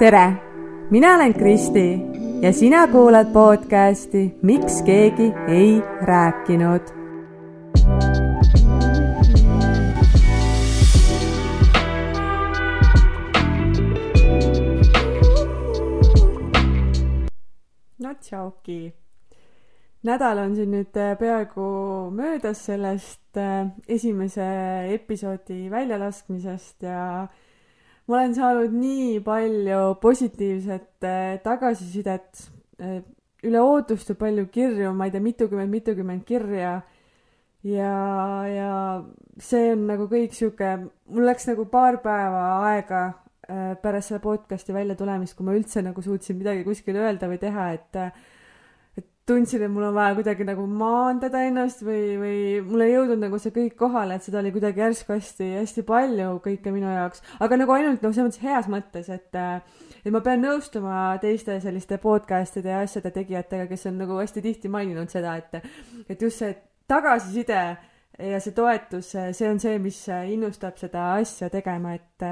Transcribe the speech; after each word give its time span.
tere, 0.00 0.32
mina 0.90 1.14
olen 1.14 1.34
Kristi 1.34 2.00
ja 2.42 2.52
sina 2.52 2.86
kuulad 2.88 3.32
podcasti 3.32 4.34
Miks 4.42 4.82
keegi 4.82 5.32
ei 5.48 5.82
rääkinud. 6.02 6.80
no 17.98 18.14
tšauki. 18.14 18.94
nädal 20.02 20.38
on 20.38 20.56
siin 20.56 20.70
nüüd 20.70 20.96
äh, 20.96 21.12
peaaegu 21.18 22.10
möödas 22.10 22.64
sellest 22.64 23.36
äh, 23.36 23.68
esimese 23.88 24.48
episoodi 24.94 25.70
väljalaskmisest 25.70 26.82
ja 26.82 27.28
ma 28.10 28.18
olen 28.18 28.34
saanud 28.34 28.72
nii 28.74 29.20
palju 29.22 29.82
positiivset 30.02 31.06
äh, 31.06 31.36
tagasisidet, 31.44 32.48
üle 33.46 33.60
ootuste 33.62 34.16
palju 34.18 34.48
kirju, 34.52 34.90
ma 34.96 35.06
ei 35.06 35.14
tea, 35.14 35.22
mitukümmend, 35.22 35.70
mitukümmend 35.70 36.24
kirja. 36.26 36.80
ja, 37.62 37.94
ja 38.48 38.74
see 39.38 39.72
on 39.74 39.86
nagu 39.86 40.08
kõik 40.10 40.34
sihuke, 40.34 40.72
mul 41.12 41.28
läks 41.28 41.46
nagu 41.50 41.66
paar 41.70 42.00
päeva 42.02 42.44
aega 42.72 43.02
pärast 43.82 44.10
selle 44.10 44.22
podcast'i 44.22 44.74
välja 44.74 44.94
tulemist, 44.96 45.34
kui 45.36 45.46
ma 45.46 45.54
üldse 45.58 45.82
nagu 45.82 46.02
suutsin 46.02 46.38
midagi 46.38 46.64
kuskil 46.66 46.96
öelda 47.00 47.28
või 47.30 47.40
teha, 47.42 47.70
et 47.74 47.98
tundsin, 49.30 49.62
et 49.62 49.70
mul 49.70 49.86
on 49.88 49.94
vaja 49.94 50.14
kuidagi 50.18 50.46
nagu 50.48 50.64
maandada 50.66 51.42
ennast 51.46 51.84
või, 51.86 52.16
või 52.20 52.38
mul 52.66 52.84
ei 52.84 52.94
jõudnud 52.94 53.22
nagu 53.22 53.38
see 53.42 53.54
kõik 53.54 53.76
kohale, 53.78 54.16
et 54.16 54.26
seda 54.26 54.40
oli 54.42 54.52
kuidagi 54.54 54.82
järsku 54.82 55.14
hästi, 55.14 55.50
hästi 55.60 55.84
palju 55.86 56.32
kõike 56.44 56.72
minu 56.74 56.90
jaoks, 56.90 57.22
aga 57.42 57.60
nagu 57.60 57.76
ainult 57.76 58.02
noh, 58.02 58.14
selles 58.16 58.30
mõttes 58.30 58.44
heas 58.44 58.70
mõttes, 58.72 59.12
et 59.12 59.40
et 60.00 60.08
ma 60.14 60.22
pean 60.24 60.40
nõustuma 60.42 60.96
teiste 61.22 61.58
selliste 61.60 62.00
podcast'ide 62.02 62.72
ja 62.72 62.80
asjade 62.86 63.12
tegijatega, 63.14 63.68
kes 63.70 63.86
on 63.90 64.00
nagu 64.00 64.16
hästi 64.18 64.42
tihti 64.44 64.72
maininud 64.72 65.12
seda, 65.12 65.36
et 65.38 65.60
et 66.08 66.22
just 66.22 66.42
see 66.42 66.56
tagasiside 66.90 67.60
ja 68.18 68.40
see 68.40 68.56
toetus, 68.56 69.12
see 69.14 69.48
on 69.48 69.60
see, 69.62 69.78
mis 69.78 70.00
innustab 70.08 70.80
seda 70.80 71.12
asja 71.20 71.50
tegema, 71.52 71.94
et 71.94 72.26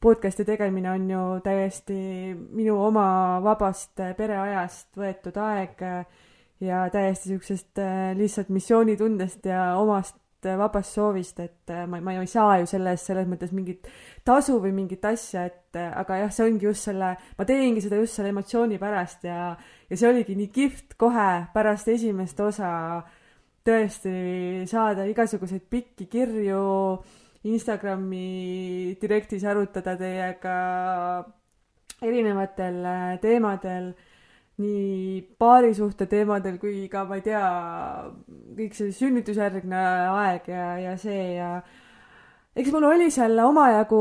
podcast'i 0.00 0.44
tegemine 0.44 0.90
on 0.92 1.10
ju 1.10 1.24
täiesti 1.44 1.96
minu 2.36 2.76
oma 2.84 3.40
vabast 3.44 3.96
pereajast 4.16 4.96
võetud 4.98 5.36
aeg 5.40 5.82
ja 6.60 6.84
täiesti 6.92 7.32
siuksest 7.32 7.82
äh, 7.82 8.12
lihtsalt 8.16 8.52
missioonitundest 8.54 9.46
ja 9.46 9.74
omast 9.80 10.16
vabast 10.46 10.94
soovist, 10.94 11.40
et 11.40 11.72
ma, 11.88 11.98
ma 12.04 12.12
ei 12.14 12.28
saa 12.30 12.58
ju 12.60 12.68
selle 12.70 12.92
eest 12.94 13.08
selles 13.08 13.26
mõttes 13.26 13.50
mingit 13.56 13.88
tasu 14.26 14.60
või 14.62 14.70
mingit 14.76 15.04
asja, 15.08 15.46
et 15.48 15.78
aga 15.80 16.20
jah, 16.20 16.32
see 16.32 16.46
ongi 16.46 16.68
just 16.68 16.86
selle, 16.86 17.14
ma 17.38 17.46
teengi 17.48 17.82
seda 17.82 17.98
just 17.98 18.18
selle 18.18 18.30
emotsiooni 18.34 18.78
pärast 18.78 19.26
ja, 19.26 19.54
ja 19.90 19.98
see 19.98 20.10
oligi 20.10 20.36
nii 20.38 20.50
kihvt 20.54 20.96
kohe 21.00 21.30
pärast 21.54 21.88
esimest 21.90 22.40
osa 22.44 22.70
tõesti 23.66 24.66
saada 24.70 25.06
igasuguseid 25.10 25.66
pikki 25.70 26.06
kirju, 26.10 26.62
Instagrami 27.46 28.96
direktis 29.00 29.44
arutada 29.46 29.94
teiega 30.00 30.56
erinevatel 32.02 32.82
teemadel 33.22 33.92
nii 34.60 35.20
paarisuhte 35.38 36.06
teemadel 36.08 36.56
kui 36.60 36.86
ka, 36.92 37.04
ma 37.04 37.18
ei 37.18 37.24
tea, 37.24 37.42
kõik 38.56 38.76
see 38.76 38.92
sünnitusjärgne 38.96 39.82
aeg 40.16 40.48
ja, 40.48 40.68
ja 40.80 40.94
see 41.00 41.34
ja 41.36 41.50
eks 42.56 42.72
mul 42.72 42.88
oli 42.88 43.10
seal 43.12 43.36
omajagu 43.44 44.00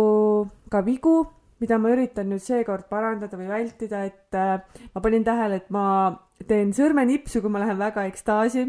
ka 0.72 0.80
vigu, 0.86 1.18
mida 1.60 1.80
ma 1.80 1.92
üritan 1.92 2.32
nüüd 2.32 2.44
seekord 2.44 2.88
parandada 2.92 3.40
või 3.40 3.50
vältida, 3.52 4.06
et 4.08 4.38
äh, 4.40 4.64
ma 4.94 5.04
panin 5.04 5.28
tähele, 5.28 5.60
et 5.60 5.68
ma 5.76 5.86
teen 6.48 6.72
sõrmenipsu, 6.76 7.42
kui 7.44 7.52
ma 7.52 7.64
lähen 7.64 7.80
väga 7.80 8.06
ekstaasi, 8.08 8.66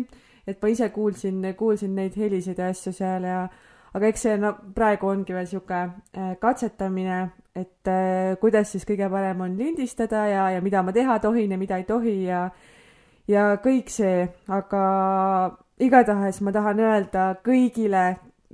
et 0.46 0.58
ma 0.62 0.70
ise 0.70 0.90
kuulsin, 0.94 1.38
kuulsin 1.58 1.94
neid 1.98 2.18
helisid 2.18 2.58
ja 2.58 2.72
asju 2.74 2.94
seal 2.94 3.26
ja 3.26 3.46
aga 3.96 4.12
eks 4.12 4.26
see 4.26 4.36
no 4.40 4.52
praegu 4.76 5.08
ongi 5.08 5.34
veel 5.34 5.46
sihuke 5.48 5.78
äh, 5.80 6.34
katsetamine, 6.40 7.20
et 7.56 7.88
äh, 7.88 8.36
kuidas 8.40 8.74
siis 8.74 8.84
kõige 8.88 9.08
parem 9.12 9.40
on 9.46 9.56
lindistada 9.56 10.26
ja, 10.28 10.48
ja 10.52 10.64
mida 10.64 10.82
ma 10.84 10.92
teha 10.92 11.16
tohin 11.24 11.54
ja 11.54 11.58
mida 11.60 11.78
ei 11.80 11.86
tohi 11.88 12.16
ja 12.26 12.46
ja 13.26 13.46
kõik 13.62 13.88
see, 13.90 14.26
aga 14.52 14.82
igatahes 15.82 16.42
ma 16.44 16.52
tahan 16.54 16.84
öelda 16.84 17.30
kõigile, 17.44 18.04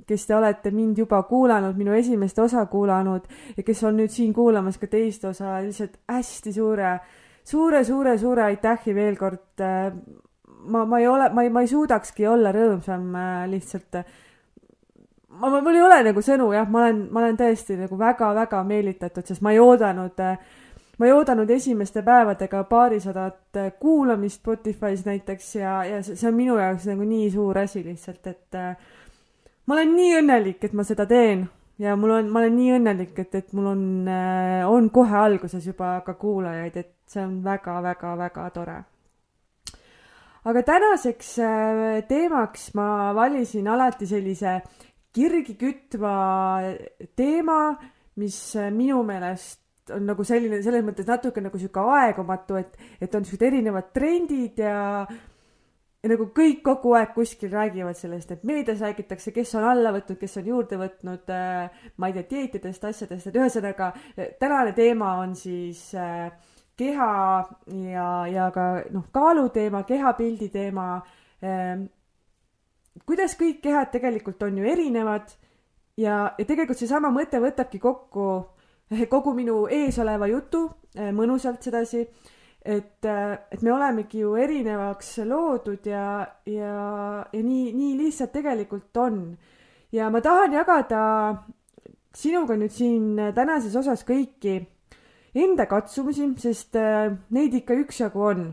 kes 0.07 0.25
te 0.27 0.35
olete 0.35 0.71
mind 0.73 1.03
juba 1.03 1.21
kuulanud, 1.27 1.75
minu 1.77 1.93
esimest 1.95 2.39
osa 2.39 2.65
kuulanud 2.71 3.27
ja 3.57 3.67
kes 3.67 3.83
on 3.83 3.99
nüüd 3.99 4.15
siin 4.15 4.33
kuulamas 4.33 4.79
ka 4.79 4.87
teist 4.87 5.27
osa, 5.27 5.59
lihtsalt 5.63 5.99
hästi 6.09 6.55
suure, 6.55 6.97
suure, 7.43 7.83
suure, 7.83 8.17
suure 8.17 8.47
aitähi 8.47 8.95
veel 8.95 9.19
kord. 9.19 9.59
Äh, 9.59 9.91
ma, 10.71 10.87
ma 10.87 11.03
ei 11.03 11.07
ole, 11.11 11.29
ma 11.35 11.43
ei, 11.43 11.51
ma 11.51 11.61
ei 11.61 11.67
suudakski 11.67 12.31
olla 12.31 12.55
rõõmsam 12.55 13.11
lihtsalt 13.51 14.05
ma, 15.39 15.61
mul 15.61 15.75
ei 15.75 15.81
ole 15.83 16.01
nagu 16.09 16.23
sõnu 16.23 16.51
jah, 16.53 16.67
ma 16.69 16.83
olen, 16.83 17.05
ma 17.11 17.23
olen 17.23 17.39
tõesti 17.39 17.77
nagu 17.79 17.97
väga-väga 17.99 18.61
meelitatud, 18.67 19.25
sest 19.27 19.43
ma 19.45 19.53
ei 19.53 19.61
oodanud, 19.63 20.21
ma 20.99 21.07
ei 21.07 21.15
oodanud 21.15 21.49
esimeste 21.55 22.03
päevadega 22.05 22.63
paarisadat 22.69 23.61
kuulamist 23.79 24.41
Spotify's 24.41 25.05
näiteks 25.07 25.55
ja, 25.59 25.79
ja 25.89 26.03
see 26.05 26.29
on 26.29 26.37
minu 26.37 26.59
jaoks 26.61 26.87
nagu 26.91 27.07
nii 27.07 27.31
suur 27.33 27.63
asi 27.63 27.83
lihtsalt, 27.85 28.31
et 28.31 28.61
ma 29.65 29.77
olen 29.77 29.93
nii 29.97 30.15
õnnelik, 30.21 30.63
et 30.63 30.77
ma 30.77 30.85
seda 30.87 31.07
teen 31.09 31.47
ja 31.81 31.95
mul 31.97 32.17
on, 32.19 32.31
ma 32.31 32.43
olen 32.43 32.55
nii 32.57 32.73
õnnelik, 32.77 33.17
et, 33.25 33.35
et 33.41 33.53
mul 33.57 33.69
on, 33.73 33.85
on 34.69 34.89
kohe 34.93 35.19
alguses 35.25 35.65
juba 35.65 35.95
ka 36.05 36.17
kuulajaid, 36.19 36.77
et 36.77 36.93
see 37.09 37.23
on 37.25 37.39
väga-väga-väga 37.45 38.49
tore. 38.55 38.79
Aga 40.43 40.59
tänaseks 40.67 41.35
teemaks 42.07 42.73
ma 42.75 43.13
valisin 43.15 43.67
alati 43.71 44.07
sellise 44.07 44.57
kirgi 45.13 45.57
kütva 45.59 46.13
teema, 47.17 47.59
mis 48.21 48.37
minu 48.73 49.01
meelest 49.07 49.61
on 49.91 50.07
nagu 50.07 50.23
selline, 50.27 50.61
selles 50.63 50.83
mõttes 50.85 51.07
natuke 51.07 51.43
nagu 51.43 51.59
sihuke 51.59 51.83
aegumatu, 51.97 52.57
et, 52.59 52.77
et 53.03 53.15
on 53.17 53.25
siuksed 53.25 53.45
erinevad 53.49 53.89
trendid 53.95 54.61
ja, 54.63 55.03
ja 55.03 56.11
nagu 56.11 56.29
kõik 56.35 56.61
kogu 56.63 56.93
aeg 56.97 57.11
kuskil 57.17 57.51
räägivad 57.51 57.97
sellest, 57.99 58.31
et 58.31 58.45
meedias 58.47 58.83
räägitakse, 58.83 59.33
kes 59.35 59.53
on 59.59 59.67
alla 59.73 59.91
võtnud, 59.95 60.19
kes 60.21 60.39
on 60.39 60.49
juurde 60.53 60.79
võtnud 60.79 61.33
äh,, 61.35 61.83
ma 61.97 62.09
ei 62.09 62.15
tea, 62.17 62.29
dieetidest, 62.31 62.87
asjadest, 62.89 63.29
et 63.29 63.39
ühesõnaga 63.41 63.91
tänane 64.39 64.75
teema 64.77 65.17
on 65.23 65.35
siis 65.39 65.89
äh, 65.99 66.31
keha 66.79 67.11
ja, 67.91 68.07
ja 68.31 68.47
ka 68.55 68.69
noh, 68.93 69.09
kaaluteema, 69.13 69.83
kehapildi 69.89 70.49
teema 70.53 70.87
äh, 71.43 71.83
kuidas 73.01 73.35
kõik 73.39 73.61
kehad 73.63 73.91
tegelikult 73.93 74.43
on 74.45 74.59
ju 74.61 74.67
erinevad 74.69 75.31
ja, 75.97 76.33
ja 76.37 76.45
tegelikult 76.45 76.79
seesama 76.79 77.11
mõte 77.13 77.41
võtabki 77.41 77.81
kokku 77.81 78.27
eh, 78.91 79.05
kogu 79.09 79.33
minu 79.37 79.63
eesoleva 79.71 80.29
jutu 80.31 80.65
eh, 80.95 81.11
mõnusalt 81.15 81.65
sedasi, 81.65 82.05
et, 82.63 83.05
eh, 83.05 83.33
et 83.51 83.65
me 83.65 83.73
olemegi 83.73 84.23
ju 84.23 84.35
erinevaks 84.39 85.17
loodud 85.27 85.89
ja, 85.89 86.05
ja, 86.49 86.75
ja 87.33 87.41
nii, 87.41 87.73
nii 87.73 87.97
lihtsalt 88.03 88.33
tegelikult 88.35 89.01
on. 89.01 89.25
ja 89.91 90.09
ma 90.09 90.21
tahan 90.21 90.53
jagada 90.53 91.01
sinuga 92.13 92.57
nüüd 92.57 92.73
siin 92.73 93.17
tänases 93.35 93.75
osas 93.75 94.05
kõiki 94.05 94.61
enda 95.33 95.65
katsumusi, 95.65 96.27
sest 96.37 96.77
neid 97.33 97.55
ikka 97.57 97.73
üksjagu 97.73 98.21
on. 98.21 98.45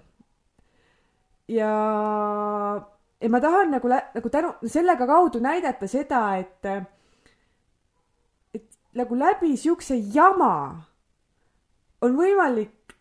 ja 1.49 1.75
ja 3.21 3.29
ma 3.29 3.41
tahan 3.41 3.71
nagu, 3.71 3.89
nagu 3.89 4.31
tänu, 4.31 4.53
sellega 4.67 5.07
kaudu 5.07 5.41
näidata 5.41 5.89
seda, 5.89 6.23
et, 6.37 6.65
et 8.55 8.69
nagu 8.95 9.19
läbi 9.19 9.57
siukse 9.57 9.97
jama 10.15 10.55
on 12.01 12.17
võimalik 12.17 12.95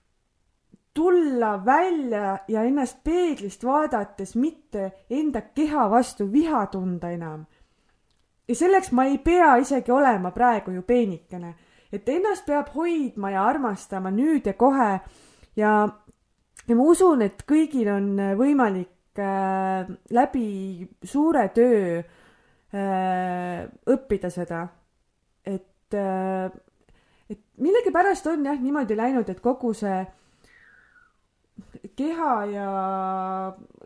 tulla 0.94 1.54
välja 1.66 2.38
ja 2.48 2.64
ennast 2.64 3.04
peeglist 3.04 3.64
vaadates 3.64 4.36
mitte 4.36 4.92
enda 5.10 5.42
keha 5.56 5.88
vastu 5.90 6.28
viha 6.32 6.66
tunda 6.68 7.12
enam. 7.12 7.46
ja 8.48 8.56
selleks 8.56 8.92
ma 8.92 9.06
ei 9.06 9.18
pea 9.18 9.56
isegi 9.56 9.92
olema 9.92 10.32
praegu 10.32 10.72
ju 10.72 10.82
peenikene, 10.82 11.54
et 11.94 12.10
ennast 12.10 12.46
peab 12.46 12.74
hoidma 12.76 13.32
ja 13.32 13.46
armastama 13.46 14.12
nüüd 14.12 14.46
ja 14.46 14.54
kohe 14.54 15.00
ja, 15.56 15.90
ja 16.68 16.76
ma 16.76 16.84
usun, 16.84 17.22
et 17.22 17.46
kõigil 17.48 17.88
on 17.94 18.16
võimalik 18.38 18.99
äh, 19.20 19.90
läbi 20.16 20.88
suure 21.04 21.48
töö 21.56 22.00
äh, 22.00 23.68
õppida 23.90 24.32
seda, 24.34 24.66
et 25.46 25.98
äh,, 25.98 26.50
et 27.30 27.44
millegipärast 27.62 28.28
on 28.32 28.46
jah 28.46 28.58
niimoodi 28.60 28.98
läinud, 28.98 29.30
et 29.30 29.42
kogu 29.44 29.74
see 29.78 30.00
keha 31.96 32.34
ja 32.50 32.70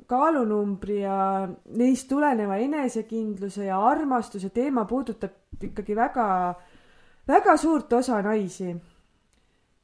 kaalunumbri 0.07 1.01
ja 1.01 1.47
neist 1.77 2.07
tuleneva 2.09 2.57
enesekindluse 2.61 3.67
ja 3.69 3.79
armastuse 3.87 4.49
teema 4.53 4.85
puudutab 4.89 5.63
ikkagi 5.63 5.95
väga, 5.95 6.27
väga 7.27 7.57
suurt 7.57 7.93
osa 7.93 8.21
naisi. 8.21 8.75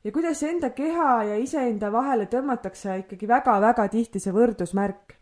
ja 0.03 0.11
kuidas 0.11 0.43
enda 0.43 0.69
keha 0.69 1.23
ja 1.23 1.35
iseenda 1.37 1.91
vahele 1.91 2.25
tõmmatakse 2.31 2.99
ikkagi 3.03 3.27
väga-väga 3.27 3.87
tihti 3.87 4.19
see 4.19 4.33
võrdusmärk. 4.33 5.15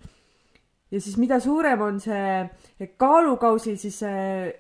Ja 0.91 1.01
siis 1.01 1.17
mida 1.17 1.39
suurem 1.43 1.81
on 1.81 1.99
see 1.99 2.87
kaalukausil 2.97 3.77
siis 3.77 3.99
see 3.99 4.53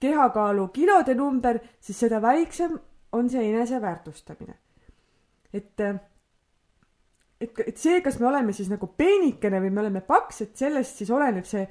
kehakaalu 0.00 0.68
kilode 0.68 1.14
number, 1.18 1.58
siis 1.80 1.98
seda 2.04 2.22
väiksem 2.22 2.78
on 3.12 3.28
see 3.30 3.44
eneseväärtustamine. 3.50 4.54
et, 5.52 5.80
et, 7.40 7.60
et 7.66 7.76
see, 7.76 8.00
kas 8.00 8.18
me 8.20 8.26
oleme 8.30 8.52
siis 8.56 8.70
nagu 8.72 8.86
peenikene 8.96 9.60
või 9.60 9.70
me 9.70 9.82
oleme 9.84 10.00
paks, 10.06 10.40
et 10.46 10.56
sellest 10.56 11.02
siis 11.02 11.10
oleneb 11.10 11.44
see 11.48 11.66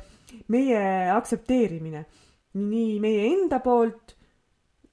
meie 0.53 0.81
aktsepteerimine. 1.15 2.05
nii 2.53 2.99
meie 2.99 3.27
enda 3.31 3.61
poolt 3.63 4.17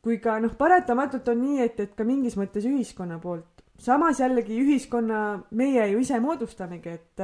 kui 0.03 0.21
ka 0.23 0.39
noh, 0.41 0.55
paratamatult 0.57 1.29
on 1.29 1.41
nii, 1.43 1.61
et, 1.67 1.81
et 1.83 1.95
ka 1.99 2.07
mingis 2.07 2.39
mõttes 2.39 2.65
ühiskonna 2.65 3.19
poolt. 3.19 3.65
samas 3.79 4.21
jällegi 4.21 4.57
ühiskonna 4.63 5.43
meie 5.51 5.91
ju 5.91 5.99
ise 5.99 6.21
moodustamegi, 6.21 6.89
et 6.89 7.23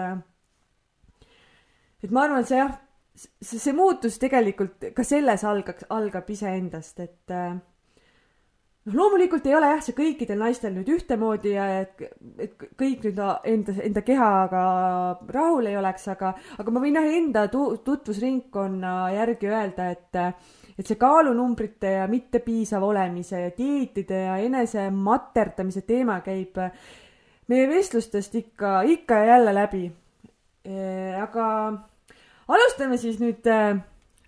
et 2.05 2.11
ma 2.13 2.27
arvan, 2.27 2.45
et 2.45 2.51
see 2.51 2.61
jah, 2.61 2.75
see, 3.17 3.59
see 3.59 3.77
muutus 3.77 4.19
tegelikult 4.21 4.91
ka 4.97 5.07
selles 5.07 5.45
algaks, 5.49 5.89
algab 5.95 6.29
iseendast, 6.31 7.01
et 7.01 7.33
noh, 7.33 7.63
loomulikult 8.93 9.47
ei 9.49 9.55
ole 9.57 9.71
jah, 9.73 9.81
see 9.85 9.97
kõikidel 9.97 10.41
naistel 10.41 10.75
nüüd 10.77 10.91
ühtemoodi 10.93 11.55
ja 11.55 11.69
et, 11.81 12.03
et 12.43 12.67
kõik 12.77 13.07
nüüd 13.07 13.23
enda, 13.49 13.77
enda 13.87 14.03
kehaga 14.05 14.65
rahul 15.33 15.71
ei 15.71 15.79
oleks, 15.81 16.05
aga, 16.13 16.35
aga 16.61 16.75
ma 16.75 16.83
võin 16.83 16.99
jah 17.01 17.09
enda 17.21 17.47
tu-, 17.53 17.79
tutvusringkonna 17.87 18.95
järgi 19.17 19.51
öelda, 19.53 19.89
et 19.95 20.21
et 20.75 20.89
see 20.91 20.99
kaalunumbrite 20.99 21.91
ja 22.01 22.07
mittepiisav 22.11 22.83
olemise 22.83 23.45
ja 23.45 23.51
dieetide 23.55 24.25
ja 24.25 24.39
enese 24.43 24.89
materdamise 24.91 25.85
teema 25.87 26.17
käib 26.27 26.59
meie 27.53 27.69
vestlustest 27.71 28.35
ikka, 28.41 28.81
ikka 28.83 29.21
ja 29.21 29.37
jälle 29.37 29.55
läbi. 29.55 29.85
aga 31.23 31.47
alustame 32.49 32.99
siis 32.99 33.21
nüüd 33.21 33.47
äh, 33.47 33.79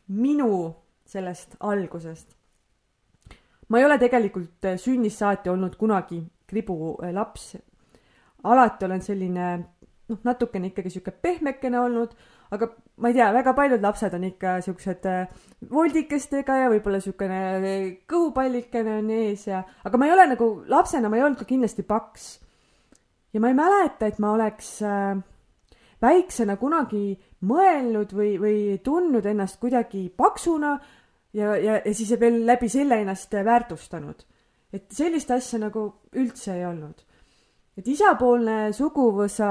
minu 0.09 0.75
sellest 1.07 1.57
algusest. 1.61 2.37
ma 3.69 3.79
ei 3.79 3.85
ole 3.85 3.99
tegelikult 3.99 4.65
äh, 4.65 4.79
sünnist 4.79 5.19
saati 5.19 5.51
olnud 5.51 5.77
kunagi 5.77 6.23
kribu 6.47 6.97
äh, 7.03 7.15
alati 8.45 8.85
olen 8.85 9.03
selline 9.03 9.47
noh, 10.09 10.19
natukene 10.25 10.71
ikkagi 10.71 10.91
sihuke 10.91 11.11
pehmekene 11.11 11.81
olnud 11.81 12.15
aga 12.51 12.69
ma 13.03 13.11
ei 13.11 13.17
tea, 13.17 13.29
väga 13.35 13.53
paljud 13.57 13.83
lapsed 13.83 14.15
on 14.17 14.25
ikka 14.29 14.57
siuksed 14.65 15.07
äh, 15.11 15.47
voldikestega 15.71 16.61
ja 16.63 16.73
võib-olla 16.73 17.01
siukene 17.03 17.41
äh, 17.59 17.87
kõhupallikene 18.09 18.99
on 19.01 19.11
ees 19.15 19.47
ja, 19.51 19.63
aga 19.85 20.01
ma 20.01 20.09
ei 20.09 20.15
ole 20.15 20.27
nagu, 20.33 20.51
lapsena 20.71 21.11
ma 21.11 21.19
ei 21.19 21.27
olnud 21.27 21.41
ka 21.41 21.49
kindlasti 21.49 21.85
paks. 21.87 22.29
ja 23.35 23.43
ma 23.43 23.51
ei 23.51 23.59
mäleta, 23.59 24.07
et 24.07 24.21
ma 24.23 24.33
oleks 24.37 24.77
äh, 24.87 25.17
väiksena 26.03 26.57
kunagi 26.61 27.17
mõelnud 27.45 28.13
või, 28.17 28.37
või 28.41 28.79
tundnud 28.85 29.27
ennast 29.27 29.61
kuidagi 29.61 30.09
paksuna 30.17 30.77
ja, 31.37 31.57
ja, 31.57 31.81
ja 31.85 31.95
siis 31.95 32.15
veel 32.21 32.45
läbi 32.47 32.69
selle 32.73 33.01
ennast 33.03 33.33
väärtustanud. 33.33 34.25
et 34.73 34.91
sellist 34.93 35.31
asja 35.31 35.59
nagu 35.59 35.87
üldse 36.15 36.55
ei 36.57 36.65
olnud. 36.67 37.03
et 37.77 37.89
isapoolne 37.89 38.73
suguvõsa 38.73 39.51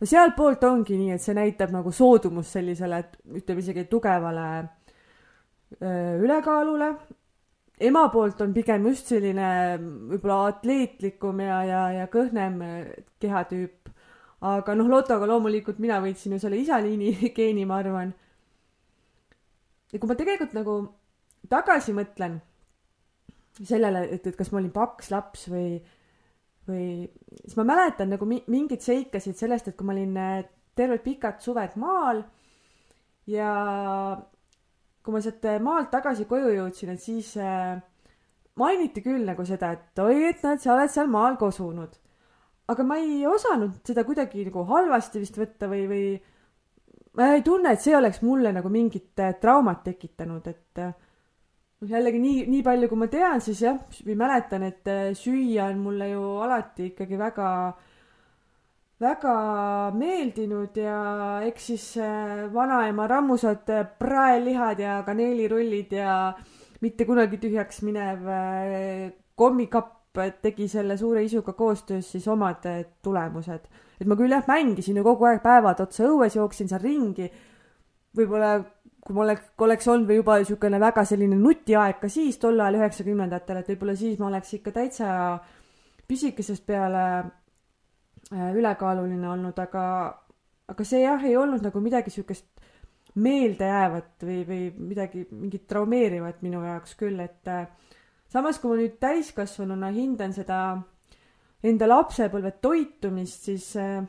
no 0.00 0.06
sealtpoolt 0.06 0.64
ongi 0.68 0.98
nii, 0.98 1.12
et 1.16 1.22
see 1.22 1.36
näitab 1.36 1.72
nagu 1.74 1.92
soodumust 1.94 2.56
sellisele, 2.58 3.02
ütleme 3.40 3.62
isegi 3.64 3.86
tugevale 3.90 4.48
öö, 5.80 6.18
ülekaalule. 6.24 6.90
ema 7.80 8.08
poolt 8.08 8.40
on 8.40 8.52
pigem 8.56 8.86
just 8.90 9.12
selline 9.12 9.48
võib-olla 9.80 10.52
atleetlikum 10.52 11.40
ja, 11.44 11.62
ja, 11.64 11.82
ja 12.00 12.06
kõhnem 12.12 12.60
kehatüüp. 13.20 13.92
Aga 14.46 14.76
noh, 14.78 14.88
lotoga 14.90 15.28
loomulikult 15.28 15.80
mina 15.82 16.00
võitsin 16.04 16.36
ju 16.36 16.40
selle 16.42 16.60
isaliini 16.60 17.12
geeni, 17.36 17.66
ma 17.68 17.80
arvan. 17.82 18.12
ja 19.92 19.98
kui 19.98 20.10
ma 20.10 20.18
tegelikult 20.18 20.56
nagu 20.56 20.78
tagasi 21.50 21.94
mõtlen 21.96 22.40
sellele, 23.62 24.06
et, 24.12 24.26
et 24.26 24.36
kas 24.36 24.50
ma 24.52 24.60
olin 24.60 24.72
paks 24.74 25.12
laps 25.14 25.46
või 25.52 25.78
või 26.66 27.06
siis 27.44 27.56
ma 27.58 27.64
mäletan 27.66 28.10
nagu 28.10 28.26
mi-, 28.28 28.44
mingeid 28.50 28.82
seikasid 28.82 29.38
sellest, 29.38 29.68
et 29.70 29.76
kui 29.78 29.86
ma 29.86 29.94
olin 29.94 30.16
äh, 30.18 30.40
terved 30.76 31.04
pikad 31.04 31.38
suved 31.44 31.76
maal 31.80 32.24
ja 33.30 33.50
kui 35.06 35.14
ma 35.14 35.22
sealt 35.22 35.46
äh, 35.46 35.60
maalt 35.62 35.92
tagasi 35.94 36.26
koju 36.28 36.50
jõudsin, 36.56 36.90
et 36.94 37.02
siis 37.02 37.32
äh, 37.38 37.78
mainiti 38.58 39.04
küll 39.04 39.26
nagu 39.28 39.46
seda, 39.46 39.72
et 39.76 40.02
oi, 40.02 40.26
et 40.32 40.42
näed, 40.42 40.62
sa 40.62 40.74
oled 40.74 40.92
seal 40.92 41.10
maal 41.12 41.38
kosunud. 41.40 41.94
Aga 42.66 42.86
ma 42.86 42.98
ei 42.98 43.20
osanud 43.26 43.78
seda 43.86 44.04
kuidagi 44.06 44.46
nagu 44.48 44.64
halvasti 44.66 45.22
vist 45.22 45.38
võtta 45.38 45.68
või, 45.70 45.84
või 45.90 46.06
ma 47.16 47.32
ei 47.34 47.42
tunne, 47.42 47.72
et 47.72 47.82
see 47.82 47.96
oleks 47.96 48.20
mulle 48.26 48.52
nagu 48.54 48.70
mingit 48.72 49.22
äh, 49.22 49.36
traumat 49.40 49.82
tekitanud, 49.86 50.46
et 50.50 50.82
äh, 50.82 50.92
noh, 51.80 51.90
jällegi 51.90 52.20
nii, 52.20 52.44
nii 52.52 52.62
palju, 52.66 52.90
kui 52.90 53.00
ma 53.00 53.10
tean, 53.12 53.42
siis 53.44 53.62
jah, 53.64 53.78
või 54.04 54.18
mäletan, 54.20 54.66
et 54.68 54.90
äh, 54.92 55.10
süüa 55.16 55.70
on 55.70 55.80
mulle 55.84 56.10
ju 56.10 56.24
alati 56.44 56.90
ikkagi 56.90 57.20
väga, 57.20 57.48
väga 59.00 59.36
meeldinud 59.96 60.76
ja 60.80 61.00
eks 61.46 61.70
siis 61.72 61.88
vanaema 62.52 63.08
rammusad 63.08 63.68
praelihad 64.00 64.80
ja 64.80 65.02
kaneelirullid 65.04 65.92
ja 65.92 66.14
mitte 66.80 67.04
kunagi 67.08 67.40
tühjaks 67.40 67.82
minev 67.84 68.24
kommikapp 69.36 69.95
tegi 70.42 70.68
selle 70.68 70.96
suure 70.96 71.24
isuga 71.24 71.52
koostöös 71.52 72.10
siis 72.12 72.28
omad 72.28 72.64
tulemused. 73.02 73.68
et 74.00 74.06
ma 74.06 74.16
küll 74.16 74.32
jah, 74.32 74.44
mängisin 74.48 74.96
ju 74.96 75.04
kogu 75.04 75.28
aeg 75.28 75.42
päevad 75.42 75.80
otsa 75.80 76.08
õues, 76.08 76.36
jooksin 76.36 76.68
seal 76.68 76.82
ringi, 76.82 77.30
võib-olla 78.16 78.58
kui 79.06 79.14
ma 79.14 79.22
oleks, 79.22 79.52
oleks 79.62 79.88
olnud 79.88 80.08
või 80.10 80.18
juba 80.18 80.36
niisugune 80.40 80.80
väga 80.82 81.04
selline 81.06 81.38
nutiaeg 81.38 82.00
ka 82.02 82.10
siis 82.10 82.40
tol 82.42 82.58
ajal 82.58 82.80
üheksakümnendatel, 82.80 83.60
et 83.60 83.68
võib-olla 83.70 83.94
siis 83.98 84.18
ma 84.18 84.30
oleks 84.30 84.56
ikka 84.58 84.72
täitsa 84.74 85.08
pisikesest 86.10 86.66
peale 86.66 87.04
äh, 87.22 88.50
ülekaaluline 88.58 89.28
olnud, 89.30 89.58
aga, 89.62 89.84
aga 90.72 90.86
see 90.86 91.04
jah, 91.04 91.22
ei 91.22 91.36
olnud 91.38 91.62
nagu 91.66 91.82
midagi 91.82 92.10
niisugust 92.10 92.50
meeldejäävat 93.16 94.26
või, 94.26 94.40
või 94.48 94.62
midagi, 94.90 95.24
mingit 95.30 95.64
traumeerivat 95.70 96.42
minu 96.44 96.64
jaoks 96.66 96.98
küll, 96.98 97.22
et 97.22 97.52
äh, 97.52 97.68
samas, 98.36 98.60
kui 98.60 98.72
ma 98.72 98.80
nüüd 98.82 99.00
täiskasvanuna 99.00 99.90
hindan 99.96 100.36
seda 100.36 100.60
enda 101.66 101.88
lapsepõlve 101.88 102.58
toitumist, 102.60 103.48
siis 103.48 103.72
äh, 103.80 104.02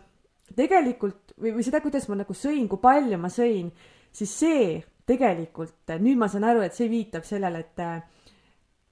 tegelikult 0.55 1.31
või, 1.39 1.55
või 1.57 1.63
seda, 1.65 1.79
kuidas 1.83 2.09
ma 2.11 2.19
nagu 2.19 2.35
sõin, 2.35 2.67
kui 2.67 2.83
palju 2.83 3.19
ma 3.21 3.31
sõin 3.31 3.71
siis 4.17 4.33
see 4.39 4.69
tegelikult, 5.07 5.93
nüüd 6.01 6.19
ma 6.19 6.27
saan 6.31 6.47
aru, 6.49 6.63
et 6.65 6.75
see 6.75 6.89
viitab 6.91 7.25
sellele, 7.27 7.63
et 7.63 7.83
äh, 7.83 8.01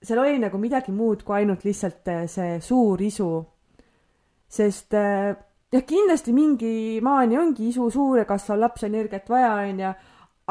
seal 0.05 0.21
oli 0.21 0.37
nagu 0.39 0.59
midagi 0.61 0.93
muud 0.95 1.25
kui 1.25 1.41
ainult 1.41 1.65
lihtsalt 1.67 2.11
äh, 2.13 2.23
see 2.31 2.59
suur 2.63 3.01
isu. 3.01 3.29
sest 4.55 4.93
äh, 4.93 5.33
jah, 5.73 5.83
kindlasti 5.83 6.33
mingi 6.33 7.01
maani 7.03 7.37
ongi 7.37 7.69
isu 7.71 7.89
suur 7.91 8.21
ja 8.21 8.25
kasvav 8.29 8.61
laps 8.61 8.85
energiat 8.87 9.29
vaja, 9.29 9.55
onju, 9.65 9.91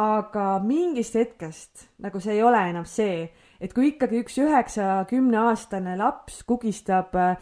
aga 0.03 0.47
mingist 0.61 1.15
hetkest 1.15 1.89
nagu 2.03 2.21
see 2.21 2.35
ei 2.35 2.43
ole 2.43 2.61
enam 2.69 2.85
see, 2.85 3.31
et 3.65 3.73
kui 3.73 3.95
ikkagi 3.95 4.21
üks 4.21 4.37
üheksa-kümneaastane 4.43 5.97
laps 5.97 6.43
kugistab 6.49 7.15
äh, 7.17 7.39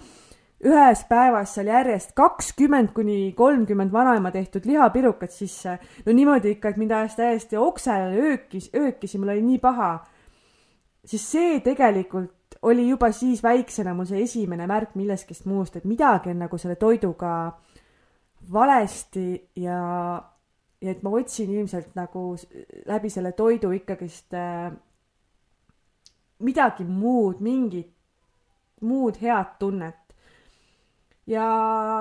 ühes 0.62 1.02
päevas 1.10 1.56
seal 1.56 1.70
järjest 1.72 2.12
kakskümmend 2.18 2.92
kuni 2.94 3.32
kolmkümmend 3.36 3.92
vanaema 3.92 4.30
tehtud 4.30 4.66
lihapirukat 4.68 5.34
sisse. 5.34 5.78
no 6.06 6.12
niimoodi 6.12 6.54
ikka, 6.54 6.70
et 6.70 6.78
mind 6.78 6.94
ajas 6.94 7.18
täiesti 7.18 7.58
oksele 7.58 8.14
öökis, 8.28 8.70
öökis 8.76 9.14
ja 9.14 9.20
mul 9.20 9.34
oli 9.34 9.42
nii 9.42 9.58
paha. 9.58 9.92
siis 11.04 11.26
see 11.32 11.58
tegelikult 11.60 12.58
oli 12.62 12.86
juba 12.88 13.10
siis 13.12 13.42
väiksena 13.42 13.94
mul 13.94 14.06
see 14.06 14.22
esimene 14.22 14.66
märk 14.70 14.94
millestki 14.94 15.34
muust, 15.50 15.76
et 15.76 15.84
midagi 15.84 16.30
on 16.30 16.44
nagu 16.44 16.58
selle 16.58 16.76
toiduga 16.78 17.58
valesti 18.52 19.50
ja, 19.56 19.80
ja 20.80 20.90
et 20.94 21.02
ma 21.02 21.10
otsin 21.18 21.50
ilmselt 21.50 21.96
nagu 21.98 22.36
läbi 22.86 23.10
selle 23.10 23.32
toidu 23.32 23.74
ikkagist 23.74 24.34
äh, 24.38 24.70
midagi 26.42 26.84
muud, 26.84 27.40
mingit 27.40 27.92
muud 28.82 29.18
head 29.22 29.56
tunnet 29.58 30.02
ja 31.26 31.46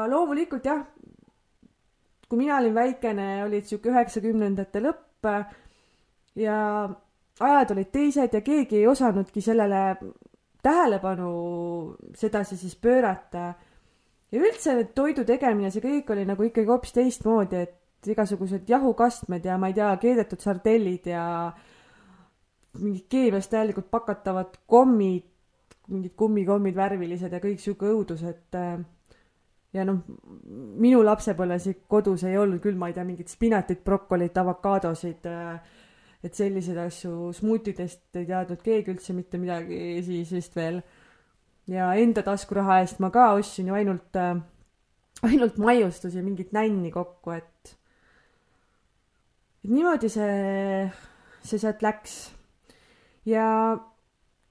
loomulikult 0.09 0.65
jah, 0.65 0.81
kui 2.29 2.39
mina 2.39 2.57
olin 2.57 2.75
väikene, 2.75 3.29
olid 3.45 3.67
sihuke 3.67 3.91
üheksakümnendate 3.91 4.81
lõpp 4.81 5.29
ja 6.39 6.57
ajad 7.41 7.73
olid 7.75 7.91
teised 7.93 8.33
ja 8.33 8.41
keegi 8.41 8.79
ei 8.79 8.87
osanudki 8.87 9.43
sellele 9.43 9.97
tähelepanu 10.63 11.31
sedasi 12.15 12.57
siis 12.57 12.75
pöörata. 12.75 13.53
ja 14.31 14.39
üldse 14.39 14.83
toidu 14.95 15.25
tegemine, 15.25 15.71
see 15.71 15.83
kõik 15.83 16.11
oli 16.13 16.25
nagu 16.25 16.43
ikkagi 16.43 16.69
hoopis 16.69 16.93
teistmoodi, 16.95 17.65
et 17.65 18.07
igasugused 18.07 18.69
jahukastmed 18.69 19.45
ja 19.45 19.57
ma 19.57 19.67
ei 19.67 19.73
tea, 19.73 19.91
keedetud 20.01 20.39
sardellid 20.39 21.09
ja 21.11 21.51
mingid 22.79 23.07
keemiast 23.11 23.51
täielikult 23.51 23.89
pakatavad 23.91 24.55
kommid 24.67 25.27
mingid 25.91 26.15
kummikommid 26.19 26.75
värvilised 26.77 27.33
ja 27.33 27.41
kõik 27.43 27.59
sihuke 27.61 27.89
õudus, 27.91 28.23
et 28.27 28.57
äh, 28.57 28.79
ja 29.75 29.85
noh, 29.87 30.01
minu 30.81 31.01
lapsepõlves 31.05 31.67
kodus 31.91 32.25
ei 32.27 32.37
olnud 32.39 32.61
küll, 32.63 32.79
ma 32.79 32.91
ei 32.91 32.95
tea, 32.95 33.05
mingit 33.07 33.31
spinatit, 33.31 33.83
brokolit, 33.85 34.37
avokaadosid, 34.37 35.27
äh, 35.31 35.77
et 36.23 36.37
selliseid 36.37 36.77
asju, 36.83 37.31
smuutidest 37.35 38.19
ei 38.19 38.27
teadnud 38.29 38.61
keegi 38.63 38.93
üldse 38.93 39.15
mitte 39.17 39.41
midagi 39.41 40.01
siis 40.05 40.33
vist 40.37 40.55
veel. 40.55 40.81
ja 41.71 41.91
enda 41.95 42.23
taskuraha 42.25 42.79
eest 42.81 42.99
ma 42.99 43.11
ka 43.13 43.31
ostsin 43.37 43.69
ju 43.69 43.77
ainult, 43.77 44.15
äh, 44.15 44.35
ainult 45.27 45.57
maiustusi, 45.61 46.21
mingit 46.21 46.51
nänni 46.55 46.91
kokku, 46.91 47.31
et 47.31 47.77
et 49.61 49.69
niimoodi 49.69 50.09
see, 50.09 50.85
see 51.45 51.59
sealt 51.61 51.83
läks. 51.85 52.40
Ja 53.25 53.47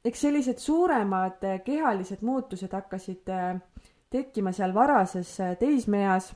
eks 0.05 0.21
sellised 0.21 0.59
suuremad 0.59 1.43
kehalised 1.65 2.23
muutused 2.25 2.73
hakkasid 2.73 3.29
äh, 3.29 3.57
tekkima 4.11 4.53
seal 4.53 4.75
varases 4.75 5.33
äh, 5.41 5.57
teismeeas. 5.59 6.35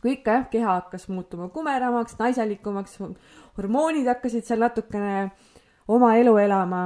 kui 0.00 0.14
ikka 0.14 0.32
jah, 0.32 0.44
keha 0.48 0.74
hakkas 0.78 1.08
muutuma 1.12 1.50
kumeramaks, 1.52 2.14
naiselikumaks, 2.16 2.94
hormoonid 3.58 4.06
hakkasid 4.08 4.46
seal 4.46 4.62
natukene 4.62 5.30
oma 5.88 6.14
elu 6.16 6.36
elama. 6.38 6.84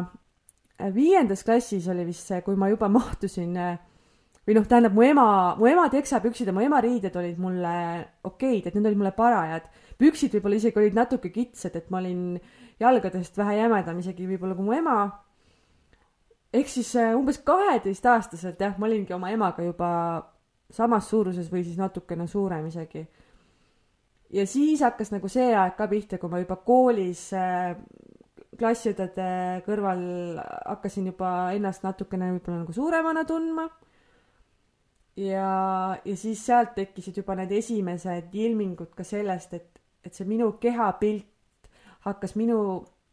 Äh, 0.80 0.94
viiendas 0.94 1.44
klassis 1.44 1.88
oli 1.88 2.06
vist 2.06 2.26
see, 2.26 2.40
kui 2.42 2.56
ma 2.56 2.70
juba 2.72 2.88
mahtusin 2.88 3.54
või 4.46 4.54
noh, 4.54 4.66
tähendab 4.66 4.94
mu 4.94 5.02
ema, 5.02 5.28
mu 5.58 5.66
ema 5.66 5.88
teksapüksid 5.90 6.48
ja 6.50 6.54
mu 6.54 6.62
ema 6.62 6.80
riided 6.82 7.14
olid 7.18 7.38
mulle 7.42 7.76
okeid, 8.24 8.66
et 8.66 8.76
need 8.76 8.86
olid 8.86 9.00
mulle 9.00 9.12
parajad. 9.16 9.66
püksid 9.98 10.34
võib-olla 10.36 10.58
isegi 10.60 10.78
olid 10.78 10.94
natuke 10.94 11.30
kitsad, 11.34 11.76
et 11.76 11.90
ma 11.90 11.98
olin 11.98 12.36
jalgadest 12.80 13.38
vähe 13.38 13.56
jämedam 13.60 13.98
isegi 13.98 14.26
võib-olla 14.28 14.56
kui 14.58 14.66
mu 14.66 14.74
ema 14.76 14.96
ehk 16.56 16.70
siis 16.70 16.94
äh, 16.96 17.14
umbes 17.16 17.38
kaheteistaastaselt 17.44 18.60
jah, 18.60 18.74
ma 18.78 18.88
olingi 18.88 19.14
oma 19.16 19.30
emaga 19.34 19.64
juba 19.66 19.90
samas 20.72 21.08
suuruses 21.10 21.48
või 21.52 21.62
siis 21.66 21.78
natukene 21.78 22.26
suurem 22.30 22.66
isegi. 22.70 23.06
ja 24.30 24.46
siis 24.46 24.82
hakkas 24.82 25.12
nagu 25.14 25.28
see 25.30 25.52
aeg 25.54 25.76
ka 25.78 25.88
pihta, 25.90 26.18
kui 26.18 26.30
ma 26.32 26.42
juba 26.42 26.58
koolis 26.66 27.28
äh, 27.36 27.76
klassiõdede 28.56 29.62
kõrval 29.66 30.04
hakkasin 30.64 31.10
juba 31.12 31.52
ennast 31.56 31.84
natukene 31.84 32.32
võib-olla 32.34 32.62
nagu 32.64 32.72
suuremana 32.72 33.24
tundma. 33.28 33.68
ja, 35.16 35.50
ja 36.04 36.16
siis 36.16 36.44
sealt 36.46 36.74
tekkisid 36.74 37.22
juba 37.22 37.36
need 37.36 37.52
esimesed 37.52 38.34
ilmingud 38.34 38.94
ka 38.96 39.04
sellest, 39.04 39.54
et, 39.54 39.80
et 40.04 40.14
see 40.14 40.28
minu 40.28 40.52
kehapilt 40.62 41.35
hakkas 42.06 42.36
minu 42.38 42.60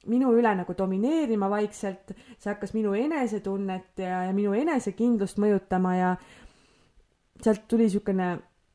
minu 0.10 0.34
üle 0.36 0.52
nagu 0.58 0.74
domineerima 0.78 1.48
vaikselt, 1.52 2.12
see 2.38 2.50
hakkas 2.52 2.74
minu 2.76 2.94
enesetunnet 2.98 4.02
ja, 4.04 4.26
ja 4.28 4.34
minu 4.36 4.56
enesekindlust 4.58 5.40
mõjutama 5.40 5.94
ja 5.96 6.10
sealt 7.44 7.64
tuli 7.72 7.88
niisugune, 7.88 8.34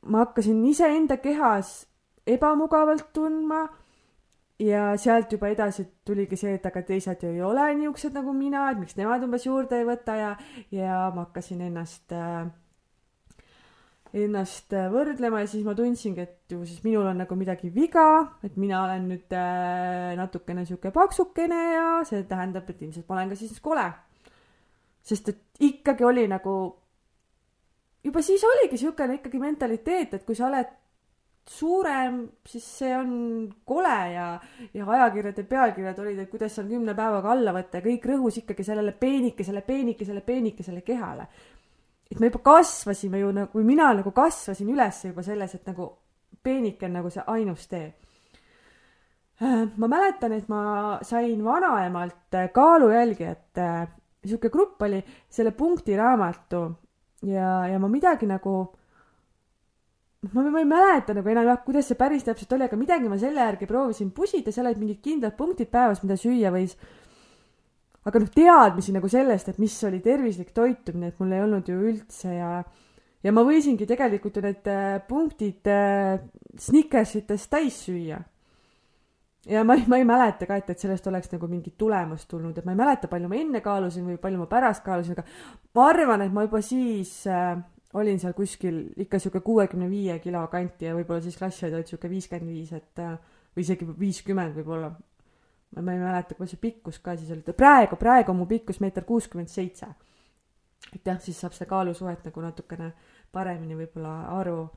ma 0.09 0.23
hakkasin 0.23 0.63
iseenda 0.69 1.19
kehas 1.21 1.83
ebamugavalt 2.29 3.11
tundma 3.13 3.67
ja 4.59 4.93
sealt 4.97 5.31
juba 5.31 5.51
edasi 5.53 5.85
tuligi 6.05 6.37
see, 6.39 6.55
et 6.57 6.65
aga 6.65 6.81
teised 6.87 7.23
ju 7.23 7.33
ei 7.35 7.43
ole 7.45 7.67
niisugused 7.75 8.17
nagu 8.17 8.33
mina, 8.35 8.65
et 8.71 8.81
miks 8.81 8.97
nemad 8.97 9.23
umbes 9.25 9.45
juurde 9.45 9.79
ei 9.79 9.87
võta 9.87 10.17
ja, 10.17 10.33
ja 10.73 11.03
ma 11.15 11.27
hakkasin 11.27 11.61
ennast 11.69 12.15
äh, 12.15 12.49
ennast 14.17 14.73
äh, 14.73 14.87
võrdlema 14.89 15.43
ja 15.43 15.49
siis 15.49 15.65
ma 15.65 15.75
tundsingi, 15.77 16.23
et 16.25 16.53
ju 16.53 16.63
siis 16.65 16.81
minul 16.85 17.05
on 17.11 17.19
nagu 17.21 17.35
midagi 17.37 17.69
viga, 17.73 18.39
et 18.45 18.57
mina 18.57 18.81
olen 18.85 19.05
nüüd 19.11 19.35
äh, 19.37 20.15
natukene 20.17 20.65
sihuke 20.65 20.91
paksukene 20.95 21.59
ja 21.75 21.87
see 22.09 22.23
tähendab, 22.29 22.69
et 22.69 22.81
ilmselt 22.81 23.05
ma 23.09 23.19
olen 23.19 23.33
ka 23.33 23.39
siis 23.39 23.59
kole. 23.61 23.85
sest 25.05 25.29
et 25.29 25.63
ikkagi 25.69 26.03
oli 26.05 26.25
nagu, 26.29 26.55
juba 28.03 28.21
siis 28.25 28.43
oligi 28.45 28.81
siukene 28.81 29.19
ikkagi 29.19 29.39
mentaliteet, 29.41 30.17
et 30.17 30.25
kui 30.25 30.35
sa 30.37 30.49
oled 30.49 30.73
suurem, 31.49 32.19
siis 32.45 32.65
see 32.81 32.91
on 32.93 33.13
kole 33.65 33.99
ja, 34.13 34.25
ja 34.73 34.89
ajakirjade 34.97 35.45
pealkirjad 35.49 36.01
olid, 36.01 36.19
et 36.21 36.29
kuidas 36.29 36.53
seal 36.57 36.67
kümne 36.69 36.93
päevaga 36.97 37.31
alla 37.33 37.53
võtta 37.55 37.79
ja 37.79 37.85
kõik 37.85 38.05
rõhus 38.09 38.41
ikkagi 38.41 38.65
sellele 38.65 38.93
peenikesele, 38.97 39.63
peenikesele, 39.65 40.21
peenikesele 40.25 40.83
kehale 40.85 41.25
et 42.11 42.19
me 42.19 42.29
juba 42.29 42.41
kasvasime 42.43 43.19
ju 43.21 43.31
nagu, 43.35 43.63
mina 43.63 43.91
nagu 43.93 44.11
kasvasin 44.11 44.69
üles 44.73 45.03
juba 45.05 45.23
selles, 45.25 45.55
et 45.55 45.67
nagu 45.69 45.89
peenike 46.43 46.87
on 46.87 46.97
nagu 46.97 47.11
see 47.13 47.25
ainus 47.27 47.67
tee. 47.69 47.87
Äh, 49.39 49.69
ma 49.77 49.87
mäletan, 49.87 50.33
et 50.35 50.49
ma 50.51 50.99
sain 51.05 51.43
vanaemalt 51.45 52.35
äh, 52.35 52.49
kaalujälgijate, 52.51 53.69
sihuke 54.25 54.49
grupp 54.51 54.81
oli, 54.83 54.99
selle 55.31 55.53
punkti-raamatu 55.55 56.63
ja, 57.29 57.53
ja 57.71 57.79
ma 57.79 57.87
midagi 57.87 58.27
nagu 58.27 58.55
ma, 60.33 60.43
ma 60.43 60.59
ei 60.59 60.67
mäleta 60.67 61.15
nagu 61.15 61.31
enam 61.31 61.47
jah, 61.47 61.61
kuidas 61.63 61.87
see 61.87 61.99
päris 61.99 62.25
täpselt 62.27 62.57
oli, 62.57 62.67
aga 62.67 62.79
midagi 62.79 63.11
ma 63.11 63.19
selle 63.21 63.45
järgi 63.45 63.69
proovisin 63.69 64.11
pusida, 64.15 64.51
seal 64.51 64.67
olid 64.67 64.81
mingid 64.81 64.99
kindlad 65.05 65.37
punktid 65.39 65.71
päevas, 65.71 66.03
mida 66.03 66.19
süüa 66.19 66.51
võis 66.55 66.75
aga 68.07 68.21
noh, 68.23 68.29
teadmisi 68.31 68.93
nagu 68.95 69.09
sellest, 69.11 69.49
et 69.51 69.59
mis 69.59 69.75
oli 69.87 69.99
tervislik 70.03 70.53
toitumine, 70.55 71.11
et 71.11 71.19
mul 71.19 71.33
ei 71.35 71.43
olnud 71.43 71.67
ju 71.67 71.79
üldse 71.91 72.35
ja 72.37 72.51
ja 73.25 73.31
ma 73.35 73.43
võisingi 73.43 73.87
tegelikult 73.87 74.37
ju 74.39 74.43
need 74.45 74.67
äh, 74.71 74.99
punktid 75.07 75.67
äh, 75.67 76.19
Snickersitest 76.59 77.49
täis 77.51 77.79
süüa. 77.85 78.19
ja 79.49 79.63
ma 79.63 79.75
ei, 79.79 79.85
ma 79.87 79.99
ei 79.99 80.05
mäleta 80.07 80.47
ka, 80.47 80.59
et, 80.59 80.69
et 80.71 80.79
sellest 80.79 81.07
oleks 81.07 81.31
nagu 81.31 81.47
mingit 81.51 81.77
tulemust 81.79 82.27
tulnud, 82.31 82.57
et 82.57 82.67
ma 82.67 82.75
ei 82.75 82.79
mäleta, 82.79 83.09
palju 83.11 83.31
ma 83.31 83.39
enne 83.39 83.63
kaalusin 83.65 84.07
või 84.07 84.19
palju 84.21 84.41
ma 84.41 84.47
pärast 84.51 84.83
kaalusin, 84.85 85.17
aga 85.17 85.25
ma 85.75 85.89
arvan, 85.89 86.23
et 86.25 86.33
ma 86.35 86.45
juba 86.47 86.61
siis 86.63 87.13
äh, 87.27 87.57
olin 87.99 88.19
seal 88.21 88.35
kuskil 88.37 88.81
ikka 89.01 89.19
sihuke 89.19 89.41
kuuekümne 89.45 89.89
viie 89.89 90.19
kilo 90.23 90.45
kanti 90.51 90.87
ja 90.87 90.95
võib-olla 90.97 91.23
siis 91.23 91.39
klassiõed 91.39 91.75
olid 91.75 91.89
sihuke 91.89 92.11
viiskümmend 92.11 92.51
viis, 92.51 92.73
et 92.75 93.03
äh, 93.03 93.15
või 93.55 93.65
isegi 93.65 93.87
viiskümmend 93.99 94.59
võib-olla 94.59 94.93
ma 95.77 95.93
ei 95.93 95.99
mäleta, 96.01 96.35
kuidas 96.35 96.55
see 96.55 96.61
pikkus 96.61 96.99
ka 97.03 97.15
siis 97.17 97.31
oli, 97.33 97.43
praegu, 97.53 97.97
praegu 97.99 98.33
on 98.33 98.41
mu 98.41 98.45
pikkus 98.49 98.79
meeter 98.81 99.05
kuuskümmend 99.05 99.51
seitse. 99.51 99.87
et 100.95 101.05
jah, 101.05 101.19
siis 101.21 101.39
saab 101.39 101.53
seda 101.53 101.69
kaalusuhet 101.69 102.23
nagu 102.25 102.41
natukene 102.41 102.93
paremini 103.31 103.77
võib-olla 103.77 104.13
aru. 104.39 104.69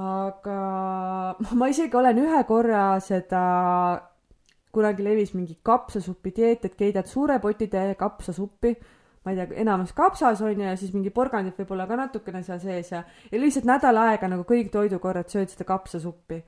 aga 0.00 0.60
ma 1.60 1.68
isegi 1.68 1.96
olen 1.96 2.22
ühe 2.24 2.44
korra 2.48 2.84
seda, 3.04 3.42
kunagi 4.72 5.04
levis 5.04 5.34
mingi 5.34 5.58
kapsasupi 5.62 6.32
dieet, 6.36 6.64
et 6.64 6.78
keedad 6.78 7.06
suure 7.10 7.38
potitäie 7.42 7.94
kapsasuppi 7.94 8.76
ma 9.24 9.32
ei 9.32 9.36
tea, 9.36 9.60
enamus 9.60 9.92
kapsas 9.92 10.40
on 10.40 10.54
ju 10.54 10.64
ja 10.64 10.76
siis 10.80 10.94
mingi 10.96 11.10
porgandit 11.12 11.58
võib-olla 11.60 11.84
ka 11.86 11.96
natukene 12.00 12.40
seal 12.42 12.60
sees 12.62 12.92
ja, 12.94 13.02
ja 13.32 13.40
lihtsalt 13.40 13.66
nädal 13.68 14.00
aega 14.00 14.30
nagu 14.32 14.46
kõik 14.48 14.70
toidukorrad 14.72 15.28
sööd 15.28 15.52
seda 15.52 15.66
kapsasuppi. 15.68 16.40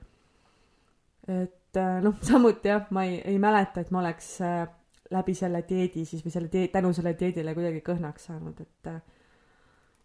et 1.29 1.53
et 1.73 1.81
äh, 1.81 2.01
noh, 2.03 2.13
samuti 2.21 2.69
jah, 2.69 2.85
ma 2.93 3.05
ei, 3.07 3.17
ei 3.25 3.39
mäleta, 3.41 3.81
et 3.81 3.91
ma 3.91 4.03
oleks 4.03 4.35
äh, 4.45 4.67
läbi 5.13 5.33
selle 5.37 5.63
dieedi 5.65 6.05
siis 6.05 6.21
või 6.25 6.33
selle 6.33 6.51
dieet, 6.53 6.71
tänu 6.73 6.93
sellele 6.93 7.17
dieedile 7.17 7.55
kuidagi 7.57 7.81
kõhnaks 7.85 8.29
saanud, 8.29 8.59
et 8.61 8.91
äh, 8.91 9.01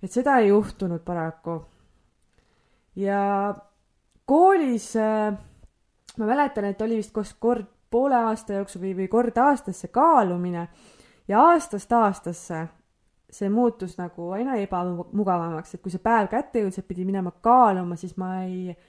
et 0.02 0.14
seda 0.14 0.38
ei 0.40 0.48
juhtunud 0.48 1.02
paraku. 1.04 1.60
ja 2.96 3.54
koolis 4.24 4.92
ma 4.96 6.24
mäletan, 6.24 6.64
et 6.64 6.80
oli 6.82 7.02
vist 7.02 7.12
koos 7.12 7.34
kord 7.34 7.66
poole 7.90 8.16
aasta 8.16 8.60
jooksul 8.60 8.82
või, 8.82 8.94
või 9.02 9.08
kord 9.08 9.36
aastas 9.36 9.80
see 9.80 9.92
kaalumine 9.92 10.68
ja 11.28 11.40
aastast 11.50 11.92
aastasse 11.92 12.66
see 13.30 13.48
muutus 13.52 13.98
nagu 13.98 14.30
aina 14.32 14.56
ebamugavamaks, 14.56 15.74
et 15.74 15.82
kui 15.82 15.92
see 15.92 16.00
päev 16.00 16.30
kätte 16.32 16.62
jõudis, 16.62 16.78
et 16.80 16.88
pidi 16.88 17.04
minema 17.04 17.34
kaaluma, 17.44 17.96
siis 17.96 18.16
ma 18.16 18.38
ei 18.46 18.70
äh, 18.70 18.86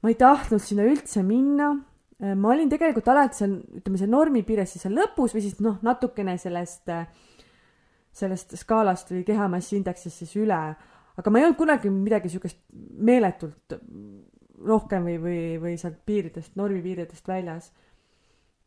ma 0.00 0.12
ei 0.12 0.18
tahtnud 0.18 0.62
sinna 0.64 0.86
üldse 0.88 1.22
minna. 1.26 1.72
Äh, 2.20 2.36
ma 2.36 2.52
olin 2.54 2.70
tegelikult 2.72 3.08
alati 3.12 3.42
seal, 3.42 3.58
ütleme, 3.80 4.00
seal 4.00 4.12
normi 4.12 4.44
piires 4.46 4.74
siis 4.74 4.84
seal 4.86 4.96
lõpus 4.96 5.34
või 5.36 5.44
siis 5.44 5.60
noh, 5.64 5.78
natukene 5.86 6.36
sellest, 6.40 6.88
äh, 6.92 7.06
sellest 8.16 8.56
skaalast 8.60 9.12
või 9.14 9.24
kehamassi 9.28 9.78
indeksist 9.78 10.24
siis 10.24 10.34
üle. 10.40 10.62
aga 11.20 11.30
ma 11.30 11.38
ei 11.38 11.44
olnud 11.44 11.58
kunagi 11.58 11.90
midagi 11.92 12.30
siukest 12.32 12.58
meeletult 12.72 13.76
rohkem 14.64 15.04
või, 15.04 15.16
või, 15.20 15.40
või 15.60 15.76
sealt 15.80 16.00
piiridest, 16.06 16.56
normi 16.56 16.82
piiridest 16.84 17.28
väljas. 17.28 17.72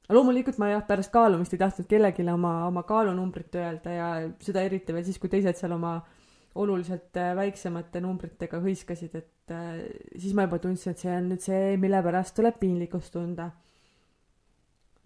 loomulikult 0.09 0.57
ma 0.57 0.69
jah, 0.69 0.85
pärast 0.87 1.11
kaalumist 1.11 1.53
ei 1.53 1.61
tahtnud 1.61 1.87
kellelegi 1.87 2.25
oma, 2.29 2.67
oma 2.67 2.83
kaalunumbrit 2.83 3.55
öelda 3.55 3.93
ja 3.93 4.09
seda 4.41 4.61
eriti 4.61 4.93
veel 4.93 5.05
siis, 5.05 5.19
kui 5.19 5.29
teised 5.29 5.57
seal 5.57 5.71
oma 5.77 5.95
äh, 5.97 6.22
oluliselt 6.55 7.17
äh, 7.17 7.33
väiksemate 7.37 8.01
numbritega 8.03 8.59
hõiskasid, 8.61 9.15
et 9.17 9.53
äh, 9.53 9.81
siis 10.19 10.35
ma 10.37 10.45
juba 10.47 10.59
tundsin, 10.61 10.93
et 10.93 11.01
see 11.01 11.13
on 11.13 11.29
nüüd 11.31 11.43
see, 11.43 11.75
mille 11.81 12.01
pärast 12.05 12.35
tuleb 12.37 12.59
piinlikkust 12.61 13.13
tunda. 13.15 13.49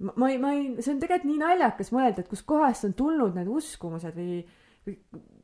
ma, 0.04 0.14
ma 0.16 0.32
ei, 0.32 0.40
ma 0.42 0.54
ei, 0.58 0.68
see 0.82 0.94
on 0.94 1.02
tegelikult 1.02 1.30
nii 1.32 1.42
naljakas 1.42 1.94
mõelda, 1.96 2.24
et 2.24 2.32
kuskohast 2.32 2.90
on 2.90 2.96
tulnud 3.00 3.38
need 3.38 3.50
uskumused 3.50 4.18
või, 4.18 4.42
või 4.86 4.98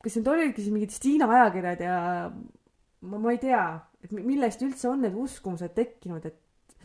kas 0.03 0.19
need 0.19 0.29
olidki 0.33 0.61
siis 0.61 0.75
mingid 0.75 0.93
Stiina 0.93 1.29
ajakirjad 1.31 1.83
ja 1.85 1.97
ma, 2.29 3.17
ma 3.17 3.33
ei 3.33 3.39
tea, 3.41 3.63
et 4.03 4.11
millest 4.15 4.63
üldse 4.65 4.89
on 4.91 5.05
need 5.05 5.15
uskumused 5.17 5.73
tekkinud, 5.77 6.27
et 6.27 6.75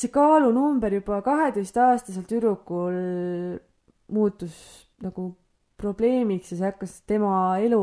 see 0.00 0.08
kaalunumber 0.14 0.94
juba 0.96 1.20
kaheteistaastasel 1.26 2.24
tüdrukul 2.28 2.96
muutus 4.10 4.56
nagu 5.04 5.34
probleemiks 5.80 6.52
ja 6.52 6.58
see 6.58 6.70
hakkas 6.70 6.96
tema 7.08 7.34
elu 7.60 7.82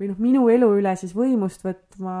või 0.00 0.10
noh, 0.10 0.18
minu 0.20 0.46
elu 0.52 0.68
üle 0.78 0.92
siis 0.98 1.14
võimust 1.16 1.64
võtma, 1.64 2.16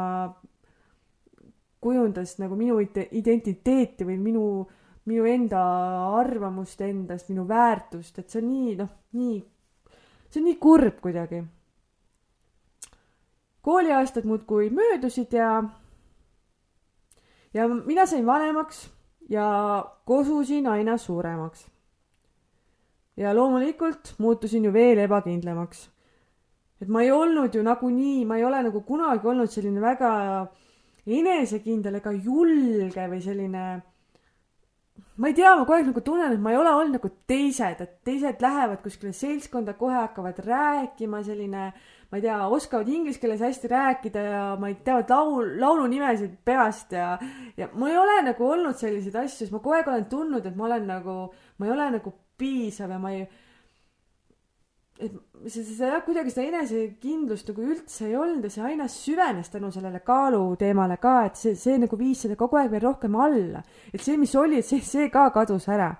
kujundas 1.80 2.36
nagu 2.40 2.56
minu 2.58 2.78
identiteeti 2.80 4.06
või 4.08 4.16
minu, 4.20 4.46
minu 5.06 5.26
enda 5.28 5.60
arvamust 6.18 6.80
endast, 6.82 7.28
minu 7.30 7.46
väärtust, 7.48 8.18
et 8.18 8.30
see 8.30 8.42
on 8.42 8.48
nii, 8.50 8.72
noh, 8.80 8.90
nii, 9.18 9.36
see 10.30 10.40
on 10.40 10.48
nii 10.50 10.58
kurb 10.62 11.00
kuidagi. 11.04 11.44
kooliaastad 13.66 14.24
muudkui 14.24 14.70
möödusid 14.70 15.32
ja, 15.34 15.62
ja 17.54 17.68
mina 17.68 18.06
sain 18.06 18.26
vanemaks 18.26 18.84
ja 19.28 19.46
kosusin 20.06 20.68
aina 20.70 20.96
suuremaks 20.98 21.66
ja 23.16 23.34
loomulikult 23.34 24.14
muutusin 24.18 24.64
ju 24.64 24.72
veel 24.72 24.98
ebakindlamaks. 24.98 25.90
Et 26.80 26.88
ma 26.92 27.02
ei 27.02 27.10
olnud 27.10 27.54
ju 27.54 27.62
nagunii, 27.64 28.24
ma 28.28 28.38
ei 28.38 28.44
ole 28.44 28.62
nagu 28.68 28.82
kunagi 28.84 29.26
olnud 29.26 29.52
selline 29.52 29.80
väga 29.80 30.12
enesekindel 31.06 32.00
ega 32.00 32.12
julge 32.12 33.06
või 33.10 33.20
selline 33.24 33.66
ma 35.16 35.28
ei 35.28 35.34
tea, 35.34 35.54
ma 35.56 35.64
kogu 35.64 35.76
aeg 35.76 35.86
nagu 35.88 36.02
tunnen, 36.04 36.32
et 36.34 36.42
ma 36.42 36.52
ei 36.52 36.58
ole 36.60 36.72
olnud 36.76 36.98
nagu 36.98 37.10
teised, 37.28 37.80
et 37.80 37.92
teised 38.04 38.42
lähevad 38.44 38.82
kuskile 38.84 39.14
seltskonda, 39.16 39.76
kohe 39.78 39.96
hakkavad 39.96 40.42
rääkima, 40.44 41.22
selline, 41.24 41.70
ma 42.10 42.18
ei 42.18 42.24
tea, 42.24 42.36
oskavad 42.52 42.90
inglise 42.92 43.22
keeles 43.22 43.44
hästi 43.44 43.70
rääkida 43.72 44.26
ja 44.26 44.44
ma 44.60 44.68
ei 44.72 44.76
tea, 44.84 44.98
laul, 45.08 45.54
laulunimesid 45.62 46.36
peast 46.44 46.92
ja, 46.96 47.14
ja 47.56 47.70
ma 47.72 47.90
ei 47.92 47.96
ole 48.00 48.20
nagu 48.28 48.50
olnud 48.50 48.76
selliseid 48.76 49.16
asju, 49.22 49.40
sest 49.40 49.56
ma 49.56 49.62
kogu 49.64 49.78
aeg 49.78 49.90
olen 49.92 50.06
tundnud, 50.12 50.44
et 50.44 50.56
ma 50.56 50.68
olen 50.68 50.88
nagu, 50.92 51.18
ma 51.56 51.68
ei 51.68 51.76
ole 51.76 51.90
nagu 51.96 52.12
piisav 52.36 52.92
ja 52.92 53.00
ma 53.00 53.16
ei 53.16 53.24
et 54.96 55.12
see, 55.52 55.62
jah, 55.76 56.00
kuidagi 56.04 56.32
seda 56.32 56.46
enesekindlust 56.48 57.50
nagu 57.50 57.64
üldse 57.66 58.08
ei 58.08 58.16
olnud 58.16 58.46
ja 58.46 58.52
see 58.52 58.64
aina 58.64 58.86
süvenes 58.90 59.50
tänu 59.52 59.68
sellele 59.74 60.00
kaaluteemale 60.06 60.96
ka, 61.02 61.18
et 61.28 61.40
see, 61.40 61.54
see 61.58 61.76
nagu 61.82 61.98
viis 62.00 62.24
seda 62.24 62.38
kogu 62.40 62.58
aeg 62.60 62.72
veel 62.72 62.84
rohkem 62.86 63.16
alla. 63.20 63.62
et 63.92 64.02
see, 64.02 64.16
mis 64.20 64.34
oli, 64.40 64.62
see, 64.64 64.80
see 64.80 65.10
ka 65.12 65.28
kadus 65.34 65.68
ära. 65.72 65.90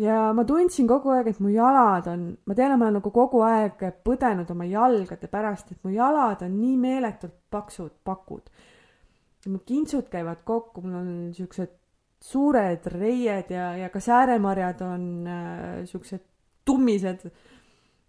ja 0.00 0.18
ma 0.36 0.44
tundsin 0.48 0.88
kogu 0.88 1.14
aeg, 1.16 1.32
et 1.32 1.40
mu 1.40 1.52
jalad 1.54 2.10
on, 2.12 2.28
ma 2.44 2.56
tean, 2.56 2.74
et 2.74 2.80
ma 2.80 2.88
olen 2.88 3.00
nagu 3.00 3.12
kogu 3.14 3.42
aeg 3.46 3.84
põdenud 4.04 4.52
oma 4.52 4.68
jalgade 4.68 5.32
pärast, 5.32 5.72
et 5.72 5.84
mu 5.84 5.94
jalad 5.96 6.44
on 6.44 6.56
nii 6.60 6.76
meeletult 6.80 7.36
paksud, 7.50 7.96
pakud. 8.04 8.52
mu 9.48 9.64
kintsud 9.64 10.12
käivad 10.12 10.44
kokku, 10.44 10.84
mul 10.84 11.00
on 11.00 11.12
siuksed 11.36 11.78
suured 12.20 12.84
reied 12.92 13.48
ja, 13.48 13.70
ja 13.80 13.88
ka 13.88 14.00
sääremarjad 14.04 14.82
on 14.84 15.04
äh, 15.24 15.86
siuksed 15.88 16.26
tummised. 16.70 17.26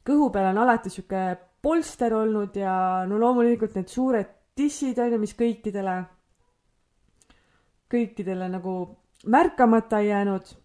kõhu 0.06 0.30
peal 0.34 0.52
on 0.52 0.62
alati 0.64 0.90
sihuke 0.90 1.26
polster 1.62 2.14
olnud 2.18 2.56
ja 2.58 3.06
no 3.10 3.20
loomulikult 3.22 3.76
need 3.78 3.90
suured 3.90 4.38
tissid 4.58 5.00
on 5.02 5.14
ju, 5.14 5.20
mis 5.22 5.36
kõikidele, 5.38 6.00
kõikidele 7.92 8.50
nagu 8.52 8.74
märkamata 9.32 10.02
ei 10.02 10.12
jäänud. 10.12 10.58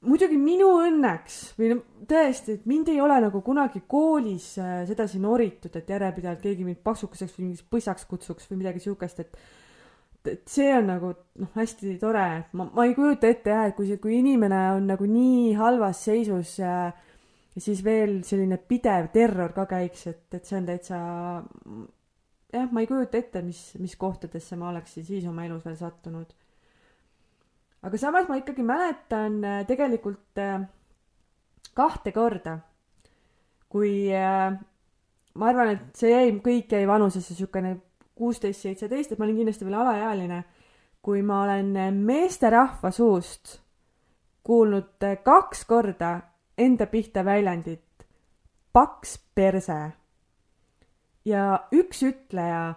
muidugi 0.00 0.38
minu 0.40 0.68
õnneks 0.80 1.34
või 1.58 1.74
no 1.74 2.04
tõesti, 2.08 2.54
et 2.56 2.68
mind 2.68 2.88
ei 2.88 3.00
ole 3.04 3.18
nagu 3.20 3.42
kunagi 3.44 3.82
koolis 3.86 4.54
äh, 4.58 4.86
sedasi 4.88 5.18
noritud, 5.20 5.74
et 5.76 5.90
järjepidevalt 5.92 6.40
keegi 6.40 6.64
mind 6.64 6.80
paksukeseks 6.84 7.34
või 7.36 7.50
mingiks 7.50 7.66
põssaks 7.68 8.06
kutsuks 8.08 8.48
või 8.48 8.62
midagi 8.62 8.80
siukest, 8.80 9.20
et 9.20 9.36
et 10.28 10.42
see 10.50 10.68
on 10.76 10.90
nagu 10.90 11.12
noh, 11.40 11.52
hästi 11.54 11.94
tore, 12.00 12.24
et 12.42 12.50
ma, 12.58 12.66
ma 12.74 12.84
ei 12.88 12.96
kujuta 12.96 13.30
ette 13.30 13.54
jah, 13.54 13.68
et 13.70 13.76
kui 13.76 13.88
see, 13.88 14.00
kui 14.02 14.18
inimene 14.18 14.58
on 14.74 14.90
nagu 14.90 15.06
nii 15.08 15.54
halvas 15.58 16.02
seisus 16.08 16.58
ja, 16.60 16.90
siis 17.56 17.80
veel 17.84 18.20
selline 18.26 18.60
pidev 18.60 19.08
terror 19.14 19.54
ka 19.56 19.64
käiks, 19.70 20.06
et, 20.10 20.26
et 20.36 20.44
see 20.44 20.58
on 20.60 20.68
täitsa 20.68 21.00
jah, 22.52 22.68
ma 22.70 22.82
ei 22.82 22.90
kujuta 22.90 23.20
ette, 23.20 23.42
mis, 23.46 23.62
mis 23.80 23.96
kohtadesse 24.00 24.58
ma 24.60 24.70
oleksin 24.70 25.06
siis 25.06 25.26
oma 25.28 25.46
elus 25.46 25.64
veel 25.66 25.78
sattunud. 25.80 26.32
aga 27.82 27.98
samas 27.98 28.28
ma 28.28 28.36
ikkagi 28.40 28.64
mäletan 28.66 29.38
äh, 29.44 29.60
tegelikult 29.68 30.38
äh, 30.38 30.60
kahte 31.74 32.12
korda, 32.12 32.58
kui 33.72 34.10
äh, 34.12 34.50
ma 35.34 35.48
arvan, 35.48 35.76
et 35.76 35.96
see 35.96 36.12
jäi, 36.12 36.34
kõik 36.44 36.74
jäi 36.76 36.84
vanusesse 36.88 37.34
niisugune 37.34 37.78
kuusteist, 38.20 38.66
seitseteist, 38.66 39.12
et 39.12 39.18
ma 39.18 39.24
olin 39.26 39.40
kindlasti 39.40 39.64
veel 39.64 39.80
alaealine, 39.80 40.42
kui 41.00 41.22
ma 41.24 41.42
olen 41.46 41.72
meesterahva 41.96 42.92
suust 42.92 43.56
kuulnud 44.44 45.06
kaks 45.24 45.64
korda 45.64 46.10
enda 46.58 46.86
pihta 46.86 47.24
väljendit 47.24 48.04
paks 48.72 49.18
perse. 49.34 49.92
ja 51.24 51.68
üks 51.72 52.02
ütleja 52.02 52.74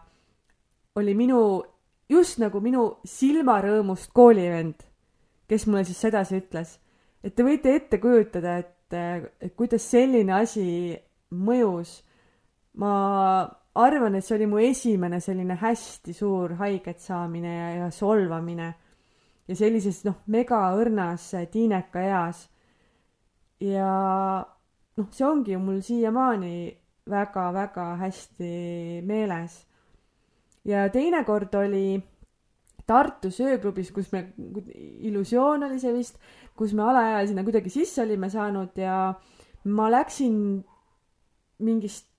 oli 0.96 1.14
minu, 1.16 1.64
just 2.10 2.40
nagu 2.42 2.60
minu 2.62 2.84
silmarõõmust 3.08 4.12
koolivend, 4.14 4.84
kes 5.48 5.66
mulle 5.68 5.86
siis 5.88 6.02
sedasi 6.02 6.42
ütles. 6.42 6.80
et 7.24 7.36
te 7.36 7.44
võite 7.44 7.76
ette 7.76 8.00
kujutada, 8.00 8.58
et, 8.58 8.94
et 9.42 9.56
kuidas 9.56 9.90
selline 9.92 10.34
asi 10.34 10.98
mõjus. 11.32 12.04
ma 12.74 12.94
arvan, 13.76 14.16
et 14.16 14.26
see 14.26 14.38
oli 14.38 14.48
mu 14.50 14.60
esimene 14.62 15.20
selline 15.24 15.58
hästi 15.58 16.14
suur 16.14 16.56
haiget 16.60 17.02
saamine 17.02 17.54
ja, 17.56 17.70
ja 17.84 17.92
solvamine. 17.92 18.74
ja 19.48 19.56
sellises 19.60 20.04
noh, 20.06 20.22
megaõrnas 20.32 21.32
tiineka 21.52 22.04
eas. 22.06 22.48
ja 23.60 23.90
noh, 24.98 25.10
see 25.12 25.28
ongi 25.28 25.56
ju 25.56 25.60
mul 25.60 25.82
siiamaani 25.82 26.56
väga-väga 27.10 27.96
hästi 28.00 29.02
meeles. 29.06 29.64
ja 30.66 30.90
teine 30.90 31.24
kord 31.24 31.56
oli 31.56 32.02
Tartus 32.86 33.38
ööklubis, 33.40 33.94
kus 33.96 34.10
me, 34.12 34.34
Illusioon 35.08 35.64
oli 35.64 35.78
see 35.80 35.94
vist, 35.96 36.18
kus 36.56 36.74
me 36.76 36.84
alaealisena 36.84 37.46
kuidagi 37.48 37.72
sisse 37.72 38.04
olime 38.04 38.28
saanud 38.30 38.76
ja 38.76 39.14
ma 39.64 39.88
läksin 39.92 40.36
mingist 41.64 42.13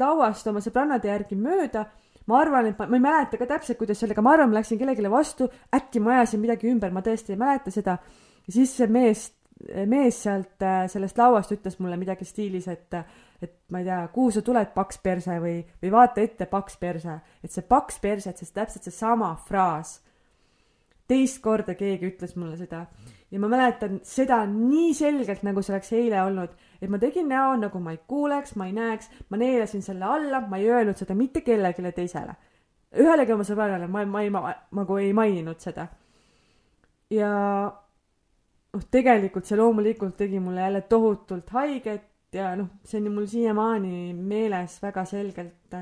lauast 0.00 0.46
oma 0.50 0.62
sõbrannade 0.64 1.08
järgi 1.08 1.38
mööda. 1.38 1.86
ma 2.26 2.40
arvan, 2.42 2.66
et 2.66 2.78
ma, 2.78 2.88
ma 2.90 2.98
ei 2.98 3.02
mäleta 3.04 3.38
ka 3.38 3.46
täpselt, 3.46 3.78
kuidas 3.78 4.02
aga 4.02 4.22
ma 4.22 4.32
arvan, 4.34 4.50
ma 4.50 4.58
läksin 4.58 4.78
kellelegi 4.80 5.10
vastu, 5.10 5.46
äkki 5.74 6.00
ma 6.02 6.16
ajasin 6.16 6.40
midagi 6.42 6.66
ümber, 6.66 6.90
ma 6.90 7.02
tõesti 7.06 7.36
ei 7.36 7.38
mäleta 7.38 7.70
seda. 7.70 7.98
ja 8.46 8.52
siis 8.52 8.74
see 8.76 8.88
mees, 8.90 9.28
mees 9.86 10.22
sealt 10.24 10.62
äh, 10.62 10.88
sellest 10.90 11.18
lauast 11.18 11.54
ütles 11.54 11.78
mulle 11.78 11.96
midagi 11.96 12.26
stiilis, 12.26 12.66
et, 12.68 12.98
et 13.42 13.54
ma 13.70 13.80
ei 13.80 13.86
tea, 13.86 14.00
kuhu 14.12 14.34
sa 14.34 14.42
tuled, 14.42 14.72
paks 14.74 14.98
perse 14.98 15.38
või, 15.42 15.60
või 15.82 15.92
vaata 15.94 16.20
ette, 16.20 16.50
paks 16.50 16.76
perse. 16.82 17.20
et 17.44 17.52
see 17.52 17.62
paks 17.62 18.00
perse, 18.02 18.30
et 18.30 18.42
see 18.42 18.52
täpselt 18.52 18.90
seesama 18.90 19.36
fraas. 19.46 20.00
teist 21.06 21.38
korda 21.40 21.74
keegi 21.78 22.10
ütles 22.10 22.34
mulle 22.34 22.56
seda 22.58 22.88
ja 23.30 23.40
ma 23.40 23.48
mäletan 23.50 24.00
seda 24.06 24.40
nii 24.50 24.94
selgelt, 24.94 25.42
nagu 25.46 25.62
see 25.62 25.74
oleks 25.74 25.92
eile 25.96 26.22
olnud, 26.22 26.54
et 26.80 26.90
ma 26.90 26.98
tegin 26.98 27.28
näo, 27.28 27.54
nagu 27.60 27.80
ma 27.80 27.94
ei 27.94 28.00
kuuleks, 28.08 28.56
ma 28.56 28.66
ei 28.66 28.74
näeks, 28.76 29.10
ma 29.30 29.40
neelasin 29.40 29.82
selle 29.82 30.04
alla, 30.04 30.40
ma 30.40 30.60
ei 30.60 30.70
öelnud 30.70 30.98
seda 30.98 31.14
mitte 31.14 31.40
kellelegi 31.46 31.92
teisele. 31.96 32.36
ühelegi 32.96 33.32
oma 33.32 33.44
sõbrale 33.44 33.88
ma, 33.88 34.04
ma 34.06 34.22
ei, 34.22 34.30
ma 34.30 34.54
nagu 34.78 34.96
ei 34.96 35.12
maininud 35.12 35.60
seda. 35.60 35.88
ja 37.10 37.32
noh, 38.76 38.84
tegelikult 38.90 39.46
see 39.48 39.58
loomulikult 39.58 40.16
tegi 40.16 40.40
mulle 40.40 40.60
jälle 40.60 40.82
tohutult 40.90 41.50
haiget 41.50 42.08
ja 42.36 42.54
noh, 42.58 42.68
see 42.84 43.00
on 43.00 43.12
mul 43.14 43.26
siiamaani 43.30 44.14
meeles 44.14 44.78
väga 44.82 45.04
selgelt. 45.08 45.76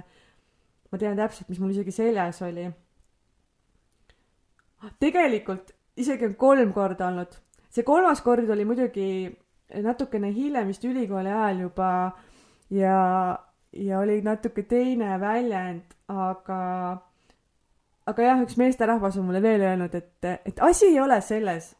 ma 0.90 0.98
tean 0.98 1.16
täpselt, 1.18 1.48
mis 1.48 1.60
mul 1.60 1.72
isegi 1.74 1.92
seljas 1.92 2.42
oli. 2.46 2.68
tegelikult 5.00 5.72
isegi 5.96 6.26
on 6.26 6.34
kolm 6.34 6.72
korda 6.72 7.08
olnud. 7.08 7.40
see 7.70 7.86
kolmas 7.86 8.22
kord 8.22 8.50
oli 8.50 8.64
muidugi 8.64 9.08
natukene 9.82 10.32
hiljem, 10.34 10.68
vist 10.68 10.84
ülikooli 10.84 11.32
ajal 11.32 11.64
juba 11.66 11.88
ja, 12.70 13.38
ja 13.72 13.98
oli 13.98 14.20
natuke 14.22 14.62
teine 14.68 15.16
väljend, 15.20 15.96
aga, 16.08 16.60
aga 18.06 18.28
jah, 18.28 18.44
üks 18.44 18.58
meesterahvas 18.60 19.18
on 19.18 19.28
mulle 19.30 19.42
veel 19.42 19.64
öelnud, 19.64 19.94
et, 19.94 20.30
et 20.46 20.62
asi 20.62 20.92
ei 20.92 21.00
ole 21.00 21.20
selles, 21.24 21.72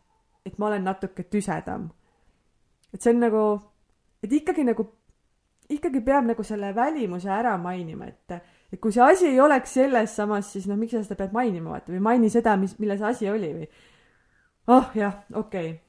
et 0.47 0.59
ma 0.59 0.71
olen 0.71 0.85
natuke 0.85 1.27
tüsedam. 1.29 1.91
et 2.95 3.03
see 3.03 3.13
on 3.15 3.25
nagu, 3.27 3.45
et 4.23 4.33
ikkagi 4.33 4.65
nagu, 4.65 4.87
ikkagi 5.69 6.01
peab 6.05 6.29
nagu 6.31 6.43
selle 6.47 6.75
välimuse 6.75 7.31
ära 7.31 7.57
mainima, 7.59 8.07
et, 8.07 8.39
et 8.73 8.81
kui 8.81 8.93
see 8.93 9.03
asi 9.03 9.27
ei 9.33 9.41
oleks 9.41 9.75
selles 9.75 10.17
samas, 10.17 10.53
siis 10.53 10.69
noh, 10.71 10.79
miks 10.79 10.95
sa 10.95 11.03
seda 11.03 11.19
pead 11.19 11.35
mainima, 11.35 11.77
vaata, 11.77 11.93
või 11.93 12.03
maini 12.05 12.31
seda, 12.31 12.57
mis, 12.61 12.79
milles 12.79 13.03
asi 13.03 13.31
oli 13.31 13.53
või 13.59 13.69
oh 14.73 14.95
jah, 14.97 15.25
okei 15.35 15.71
okay. 15.71 15.84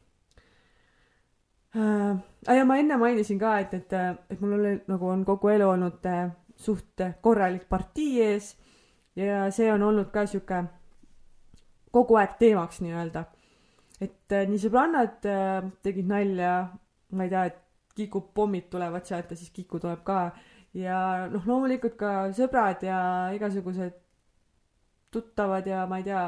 Äh,. 1.76 2.56
ja 2.56 2.66
ma 2.66 2.78
enne 2.78 2.98
mainisin 2.98 3.40
ka, 3.40 3.58
et, 3.60 3.74
et, 3.74 3.94
et 4.30 4.42
mul 4.42 4.60
oli 4.60 4.74
nagu 4.88 5.10
on 5.10 5.26
kogu 5.26 5.54
elu 5.54 5.70
olnud 5.70 6.06
äh, 6.06 6.30
suht 6.56 7.04
korralik 7.22 7.70
partii 7.70 8.22
ees 8.22 8.56
ja 9.16 9.46
see 9.52 9.72
on 9.74 9.84
olnud 9.84 10.12
ka 10.14 10.26
sihuke 10.26 10.64
kogu 11.96 12.18
aeg 12.20 12.36
teemaks 12.40 12.82
nii-öelda. 12.84 13.26
et 14.02 14.32
äh, 14.36 14.48
nii 14.50 14.60
sõbrannad 14.60 15.28
äh, 15.32 15.70
tegid 15.84 16.10
nalja, 16.10 16.56
ma 17.12 17.28
ei 17.28 17.32
tea, 17.32 17.46
et 17.52 17.62
Kiku 17.96 18.20
pommid 18.36 18.66
tulevad 18.68 19.06
sealt 19.08 19.30
ja 19.32 19.38
siis 19.40 19.54
Kiku 19.56 19.80
tuleb 19.80 20.02
ka. 20.04 20.32
ja 20.76 20.98
noh, 21.32 21.46
loomulikult 21.48 21.96
ka 21.96 22.10
sõbrad 22.36 22.84
ja 22.84 22.98
igasugused 23.36 23.94
tuttavad 25.16 25.68
ja 25.68 25.86
ma 25.88 26.02
ei 26.02 26.04
tea, 26.04 26.24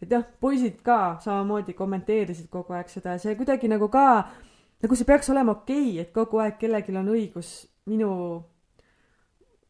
et 0.00 0.14
jah, 0.16 0.24
poisid 0.40 0.80
ka 0.86 1.18
samamoodi 1.20 1.76
kommenteerisid 1.76 2.48
kogu 2.48 2.72
aeg 2.78 2.88
seda 2.88 3.18
ja 3.18 3.20
see 3.20 3.36
kuidagi 3.36 3.68
nagu 3.68 3.90
ka, 3.92 4.06
nagu 4.82 4.96
see 4.98 5.08
peaks 5.08 5.30
olema 5.30 5.56
okei 5.58 5.90
okay,, 5.92 6.00
et 6.06 6.14
kogu 6.14 6.40
aeg 6.42 6.58
kellelgi 6.60 6.96
on 6.98 7.12
õigus 7.14 7.52
minu 7.90 8.12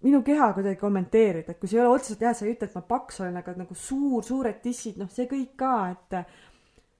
minu 0.03 0.22
keha 0.27 0.51
kuidagi 0.57 0.81
kommenteerida, 0.81 1.53
et 1.53 1.61
kui 1.61 1.70
see 1.70 1.79
ei 1.79 1.85
ole 1.85 1.96
otseselt 1.96 2.25
jah, 2.25 2.35
sa 2.35 2.46
ei 2.46 2.57
ütle, 2.57 2.66
et 2.68 2.79
ma 2.79 2.83
paks 2.87 3.20
olen, 3.22 3.37
aga 3.38 3.55
nagu 3.55 3.77
suur, 3.79 4.25
suured 4.27 4.59
tissid, 4.64 4.98
noh, 4.98 5.11
see 5.12 5.29
kõik 5.31 5.53
ka, 5.61 5.75
et 5.94 6.16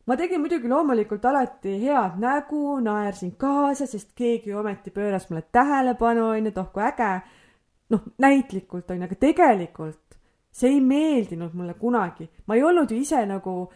ma 0.07 0.17
tegin 0.19 0.43
muidugi 0.43 0.71
loomulikult 0.71 1.25
alati 1.27 1.75
head 1.83 2.21
nägu, 2.23 2.77
naersin 2.85 3.35
kaasa, 3.39 3.89
sest 3.91 4.13
keegi 4.19 4.53
ju 4.53 4.61
ometi 4.61 4.95
pööras 4.95 5.27
mulle 5.31 5.43
tähelepanu, 5.55 6.29
onju, 6.37 6.55
et 6.55 6.63
oh 6.63 6.71
kui 6.75 6.87
äge. 6.87 7.13
noh, 7.93 8.07
näitlikult 8.23 8.91
onju, 8.91 9.05
aga 9.05 9.19
tegelikult 9.21 9.99
see 10.53 10.71
ei 10.77 10.81
meeldinud 10.81 11.57
mulle 11.57 11.75
kunagi. 11.75 12.29
ma 12.47 12.55
ei 12.55 12.63
olnud 12.63 12.91
ju 12.91 13.01
ise 13.01 13.25
nagu 13.27 13.73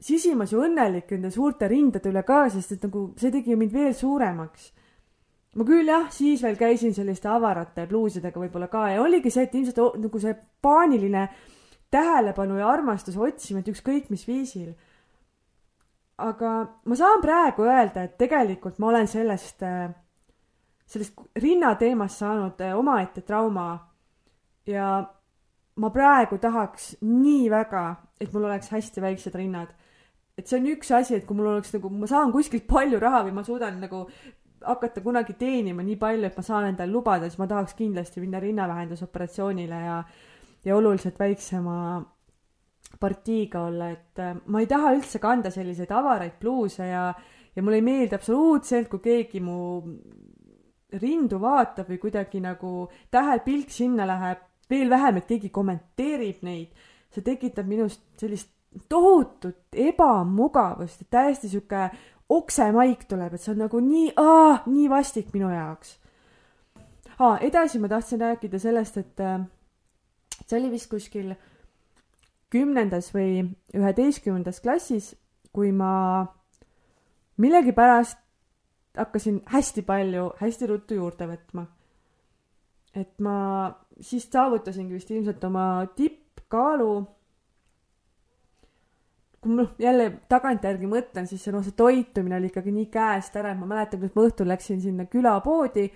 sisimas 0.00 0.52
ju 0.52 0.60
õnnelik 0.60 1.10
nende 1.14 1.30
suurte 1.32 1.68
rindade 1.68 2.10
üle 2.10 2.22
ka, 2.26 2.46
sest 2.52 2.76
et 2.76 2.82
nagu 2.84 3.08
see 3.16 3.30
tegi 3.32 3.56
mind 3.56 3.72
veel 3.72 3.94
suuremaks 3.96 4.72
ma 5.56 5.64
küll 5.64 5.88
jah, 5.88 6.08
siis 6.12 6.42
veel 6.44 6.56
käisin 6.60 6.92
selliste 6.94 7.30
avarate 7.32 7.86
bluusidega 7.88 8.40
võib-olla 8.40 8.68
ka 8.72 8.88
ja 8.92 9.02
oligi 9.02 9.32
see, 9.32 9.46
et 9.46 9.54
ilmselt 9.56 10.00
nagu 10.02 10.20
see 10.20 10.34
paaniline 10.62 11.24
tähelepanu 11.92 12.58
ja 12.60 12.68
armastuse 12.68 13.20
otsimine, 13.22 13.62
et 13.64 13.72
ükskõik 13.72 14.10
mis 14.12 14.26
viisil. 14.28 14.74
aga 16.18 16.50
ma 16.84 16.96
saan 16.96 17.20
praegu 17.20 17.66
öelda, 17.68 18.06
et 18.06 18.16
tegelikult 18.18 18.78
ma 18.80 18.88
olen 18.88 19.08
sellest, 19.08 19.62
äh, 19.62 19.90
sellest 20.86 21.18
rinnateemast 21.36 22.22
saanud 22.22 22.60
äh, 22.60 22.76
omaette 22.76 23.20
trauma 23.20 23.66
ja 24.66 25.04
ma 25.76 25.90
praegu 25.90 26.38
tahaks 26.38 26.96
nii 27.00 27.50
väga, 27.50 27.84
et 28.20 28.32
mul 28.32 28.48
oleks 28.48 28.72
hästi 28.72 29.00
väiksed 29.00 29.34
rinnad 29.34 29.74
et 30.36 30.48
see 30.48 30.58
on 30.60 30.66
üks 30.74 30.90
asi, 30.92 31.16
et 31.16 31.26
kui 31.26 31.36
mul 31.36 31.54
oleks 31.54 31.72
nagu, 31.76 31.90
ma 31.90 32.08
saan 32.10 32.32
kuskilt 32.34 32.66
palju 32.68 33.00
raha 33.00 33.22
või 33.26 33.36
ma 33.38 33.44
suudan 33.46 33.78
nagu 33.80 34.04
hakata 34.66 35.02
kunagi 35.04 35.36
teenima 35.38 35.84
nii 35.84 35.96
palju, 36.00 36.26
et 36.28 36.36
ma 36.36 36.44
saan 36.44 36.70
endale 36.70 36.92
lubada, 36.92 37.28
siis 37.28 37.40
ma 37.40 37.48
tahaks 37.50 37.76
kindlasti 37.78 38.22
minna 38.22 38.40
rinnavähendusoperatsioonile 38.42 39.80
ja, 39.84 39.96
ja 40.64 40.76
oluliselt 40.76 41.18
väiksema 41.20 41.76
partiiga 43.00 43.66
olla, 43.68 43.90
et 43.92 44.22
äh, 44.22 44.36
ma 44.46 44.62
ei 44.62 44.68
taha 44.70 44.94
üldse 44.96 45.20
kanda 45.22 45.50
selliseid 45.52 45.92
avaraid 45.92 46.38
bluuse 46.40 46.88
ja, 46.88 47.06
ja 47.56 47.64
mulle 47.64 47.80
ei 47.80 47.86
meeldi 47.86 48.16
absoluutselt, 48.16 48.88
kui 48.92 49.02
keegi 49.04 49.42
mu 49.44 49.58
rindu 50.96 51.40
vaatab 51.42 51.90
või 51.90 51.98
kuidagi 52.00 52.40
nagu 52.40 52.86
tähepilk 53.12 53.72
sinna 53.74 54.06
läheb, 54.08 54.44
veel 54.70 54.90
vähem, 54.90 55.20
et 55.20 55.28
keegi 55.28 55.50
kommenteerib 55.54 56.44
neid. 56.46 56.84
see 57.12 57.24
tekitab 57.24 57.66
minust 57.66 58.02
sellist 58.20 58.50
tohutut 58.88 59.58
ebamugavust, 59.72 61.02
et 61.02 61.10
täiesti 61.10 61.48
sihuke 61.48 61.90
oksemaik 62.28 63.04
tuleb, 63.08 63.34
et 63.34 63.40
see 63.40 63.52
on 63.54 63.62
nagu 63.64 63.80
nii, 63.80 64.12
nii 64.66 64.88
vastik 64.90 65.32
minu 65.34 65.50
jaoks 65.52 65.96
ah,. 67.18 67.38
edasi 67.40 67.78
ma 67.78 67.88
tahtsin 67.88 68.20
rääkida 68.20 68.58
sellest, 68.58 68.96
et 68.96 69.20
äh, 69.20 69.40
see 70.46 70.58
oli 70.58 70.70
vist 70.74 70.90
kuskil 70.90 71.34
kümnendas 72.52 73.10
või 73.14 73.46
üheteistkümnendas 73.74 74.60
klassis, 74.60 75.14
kui 75.52 75.72
ma 75.72 76.26
millegipärast 77.42 78.18
hakkasin 78.96 79.42
hästi 79.52 79.82
palju, 79.82 80.30
hästi 80.40 80.68
ruttu 80.70 80.94
juurde 80.94 81.28
võtma. 81.28 81.66
et 82.96 83.18
ma 83.20 83.72
siis 84.00 84.24
saavutasingi 84.32 84.94
vist 84.94 85.10
ilmselt 85.10 85.42
oma 85.44 85.86
tippkaalu 85.96 87.04
kui 89.46 89.54
ma 89.54 89.62
noh, 89.62 89.72
jälle 89.78 90.06
tagantjärgi 90.30 90.88
mõtlen, 90.90 91.26
siis 91.30 91.44
see 91.46 91.54
noh, 91.54 91.64
see 91.64 91.76
toitumine 91.78 92.40
oli 92.40 92.50
ikkagi 92.50 92.74
nii 92.74 92.88
käest 92.92 93.36
ära, 93.38 93.52
et 93.54 93.60
ma 93.60 93.68
mäletan, 93.70 94.00
kuidas 94.02 94.16
ma 94.16 94.24
õhtul 94.26 94.50
läksin 94.50 94.80
sinna 94.82 95.06
külapoodi, 95.10 95.86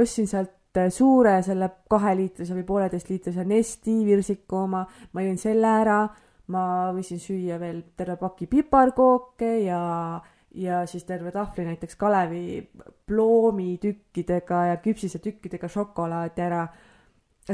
ostsin 0.00 0.30
sealt 0.30 0.80
äh, 0.80 0.88
suure 0.94 1.36
selle 1.44 1.68
kaheliitrise 1.92 2.56
või 2.56 2.64
pooleteistliitrise 2.68 3.44
Nesti 3.44 3.98
virsiku 4.06 4.62
oma, 4.64 4.86
ma 5.12 5.26
jõin 5.26 5.36
selle 5.40 5.74
ära, 5.82 6.00
ma 6.54 6.62
võisin 6.96 7.20
süüa 7.20 7.60
veel 7.60 7.82
terve 7.98 8.16
paki 8.22 8.48
piparkooke 8.50 9.52
ja 9.66 9.82
ja 10.56 10.86
siis 10.88 11.04
terve 11.04 11.28
tahvli 11.34 11.66
näiteks 11.66 11.98
Kalevi 12.00 12.70
ploomitükkidega 13.06 14.60
ja 14.70 14.76
küpsise 14.80 15.18
tükkidega 15.20 15.68
šokolaadi 15.68 16.40
ära 16.40 16.62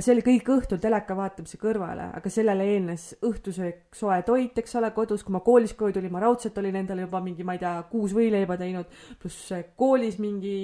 see 0.01 0.15
oli 0.15 0.23
kõik 0.25 0.49
õhtul 0.55 0.81
teleka 0.81 1.15
vaatamise 1.17 1.59
kõrvale, 1.61 2.07
aga 2.17 2.31
sellele 2.33 2.65
eelnes 2.75 3.11
õhtusöök, 3.29 3.83
soe 3.97 4.23
toit, 4.25 4.57
eks 4.63 4.79
ole, 4.81 4.89
kodus, 4.97 5.25
kui 5.27 5.35
ma 5.35 5.43
koolist 5.45 5.77
koju 5.77 5.99
tulin, 5.99 6.13
ma 6.15 6.23
raudselt 6.23 6.57
olin 6.63 6.79
endale 6.81 7.05
juba 7.05 7.21
mingi, 7.25 7.45
ma 7.45 7.59
ei 7.59 7.61
tea, 7.61 7.75
kuus 7.91 8.15
võileiba 8.17 8.57
teinud, 8.61 8.89
pluss 9.21 9.53
koolis 9.77 10.17
mingi 10.23 10.57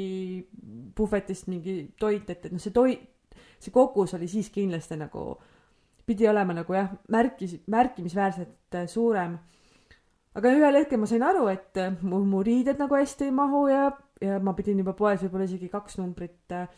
puhvetist 0.97 1.51
mingi 1.53 1.77
toit, 2.01 2.25
et, 2.33 2.49
et 2.49 2.57
noh, 2.57 2.63
see 2.63 2.73
toit, 2.73 3.05
see 3.61 3.75
kogus 3.75 4.17
oli 4.17 4.31
siis 4.33 4.49
kindlasti 4.55 4.97
nagu, 4.97 5.29
pidi 6.09 6.29
olema 6.31 6.57
nagu 6.63 6.79
jah, 6.79 6.89
märkis, 7.13 7.59
märkimisväärselt 7.69 8.81
suurem. 8.89 9.37
aga 10.39 10.51
ühel 10.57 10.81
hetkel 10.81 11.01
ma 11.03 11.09
sain 11.11 11.25
aru, 11.27 11.51
et 11.53 11.77
mu, 12.01 12.25
mu 12.25 12.41
riided 12.47 12.81
nagu 12.81 12.97
hästi 12.97 13.29
ei 13.29 13.35
mahu 13.37 13.67
ja, 13.69 13.91
ja 14.25 14.41
ma 14.41 14.57
pidin 14.57 14.81
juba 14.81 14.97
poes 14.97 15.21
võib-olla 15.21 15.45
isegi 15.45 15.69
kaks 15.69 15.99
numbrit 16.01 16.55
äh, 16.57 16.71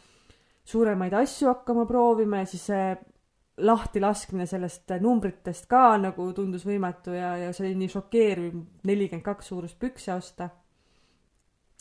suuremaid 0.64 1.14
asju 1.14 1.49
hakkama 1.49 1.87
proovima 1.87 2.42
ja 2.42 2.46
siis 2.46 2.66
see 2.70 2.85
lahtilaskmine 3.61 4.46
sellest 4.46 4.92
numbritest 5.01 5.66
ka 5.70 5.96
nagu 6.01 6.31
tundus 6.37 6.64
võimatu 6.66 7.14
ja, 7.16 7.35
ja 7.37 7.53
see 7.53 7.68
oli 7.68 7.77
nii 7.83 7.92
šokeeriv, 7.92 8.57
nelikümmend 8.88 9.25
kaks 9.27 9.51
suurust 9.53 9.79
pükse 9.81 10.14
osta. 10.14 10.51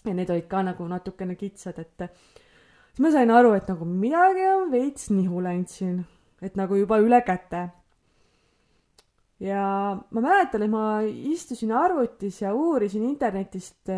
ja 0.06 0.14
need 0.14 0.30
olid 0.30 0.48
ka 0.48 0.64
nagu 0.64 0.88
natukene 0.88 1.36
kitsad, 1.36 1.80
et 1.80 2.06
siis 2.08 3.04
ma 3.04 3.12
sain 3.12 3.32
aru, 3.32 3.54
et 3.54 3.68
nagu 3.68 3.86
midagi 3.86 4.48
on 4.54 4.72
veits 4.72 5.10
nihu 5.12 5.44
läinud 5.44 5.72
siin, 5.72 6.00
et 6.42 6.56
nagu 6.56 6.76
juba 6.76 7.00
üle 7.04 7.22
käte. 7.28 7.70
ja 9.40 9.64
ma 10.12 10.22
mäletan, 10.22 10.64
et 10.64 10.72
ma 10.72 11.02
istusin 11.04 11.72
arvutis 11.72 12.42
ja 12.42 12.54
uurisin 12.54 13.04
internetist 13.08 13.92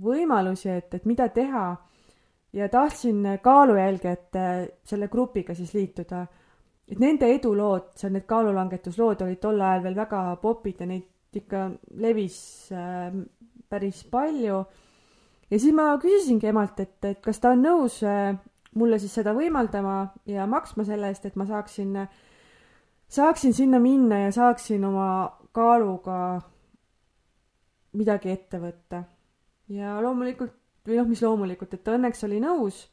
võimalusi, 0.00 0.70
et, 0.70 0.94
et 0.94 1.04
mida 1.04 1.28
teha 1.28 1.68
ja 2.56 2.68
tahtsin 2.72 3.38
kaalujälgijate 3.42 4.44
selle 4.84 5.08
grupiga 5.08 5.54
siis 5.54 5.74
liituda. 5.74 6.26
et 6.88 6.98
nende 7.02 7.26
edulood, 7.34 7.90
seal 7.98 8.12
need 8.14 8.24
kaalulangetuslood 8.30 9.24
olid 9.26 9.40
tol 9.42 9.60
ajal 9.60 9.82
veel 9.82 9.96
väga 9.96 10.20
popid 10.42 10.80
ja 10.80 10.86
neid 10.86 11.36
ikka 11.36 11.70
levis 12.00 12.38
äh, 12.72 13.12
päris 13.68 14.04
palju. 14.10 14.64
ja 15.50 15.58
siis 15.58 15.74
ma 15.74 15.90
küsisingi 16.02 16.48
emalt, 16.48 16.80
et, 16.80 16.98
et 17.04 17.20
kas 17.20 17.40
ta 17.42 17.52
on 17.52 17.64
nõus 17.66 18.00
äh, 18.06 18.36
mulle 18.74 18.98
siis 19.02 19.14
seda 19.18 19.34
võimaldama 19.36 19.96
ja 20.28 20.46
maksma 20.46 20.84
selle 20.84 21.10
eest, 21.12 21.26
et 21.26 21.36
ma 21.36 21.46
saaksin, 21.48 21.96
saaksin 23.08 23.54
sinna 23.56 23.80
minna 23.82 24.26
ja 24.26 24.32
saaksin 24.32 24.84
oma 24.84 25.08
kaaluga 25.56 26.40
midagi 27.96 28.30
ette 28.32 28.60
võtta. 28.60 29.02
ja 29.68 29.98
loomulikult 30.00 30.54
või 30.86 31.00
noh, 31.00 31.08
mis 31.08 31.22
loomulikult, 31.22 31.74
et 31.74 31.84
ta 31.84 31.96
õnneks 31.96 32.24
oli 32.26 32.40
nõus 32.42 32.84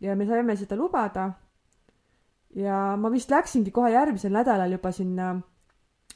ja 0.00 0.16
me 0.16 0.26
saime 0.26 0.56
seda 0.56 0.76
lubada. 0.76 1.32
ja 2.54 2.96
ma 2.96 3.10
vist 3.10 3.30
läksingi 3.30 3.70
kohe 3.74 3.90
järgmisel 3.90 4.30
nädalal 4.32 4.70
juba 4.70 4.92
sinna 4.92 5.34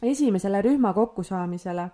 esimesele 0.03 0.63
rühma 0.63 0.93
kokkusaamisele. 0.95 1.89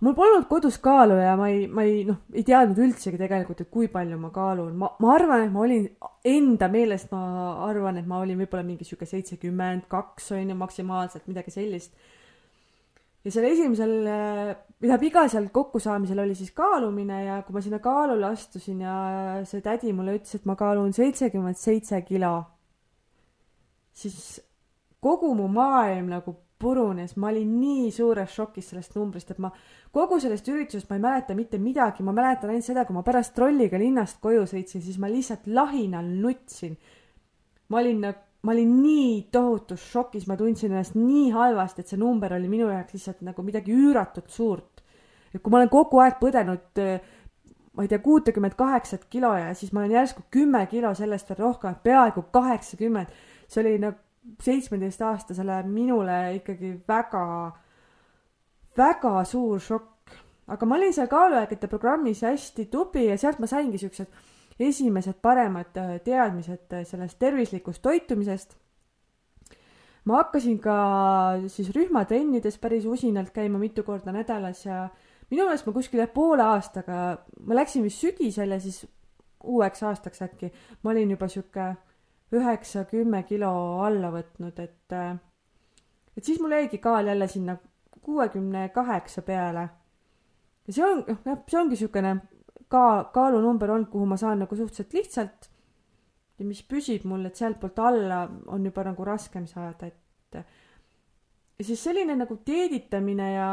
mul 0.00 0.14
polnud 0.14 0.46
kodus 0.48 0.78
kaalu 0.78 1.18
ja 1.20 1.36
ma 1.36 1.48
ei, 1.48 1.66
ma 1.68 1.82
ei 1.82 2.04
noh, 2.08 2.22
ei 2.32 2.44
teadnud 2.44 2.78
üldsegi 2.78 3.18
tegelikult, 3.20 3.60
et 3.60 3.70
kui 3.70 3.88
palju 3.88 4.18
ma 4.18 4.30
kaalun. 4.30 4.76
ma, 4.76 4.94
ma 4.98 5.12
arvan, 5.14 5.44
et 5.44 5.52
ma 5.52 5.60
olin 5.60 5.88
enda 6.24 6.68
meelest, 6.68 7.10
ma 7.12 7.66
arvan, 7.68 7.98
et 7.98 8.06
ma 8.06 8.20
olin 8.20 8.38
võib-olla 8.40 8.64
mingi 8.64 8.84
sihuke 8.84 9.06
seitsekümmend 9.06 9.88
kaks 9.88 10.32
on 10.32 10.48
ju 10.48 10.56
maksimaalselt, 10.56 11.26
midagi 11.28 11.50
sellist 11.50 11.96
ja 13.24 13.32
seal 13.32 13.46
esimesel, 13.50 13.94
tähendab 14.80 15.02
iga 15.04 15.26
seal 15.28 15.48
kokkusaamisel 15.52 16.22
oli 16.22 16.36
siis 16.38 16.52
kaalumine 16.56 17.24
ja 17.26 17.40
kui 17.44 17.56
ma 17.56 17.62
sinna 17.64 17.80
kaalule 17.84 18.30
astusin 18.30 18.84
ja 18.86 18.94
see 19.48 19.60
tädi 19.64 19.92
mulle 19.96 20.16
ütles, 20.18 20.38
et 20.38 20.46
ma 20.48 20.56
kaalun 20.56 20.94
seitsekümmend 20.96 21.58
seitse 21.60 22.00
kilo, 22.08 22.36
siis 23.92 24.40
kogu 25.04 25.34
mu 25.36 25.48
maailm 25.52 26.08
nagu 26.14 26.36
purunes, 26.60 27.14
ma 27.16 27.30
olin 27.30 27.52
nii 27.56 27.88
suures 27.92 28.32
šokis 28.36 28.72
sellest 28.72 28.96
numbrist, 28.96 29.30
et 29.32 29.38
ma 29.40 29.48
kogu 29.92 30.18
sellest 30.20 30.48
üritusest 30.52 30.90
ma 30.90 30.98
ei 30.98 31.04
mäleta 31.04 31.36
mitte 31.36 31.60
midagi, 31.60 32.04
ma 32.04 32.12
mäletan 32.16 32.52
ainult 32.52 32.66
seda, 32.66 32.84
kui 32.84 32.96
ma 32.96 33.04
pärast 33.04 33.32
trolliga 33.36 33.80
linnast 33.80 34.20
koju 34.20 34.44
sõitsin, 34.48 34.84
siis 34.84 34.98
ma 35.00 35.08
lihtsalt 35.12 35.48
lahinal 35.48 36.08
nutsin. 36.20 36.76
ma 37.70 37.78
olin 37.80 38.00
nagu 38.04 38.29
ma 38.42 38.52
olin 38.52 38.82
nii 38.82 39.28
tohutus 39.32 39.82
šokis, 39.92 40.26
ma 40.28 40.36
tundsin 40.36 40.72
ennast 40.72 40.96
nii 40.96 41.30
halvasti, 41.34 41.82
et 41.82 41.92
see 41.92 42.00
number 42.00 42.32
oli 42.36 42.48
minu 42.48 42.70
jaoks 42.70 42.96
lihtsalt 42.96 43.24
nagu 43.26 43.44
midagi 43.44 43.74
üüratult 43.76 44.30
suurt. 44.32 44.84
et 45.34 45.42
kui 45.42 45.52
ma 45.52 45.60
olen 45.60 45.70
kogu 45.70 46.00
aeg 46.02 46.16
põdenud, 46.18 46.80
ma 47.76 47.84
ei 47.84 47.88
tea, 47.88 48.00
kuutekümmet 48.02 48.56
kaheksat 48.58 49.04
kilo 49.12 49.34
ja 49.36 49.52
siis 49.54 49.72
ma 49.72 49.84
olen 49.84 49.94
järsku 49.98 50.24
kümme 50.30 50.64
kilo 50.66 50.94
sellest 50.94 51.28
veel 51.30 51.42
rohkem, 51.44 51.76
peaaegu 51.82 52.24
kaheksakümmend. 52.32 53.12
see 53.48 53.60
oli 53.62 53.78
nagu 53.78 53.98
seitsmeteistaastasele 54.42 55.62
minule 55.62 56.34
ikkagi 56.34 56.74
väga, 56.88 57.52
väga 58.76 59.24
suur 59.24 59.60
šokk. 59.60 60.16
aga 60.50 60.66
ma 60.66 60.76
olin 60.76 60.92
seal 60.92 61.06
kaaluaegade 61.06 61.68
programmis 61.68 62.22
hästi 62.22 62.66
tubli 62.72 63.06
ja 63.06 63.18
sealt 63.18 63.38
ma 63.38 63.46
saingi 63.46 63.78
siuksed 63.78 64.08
esimesed 64.60 65.20
paremad 65.22 65.76
äh, 65.76 65.98
teadmised 66.04 66.72
äh, 66.72 66.84
sellest 66.86 67.18
tervislikust 67.18 67.82
toitumisest. 67.82 68.56
ma 70.04 70.16
hakkasin 70.16 70.58
ka 70.58 70.74
siis 71.52 71.68
rühmatrennides 71.76 72.56
päris 72.58 72.86
usinalt 72.86 73.30
käima 73.30 73.58
mitu 73.58 73.82
korda 73.84 74.12
nädalas 74.12 74.64
ja 74.66 74.88
minu 75.30 75.44
meelest 75.44 75.66
ma 75.66 75.72
kuskil 75.72 76.06
poole 76.14 76.42
aastaga, 76.42 77.18
ma 77.40 77.54
läksin 77.54 77.84
vist 77.84 78.00
sügisel 78.00 78.50
ja 78.50 78.60
siis 78.60 78.86
uueks 79.44 79.82
aastaks 79.82 80.22
äkki, 80.22 80.52
ma 80.82 80.90
olin 80.90 81.10
juba 81.10 81.28
sihuke 81.28 81.74
üheksa-kümme 82.32 83.22
kilo 83.28 83.52
alla 83.84 84.10
võtnud, 84.14 84.58
et, 84.62 84.94
äh, 84.94 85.16
et 86.16 86.24
siis 86.24 86.40
mul 86.40 86.56
jäigi 86.56 86.78
kaal 86.78 87.06
jälle 87.10 87.28
sinna 87.28 87.56
kuuekümne 88.00 88.68
kaheksa 88.74 89.22
peale. 89.22 89.68
ja 90.66 90.72
see 90.72 90.84
on, 90.84 91.04
noh, 91.24 91.42
see 91.48 91.60
ongi 91.60 91.76
siukene 91.76 92.16
ka 92.70 93.10
kaalunumber 93.14 93.74
olnud, 93.74 93.90
kuhu 93.90 94.06
ma 94.06 94.16
saan 94.20 94.42
nagu 94.44 94.56
suhteliselt 94.56 94.94
lihtsalt. 94.94 95.50
Ja 96.38 96.46
mis 96.48 96.62
püsib 96.64 97.04
mul, 97.04 97.26
et 97.28 97.36
sealtpoolt 97.36 97.78
alla 97.84 98.22
on 98.48 98.64
juba 98.64 98.84
nagu 98.86 99.04
raskem 99.04 99.46
saada, 99.50 99.90
et 99.90 100.38
ja 101.60 101.64
siis 101.66 101.82
selline 101.84 102.16
nagu 102.16 102.38
dieeditamine 102.46 103.32
ja 103.34 103.50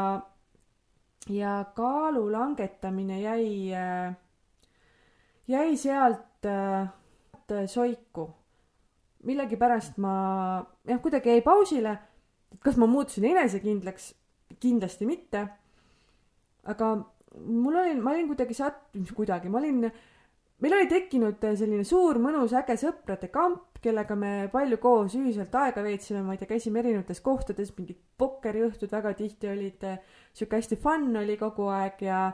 ja 1.28 1.54
kaalu 1.76 2.22
langetamine 2.32 3.20
jäi 3.20 3.74
jäi 5.48 5.76
sealt 5.76 6.48
soiku. 7.66 8.30
Millegipärast 9.28 9.98
ma 9.98 10.14
jah 10.86 11.00
kuidagi 11.02 11.34
jäi 11.34 11.42
pausile 11.42 11.98
et 12.52 12.62
kas 12.64 12.78
ma 12.80 12.88
muutusin 12.90 13.28
enesekindlaks? 13.28 14.12
Kindlasti 14.60 15.06
mitte. 15.06 15.44
Aga 16.68 16.86
mul 17.36 17.76
oli, 17.76 17.96
ma 18.00 18.14
olin 18.14 18.28
kuidagi 18.30 18.56
sat-, 18.56 18.86
kuidagi, 19.14 19.50
ma 19.52 19.60
olin, 19.60 19.88
meil 20.62 20.76
oli 20.76 20.88
tekkinud 20.90 21.42
selline 21.42 21.86
suur 21.86 22.20
mõnus 22.22 22.54
äge 22.58 22.78
sõprade 22.80 23.30
kamp, 23.32 23.78
kellega 23.82 24.16
me 24.18 24.32
palju 24.52 24.78
koos 24.82 25.14
ühiselt 25.18 25.54
aega 25.54 25.84
veetsime, 25.84 26.24
ma 26.26 26.34
ei 26.34 26.40
tea, 26.40 26.50
käisime 26.50 26.82
erinevates 26.82 27.20
kohtades, 27.24 27.74
mingid 27.76 28.00
pokkeriõhtud 28.18 28.90
väga 28.92 29.14
tihti 29.18 29.50
olid, 29.52 29.84
sihuke 30.34 30.58
hästi 30.58 30.80
fun 30.82 31.12
oli 31.20 31.38
kogu 31.38 31.68
aeg 31.70 32.02
ja 32.08 32.24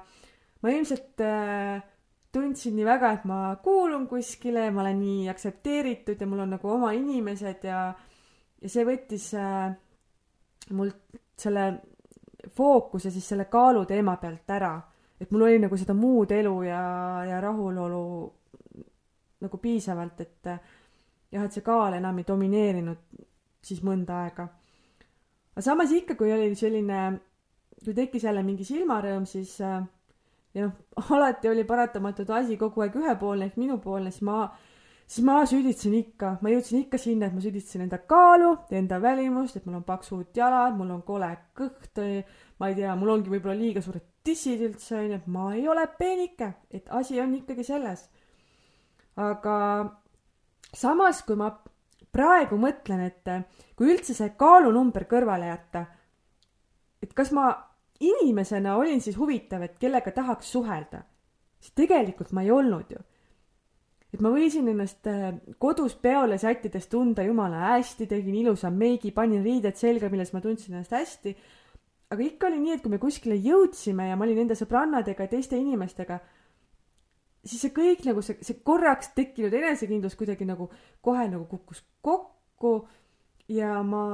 ma 0.65 0.73
ilmselt 0.73 1.21
äh, 1.21 1.83
tundsin 2.35 2.75
nii 2.79 2.87
väga, 2.89 3.13
et 3.19 3.29
ma 3.29 3.41
kuulun 3.63 4.09
kuskile, 4.11 4.71
ma 4.75 4.83
olen 4.83 5.01
nii 5.03 5.29
aktsepteeritud 5.33 6.21
ja 6.21 6.29
mul 6.29 6.47
on 6.47 6.55
nagu 6.57 6.71
oma 6.73 6.95
inimesed 6.97 7.67
ja 7.69 7.87
ja 8.65 8.71
see 8.73 8.87
võttis 8.89 9.29
äh, 9.37 9.75
mult 10.73 11.19
selle 11.37 11.67
fookuse 12.51 13.11
siis 13.11 13.29
selle 13.29 13.45
kaalu 13.51 13.85
teema 13.87 14.17
pealt 14.17 14.51
ära. 14.51 14.81
et 15.21 15.31
mul 15.31 15.47
oli 15.47 15.59
nagu 15.63 15.77
seda 15.77 15.95
muud 15.95 16.33
elu 16.33 16.55
ja, 16.63 16.81
ja 17.25 17.41
rahulolu 17.41 18.33
nagu 19.45 19.59
piisavalt, 19.59 20.21
et 20.21 20.49
jah, 21.33 21.45
et 21.45 21.53
see 21.53 21.65
kaal 21.65 21.95
enam 21.99 22.19
ei 22.19 22.27
domineerinud 22.29 22.99
siis 23.65 23.83
mõnda 23.87 24.25
aega. 24.25 24.49
aga 25.55 25.65
samas 25.65 25.93
ikka, 25.93 26.17
kui 26.19 26.33
oli 26.33 26.55
selline, 26.59 27.01
kui 27.85 27.95
tekkis 27.95 28.25
jälle 28.25 28.43
mingi 28.43 28.67
silmarõõm, 28.69 29.27
siis 29.29 29.59
ja 29.61 30.67
noh, 30.67 30.75
alati 31.17 31.51
oli 31.51 31.65
paratamatult 31.69 32.31
asi 32.31 32.59
kogu 32.61 32.85
aeg 32.85 32.97
ühepoolne 33.01 33.51
ehk 33.51 33.59
minupoolne, 33.61 34.13
siis 34.15 34.27
ma 34.27 34.47
siis 35.07 35.25
ma 35.25 35.43
süüditasin 35.49 35.95
ikka, 35.99 36.37
ma 36.43 36.53
jõudsin 36.53 36.81
ikka 36.85 36.99
sinna, 37.01 37.29
et 37.29 37.37
ma 37.37 37.43
süüditasin 37.45 37.85
enda 37.85 38.01
kaalu, 38.09 38.55
enda 38.75 39.01
välimust, 39.03 39.59
et 39.59 39.67
mul 39.69 39.79
on 39.81 39.87
paksud 39.87 40.37
jalad, 40.37 40.77
mul 40.79 40.95
on 40.97 41.03
kole 41.07 41.29
kõht, 41.57 42.01
ma 42.61 42.71
ei 42.71 42.79
tea, 42.79 42.95
mul 42.99 43.12
ongi 43.17 43.33
võib-olla 43.33 43.57
liiga 43.59 43.83
suured 43.85 44.05
tissid 44.25 44.62
üldse 44.64 44.97
onju, 45.03 45.19
et 45.21 45.29
ma 45.29 45.51
ei 45.55 45.67
ole 45.69 45.85
peenike, 45.99 46.51
et 46.73 46.88
asi 46.97 47.21
on 47.21 47.35
ikkagi 47.37 47.67
selles. 47.67 48.09
aga 49.17 49.57
samas, 50.75 51.21
kui 51.23 51.37
ma 51.38 51.53
praegu 52.14 52.57
mõtlen, 52.59 53.05
et 53.07 53.77
kui 53.77 53.93
üldse 53.93 54.14
see 54.17 54.33
kaalunumber 54.38 55.07
kõrvale 55.11 55.53
jätta, 55.53 55.85
et 57.03 57.12
kas 57.14 57.31
ma 57.37 57.53
inimesena 58.01 58.77
olin 58.81 59.01
siis 59.01 59.19
huvitav, 59.19 59.62
et 59.62 59.79
kellega 59.79 60.11
tahaks 60.11 60.51
suhelda, 60.51 61.05
siis 61.61 61.77
tegelikult 61.77 62.33
ma 62.33 62.43
ei 62.43 62.51
olnud 62.51 62.90
ju 62.90 63.03
et 64.14 64.22
ma 64.22 64.31
võisin 64.31 64.68
ennast 64.70 65.09
äh, 65.11 65.33
kodus 65.59 65.96
peole 65.98 66.38
sättides 66.38 66.87
tunda 66.92 67.24
jumala 67.27 67.72
hästi, 67.72 68.07
tegin 68.11 68.37
ilusa 68.44 68.70
meigi, 68.70 69.11
panin 69.14 69.42
riided 69.42 69.74
selga, 69.79 70.11
milles 70.12 70.31
ma 70.35 70.42
tundsin 70.44 70.77
ennast 70.77 70.94
hästi. 70.94 71.35
aga 72.14 72.22
ikka 72.22 72.46
oli 72.46 72.61
nii, 72.62 72.77
et 72.77 72.83
kui 72.85 72.92
me 72.92 73.00
kuskile 73.03 73.35
jõudsime 73.42 74.07
ja 74.07 74.16
ma 74.16 74.27
olin 74.27 74.44
enda 74.44 74.55
sõbrannadega 74.59 75.27
ja 75.27 75.33
teiste 75.33 75.59
inimestega, 75.59 76.20
siis 77.42 77.64
see 77.64 77.72
kõik 77.74 78.05
nagu 78.07 78.22
see, 78.22 78.38
see 78.44 78.61
korraks 78.62 79.11
tekkinud 79.16 79.57
enesekindlus 79.59 80.14
kuidagi 80.20 80.46
nagu 80.46 80.68
kohe 81.03 81.27
nagu 81.33 81.48
kukkus 81.50 81.83
kokku 82.05 82.77
ja 83.50 83.81
ma 83.83 84.05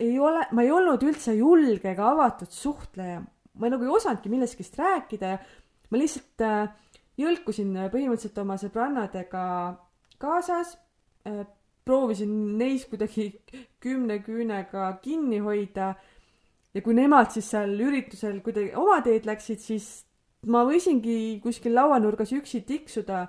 ei 0.00 0.18
ole, 0.18 0.44
ma 0.52 0.64
ei 0.66 0.70
olnud 0.72 1.02
üldse 1.08 1.34
julge 1.38 1.88
ega 1.92 2.12
avatud 2.12 2.52
suhtleja. 2.52 3.22
ma 3.60 3.68
nagu 3.68 3.84
ei 3.84 3.96
osanudki 3.96 4.30
millestki 4.32 4.64
rääkida 4.76 5.34
ja 5.34 5.40
ma 5.90 5.98
lihtsalt 5.98 6.44
äh, 6.44 6.70
jõlkusin 7.20 7.72
äh, 7.76 7.88
põhimõtteliselt 7.92 8.38
oma 8.42 8.56
sõbrannadega 8.60 9.44
kaasas, 10.20 10.76
äh, 11.28 11.42
proovisin 11.84 12.32
neist 12.60 12.90
kuidagi 12.90 13.32
kümne 13.82 14.20
küünega 14.24 14.92
kinni 15.02 15.40
hoida 15.42 15.94
ja 16.74 16.82
kui 16.84 16.94
nemad 16.94 17.32
siis 17.34 17.48
seal 17.50 17.72
üritusel 17.80 18.40
kuidagi 18.44 18.74
oma 18.78 19.00
teed 19.04 19.26
läksid, 19.28 19.62
siis 19.62 19.88
ma 20.50 20.62
võisingi 20.68 21.40
kuskil 21.42 21.74
lauanurgas 21.76 22.32
üksi 22.36 22.62
tiksuda, 22.68 23.24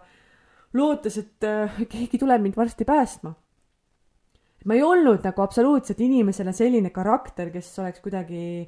lootes, 0.77 1.17
et 1.19 1.47
äh, 1.47 1.81
keegi 1.91 2.19
tuleb 2.21 2.43
mind 2.45 2.59
varsti 2.59 2.87
päästma. 2.87 3.35
ma 4.65 4.75
ei 4.77 4.83
olnud 4.85 5.23
nagu 5.25 5.41
absoluutselt 5.41 5.99
inimesena 6.05 6.51
selline 6.53 6.91
karakter, 6.93 7.49
kes 7.49 7.71
oleks 7.81 7.99
kuidagi 8.03 8.67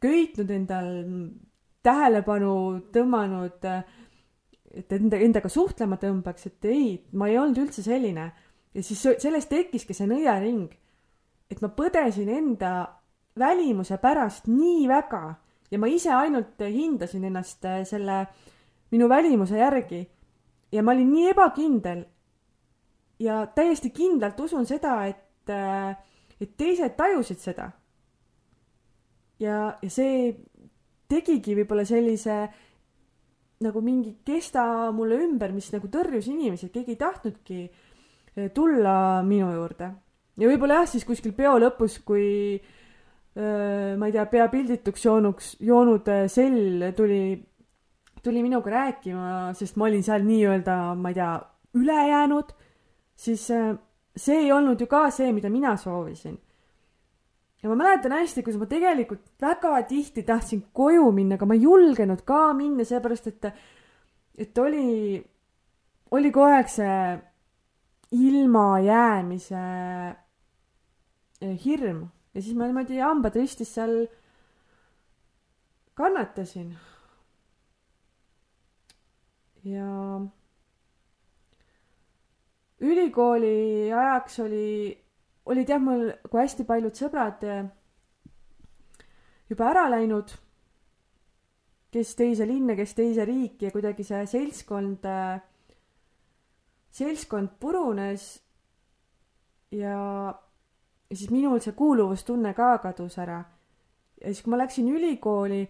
köitnud 0.00 0.50
endal 0.50 0.88
tähelepanu 1.84 2.54
tõmmanud 2.94 3.66
äh, 3.68 3.82
et 4.74 4.92
enda, 4.92 5.16
endaga 5.16 5.48
suhtlema 5.48 5.96
tõmbaks, 6.00 6.46
et 6.50 6.68
ei, 6.68 6.92
ma 7.12 7.28
ei 7.28 7.38
olnud 7.38 7.58
üldse 7.64 7.82
selline. 7.82 8.30
ja 8.74 8.82
siis 8.82 9.00
sellest 9.22 9.48
tekkiski 9.48 9.94
see 9.94 10.06
nõiaring. 10.06 10.68
et 11.50 11.60
ma 11.62 11.68
põdesin 11.68 12.28
enda 12.28 12.72
välimuse 13.38 13.96
pärast 14.02 14.48
nii 14.50 14.88
väga 14.88 15.36
ja 15.70 15.78
ma 15.78 15.88
ise 15.88 16.12
ainult 16.12 16.60
hindasin 16.60 17.24
ennast 17.24 17.64
äh, 17.64 17.82
selle 17.84 18.26
minu 18.90 19.08
välimuse 19.08 19.58
järgi. 19.58 20.08
ja 20.72 20.82
ma 20.82 20.92
olin 20.92 21.12
nii 21.12 21.30
ebakindel. 21.30 22.04
ja 23.18 23.46
täiesti 23.46 23.90
kindlalt 23.90 24.40
usun 24.40 24.66
seda, 24.66 25.06
et, 25.06 25.50
äh, 25.50 25.96
et 26.40 26.56
teised 26.56 26.96
tajusid 26.96 27.38
seda. 27.38 27.70
ja, 29.40 29.78
ja 29.82 29.90
see 29.90 30.36
tegigi 31.08 31.56
võib-olla 31.56 31.84
sellise 31.88 32.48
nagu 33.64 33.82
mingi 33.82 34.14
kesta 34.26 34.90
mulle 34.94 35.18
ümber, 35.24 35.52
mis 35.54 35.70
nagu 35.74 35.90
tõrjus 35.90 36.28
inimesi, 36.30 36.68
et 36.68 36.74
keegi 36.74 36.94
ei 36.94 37.00
tahtnudki 37.00 37.60
eh, 37.66 38.50
tulla 38.54 39.22
minu 39.26 39.50
juurde. 39.54 39.90
ja 40.38 40.50
võib-olla 40.50 40.82
jah, 40.82 40.90
siis 40.92 41.06
kuskil 41.06 41.34
peo 41.34 41.56
lõpus, 41.58 41.98
kui 42.06 42.28
öö, 43.34 43.96
ma 43.98 44.06
ei 44.06 44.14
tea, 44.14 44.26
pea 44.30 44.46
pildituks 44.52 45.04
joonuks, 45.04 45.56
joonud 45.58 46.06
eh, 46.14 46.26
sell 46.30 46.86
tuli, 46.96 47.22
tuli 48.22 48.42
minuga 48.46 48.70
rääkima, 48.70 49.52
sest 49.58 49.76
ma 49.76 49.88
olin 49.90 50.06
seal 50.06 50.22
nii-öelda, 50.26 50.78
ma 50.94 51.10
ei 51.10 51.18
tea, 51.18 51.32
üle 51.78 51.98
jäänud, 52.12 52.54
siis 53.18 53.48
see 53.48 54.38
ei 54.44 54.52
olnud 54.54 54.80
ju 54.80 54.86
ka 54.90 55.08
see, 55.14 55.32
mida 55.34 55.50
mina 55.50 55.74
soovisin 55.76 56.38
ja 57.62 57.70
ma 57.70 57.78
mäletan 57.78 58.14
hästi, 58.14 58.42
kuidas 58.42 58.60
ma 58.60 58.68
tegelikult 58.70 59.24
väga 59.42 59.82
tihti 59.88 60.22
tahtsin 60.22 60.62
koju 60.72 61.10
minna, 61.12 61.38
aga 61.38 61.46
ma 61.46 61.56
ei 61.58 61.64
julgenud 61.64 62.22
ka 62.26 62.52
minna, 62.54 62.86
sellepärast 62.86 63.26
et, 63.32 63.50
et 64.38 64.58
oli, 64.62 65.18
oli 66.14 66.30
kogu 66.34 66.46
aeg 66.52 66.70
see 66.70 67.00
ilmajäämise 68.18 69.64
eh, 71.42 71.56
hirm 71.64 72.06
ja 72.34 72.42
siis 72.42 72.56
ma 72.56 72.68
niimoodi 72.68 73.02
hambad 73.02 73.36
ristis 73.36 73.74
seal 73.74 74.06
kannatasin. 75.98 76.76
ja 79.64 80.20
ülikooli 82.80 83.92
ajaks 83.92 84.38
oli 84.40 84.68
olid 85.48 85.68
jah, 85.68 85.80
mul 85.80 86.10
kui 86.28 86.42
hästi 86.42 86.66
paljud 86.68 86.96
sõbrad 86.98 87.44
eh, 87.48 87.64
juba 89.48 89.70
ära 89.70 89.86
läinud, 89.92 90.34
kes 91.92 92.12
teise 92.18 92.46
linna, 92.48 92.76
kes 92.76 92.92
teise 92.94 93.24
riiki 93.24 93.68
ja 93.68 93.72
kuidagi 93.72 94.04
see 94.04 94.26
seltskond, 94.28 95.06
seltskond 96.92 97.54
purunes 97.60 98.26
ja, 99.72 99.96
ja 101.08 101.16
siis 101.16 101.30
minul 101.32 101.62
see 101.64 101.72
kuuluvustunne 101.76 102.52
ka 102.54 102.74
kadus 102.84 103.18
ära. 103.18 103.42
ja 104.20 104.32
siis, 104.32 104.42
kui 104.42 104.52
ma 104.52 104.60
läksin 104.60 104.88
ülikooli, 104.92 105.62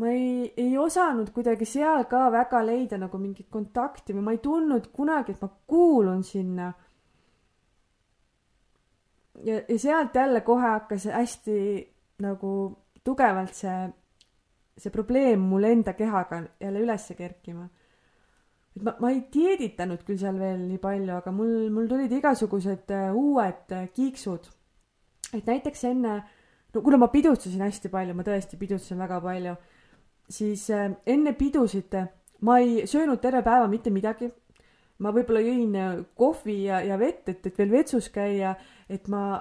ma 0.00 0.08
ei, 0.08 0.52
ei 0.56 0.78
osanud 0.78 1.32
kuidagi 1.36 1.68
seal 1.68 2.06
ka 2.08 2.30
väga 2.32 2.62
leida 2.64 2.98
nagu 2.98 3.18
mingit 3.20 3.50
kontakti 3.50 4.16
või 4.16 4.24
ma 4.24 4.32
ei 4.32 4.40
tundnud 4.40 4.88
kunagi, 4.92 5.36
et 5.36 5.42
ma 5.42 5.50
kuulun 5.66 6.24
sinna 6.24 6.72
ja, 9.40 9.60
ja 9.68 9.78
sealt 9.78 10.14
jälle 10.14 10.40
kohe 10.40 10.68
hakkas 10.68 11.04
hästi 11.04 11.58
nagu 12.22 12.78
tugevalt 13.04 13.54
see, 13.54 13.76
see 14.78 14.92
probleem 14.94 15.40
mul 15.50 15.64
enda 15.64 15.94
kehaga 15.98 16.42
jälle 16.60 16.82
üles 16.84 17.12
kerkima. 17.16 17.68
et 18.76 18.82
ma, 18.82 18.94
ma 19.00 19.10
ei 19.10 19.22
dieeditanud 19.34 20.04
küll 20.06 20.20
seal 20.20 20.38
veel 20.40 20.66
nii 20.68 20.80
palju, 20.82 21.16
aga 21.16 21.32
mul, 21.34 21.68
mul 21.74 21.88
tulid 21.90 22.12
igasugused 22.12 22.94
uh, 22.94 23.16
uued 23.16 23.74
uh, 23.74 23.88
kiiksud. 23.94 24.48
et 25.32 25.46
näiteks 25.46 25.84
enne, 25.90 26.22
no 26.74 26.82
kuna 26.82 27.00
ma 27.00 27.08
pidutsesin 27.12 27.64
hästi 27.64 27.92
palju, 27.92 28.14
ma 28.14 28.26
tõesti 28.26 28.60
pidutsesin 28.60 29.00
väga 29.00 29.20
palju, 29.24 29.56
siis 30.28 30.68
uh, 30.70 30.92
enne 31.06 31.34
pidusid 31.36 31.98
ma 32.42 32.58
ei 32.58 32.86
söönud 32.86 33.20
terve 33.22 33.42
päeva 33.42 33.68
mitte 33.70 33.90
midagi 33.90 34.30
ma 35.02 35.10
võib-olla 35.14 35.42
jõin 35.42 35.74
kohvi 36.18 36.62
ja, 36.68 36.80
ja 36.86 36.98
vett, 37.00 37.26
et, 37.28 37.46
et 37.46 37.58
veel 37.58 37.72
vetsus 37.72 38.08
käia 38.12 38.54
et 38.92 39.08
ma, 39.12 39.40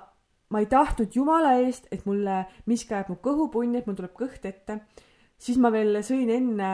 ma 0.51 0.61
ei 0.61 0.67
tahtnud 0.71 1.15
jumala 1.15 1.55
eest, 1.61 1.87
et 1.91 2.05
mulle 2.07 2.43
miski 2.69 2.95
ajab 2.95 3.13
mu 3.13 3.17
kõhupunni, 3.23 3.81
et 3.81 3.89
mul 3.89 3.97
tuleb 3.97 4.13
kõht 4.17 4.45
ette. 4.47 4.81
siis 5.41 5.57
ma 5.57 5.71
veel 5.73 5.97
sõin 6.05 6.29
enne, 6.29 6.69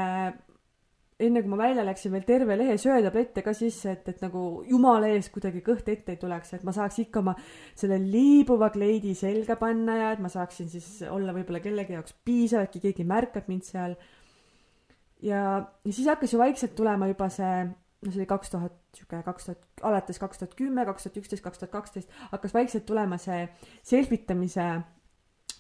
enne 1.17 1.41
kui 1.41 1.49
ma 1.49 1.59
välja 1.61 1.85
läksin, 1.87 2.11
veel 2.13 2.25
terve 2.27 2.57
lehe 2.59 2.75
söetablette 2.81 3.41
ka 3.45 3.53
sisse, 3.57 3.95
et, 3.95 4.09
et 4.11 4.21
nagu 4.21 4.43
jumala 4.67 5.09
eest 5.13 5.31
kuidagi 5.33 5.63
kõht 5.65 5.89
ette 5.89 6.13
ei 6.13 6.21
tuleks, 6.21 6.53
et 6.57 6.67
ma 6.67 6.73
saaks 6.75 6.99
ikka 7.05 7.23
oma 7.23 7.33
selle 7.77 7.97
liibuva 8.03 8.69
kleidi 8.73 9.15
selga 9.17 9.57
panna 9.61 9.97
ja 10.01 10.11
et 10.13 10.21
ma 10.23 10.29
saaksin 10.33 10.69
siis 10.69 11.01
olla 11.09 11.33
võib-olla 11.37 11.63
kellegi 11.63 11.97
jaoks 11.97 12.17
piisav, 12.27 12.67
äkki 12.67 12.83
keegi 12.89 13.07
märkab 13.07 13.49
mind 13.49 13.65
seal. 13.65 13.97
ja, 15.21 15.41
ja 15.63 15.91
siis 15.91 16.07
hakkas 16.07 16.33
ju 16.33 16.43
vaikselt 16.43 16.75
tulema 16.77 17.09
juba 17.09 17.31
see 17.33 17.67
no 18.01 18.11
see 18.11 18.19
oli 18.21 18.29
kaks 18.29 18.51
tuhat, 18.53 18.75
sihuke 18.95 19.21
kaks 19.25 19.49
tuhat, 19.49 19.63
alates 19.89 20.19
kaks 20.21 20.41
tuhat 20.41 20.53
kümme, 20.59 20.85
kaks 20.85 21.07
tuhat 21.07 21.17
üksteist, 21.21 21.43
kaks 21.43 21.61
tuhat 21.61 21.73
kaksteist 21.73 22.13
hakkas 22.31 22.53
vaikselt 22.53 22.85
tulema 22.85 23.17
see 23.21 23.47
selfitamise 23.85 24.67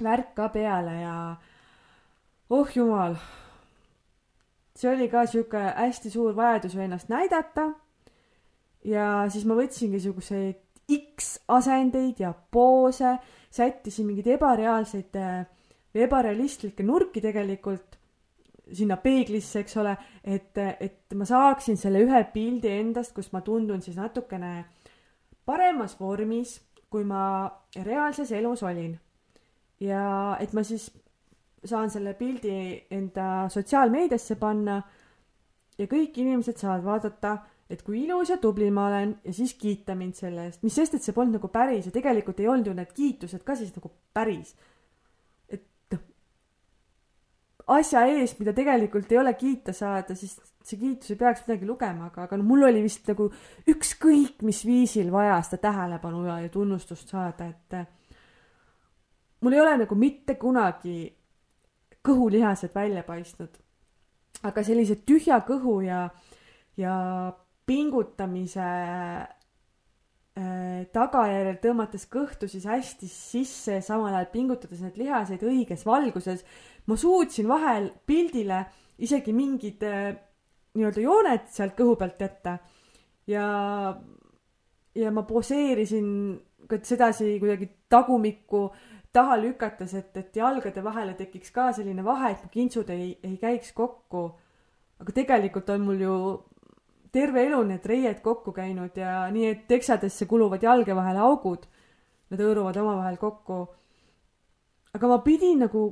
värk 0.03 0.35
ka 0.37 0.49
peale 0.53 0.93
ja 1.01 1.15
oh 2.49 2.75
jumal. 2.75 3.17
see 4.77 4.91
oli 4.91 5.09
ka 5.09 5.25
sihuke 5.25 5.63
hästi 5.81 6.13
suur 6.13 6.35
vajadus 6.35 6.77
ju 6.77 6.85
ennast 6.85 7.09
näidata. 7.09 7.71
ja 8.85 9.25
siis 9.29 9.45
ma 9.45 9.57
võtsingi 9.57 9.99
siukseid 9.99 10.63
X 10.87 11.39
asendeid 11.51 12.21
ja 12.23 12.31
poose, 12.31 13.17
sättisin 13.51 14.05
mingeid 14.07 14.29
ebareaalseid 14.37 15.17
või 15.17 16.03
ebarealistlikke 16.05 16.85
nurki 16.85 17.19
tegelikult 17.21 17.96
sinna 18.73 18.97
peeglisse, 19.01 19.61
eks 19.63 19.77
ole, 19.81 19.95
et, 20.23 20.57
et 20.57 21.15
ma 21.15 21.25
saaksin 21.27 21.77
selle 21.79 22.01
ühe 22.03 22.21
pildi 22.33 22.71
endast, 22.79 23.13
kus 23.15 23.31
ma 23.33 23.41
tundun 23.45 23.81
siis 23.81 23.97
natukene 23.99 24.53
paremas 25.47 25.95
vormis, 25.99 26.57
kui 26.91 27.03
ma 27.07 27.47
reaalses 27.83 28.31
elus 28.35 28.63
olin. 28.63 28.97
ja 29.79 30.37
et 30.41 30.53
ma 30.57 30.63
siis 30.65 30.89
saan 31.67 31.91
selle 31.93 32.15
pildi 32.17 32.53
enda 32.91 33.47
sotsiaalmeediasse 33.53 34.37
panna 34.41 34.79
ja 35.77 35.85
kõik 35.89 36.17
inimesed 36.17 36.57
saavad 36.57 36.85
vaadata, 36.85 37.35
et 37.69 37.83
kui 37.85 38.01
ilus 38.05 38.31
ja 38.31 38.37
tubli 38.41 38.71
ma 38.71 38.87
olen 38.87 39.13
ja 39.25 39.33
siis 39.35 39.53
kiita 39.59 39.95
mind 39.95 40.15
selle 40.17 40.47
eest, 40.47 40.63
mis 40.63 40.75
sest, 40.75 40.95
et 40.95 41.03
see 41.03 41.13
polnud 41.13 41.37
nagu 41.37 41.51
päris 41.53 41.85
ja 41.85 41.93
tegelikult 41.93 42.39
ei 42.39 42.47
olnud 42.47 42.71
ju 42.71 42.75
need 42.77 42.93
kiitused 42.95 43.43
ka 43.45 43.57
siis 43.59 43.75
nagu 43.75 43.91
päris 44.15 44.55
asja 47.67 48.05
eest, 48.07 48.39
mida 48.39 48.53
tegelikult 48.55 49.11
ei 49.11 49.19
ole 49.19 49.33
kiita 49.35 49.73
saada, 49.75 50.15
siis 50.15 50.37
see 50.67 50.79
kiitus 50.79 51.11
ei 51.11 51.19
peaks 51.19 51.43
midagi 51.47 51.67
lugema, 51.67 52.09
aga, 52.11 52.25
aga 52.27 52.39
noh, 52.39 52.47
mul 52.47 52.67
oli 52.67 52.81
vist 52.83 53.07
nagu 53.07 53.29
ükskõik 53.71 54.43
mis 54.47 54.63
viisil 54.67 55.11
vaja 55.11 55.37
seda 55.45 55.61
tähelepanu 55.67 56.25
ja, 56.27 56.39
ja 56.45 56.51
tunnustust 56.51 57.11
saada, 57.11 57.47
et 57.51 57.79
mul 59.43 59.55
ei 59.55 59.63
ole 59.63 59.77
nagu 59.83 59.99
mitte 59.99 60.35
kunagi 60.39 60.99
kõhulihased 62.07 62.75
välja 62.75 63.03
paistnud. 63.03 63.51
aga 64.45 64.61
sellise 64.63 64.95
tühja 65.01 65.39
kõhu 65.41 65.79
ja, 65.81 66.09
ja 66.77 66.93
pingutamise 67.65 68.61
äh, 68.61 69.27
tagajärjel 70.93 71.57
tõmmates 71.63 72.05
kõhtu 72.11 72.47
siis 72.47 72.67
hästi 72.69 73.09
sisse 73.09 73.79
ja 73.79 73.81
samal 73.81 74.13
ajal 74.13 74.29
pingutades 74.31 74.83
need 74.83 74.99
lihaseid 75.01 75.41
õiges 75.43 75.85
valguses 75.87 76.45
ma 76.87 76.95
suutsin 76.95 77.47
vahel 77.47 77.91
pildile 78.05 78.63
isegi 79.03 79.33
mingid 79.35 79.83
äh, 79.83 80.11
nii-öelda 80.77 81.03
jooned 81.03 81.47
sealt 81.51 81.75
kõhu 81.77 81.95
pealt 81.99 82.21
jätta 82.21 82.57
ja, 83.27 83.47
ja 84.95 85.11
ma 85.11 85.23
poseerisin 85.27 86.09
ka 86.67 86.79
sedasi 86.83 87.37
kuidagi 87.39 87.69
tagumikku 87.89 88.67
taha 89.13 89.37
lükates, 89.41 89.93
et, 89.97 90.11
et 90.19 90.35
jalgade 90.35 90.83
vahele 90.83 91.15
tekiks 91.17 91.51
ka 91.55 91.71
selline 91.73 92.03
vahe, 92.05 92.33
et 92.33 92.43
mu 92.43 92.51
kintsud 92.53 92.89
ei, 92.93 93.15
ei 93.23 93.37
käiks 93.41 93.71
kokku. 93.77 94.27
aga 94.99 95.13
tegelikult 95.13 95.69
on 95.69 95.83
mul 95.85 96.01
ju 96.01 96.13
terve 97.13 97.43
elu 97.45 97.61
need 97.69 97.85
reied 97.85 98.21
kokku 98.25 98.51
käinud 98.53 98.97
ja 98.97 99.27
nii, 99.33 99.51
et 99.53 99.65
teksadesse 99.69 100.25
kuluvad 100.29 100.63
jalge 100.63 100.95
vahele 100.95 101.21
augud. 101.23 101.65
Nad 102.29 102.41
hõõruvad 102.43 102.77
omavahel 102.81 103.17
kokku. 103.17 103.59
aga 104.93 105.07
ma 105.07 105.17
pidin 105.23 105.63
nagu 105.65 105.83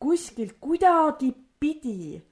kuskilt 0.00 0.56
kuidagipidi 0.60 2.22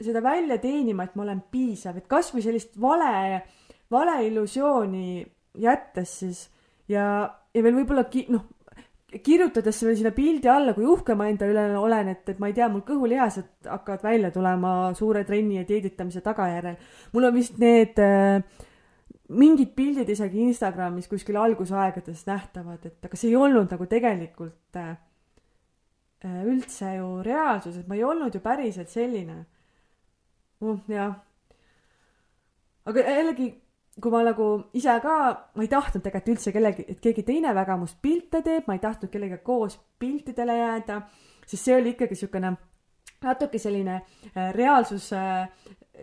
seda 0.00 0.22
välja 0.24 0.56
teenima, 0.58 1.04
et 1.04 1.16
ma 1.18 1.26
olen 1.26 1.42
piisav, 1.52 1.98
et 2.00 2.08
kasvõi 2.08 2.42
sellist 2.44 2.78
vale, 2.80 3.42
valeillusiooni 3.92 5.26
jättes 5.60 6.14
siis 6.22 6.46
ja, 6.88 7.04
ja 7.52 7.62
veel 7.62 7.76
võib-olla 7.82 8.06
ki-, 8.08 8.28
noh, 8.32 8.46
kirjutades 9.10 9.82
veel 9.84 9.98
sinna 9.98 10.14
pildi 10.16 10.48
alla, 10.48 10.72
kui 10.76 10.86
uhke 10.88 11.16
ma 11.18 11.26
enda 11.28 11.48
üle 11.50 11.66
olen, 11.76 12.14
et, 12.14 12.24
et 12.32 12.40
ma 12.40 12.48
ei 12.48 12.56
tea, 12.56 12.70
mul 12.72 12.86
kõhulihased 12.86 13.68
hakkavad 13.68 14.06
välja 14.06 14.32
tulema 14.32 14.72
suure 14.96 15.24
trenni 15.28 15.58
ja 15.58 15.68
dieeditamise 15.68 16.22
tagajärjel. 16.24 16.78
mul 17.12 17.28
on 17.28 17.36
vist 17.36 17.58
need 17.60 18.00
äh, 18.00 18.40
mingid 19.36 19.74
pildid 19.76 20.08
isegi 20.08 20.40
Instagramis 20.46 21.10
kuskil 21.10 21.36
algusaegades 21.42 22.24
nähtavad, 22.30 22.86
et 22.86 23.10
aga 23.10 23.18
see 23.18 23.34
ei 23.34 23.38
olnud 23.38 23.68
nagu 23.74 23.90
tegelikult 23.90 24.56
Äh, 24.76 24.96
üldse 26.28 26.94
ju 26.98 27.08
reaalsus, 27.24 27.78
et 27.80 27.88
ma 27.88 27.96
ei 27.96 28.04
olnud 28.04 28.34
ju 28.34 28.40
päriselt 28.44 28.92
selline 28.92 29.44
uh,. 30.60 30.78
jah. 30.88 31.14
aga 32.84 33.04
jällegi, 33.06 33.50
kui 34.00 34.12
ma 34.12 34.22
nagu 34.26 34.48
ise 34.76 34.96
ka, 35.02 35.16
ma 35.54 35.64
ei 35.64 35.72
tahtnud 35.72 36.04
tegelikult 36.04 36.36
üldse 36.36 36.52
kellegi, 36.52 36.86
et 36.88 37.00
keegi 37.00 37.24
teine 37.24 37.54
väga 37.56 37.76
must 37.80 38.00
pilte 38.02 38.42
teeb, 38.44 38.68
ma 38.68 38.76
ei 38.76 38.84
tahtnud 38.84 39.12
kellegagi 39.12 39.44
koos 39.44 39.78
piltidele 39.98 40.58
jääda, 40.58 41.00
sest 41.46 41.64
see 41.64 41.76
oli 41.76 41.94
ikkagi 41.96 42.18
siukene 42.18 42.56
natuke 43.24 43.58
selline 43.58 44.00
äh, 44.00 44.50
reaalsuse 44.56 45.20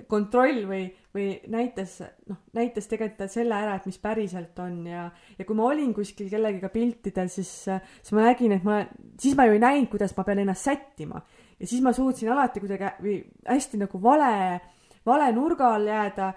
kontroll 0.05 0.65
või, 0.67 0.81
või 1.15 1.27
näitas, 1.51 1.97
noh, 2.29 2.41
näitas 2.55 2.89
tegelikult 2.89 3.31
selle 3.31 3.55
ära, 3.57 3.77
et 3.77 3.87
mis 3.89 3.97
päriselt 4.01 4.59
on 4.61 4.81
ja, 4.89 5.07
ja 5.37 5.45
kui 5.47 5.57
ma 5.57 5.69
olin 5.71 5.93
kuskil 5.95 6.29
kellegiga 6.29 6.69
piltidel, 6.73 7.31
siis, 7.33 7.49
siis 7.65 8.13
ma 8.15 8.27
nägin, 8.27 8.53
et 8.57 8.67
ma, 8.67 8.81
siis 9.21 9.37
ma 9.37 9.47
ju 9.47 9.55
ei 9.57 9.63
näinud, 9.63 9.89
kuidas 9.91 10.13
ma 10.17 10.25
pean 10.27 10.43
ennast 10.43 10.67
sättima. 10.67 11.21
ja 11.57 11.67
siis 11.67 11.81
ma 11.81 11.93
suutsin 11.93 12.29
alati 12.33 12.61
kuidagi 12.61 12.91
või 13.01 13.15
hästi 13.47 13.81
nagu 13.81 14.01
vale, 14.03 14.59
vale 15.05 15.31
nurga 15.33 15.73
all 15.77 15.89
jääda, 15.89 16.33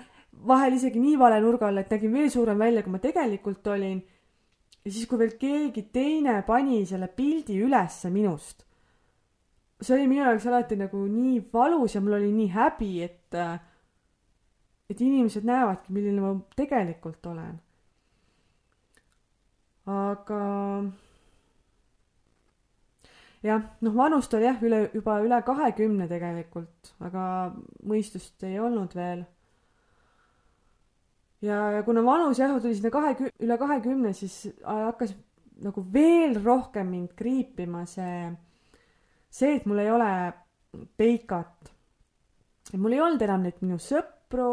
vahel 0.47 0.79
isegi 0.79 1.03
nii 1.03 1.19
vale 1.21 1.43
nurga 1.45 1.69
all, 1.69 1.83
et 1.83 1.93
nägin 1.93 2.15
veel 2.15 2.33
suurem 2.33 2.59
välja, 2.59 2.83
kui 2.87 2.95
ma 2.95 3.03
tegelikult 3.03 3.67
olin. 3.75 4.01
ja 4.85 4.91
siis, 4.91 5.07
kui 5.07 5.21
veel 5.21 5.37
keegi 5.37 5.91
teine 5.93 6.41
pani 6.47 6.85
selle 6.87 7.13
pildi 7.13 7.61
ülesse 7.61 8.11
minust 8.11 8.70
see 9.81 9.97
oli 9.97 10.07
minu 10.11 10.25
jaoks 10.25 10.47
alati 10.51 10.77
nagu 10.81 11.03
nii 11.09 11.41
valus 11.53 11.95
ja 11.95 12.03
mul 12.05 12.19
oli 12.19 12.31
nii 12.35 12.49
häbi, 12.55 12.91
et, 13.07 13.37
et 14.91 15.01
inimesed 15.01 15.47
näevadki, 15.49 15.93
milline 15.97 16.21
ma 16.21 16.35
tegelikult 16.57 17.27
olen. 17.33 17.55
aga 19.91 20.41
jah, 23.47 23.65
noh, 23.81 23.97
vanust 23.97 24.35
oli 24.37 24.47
jah, 24.47 24.61
üle, 24.67 24.83
juba 24.95 25.19
üle 25.25 25.41
kahekümne 25.47 26.09
tegelikult, 26.11 26.93
aga 27.01 27.25
mõistust 27.89 28.45
ei 28.47 28.61
olnud 28.61 28.95
veel. 28.97 29.25
ja, 31.41 31.63
ja 31.79 31.83
kuna 31.87 32.05
vanus 32.05 32.39
jah, 32.39 32.53
tuli 32.61 32.77
sinna 32.77 32.93
kahe, 32.93 33.17
üle 33.41 33.59
kahekümne, 33.59 34.13
siis 34.13 34.45
hakkas 34.61 35.17
nagu 35.65 35.85
veel 35.93 36.39
rohkem 36.45 36.93
mind 36.93 37.17
kriipima 37.17 37.87
see 37.89 38.31
see, 39.31 39.57
et 39.57 39.67
mul 39.67 39.79
ei 39.79 39.91
ole 39.91 40.11
peikat. 40.99 41.73
mul 42.77 42.93
ei 42.93 43.01
olnud 43.01 43.23
enam 43.23 43.47
neid 43.47 43.63
minu 43.63 43.79
sõpru. 43.83 44.51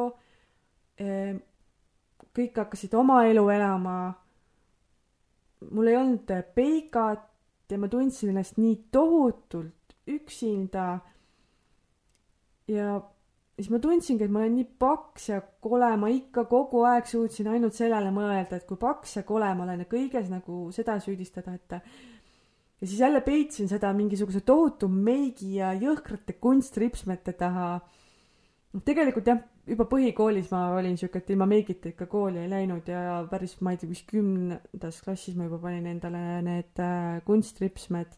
kõik 2.38 2.62
hakkasid 2.62 2.94
oma 2.94 3.24
elu 3.26 3.50
elama. 3.50 3.98
mul 5.72 5.88
ei 5.88 5.98
olnud 5.98 6.32
peikat 6.56 7.28
ja 7.70 7.78
ma 7.78 7.88
tundsin 7.88 8.30
ennast 8.30 8.58
nii 8.58 8.76
tohutult 8.92 9.98
üksinda. 10.08 11.00
ja 12.68 13.00
siis 13.58 13.70
ma 13.74 13.80
tundsingi, 13.82 14.24
et 14.24 14.32
ma 14.32 14.44
olen 14.44 14.56
nii 14.60 14.68
paks 14.80 15.30
ja 15.32 15.42
kole, 15.42 15.90
ma 15.98 16.10
ikka 16.14 16.46
kogu 16.50 16.84
aeg 16.86 17.08
suutsin 17.10 17.50
ainult 17.50 17.74
sellele 17.78 18.12
mõelda, 18.14 18.60
et 18.60 18.68
kui 18.70 18.78
paks 18.78 19.18
ja 19.18 19.24
kole 19.28 19.50
ma 19.58 19.66
olen 19.66 19.82
ja 19.82 19.90
kõiges 19.90 20.30
nagu 20.30 20.68
seda 20.76 21.00
süüdistada, 21.04 21.56
et 21.58 21.78
ja 22.82 22.88
siis 22.88 23.00
jälle 23.00 23.22
peitsin 23.22 23.70
seda 23.70 23.94
mingisuguse 23.94 24.42
tohutu 24.46 24.88
meigi 24.88 25.56
ja 25.56 25.74
jõhkrate 25.74 26.38
kunstripsmete 26.42 27.34
taha. 27.34 27.70
noh, 28.74 28.84
tegelikult 28.86 29.28
jah, 29.28 29.40
juba 29.68 29.88
põhikoolis 29.90 30.52
ma 30.54 30.68
olin 30.78 30.98
siuke, 31.00 31.22
et 31.22 31.32
ilma 31.34 31.48
meigita 31.50 31.90
ikka 31.90 32.06
kooli 32.12 32.44
ei 32.44 32.52
läinud 32.52 32.88
ja 32.92 33.24
päris, 33.32 33.58
ma 33.62 33.74
ei 33.74 33.82
tea, 33.82 33.90
vist 33.90 34.06
kümnendas 34.12 35.02
klassis 35.06 35.36
ma 35.36 35.48
juba 35.48 35.62
panin 35.64 35.88
endale 35.90 36.22
need 36.46 36.84
äh, 36.84 37.18
kunstripsmed 37.26 38.14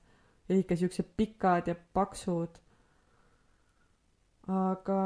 ja 0.50 0.58
ikka 0.58 0.76
siuksed 0.76 1.16
pikad 1.18 1.72
ja 1.72 1.78
paksud. 1.94 2.60
aga 4.50 5.00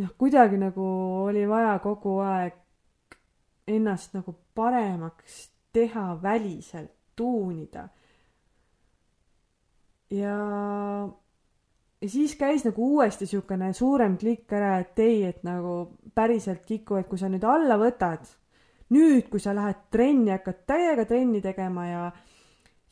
noh, 0.00 0.12
kuidagi 0.18 0.56
nagu 0.56 0.84
oli 1.28 1.44
vaja 1.50 1.78
kogu 1.82 2.20
aeg 2.24 2.56
ennast 3.70 4.14
nagu 4.14 4.34
paremaks 4.54 5.48
teha 5.72 6.04
väliselt, 6.22 6.92
tuunida. 7.16 7.88
ja, 10.10 10.36
ja 12.00 12.08
siis 12.08 12.34
käis 12.36 12.64
nagu 12.64 12.94
uuesti 12.94 13.26
siukene 13.26 13.72
suurem 13.72 14.16
klikk 14.18 14.52
ära, 14.52 14.78
et 14.80 14.98
ei, 14.98 15.24
et 15.28 15.44
nagu 15.46 15.98
päriselt 16.14 16.64
Kiku, 16.66 16.96
et 16.98 17.08
kui 17.08 17.18
sa 17.18 17.28
nüüd 17.28 17.44
alla 17.44 17.76
võtad, 17.78 18.26
nüüd, 18.96 19.28
kui 19.30 19.40
sa 19.40 19.54
lähed 19.54 19.86
trenni, 19.90 20.32
hakkad 20.34 20.64
täiega 20.66 21.04
trenni 21.06 21.42
tegema 21.44 21.86
ja 21.86 22.10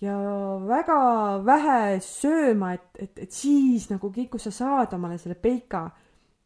ja 0.01 0.14
väga 0.62 0.99
vähe 1.43 1.99
sööma, 2.05 2.74
et, 2.76 2.91
et, 3.03 3.24
et 3.24 3.33
siis 3.35 3.89
nagu 3.91 4.12
Kiku, 4.14 4.39
sa 4.39 4.53
saad 4.55 4.95
omale 4.95 5.18
selle 5.18 5.35
peika 5.35 5.89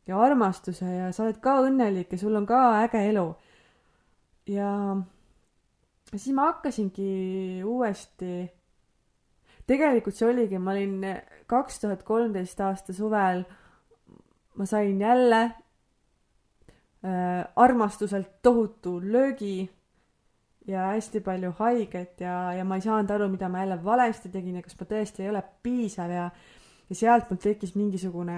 ja 0.08 0.20
armastuse 0.24 0.88
ja 0.88 1.10
sa 1.12 1.26
oled 1.26 1.40
ka 1.42 1.58
õnnelik 1.66 2.14
ja 2.14 2.20
sul 2.20 2.36
on 2.36 2.46
ka 2.48 2.62
äge 2.82 3.02
elu. 3.10 3.26
ja 4.50 4.70
siis 6.18 6.34
ma 6.36 6.50
hakkasingi 6.50 7.62
uuesti, 7.64 8.44
tegelikult 9.68 10.16
see 10.16 10.28
oligi, 10.28 10.58
ma 10.60 10.74
olin 10.74 11.00
kaks 11.50 11.80
tuhat 11.82 12.02
kolmteist 12.06 12.60
aasta 12.60 12.92
suvel, 12.96 13.44
ma 14.58 14.66
sain 14.68 15.00
jälle 15.00 15.42
äh, 15.42 15.52
armastuselt 17.56 18.42
tohutu 18.42 19.00
löögi 19.00 19.70
ja 20.66 20.92
hästi 20.92 21.20
palju 21.20 21.52
haiget 21.58 22.20
ja, 22.20 22.52
ja 22.52 22.64
ma 22.64 22.76
ei 22.76 22.84
saanud 22.84 23.10
aru, 23.10 23.28
mida 23.28 23.48
ma 23.48 23.64
jälle 23.64 23.84
valesti 23.84 24.28
tegin 24.28 24.56
ja 24.60 24.62
kas 24.62 24.76
ma 24.78 24.86
tõesti 24.90 25.24
ei 25.24 25.30
ole 25.30 25.42
piisav 25.62 26.10
ja, 26.12 26.28
ja 26.90 26.98
sealt 26.98 27.30
mul 27.30 27.40
tekkis 27.40 27.74
mingisugune 27.74 28.36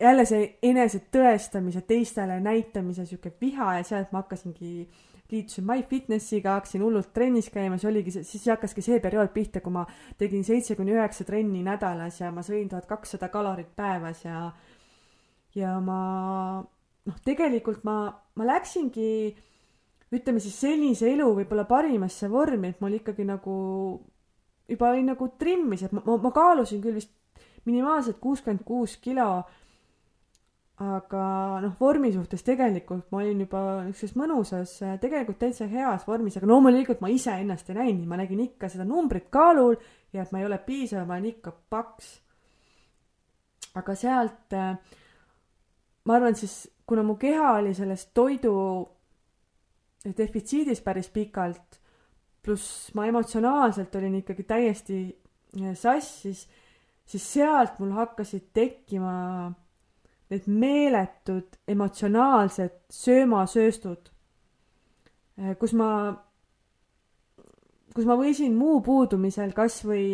jälle 0.00 0.26
see 0.28 0.58
enese 0.62 1.00
tõestamise, 1.14 1.80
teistele 1.86 2.40
näitamise 2.44 3.06
sihuke 3.06 3.32
viha 3.40 3.78
ja 3.78 3.88
sealt 3.88 4.12
ma 4.12 4.22
hakkasingi 4.22 4.74
äh, 4.82 5.11
liitusin 5.32 5.64
MyFitnessiga, 5.64 6.58
hakkasin 6.58 6.84
hullult 6.84 7.12
trennis 7.16 7.48
käima, 7.52 7.78
see 7.80 7.88
oligi 7.90 8.12
siis 8.18 8.44
hakkaski 8.52 8.84
see 8.84 9.00
periood 9.00 9.32
pihta, 9.34 9.62
kui 9.64 9.72
ma 9.74 9.86
tegin 10.20 10.44
seitse 10.44 10.76
kuni 10.76 10.94
üheksa 10.96 11.24
trenni 11.28 11.62
nädalas 11.64 12.20
ja 12.20 12.30
ma 12.34 12.44
sõin 12.46 12.68
tuhat 12.70 12.86
kakssada 12.90 13.30
kalorit 13.32 13.72
päevas 13.76 14.24
ja 14.26 14.50
ja 15.56 15.78
ma 15.80 16.02
noh, 16.60 17.18
tegelikult 17.24 17.84
ma, 17.88 17.96
ma 18.36 18.48
läksingi 18.48 19.08
ütleme 20.12 20.40
siis 20.44 20.58
sellise 20.60 21.08
elu 21.14 21.30
võib-olla 21.40 21.64
parimasse 21.68 22.28
vormi, 22.30 22.72
et 22.72 22.80
mul 22.84 22.98
ikkagi 22.98 23.24
nagu 23.24 23.56
juba 24.68 24.92
oli 24.92 25.04
nagu 25.06 25.28
trimmis, 25.40 25.86
et 25.86 25.96
ma, 25.96 26.04
ma, 26.06 26.18
ma 26.28 26.32
kaalusin 26.34 26.82
küll 26.84 27.00
vist 27.00 27.12
minimaalselt 27.68 28.18
kuuskümmend 28.20 28.64
kuus 28.66 28.96
kilo 29.00 29.44
aga 30.82 31.24
noh, 31.62 31.74
vormi 31.78 32.10
suhtes 32.14 32.42
tegelikult 32.46 33.10
ma 33.12 33.20
olin 33.20 33.44
juba 33.44 33.60
niisuguses 33.86 34.16
mõnusas, 34.18 34.72
tegelikult 35.02 35.38
täitsa 35.42 35.68
heas 35.70 36.06
vormis, 36.08 36.36
aga 36.38 36.48
loomulikult 36.50 37.02
ma 37.04 37.10
ise 37.12 37.34
ennast 37.42 37.70
ei 37.70 37.78
näinud, 37.78 38.08
ma 38.08 38.18
nägin 38.20 38.40
ikka 38.44 38.70
seda 38.72 38.86
numbrit 38.88 39.28
kaalul 39.32 39.76
ja 40.12 40.24
et 40.24 40.32
ma 40.32 40.40
ei 40.40 40.48
ole 40.48 40.58
piisav, 40.64 41.06
ma 41.06 41.18
olen 41.18 41.30
ikka 41.34 41.54
paks. 41.70 42.10
aga 43.78 43.94
sealt 43.96 44.56
ma 46.04 46.16
arvan 46.16 46.36
siis, 46.36 46.66
kuna 46.86 47.04
mu 47.06 47.16
keha 47.20 47.54
oli 47.60 47.74
sellest 47.74 48.10
toidu 48.14 48.56
defitsiidis 50.02 50.82
päris 50.82 51.08
pikalt, 51.14 51.78
pluss 52.42 52.90
ma 52.98 53.06
emotsionaalselt 53.06 53.94
olin 54.00 54.18
ikkagi 54.18 54.42
täiesti 54.42 54.98
sassis, 55.78 56.46
siis 57.06 57.32
sealt 57.34 57.78
mul 57.78 57.94
hakkasid 57.94 58.50
tekkima 58.54 59.52
need 60.32 60.48
meeletud 60.48 61.60
emotsionaalsed 61.68 62.78
söömasööstud, 62.92 64.10
eh, 65.38 65.54
kus 65.60 65.76
ma, 65.76 65.90
kus 67.92 68.08
ma 68.08 68.16
võisin 68.18 68.56
muu 68.56 68.80
puudumisel 68.84 69.52
kas 69.56 69.82
või 69.84 70.08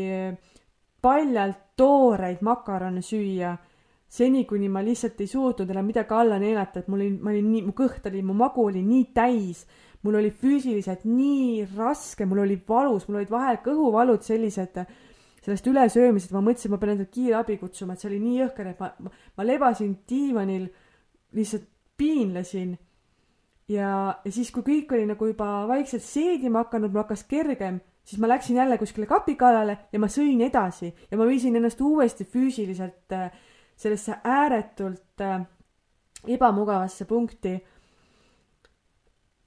paljalt 1.02 1.64
tooreid 1.78 2.42
makarone 2.42 3.02
süüa, 3.02 3.54
seni 4.08 4.44
kuni 4.48 4.70
ma 4.72 4.82
lihtsalt 4.82 5.20
ei 5.20 5.28
suutnud 5.30 5.68
enam 5.70 5.86
midagi 5.86 6.14
alla 6.16 6.38
neelata, 6.40 6.80
et 6.80 6.88
mul 6.88 7.04
oli, 7.04 7.18
ma 7.22 7.30
olin 7.34 7.50
nii, 7.52 7.66
mu 7.68 7.74
kõht 7.76 8.08
oli, 8.10 8.22
mu 8.24 8.34
magu 8.38 8.64
oli 8.66 8.82
nii 8.82 9.10
täis, 9.14 9.62
mul 10.02 10.18
oli 10.20 10.32
füüsiliselt 10.34 11.04
nii 11.06 11.66
raske, 11.76 12.26
mul 12.26 12.42
oli 12.46 12.58
valus, 12.68 13.06
mul 13.08 13.20
olid 13.20 13.30
vahel 13.30 13.60
kõhuvalud 13.64 14.24
sellised 14.26 14.80
sellest 15.49 15.70
ülesöömisest 15.70 16.34
ma 16.36 16.42
mõtlesin, 16.44 16.74
ma 16.74 16.78
pean 16.80 16.92
endale 16.92 17.09
kiirabi 17.12 17.57
kutsuma, 17.61 17.94
et 17.94 18.03
see 18.03 18.11
oli 18.11 18.20
nii 18.20 18.36
jõhker, 18.42 18.68
et 18.74 18.82
ma, 18.82 18.90
ma, 19.01 19.12
ma 19.38 19.46
lebasin 19.46 19.94
diivanil, 20.09 20.68
lihtsalt 21.36 21.64
piinlesin. 21.99 22.76
ja, 23.72 23.90
ja 24.24 24.32
siis, 24.32 24.51
kui 24.53 24.64
kõik 24.66 24.92
oli 24.92 25.07
nagu 25.09 25.30
juba 25.32 25.66
vaikselt 25.68 26.05
seedima 26.05 26.66
hakanud, 26.66 26.92
mul 26.92 27.03
hakkas 27.07 27.24
kergem, 27.28 27.80
siis 28.05 28.20
ma 28.20 28.28
läksin 28.28 28.61
jälle 28.61 28.78
kuskile 28.78 29.09
kapi 29.09 29.36
kallale 29.40 29.78
ja 29.92 30.01
ma 30.01 30.09
sõin 30.12 30.40
edasi 30.44 30.92
ja 31.11 31.18
ma 31.20 31.26
viisin 31.28 31.57
ennast 31.57 31.80
uuesti 31.80 32.24
füüsiliselt 32.24 33.16
äh, 33.16 33.32
sellesse 33.76 34.20
ääretult 34.24 35.24
äh, 35.24 35.42
ebamugavasse 36.28 37.05
punkti. 37.05 37.59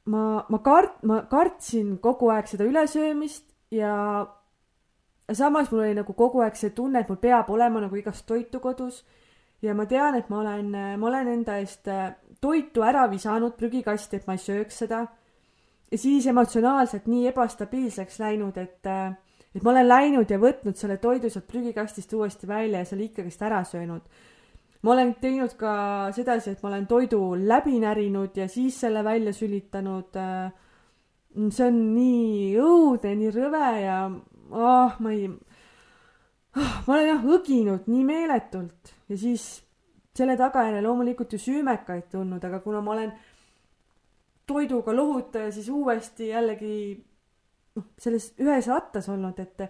ma, 0.06 0.45
ma 0.49 0.58
kart-, 0.66 1.02
ma 1.06 1.22
kartsin 1.30 1.97
kogu 2.02 2.32
aeg 2.34 2.49
seda 2.49 2.66
ülesöömist 2.66 3.45
ja 3.72 3.93
samas 5.34 5.72
mul 5.72 5.86
oli 5.86 5.95
nagu 5.95 6.13
kogu 6.13 6.41
aeg 6.41 6.55
see 6.55 6.69
tunne, 6.76 6.99
et 6.99 7.09
mul 7.09 7.17
peab 7.17 7.49
olema 7.49 7.82
nagu 7.82 7.95
igast 7.95 8.26
toitu 8.26 8.59
kodus 8.59 9.03
ja 9.61 9.74
ma 9.78 9.86
tean, 9.86 10.15
et 10.17 10.30
ma 10.30 10.41
olen, 10.41 10.72
ma 10.99 11.07
olen 11.07 11.28
enda 11.36 11.57
eest 11.61 11.88
äh, 11.91 12.13
toitu 12.41 12.86
ära 12.86 13.05
visanud 13.11 13.55
prügikasti, 13.57 14.19
et 14.19 14.30
ma 14.30 14.38
ei 14.38 14.41
sööks 14.41 14.82
seda. 14.84 15.05
ja 15.91 15.97
siis 15.99 16.26
emotsionaalselt 16.28 17.07
nii 17.11 17.28
ebastabiilseks 17.34 18.19
läinud, 18.22 18.57
et, 18.57 18.86
äh, 18.88 19.13
et 19.55 19.63
ma 19.63 19.74
olen 19.74 19.88
läinud 19.88 20.30
ja 20.32 20.39
võtnud 20.39 20.80
selle 20.80 20.97
toidu 20.97 21.30
sealt 21.30 21.47
prügikastist 21.47 22.13
uuesti 22.13 22.47
välja 22.47 22.82
ja 22.82 22.86
selle 22.86 23.09
ikkagist 23.09 23.41
ära 23.41 23.63
söönud. 23.63 24.01
ma 24.82 24.91
olen 24.91 25.13
teinud 25.22 25.53
ka 25.57 25.74
sedasi, 26.15 26.55
et 26.55 26.63
ma 26.63 26.69
olen 26.69 26.88
toidu 26.88 27.22
läbi 27.36 27.78
närinud 27.80 28.38
ja 28.38 28.47
siis 28.47 28.80
selle 28.80 29.03
välja 29.03 29.34
sülitanud. 29.34 30.15
Äh, 30.17 30.51
see 31.51 31.67
on 31.67 31.78
nii 31.93 32.57
õudne, 32.59 33.13
nii 33.15 33.30
rõve 33.32 33.67
ja 33.84 33.99
oh, 34.52 34.95
ma 34.99 35.14
ei 35.16 35.28
oh,, 35.28 36.74
ma 36.88 36.95
olen 36.95 37.08
jah 37.08 37.28
õginud 37.38 37.89
nii 37.91 38.06
meeletult 38.08 38.95
ja 39.10 39.18
siis 39.18 39.45
selle 40.16 40.36
tagajärjel 40.39 40.84
loomulikult 40.84 41.34
ju 41.34 41.39
süümekaid 41.39 42.10
tulnud, 42.12 42.43
aga 42.43 42.60
kuna 42.64 42.82
ma 42.84 42.95
olen 42.95 43.14
toiduga 44.47 44.95
lohutaja, 44.95 45.52
siis 45.56 45.70
uuesti 45.72 46.28
jällegi 46.32 46.76
noh, 47.78 47.88
selles 48.02 48.34
ühes 48.41 48.68
rattas 48.68 49.08
olnud, 49.12 49.39
et 49.39 49.64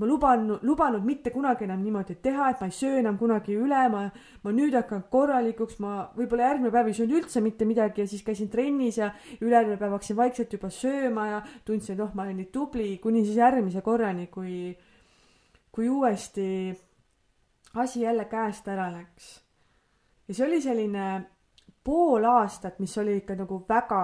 ma 0.00 0.06
luban, 0.08 0.46
lubanud 0.64 1.04
mitte 1.04 1.30
kunagi 1.30 1.66
enam 1.66 1.82
niimoodi 1.84 2.14
teha, 2.24 2.46
et 2.50 2.60
ma 2.62 2.68
ei 2.70 2.72
söö 2.72 3.00
enam 3.02 3.18
kunagi 3.20 3.52
üle, 3.52 3.80
ma, 3.92 4.06
ma 4.44 4.52
nüüd 4.56 4.72
hakkan 4.78 5.02
korralikuks, 5.12 5.76
ma 5.84 6.06
võib-olla 6.16 6.46
järgmine 6.48 6.72
päev 6.72 6.88
ei 6.88 6.96
söönud 6.96 7.18
üldse 7.18 7.42
mitte 7.44 7.66
midagi 7.68 8.00
ja 8.00 8.08
siis 8.08 8.22
käisin 8.24 8.48
trennis 8.52 8.96
ja 8.96 9.10
ülejärgmine 9.42 9.76
päev 9.80 9.98
hakkasin 9.98 10.16
vaikselt 10.16 10.54
juba 10.56 10.70
sööma 10.72 11.26
ja 11.28 11.42
tundsin, 11.68 11.98
et 11.98 12.04
oh, 12.06 12.14
ma 12.16 12.24
olen 12.24 12.40
nii 12.40 12.48
tubli, 12.54 12.88
kuni 13.02 13.26
siis 13.26 13.36
järgmise 13.42 13.82
korrani, 13.84 14.30
kui, 14.32 14.70
kui 15.68 15.90
uuesti 15.92 16.46
asi 17.84 18.06
jälle 18.06 18.24
käest 18.30 18.68
ära 18.72 18.88
läks. 18.94 19.28
ja 20.28 20.34
see 20.34 20.46
oli 20.46 20.62
selline 20.64 21.10
pool 21.84 22.24
aastat, 22.24 22.80
mis 22.80 22.96
oli 22.98 23.18
ikka 23.20 23.36
nagu 23.36 23.60
väga 23.68 24.00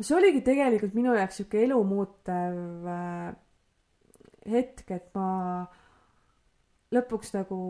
see 0.00 0.16
oligi 0.16 0.42
tegelikult 0.42 0.94
minu 0.96 1.14
jaoks 1.14 1.38
sihuke 1.40 1.62
elumuutev 1.62 2.88
äh, 2.88 3.30
hetk, 4.48 4.90
et 4.90 5.08
ma 5.14 5.66
lõpuks 6.94 7.34
nagu 7.36 7.60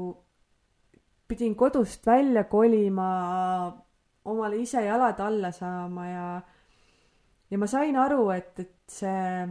pidin 1.31 1.55
kodust 1.59 2.07
välja 2.07 2.45
kolima, 2.51 3.09
omale 4.25 4.61
ise 4.61 4.83
jalad 4.85 5.21
alla 5.23 5.53
saama 5.55 6.07
ja 6.09 6.29
ja 7.51 7.59
ma 7.59 7.67
sain 7.67 7.97
aru, 7.99 8.29
et, 8.31 8.53
et 8.63 8.75
see, 8.91 9.47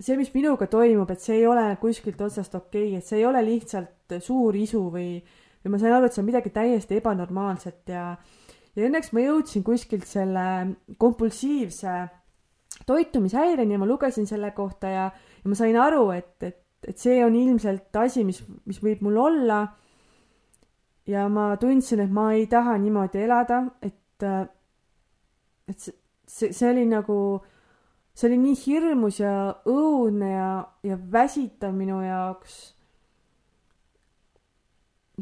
see, 0.00 0.16
mis 0.18 0.32
minuga 0.34 0.66
toimub, 0.70 1.10
et 1.14 1.22
see 1.22 1.40
ei 1.40 1.46
ole 1.46 1.68
kuskilt 1.82 2.20
otsast 2.20 2.54
okei 2.58 2.88
okay,, 2.88 2.98
et 2.98 3.06
see 3.06 3.20
ei 3.20 3.26
ole 3.26 3.42
lihtsalt 3.46 4.16
suur 4.22 4.56
isu 4.58 4.88
või, 4.90 5.10
või 5.62 5.74
ma 5.74 5.82
sain 5.82 5.94
aru, 5.94 6.08
et 6.08 6.16
see 6.16 6.24
on 6.24 6.30
midagi 6.30 6.54
täiesti 6.54 6.98
ebanormaalset 6.98 7.94
ja 7.94 8.06
ja 8.72 8.88
õnneks 8.88 9.12
ma 9.12 9.20
jõudsin 9.26 9.64
kuskilt 9.66 10.06
selle 10.08 10.44
kompulsiivse 10.98 11.96
toitumishäireni 12.88 13.76
ja 13.76 13.80
ma 13.80 13.88
lugesin 13.88 14.26
selle 14.26 14.50
kohta 14.56 14.90
ja, 14.90 15.10
ja 15.42 15.50
ma 15.50 15.58
sain 15.58 15.76
aru, 15.76 16.10
et, 16.14 16.34
et, 16.42 16.60
et 16.88 16.98
see 16.98 17.22
on 17.24 17.34
ilmselt 17.36 17.96
asi, 17.96 18.24
mis, 18.26 18.42
mis 18.66 18.82
võib 18.82 19.02
mul 19.06 19.18
olla. 19.18 19.62
ja 21.06 21.26
ma 21.28 21.56
tundsin, 21.58 22.00
et 22.04 22.10
ma 22.10 22.30
ei 22.34 22.46
taha 22.46 22.76
niimoodi 22.78 23.24
elada, 23.24 23.64
et, 23.82 24.26
et 25.68 25.78
see, 25.78 25.94
see, 26.26 26.52
see 26.52 26.68
oli 26.70 26.84
nagu, 26.86 27.16
see 28.14 28.28
oli 28.28 28.38
nii 28.38 28.58
hirmus 28.66 29.18
ja 29.20 29.32
õudne 29.66 30.30
ja, 30.30 30.52
ja 30.86 30.98
väsitav 31.16 31.74
minu 31.74 31.98
jaoks. 32.04 32.60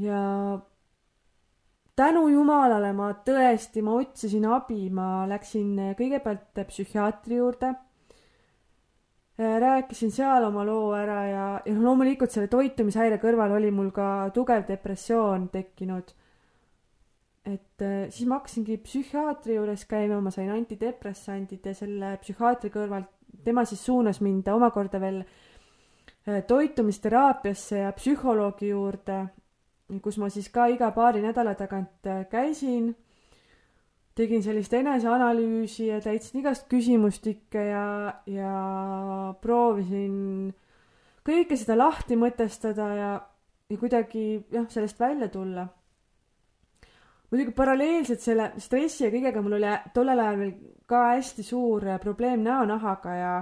ja 0.00 0.20
tänu 2.00 2.28
jumalale 2.32 2.92
ma 2.96 3.10
tõesti, 3.26 3.82
ma 3.84 3.98
otsisin 4.00 4.46
abi, 4.48 4.88
ma 4.94 5.26
läksin 5.28 5.74
kõigepealt 5.98 6.60
psühhiaatri 6.68 7.40
juurde. 7.40 7.74
Rääkisin 9.40 10.10
seal 10.12 10.44
oma 10.44 10.64
loo 10.68 10.92
ära 10.92 11.20
ja, 11.24 11.44
ja 11.64 11.74
noh, 11.74 11.84
loomulikult 11.88 12.32
selle 12.32 12.50
toitumishäire 12.52 13.16
kõrval 13.22 13.54
oli 13.56 13.70
mul 13.72 13.88
ka 13.96 14.30
tugev 14.36 14.66
depressioon 14.68 15.48
tekkinud. 15.48 16.12
et 17.48 17.82
äh, 17.82 18.10
siis 18.12 18.28
ma 18.28 18.36
hakkasingi 18.40 18.76
psühhiaatri 18.84 19.56
juures 19.56 19.86
käima, 19.88 20.20
ma 20.20 20.30
sain 20.30 20.50
antidepressandid 20.52 21.64
ja 21.64 21.74
selle 21.74 22.16
psühhiaatri 22.20 22.70
kõrvalt, 22.74 23.08
tema 23.44 23.64
siis 23.64 23.84
suunas 23.84 24.20
mind 24.20 24.48
omakorda 24.52 25.00
veel 25.00 25.22
äh, 25.24 26.42
toitumisteraapiasse 26.46 27.86
ja 27.86 27.92
psühholoogi 27.96 28.74
juurde 28.74 29.22
kus 29.98 30.18
ma 30.22 30.28
siis 30.30 30.48
ka 30.52 30.68
iga 30.70 30.92
paari 30.94 31.22
nädala 31.24 31.56
tagant 31.58 32.06
äh, 32.06 32.22
käisin, 32.30 32.92
tegin 34.20 34.42
sellist 34.44 34.72
eneseanalüüsi 34.76 35.88
ja 35.88 36.00
täitsin 36.04 36.42
igast 36.42 36.66
küsimustikke 36.70 37.62
ja, 37.70 37.84
ja 38.28 38.54
proovisin 39.40 40.50
kõike 41.26 41.56
seda 41.58 41.76
lahti 41.78 42.18
mõtestada 42.20 42.88
ja, 42.96 43.10
ja 43.70 43.78
kuidagi 43.80 44.24
jah, 44.52 44.66
sellest 44.72 45.00
välja 45.00 45.30
tulla. 45.32 45.66
muidugi 47.30 47.54
paralleelselt 47.54 48.20
selle 48.20 48.50
stressi 48.58 49.04
ja 49.06 49.12
kõigega 49.14 49.42
mul 49.42 49.56
oli 49.60 49.72
tollel 49.94 50.20
ajal 50.20 50.38
veel 50.40 50.54
ka 50.90 51.06
hästi 51.14 51.46
suur 51.46 51.86
äh, 51.86 52.00
probleem 52.02 52.42
näonahaga 52.42 53.14
ja 53.14 53.34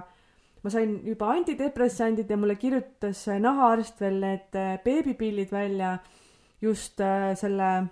ma 0.63 0.71
sain 0.71 0.99
juba 1.07 1.33
antidepressandid 1.33 2.31
ja 2.31 2.37
mulle 2.37 2.59
kirjutas 2.61 3.27
äh, 3.29 3.41
nahaarst 3.41 4.01
veel 4.05 4.21
need 4.21 4.59
beebipillid 4.85 5.51
välja 5.53 5.97
just 6.61 7.01
äh, 7.01 7.33
selle 7.39 7.89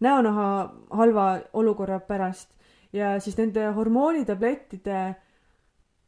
näonaha 0.00 0.74
halva 0.90 1.26
olukorra 1.52 2.00
pärast 2.00 2.50
ja 2.92 3.20
siis 3.20 3.36
nende 3.38 3.66
hormoonitablettide 3.76 5.00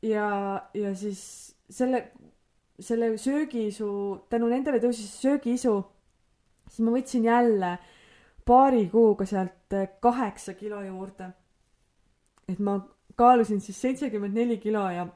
ja, 0.02 0.28
ja 0.74 0.94
siis 0.96 1.56
selle, 1.70 2.12
selle 2.80 3.12
söögiisu, 3.18 3.90
tänu 4.30 4.48
nendele 4.50 4.80
tõusis 4.82 5.12
söögiisu, 5.22 5.76
siis 6.68 6.84
ma 6.86 6.94
võtsin 6.96 7.28
jälle 7.28 7.76
paari 8.46 8.86
kuuga 8.90 9.26
sealt 9.28 9.76
kaheksa 10.00 10.54
kilo 10.54 10.82
juurde. 10.82 11.30
et 12.48 12.58
ma 12.58 12.80
kaalusin 13.14 13.60
siis 13.60 13.80
seitsekümmend 13.80 14.34
neli 14.34 14.58
kilo 14.58 14.82
ja 14.90 15.06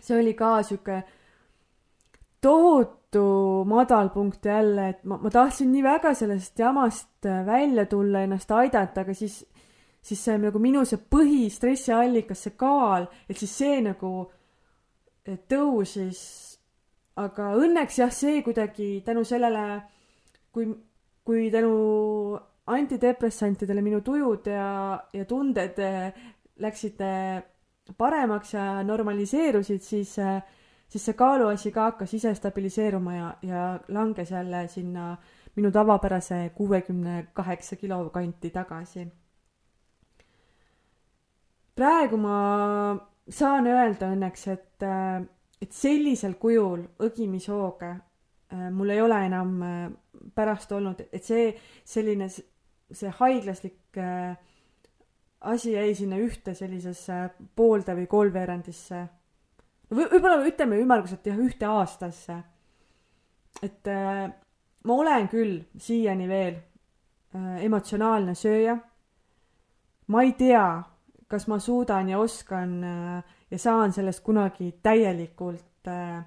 see 0.00 0.18
oli 0.18 0.34
ka 0.34 0.62
sihuke 0.62 1.02
tohutu 2.40 3.01
tohutu 3.12 3.64
madalpunkt 3.64 4.44
jälle, 4.44 4.88
et 4.88 5.04
ma, 5.04 5.18
ma 5.18 5.30
tahtsin 5.30 5.72
nii 5.72 5.82
väga 5.82 6.14
sellest 6.14 6.58
jamast 6.58 7.26
äh, 7.26 7.46
välja 7.46 7.86
tulla, 7.86 8.22
ennast 8.22 8.50
aidata, 8.50 9.02
aga 9.02 9.14
siis, 9.14 9.42
siis 10.02 10.24
see 10.24 10.38
nagu 10.40 10.58
minu 10.58 10.84
see 10.88 10.98
põhistressiallikas, 10.98 12.46
see 12.46 12.56
kaal, 12.56 13.06
et 13.28 13.38
siis 13.38 13.52
see 13.58 13.80
nagu 13.84 14.12
äh, 15.28 15.38
tõusis. 15.48 16.22
aga 17.16 17.50
õnneks 17.60 17.98
jah, 17.98 18.08
see 18.08 18.40
kuidagi 18.42 19.02
tänu 19.04 19.20
sellele, 19.28 19.82
kui, 20.52 20.70
kui 21.24 21.50
tänu 21.52 22.38
antidepressantidele 22.72 23.82
minu 23.84 24.00
tujud 24.00 24.48
ja, 24.48 24.96
ja 25.12 25.24
tunded 25.28 25.76
äh, 25.78 26.08
läksid 26.56 27.04
paremaks 27.98 28.54
ja 28.54 28.64
normaliseerusid, 28.86 29.82
siis 29.84 30.16
äh, 30.18 30.40
siis 30.92 31.06
see 31.08 31.16
kaaluasi 31.16 31.72
ka 31.72 31.88
hakkas 31.90 32.12
ise 32.18 32.34
stabiliseeruma 32.36 33.14
ja, 33.14 33.28
ja 33.48 33.62
langes 33.88 34.30
jälle 34.30 34.66
sinna 34.68 35.16
minu 35.56 35.70
tavapärase 35.72 36.50
kuuekümne 36.54 37.26
kaheksa 37.32 37.76
kilo 37.76 38.10
kanti 38.10 38.50
tagasi. 38.50 39.06
praegu 41.74 42.16
ma 42.16 42.36
saan 43.28 43.66
öelda 43.66 44.10
õnneks, 44.12 44.46
et, 44.52 44.84
et 45.62 45.72
sellisel 45.72 46.34
kujul 46.40 46.84
õgimishooge 47.06 47.90
äh, 47.92 48.68
mul 48.70 48.92
ei 48.92 49.00
ole 49.00 49.24
enam 49.26 49.54
äh, 49.62 49.86
pärast 50.34 50.72
olnud, 50.72 51.00
et 51.12 51.24
see 51.24 51.54
selline, 51.84 52.28
see 52.28 53.14
haiglaslik 53.20 53.96
äh, 53.96 54.36
asi 55.40 55.72
jäi 55.72 55.94
sinna 55.96 56.20
ühte 56.20 56.54
sellisesse 56.54 57.22
poolde 57.56 57.96
või 57.96 58.06
kolmveerandisse 58.06 59.06
võib-olla 59.92 60.40
ütleme 60.48 60.80
ümmarguselt 60.80 61.26
jah, 61.26 61.38
ühte 61.38 61.68
aastasse. 61.68 62.42
et 63.62 63.88
äh, 63.88 64.30
ma 64.84 64.94
olen 64.94 65.28
küll 65.28 65.60
siiani 65.78 66.28
veel 66.28 66.56
äh, 66.56 67.64
emotsionaalne 67.64 68.34
sööja. 68.34 68.78
ma 70.06 70.22
ei 70.22 70.32
tea, 70.32 70.82
kas 71.28 71.46
ma 71.48 71.58
suudan 71.58 72.08
ja 72.08 72.18
oskan 72.18 72.84
äh, 72.84 73.22
ja 73.50 73.58
saan 73.58 73.92
sellest 73.92 74.24
kunagi 74.24 74.72
täielikult 74.82 75.88
äh,, 75.88 76.24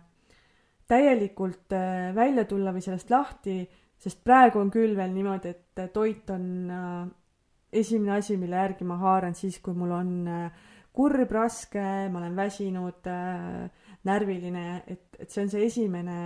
täielikult 0.87 1.73
äh, 1.73 2.13
välja 2.15 2.45
tulla 2.45 2.73
või 2.73 2.83
sellest 2.85 3.09
lahti, 3.09 3.63
sest 3.97 4.23
praegu 4.23 4.59
on 4.61 4.71
küll 4.73 4.95
veel 4.97 5.13
niimoodi, 5.13 5.53
et 5.55 5.93
toit 5.93 6.29
on 6.29 6.47
äh, 6.69 7.07
esimene 7.73 8.19
asi, 8.19 8.37
mille 8.37 8.55
järgi 8.55 8.85
ma 8.87 8.99
haaran 9.01 9.35
siis, 9.35 9.59
kui 9.63 9.73
mul 9.77 9.93
on 9.95 10.11
äh, 10.29 10.65
kurb, 10.95 11.31
raske, 11.31 11.83
ma 12.11 12.21
olen 12.21 12.35
väsinud 12.37 13.07
äh,, 13.11 13.85
närviline, 14.05 14.83
et, 14.87 15.07
et 15.19 15.31
see 15.31 15.43
on 15.43 15.51
see 15.51 15.65
esimene, 15.65 16.19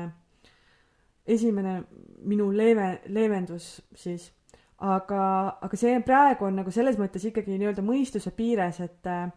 esimene 1.29 1.79
minu 2.27 2.49
leeve, 2.51 2.99
leevendus 3.07 3.79
siis. 3.95 4.29
aga, 4.79 5.21
aga 5.59 5.77
see 5.79 5.97
praegu 6.07 6.45
on 6.47 6.61
nagu 6.61 6.71
selles 6.71 6.95
mõttes 6.99 7.25
ikkagi 7.27 7.57
nii-öelda 7.57 7.83
mõistuse 7.83 8.31
piires, 8.35 8.79
et 8.83 9.09
äh, 9.11 9.27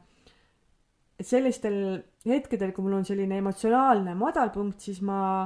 et 1.19 1.27
sellistel 1.27 1.77
hetkedel, 2.27 2.73
kui 2.75 2.85
mul 2.87 3.01
on 3.01 3.05
selline 3.07 3.37
emotsionaalne 3.39 4.15
madalpunkt, 4.19 4.81
siis 4.83 5.01
ma 5.07 5.45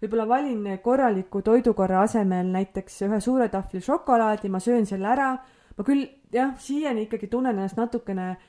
võib-olla 0.00 0.26
valin 0.28 0.62
korraliku 0.84 1.42
toidukorra 1.44 2.04
asemel 2.06 2.48
näiteks 2.52 3.02
ühe 3.08 3.18
suure 3.20 3.50
tahvli 3.52 3.82
šokolaadi, 3.84 4.48
ma 4.52 4.60
söön 4.64 4.88
selle 4.88 5.10
ära, 5.12 5.34
ma 5.76 5.84
küll 5.84 6.06
jah, 6.32 6.54
siiani 6.56 7.04
ikkagi 7.04 7.28
tunnen 7.32 7.58
ennast 7.58 7.76
natukene 7.80 8.30
äh, 8.30 8.48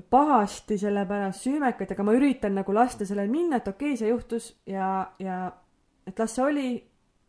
pahasti 0.00 0.78
selle 0.80 1.04
pärast 1.06 1.44
süümekad, 1.44 1.90
aga 1.92 2.04
ma 2.06 2.14
üritan 2.16 2.54
nagu 2.56 2.72
lasta 2.72 3.04
sellel 3.08 3.28
minna, 3.28 3.60
et 3.60 3.68
okei 3.68 3.92
okay,, 3.92 4.00
see 4.00 4.08
juhtus 4.08 4.48
ja, 4.66 5.12
ja 5.20 5.44
et 6.08 6.18
las 6.18 6.36
see 6.36 6.44
oli, 6.44 6.68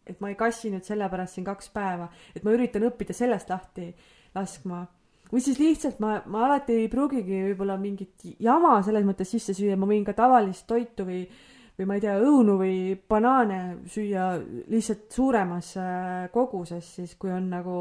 et 0.08 0.20
ma 0.24 0.32
ei 0.32 0.38
kassi 0.40 0.72
nüüd 0.72 0.88
selle 0.88 1.10
pärast 1.12 1.36
siin 1.36 1.48
kaks 1.48 1.72
päeva, 1.76 2.08
et 2.36 2.44
ma 2.44 2.54
üritan 2.56 2.86
õppida 2.88 3.16
sellest 3.16 3.52
lahti 3.52 3.90
laskma. 4.36 4.86
või 5.32 5.44
siis 5.44 5.60
lihtsalt 5.60 6.00
ma, 6.00 6.22
ma 6.26 6.46
alati 6.48 6.78
ei 6.84 6.88
pruugigi 6.88 7.42
võib-olla 7.50 7.76
mingit 7.78 8.24
jama 8.40 8.78
selles 8.86 9.04
mõttes 9.04 9.36
sisse 9.36 9.56
süüa, 9.58 9.76
ma 9.76 9.90
võin 9.90 10.06
ka 10.08 10.16
tavalist 10.16 10.68
toitu 10.68 11.08
või 11.10 11.26
või 11.74 11.88
ma 11.90 11.96
ei 11.98 12.04
tea, 12.04 12.16
õunu 12.22 12.58
või 12.60 12.76
banaane 13.10 13.60
süüa 13.90 14.28
lihtsalt 14.70 15.08
suuremas 15.12 15.72
äh, 15.82 16.28
koguses 16.32 16.96
siis, 17.00 17.16
kui 17.18 17.32
on 17.34 17.48
nagu, 17.50 17.78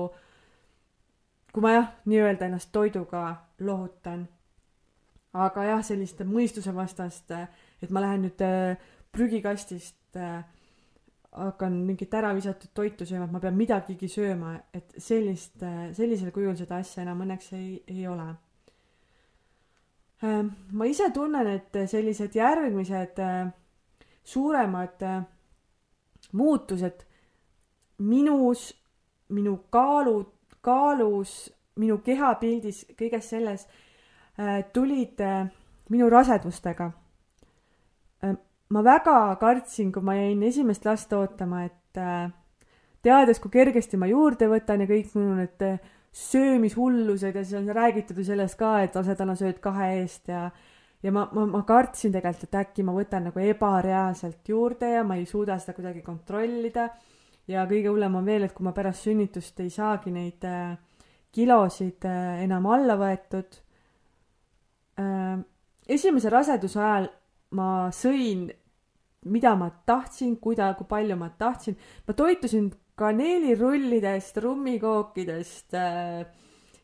kui 1.52 1.64
ma 1.64 1.74
jah, 1.74 1.90
nii-öelda 2.08 2.48
ennast 2.48 2.72
toiduga 2.72 3.26
lohutan 3.60 4.24
aga 5.32 5.64
jah, 5.64 5.84
sellist 5.84 6.20
mõistusevastast, 6.28 7.32
et 7.82 7.92
ma 7.92 8.02
lähen 8.04 8.26
nüüd 8.26 8.42
äh, 8.44 8.80
prügikastist 9.12 10.18
äh, 10.20 10.42
hakkan 11.32 11.78
mingit 11.86 12.12
ära 12.14 12.34
visatud 12.36 12.72
toitu 12.76 13.06
sööma, 13.08 13.26
et 13.26 13.32
ma 13.32 13.40
pean 13.40 13.56
midagigi 13.56 14.10
sööma, 14.12 14.58
et 14.74 14.92
sellist, 15.00 15.56
äh, 15.64 15.88
sellisel 15.96 16.32
kujul 16.34 16.56
seda 16.58 16.82
asja 16.82 17.06
enam 17.06 17.24
õnneks 17.24 17.52
ei, 17.56 17.76
ei 17.88 18.08
ole. 18.08 18.32
ma 20.22 20.86
ise 20.86 21.08
tunnen, 21.10 21.48
et 21.50 21.74
sellised 21.90 22.36
järgmised 22.38 23.16
suuremad 24.22 25.00
muutused 26.38 27.02
minus, 27.98 28.68
minu 29.34 29.56
kaalu, 29.70 30.20
kaalus, 30.62 31.32
minu 31.74 31.98
kehapildis, 32.06 32.84
kõiges 32.98 33.32
selles 33.32 33.66
tulid 34.72 35.20
äh, 35.20 35.46
minu 35.92 36.10
rasedustega 36.10 36.90
äh,. 38.24 38.36
ma 38.72 38.84
väga 38.84 39.36
kartsin, 39.40 39.92
kui 39.92 40.02
ma 40.02 40.14
jäin 40.16 40.42
esimest 40.42 40.84
last 40.88 41.12
ootama, 41.12 41.64
et 41.64 41.98
äh, 42.00 42.30
teades, 43.02 43.40
kui 43.40 43.50
kergesti 43.52 44.00
ma 44.00 44.08
juurde 44.08 44.48
võtan 44.48 44.80
ja 44.80 44.88
kõik 44.88 45.12
minu 45.18 45.36
need 45.36 45.64
äh, 45.66 45.80
söömishullused 46.12 47.36
ja 47.36 47.44
siis 47.44 47.58
on 47.60 47.68
räägitud 47.74 48.18
ju 48.18 48.24
sellest 48.24 48.58
ka, 48.60 48.78
et 48.82 48.96
rasedana 48.96 49.36
sööd 49.36 49.60
kahe 49.64 49.88
eest 50.00 50.28
ja 50.28 50.50
ja 51.02 51.10
ma, 51.12 51.24
ma, 51.34 51.46
ma 51.50 51.62
kartsin 51.66 52.12
tegelikult, 52.14 52.46
et 52.46 52.60
äkki 52.60 52.84
ma 52.86 52.94
võtan 52.94 53.26
nagu 53.26 53.40
ebareaalselt 53.42 54.48
juurde 54.48 54.92
ja 54.92 55.02
ma 55.04 55.16
ei 55.18 55.26
suuda 55.26 55.58
seda 55.58 55.74
kuidagi 55.74 56.02
kontrollida. 56.06 56.88
ja 57.50 57.64
kõige 57.66 57.90
hullem 57.90 58.14
on 58.20 58.26
veel, 58.26 58.46
et 58.46 58.52
kui 58.54 58.64
ma 58.64 58.72
pärast 58.72 59.08
sünnitust 59.08 59.60
ei 59.60 59.70
saagi 59.70 60.12
neid 60.14 60.44
äh, 60.46 60.76
kilosid 61.32 62.06
äh, 62.06 62.44
enam 62.44 62.70
alla 62.70 62.96
võetud 63.00 63.50
äh,. 63.50 63.68
Esimese 65.88 66.30
raseduse 66.30 66.80
ajal 66.80 67.08
ma 67.56 67.88
sõin, 67.94 68.46
mida 69.32 69.54
ma 69.58 69.70
tahtsin, 69.86 70.36
kuida-, 70.42 70.74
kui 70.78 70.86
palju 70.88 71.16
ma 71.16 71.30
tahtsin. 71.38 71.76
ma 72.06 72.14
toitusin 72.14 72.70
kaneelirullidest, 72.98 74.36
rummikookidest 74.44 75.74
äh, 75.74 76.24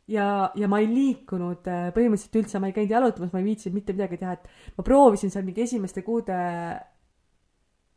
ja, 0.08 0.50
ja 0.56 0.68
ma 0.68 0.80
ei 0.82 0.88
liikunud 0.90 1.68
äh, 1.68 1.88
põhimõtteliselt 1.96 2.38
üldse, 2.42 2.60
ma 2.60 2.70
ei 2.70 2.76
käinud 2.76 2.94
jalutamas, 2.96 3.32
ma 3.32 3.42
ei 3.42 3.48
viitsinud 3.50 3.76
mitte 3.76 3.96
midagi 3.96 4.20
teha, 4.20 4.36
et 4.38 4.78
ma 4.78 4.86
proovisin 4.86 5.32
seal 5.34 5.44
mingi 5.46 5.66
esimeste 5.66 6.04
kuude 6.06 6.38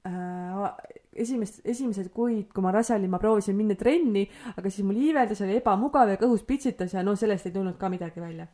äh, 0.07 0.65
esimest, 1.13 1.61
esimesed 1.67 2.11
kuid, 2.15 2.49
kui 2.51 2.65
ma 2.65 2.73
rase 2.75 2.95
olin, 2.95 3.11
ma 3.11 3.19
proovisin 3.21 3.57
minna 3.57 3.77
trenni, 3.79 4.25
aga 4.55 4.69
siis 4.69 4.85
mul 4.87 4.99
iiveldas, 4.99 5.43
oli 5.45 5.59
ebamugav 5.61 6.11
ja 6.13 6.19
kõhus 6.21 6.43
pitsitas 6.47 6.95
ja 6.97 7.05
no 7.05 7.15
sellest 7.19 7.47
ei 7.47 7.55
tulnud 7.55 7.79
ka 7.79 7.89
midagi 7.91 8.23
välja. 8.23 8.47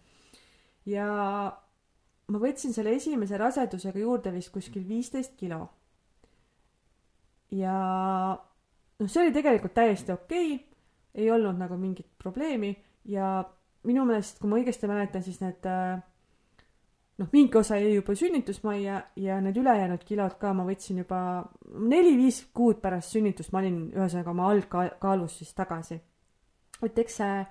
Ja 0.88 1.08
ma 2.28 2.42
võtsin 2.42 2.76
selle 2.76 2.96
esimese 2.96 3.40
rasedusega 3.40 4.00
juurde 4.00 4.32
vist 4.36 4.52
kuskil 4.54 4.88
viisteist 4.88 5.36
kilo. 5.40 5.68
ja 7.52 7.76
noh, 8.36 9.08
see 9.08 9.24
oli 9.24 9.36
tegelikult 9.36 9.76
täiesti 9.78 10.12
okei 10.12 10.56
okay,, 10.56 10.66
ei 11.18 11.32
olnud 11.32 11.58
nagu 11.58 11.78
mingit 11.80 12.10
probleemi 12.20 12.76
ja 13.08 13.40
minu 13.88 14.04
meelest, 14.06 14.42
kui 14.42 14.50
ma 14.52 14.60
õigesti 14.60 14.90
mäletan, 14.90 15.24
siis 15.24 15.40
need 15.42 15.66
äh, 15.70 16.02
noh, 17.22 17.30
mingi 17.32 17.58
osa 17.58 17.78
jäi 17.80 17.96
juba 17.96 18.16
sünnitusmajja 18.18 19.00
ja 19.24 19.40
need 19.42 19.58
ülejäänud 19.58 20.04
kilod 20.08 20.38
ka 20.42 20.54
ma 20.58 20.66
võtsin 20.68 21.02
juba 21.02 21.20
neli-viis 21.72 22.44
kuud 22.56 22.82
pärast 22.84 23.16
sünnitust, 23.16 23.54
ma 23.54 23.64
olin 23.64 23.80
ühesõnaga 23.96 24.34
oma 24.34 24.52
algkaalus 24.52 25.40
siis 25.42 25.54
tagasi. 25.58 26.00
et 26.84 27.00
eks 27.00 27.18
see, 27.22 27.46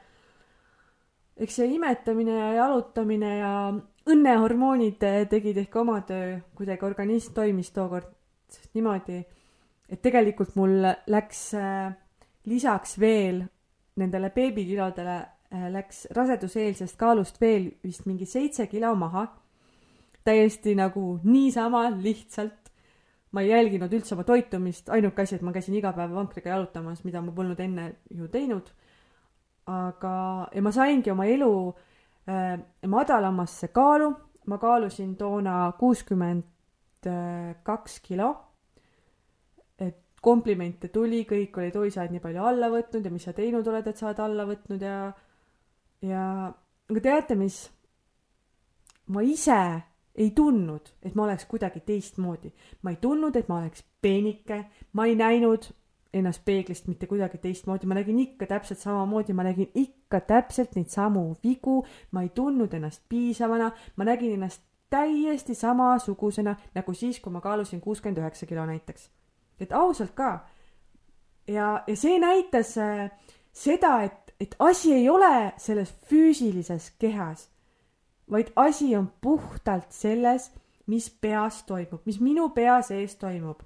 eks 1.37 1.59
see 1.61 1.74
imetamine 1.74 2.39
ja 2.39 2.53
jalutamine 2.62 3.32
ja 3.39 3.53
õnnehormoonid 4.07 5.03
tegid 5.30 5.59
ehk 5.61 5.76
oma 5.76 6.01
töö, 6.07 6.39
kuidagi 6.57 6.87
organism 6.87 7.34
toimis 7.37 7.70
tookord 7.74 8.12
niimoodi, 8.74 9.20
et 9.91 10.03
tegelikult 10.03 10.55
mul 10.57 10.78
läks 11.07 11.49
äh, 11.59 11.91
lisaks 12.47 12.99
veel 13.01 13.43
nendele 13.97 14.30
beebikilodele 14.30 15.16
Äh, 15.55 15.68
läks 15.70 16.09
raseduseelsest 16.11 16.97
kaalust 16.99 17.37
veel 17.41 17.68
vist 17.84 18.07
mingi 18.07 18.26
seitse 18.26 18.66
kilo 18.66 18.95
maha. 18.99 19.26
täiesti 20.26 20.74
nagu 20.74 21.20
niisama 21.22 21.91
lihtsalt. 22.03 22.72
ma 23.30 23.43
ei 23.43 23.49
jälginud 23.49 23.93
üldse 23.93 24.14
oma 24.14 24.24
toitumist, 24.24 24.89
ainuke 24.89 25.22
asi, 25.22 25.37
et 25.37 25.43
ma 25.43 25.53
käisin 25.53 25.74
iga 25.76 25.93
päev 25.93 26.14
vankriga 26.14 26.51
jalutamas, 26.51 27.03
mida 27.05 27.20
ma 27.20 27.32
polnud 27.32 27.61
enne 27.61 27.84
ju 28.11 28.28
teinud. 28.32 28.70
Aga, 29.66 30.16
ja 30.54 30.62
ma 30.62 30.72
saingi 30.72 31.10
oma 31.10 31.26
elu 31.26 31.52
äh, 32.28 32.58
madalamasse 32.86 33.68
kaalu, 33.74 34.12
ma 34.46 34.58
kaalusin 34.58 35.16
toona 35.16 35.72
kuuskümmend 35.78 36.44
kaks 37.62 38.00
kilo 38.02 38.32
et 39.78 39.96
komplimente 40.22 40.88
tuli, 40.90 41.22
kõik 41.28 41.58
olid, 41.60 41.76
oi, 41.78 41.90
sa 41.92 42.02
oled 42.02 42.16
nii 42.16 42.22
palju 42.24 42.44
alla 42.48 42.70
võtnud 42.72 43.04
ja 43.04 43.12
mis 43.12 43.26
sa 43.28 43.34
teinud 43.36 43.66
oled, 43.70 43.86
et 43.86 43.98
sa 43.98 44.08
oled 44.08 44.22
alla 44.24 44.46
võtnud 44.48 44.82
ja 44.82 44.96
ja 46.04 46.22
aga 46.90 47.02
teate, 47.02 47.36
mis? 47.38 47.58
ma 49.06 49.22
ise 49.22 49.58
ei 50.16 50.32
tundnud, 50.34 50.88
et 51.04 51.14
ma 51.14 51.26
oleks 51.26 51.46
kuidagi 51.46 51.82
teistmoodi. 51.86 52.52
ma 52.82 52.90
ei 52.90 53.00
tundnud, 53.00 53.36
et 53.36 53.48
ma 53.48 53.60
oleks 53.60 53.84
peenike, 54.02 54.64
ma 54.92 55.06
ei 55.06 55.14
näinud 55.18 55.68
ennast 56.16 56.44
peeglist 56.44 56.88
mitte 56.88 57.06
kuidagi 57.06 57.38
teistmoodi, 57.42 57.86
ma 57.86 57.98
nägin 57.98 58.18
ikka 58.22 58.48
täpselt 58.50 58.80
samamoodi, 58.80 59.36
ma 59.36 59.44
nägin 59.46 59.70
ikka 59.74 60.20
täpselt 60.20 60.76
neid 60.76 60.90
samu 60.92 61.28
vigu, 61.44 61.82
ma 62.12 62.24
ei 62.24 62.32
tundnud 62.34 62.74
ennast 62.74 63.04
piisavana, 63.08 63.70
ma 63.96 64.08
nägin 64.08 64.36
ennast 64.38 64.62
täiesti 64.90 65.54
samasugusena 65.54 66.56
nagu 66.74 66.94
siis, 66.94 67.20
kui 67.20 67.32
ma 67.32 67.40
kaalusin 67.40 67.80
kuuskümmend 67.80 68.22
üheksa 68.22 68.46
kilo 68.46 68.66
näiteks. 68.66 69.10
et 69.60 69.72
ausalt 69.72 70.14
ka. 70.14 70.46
ja, 71.48 71.82
ja 71.86 71.96
see 71.96 72.18
näitas 72.18 72.78
äh, 72.78 73.10
seda, 73.52 74.02
et 74.02 74.26
et 74.40 74.56
asi 74.58 74.92
ei 74.92 75.08
ole 75.08 75.52
selles 75.56 75.94
füüsilises 76.10 76.90
kehas, 76.98 77.48
vaid 78.30 78.52
asi 78.56 78.96
on 78.96 79.12
puhtalt 79.20 79.92
selles, 79.92 80.50
mis 80.86 81.10
peas 81.10 81.62
toimub, 81.62 82.02
mis 82.04 82.20
minu 82.20 82.48
pea 82.48 82.80
sees 82.82 83.16
toimub. 83.16 83.62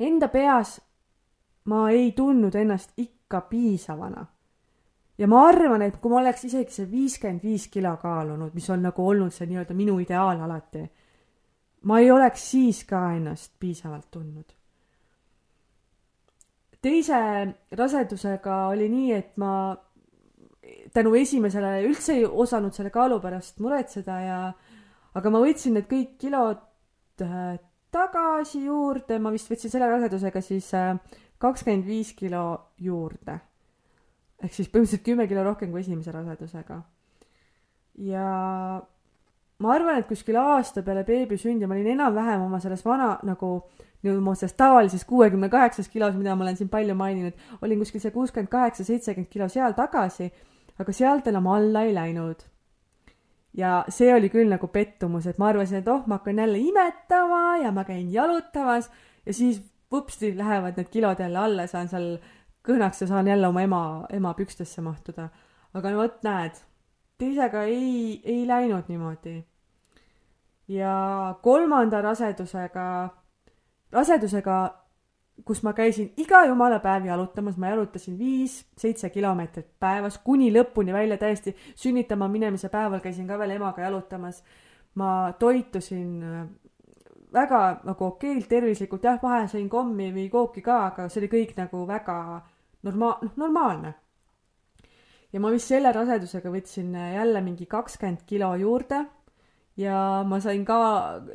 Enda 0.00 0.28
peas 0.28 0.80
ma 1.68 1.88
ei 1.92 2.12
tundnud 2.16 2.54
ennast 2.54 2.92
ikka 2.96 3.40
piisavana. 3.50 4.26
ja 5.18 5.26
ma 5.28 5.46
arvan, 5.48 5.82
et 5.82 5.96
kui 6.00 6.10
ma 6.10 6.20
oleks 6.20 6.44
isegi 6.44 6.72
see 6.72 6.90
viiskümmend 6.90 7.42
viis 7.42 7.68
kilo 7.68 7.96
kaalunud, 8.02 8.54
mis 8.54 8.70
on 8.70 8.82
nagu 8.82 9.08
olnud 9.08 9.34
see 9.34 9.48
nii-öelda 9.50 9.74
minu 9.74 9.98
ideaal 10.00 10.40
alati, 10.46 10.84
ma 11.82 11.98
ei 11.98 12.10
oleks 12.10 12.50
siis 12.50 12.84
ka 12.84 13.10
ennast 13.16 13.58
piisavalt 13.60 14.10
tundnud 14.10 14.58
teise 16.82 17.18
rasedusega 17.74 18.58
oli 18.72 18.88
nii, 18.90 19.12
et 19.12 19.36
ma 19.40 19.52
tänu 20.94 21.14
esimesele 21.18 21.78
üldse 21.86 22.18
ei 22.18 22.26
osanud 22.26 22.74
selle 22.76 22.92
kaalu 22.94 23.20
pärast 23.22 23.60
muretseda 23.64 24.18
ja 24.22 24.40
aga 25.18 25.32
ma 25.32 25.40
võtsin 25.42 25.78
need 25.78 25.88
kõik 25.90 26.16
kilod 26.20 27.24
äh, 27.24 27.56
tagasi 27.94 28.62
juurde, 28.66 29.18
ma 29.18 29.32
vist 29.34 29.50
võtsin 29.50 29.72
selle 29.72 29.88
rasedusega 29.90 30.42
siis 30.44 30.68
äh, 30.76 30.94
kakskümmend 31.38 31.86
viis 31.86 32.12
kilo 32.18 32.44
juurde. 32.78 33.40
ehk 34.42 34.54
siis 34.54 34.68
põhimõtteliselt 34.70 35.04
kümme 35.04 35.26
kilo 35.26 35.42
rohkem 35.44 35.70
kui 35.70 35.80
esimese 35.80 36.12
rasedusega. 36.12 36.82
ja 37.98 38.28
ma 39.58 39.74
arvan, 39.74 39.98
et 39.98 40.08
kuskil 40.08 40.36
aasta 40.36 40.82
peale 40.82 41.04
beebi 41.04 41.38
sündi 41.38 41.66
ma 41.66 41.74
olin 41.74 41.94
enam-vähem 41.94 42.44
oma 42.46 42.60
selles 42.62 42.84
vana 42.86 43.16
nagu 43.26 43.52
nüüd 44.06 44.20
mu 44.22 44.34
selles 44.38 44.54
tavalises 44.54 45.04
kuuekümne 45.04 45.48
kaheksas 45.50 45.88
kilos, 45.90 46.14
mida 46.14 46.36
ma 46.36 46.44
olen 46.44 46.56
siin 46.56 46.68
palju 46.70 46.94
maininud, 46.94 47.34
olin 47.62 47.80
kuskil 47.82 48.02
see 48.02 48.14
kuuskümmend 48.14 48.50
kaheksa, 48.52 48.86
seitsekümmend 48.86 49.30
kilo 49.32 49.48
seal 49.50 49.74
tagasi, 49.74 50.30
aga 50.78 50.94
sealt 50.94 51.26
enam 51.26 51.50
alla 51.50 51.82
ei 51.86 51.94
läinud. 51.94 52.46
ja 53.58 53.84
see 53.90 54.12
oli 54.14 54.28
küll 54.30 54.46
nagu 54.52 54.68
pettumus, 54.70 55.26
et 55.26 55.38
ma 55.38 55.48
arvasin, 55.50 55.80
et 55.80 55.88
oh, 55.90 56.04
ma 56.06 56.20
hakkan 56.20 56.38
jälle 56.38 56.58
imetama 56.62 57.56
ja 57.58 57.72
ma 57.74 57.82
käin 57.84 58.12
jalutamas 58.12 58.90
ja 59.26 59.34
siis 59.34 59.62
vupsti 59.92 60.36
lähevad 60.38 60.76
need 60.76 60.88
kilod 60.92 61.20
jälle 61.20 61.38
alla, 61.38 61.66
saan 61.66 61.88
seal 61.88 62.16
kõhnaks 62.68 63.02
ja 63.02 63.06
saan 63.06 63.28
jälle 63.28 63.46
oma 63.48 63.62
ema, 63.62 63.82
ema 64.12 64.34
pükstesse 64.34 64.82
mahtuda. 64.84 65.28
aga 65.74 65.90
no 65.90 66.02
vot, 66.02 66.22
näed, 66.22 66.58
teisega 67.18 67.62
ei, 67.62 68.20
ei 68.24 68.46
läinud 68.46 68.88
niimoodi. 68.88 69.44
ja 70.68 71.34
kolmanda 71.42 72.02
rasedusega 72.02 72.88
rasedusega, 73.92 74.58
kus 75.46 75.62
ma 75.62 75.72
käisin 75.72 76.12
iga 76.18 76.42
jumala 76.48 76.80
päev 76.82 77.06
jalutamas, 77.08 77.56
ma 77.56 77.72
jalutasin 77.72 78.18
viis-seitse 78.18 79.10
kilomeetrit 79.14 79.68
päevas 79.80 80.18
kuni 80.24 80.50
lõpuni 80.52 80.92
välja 80.92 81.18
täiesti, 81.18 81.54
sünnitama 81.76 82.28
minemise 82.28 82.68
päeval 82.68 83.00
käisin 83.00 83.28
ka 83.28 83.38
veel 83.38 83.56
emaga 83.56 83.86
jalutamas. 83.86 84.42
ma 84.94 85.32
toitusin 85.38 86.24
väga 87.32 87.62
nagu 87.84 88.04
okeilt, 88.08 88.48
tervislikult, 88.48 89.04
jah, 89.04 89.18
vahel 89.22 89.48
sõin 89.50 89.68
kommi 89.68 90.10
või 90.14 90.28
kooki 90.32 90.62
ka, 90.64 90.78
aga 90.92 91.08
see 91.08 91.22
oli 91.22 91.30
kõik 91.32 91.56
nagu 91.58 91.84
väga 91.88 92.18
norma-, 92.86 93.18
noh, 93.22 93.34
normaalne. 93.36 93.94
ja 95.32 95.40
ma 95.40 95.50
vist 95.52 95.68
selle 95.68 95.92
rasedusega 95.92 96.50
võtsin 96.50 96.94
jälle 96.94 97.40
mingi 97.44 97.66
kakskümmend 97.66 98.24
kilo 98.26 98.54
juurde 98.56 99.04
ja 99.78 100.24
ma 100.26 100.40
sain 100.42 100.64
ka 100.66 100.78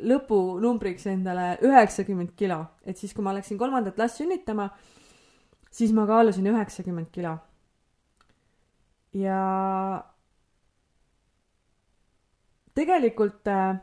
lõpunumbriks 0.04 1.06
endale 1.12 1.54
üheksakümmend 1.64 2.34
kilo, 2.36 2.60
et 2.84 2.98
siis, 2.98 3.14
kui 3.14 3.24
ma 3.24 3.32
läksin 3.36 3.58
kolmandat 3.58 3.98
last 3.98 4.20
sünnitama, 4.20 4.68
siis 5.72 5.94
ma 5.96 6.06
kaalusin 6.10 6.50
üheksakümmend 6.52 7.10
kilo. 7.14 7.38
ja 9.14 9.38
tegelikult 12.74 13.46
äh, 13.46 13.78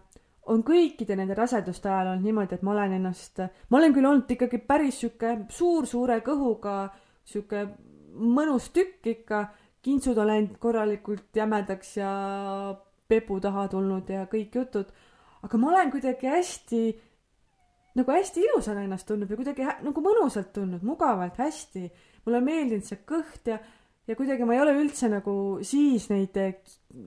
on 0.50 0.64
kõikide 0.66 1.16
nende 1.18 1.36
raseduste 1.38 1.89
ajal 1.89 2.14
olnud 2.16 2.26
niimoodi, 2.26 2.58
et 2.58 2.66
ma 2.66 2.74
olen 2.74 2.96
ennast, 2.98 3.44
ma 3.70 3.78
olen 3.78 3.94
küll 3.94 4.10
olnud 4.10 4.32
ikkagi 4.34 4.62
päris 4.66 5.02
sihuke 5.04 5.36
suur-suure 5.54 6.18
kõhuga, 6.26 6.78
sihuke 7.28 7.68
mõnus 8.12 8.72
tükk 8.74 9.12
ikka, 9.14 9.44
kintsud 9.86 10.18
on 10.22 10.30
läinud 10.30 10.58
korralikult 10.62 11.38
jämedaks 11.38 11.96
ja 12.00 12.12
pepu 13.12 13.39
taha 13.44 13.68
tulnud 13.72 14.10
ja 14.10 14.26
kõik 14.32 14.56
jutud, 14.58 14.89
aga 15.46 15.60
ma 15.62 15.72
olen 15.72 15.92
kuidagi 15.94 16.30
hästi, 16.32 16.82
nagu 18.00 18.16
hästi 18.16 18.46
ilusana 18.48 18.86
ennast 18.86 19.08
tundnud 19.10 19.30
või 19.30 19.44
kuidagi 19.44 19.68
nagu 19.86 20.06
mõnusalt 20.06 20.52
tundnud, 20.56 20.86
mugavalt, 20.88 21.38
hästi. 21.42 21.89
mulle 22.26 22.42
on 22.42 22.48
meeldinud 22.48 22.88
see 22.88 23.02
kõht 23.08 23.52
ja, 23.52 23.60
ja 24.08 24.18
kuidagi 24.18 24.46
ma 24.48 24.56
ei 24.56 24.64
ole 24.64 24.78
üldse 24.80 25.10
nagu 25.12 25.36
siis 25.66 26.10
neid, 26.10 26.38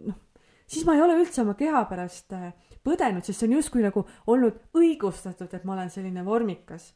noh, 0.06 0.20
siis 0.66 0.86
ma 0.86 0.94
ei 0.94 1.02
ole 1.02 1.18
üldse 1.22 1.42
oma 1.42 1.54
keha 1.58 1.84
pärast 1.90 2.34
äh, 2.36 2.52
põdenud, 2.84 3.24
sest 3.24 3.40
see 3.40 3.48
on 3.48 3.56
justkui 3.58 3.84
nagu 3.84 4.04
olnud 4.30 4.60
õigustatud, 4.76 5.50
et 5.54 5.64
ma 5.64 5.74
olen 5.76 5.90
selline 5.90 6.24
vormikas. 6.26 6.92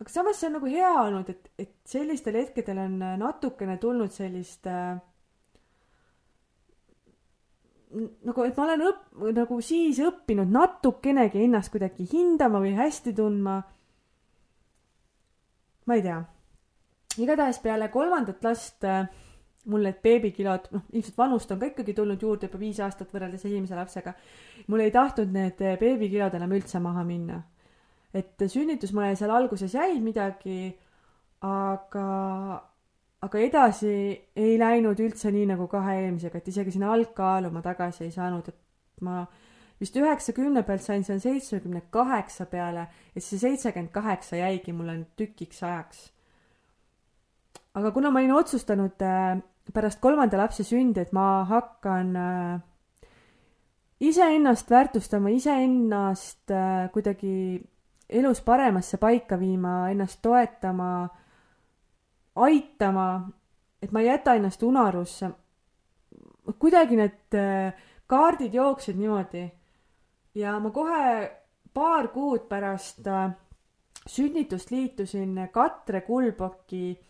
aga 0.00 0.12
samas 0.12 0.40
see 0.40 0.48
on 0.50 0.58
nagu 0.58 0.70
hea 0.70 0.92
olnud, 1.02 1.28
et, 1.32 1.50
et 1.58 1.74
sellistel 1.84 2.36
hetkedel 2.36 2.78
on 2.78 2.98
natukene 3.20 3.78
tulnud 3.82 4.12
sellist 4.12 4.66
äh, 4.70 4.98
nagu, 7.96 8.44
et 8.44 8.56
ma 8.56 8.66
olen 8.66 8.84
õpp-, 8.90 9.26
nagu 9.36 9.58
siis 9.64 10.00
õppinud 10.04 10.50
natukenegi 10.52 11.44
ennast 11.46 11.72
kuidagi 11.74 12.06
hindama 12.10 12.60
või 12.62 12.74
hästi 12.76 13.14
tundma. 13.16 13.60
ma 15.86 15.94
ei 15.94 16.02
tea. 16.02 16.18
igatahes 17.22 17.58
peale 17.62 17.88
kolmandat 17.88 18.42
last 18.44 18.84
äh, 18.84 19.06
mul 19.66 19.82
need 19.88 19.98
beebikilod, 20.02 20.68
noh, 20.74 20.84
ilmselt 20.92 21.18
vanust 21.18 21.50
on 21.50 21.60
ka 21.60 21.70
ikkagi 21.72 21.94
tulnud 21.96 22.22
juurde 22.22 22.46
juba 22.46 22.60
viis 22.60 22.78
aastat 22.84 23.12
võrreldes 23.14 23.44
esimese 23.48 23.78
lapsega. 23.78 24.14
mul 24.66 24.84
ei 24.84 24.92
tahtnud 24.94 25.32
need 25.34 25.62
beebikilod 25.80 26.34
enam 26.38 26.54
üldse 26.56 26.80
maha 26.82 27.04
minna. 27.04 27.42
et 28.14 28.46
sünnitusmaja 28.48 29.16
seal 29.16 29.30
alguses 29.30 29.74
jäi 29.74 29.98
midagi, 30.00 30.76
aga, 31.44 32.06
aga 33.22 33.42
edasi 33.42 33.96
ei 34.36 34.54
läinud 34.58 35.00
üldse 35.02 35.32
nii 35.34 35.50
nagu 35.52 35.66
kahe 35.68 35.98
eelmisega, 36.04 36.38
et 36.38 36.48
isegi 36.48 36.76
sinna 36.76 36.92
algkaalu 36.94 37.50
ma 37.52 37.62
tagasi 37.64 38.06
ei 38.06 38.14
saanud, 38.14 38.48
et 38.48 39.02
ma 39.04 39.26
vist 39.80 39.96
üheksakümne 40.00 40.62
pealt 40.64 40.84
sain 40.84 41.04
seal 41.04 41.20
seitsmekümne 41.20 41.82
kaheksa 41.92 42.46
peale 42.48 42.86
ja 42.86 43.20
siis 43.20 43.28
see 43.34 43.42
seitsekümmend 43.48 43.92
kaheksa 43.92 44.38
jäigi 44.40 44.72
mulle 44.72 44.98
tükiks 45.16 45.62
ajaks. 45.62 46.12
aga 47.74 47.90
kuna 47.90 48.10
ma 48.10 48.22
olin 48.22 48.32
otsustanud 48.32 49.02
äh, 49.04 49.42
pärast 49.74 50.00
kolmanda 50.00 50.38
lapse 50.38 50.64
sündi, 50.64 51.00
et 51.00 51.12
ma 51.12 51.44
hakkan 51.48 52.16
äh, 52.16 52.60
iseennast 54.00 54.70
väärtustama, 54.70 55.32
iseennast 55.34 56.50
äh, 56.50 56.90
kuidagi 56.92 57.62
elus 58.08 58.40
paremasse 58.40 59.00
paika 59.02 59.38
viima, 59.40 59.88
ennast 59.90 60.20
toetama, 60.22 61.08
aitama, 62.36 63.08
et 63.82 63.92
ma 63.92 64.00
ei 64.00 64.10
jäta 64.12 64.36
ennast 64.38 64.62
unarusse. 64.62 65.30
kuidagi 66.58 66.96
need 66.96 67.34
äh, 67.34 67.74
kaardid 68.06 68.54
jooksid 68.54 68.96
niimoodi 68.96 69.48
ja 70.34 70.58
ma 70.60 70.70
kohe 70.70 71.30
paar 71.74 72.08
kuud 72.08 72.46
pärast 72.48 73.08
sünnitust 74.06 74.70
liitusin 74.70 75.48
Katre 75.52 76.00
Kulboki 76.00 77.00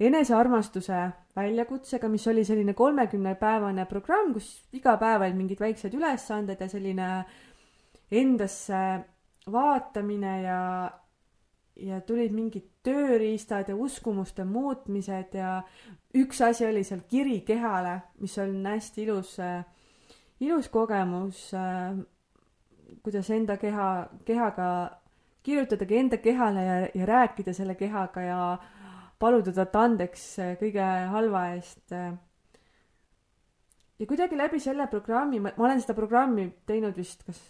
enesearmastuse 0.00 1.10
väljakutsega, 1.36 2.08
mis 2.08 2.26
oli 2.30 2.44
selline 2.44 2.74
kolmekümnepäevane 2.74 3.86
programm, 3.90 4.32
kus 4.36 4.50
iga 4.76 4.96
päev 5.00 5.24
olid 5.26 5.38
mingid 5.38 5.60
väiksed 5.60 5.94
ülesanded 5.98 6.60
ja 6.60 6.68
selline 6.70 7.08
endasse 8.14 8.82
vaatamine 9.50 10.34
ja, 10.42 10.60
ja 11.76 12.00
tulid 12.06 12.32
mingid 12.32 12.68
tööriistad 12.86 13.68
ja 13.68 13.76
uskumuste 13.76 14.44
muutmised 14.46 15.34
ja 15.34 15.58
üks 16.14 16.40
asi 16.46 16.66
oli 16.68 16.84
seal 16.86 17.02
kiri 17.10 17.40
kehale, 17.46 17.98
mis 18.22 18.36
on 18.38 18.60
hästi 18.66 19.02
ilus, 19.02 19.36
ilus 20.40 20.68
kogemus, 20.70 21.48
kuidas 23.02 23.30
enda 23.34 23.58
keha, 23.58 23.88
kehaga 24.24 24.68
kirjutadagi 25.44 25.98
enda 25.98 26.16
kehale 26.16 26.64
ja, 26.64 26.76
ja 26.94 27.06
rääkida 27.06 27.52
selle 27.52 27.74
kehaga 27.74 28.22
ja 28.22 28.40
paluda 29.18 29.52
talt 29.54 29.76
andeks 29.78 30.24
äh, 30.42 30.54
kõige 30.60 30.84
halva 31.12 31.48
eest. 31.54 31.84
Äh. 31.92 32.14
ja 33.98 34.06
kuidagi 34.10 34.38
läbi 34.38 34.60
selle 34.60 34.86
programmi, 34.90 35.40
ma 35.40 35.54
olen 35.56 35.82
seda 35.82 35.96
programmi 35.96 36.48
teinud 36.66 36.96
vist 36.98 37.24
kas 37.26 37.40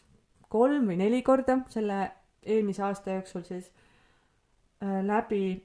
kolm 0.53 0.91
või 0.91 0.99
neli 1.01 1.23
korda 1.27 1.59
selle 1.73 2.01
eelmise 2.45 2.85
aasta 2.85 3.17
jooksul 3.17 3.47
siis 3.47 3.71
äh, 4.83 5.01
läbi. 5.07 5.65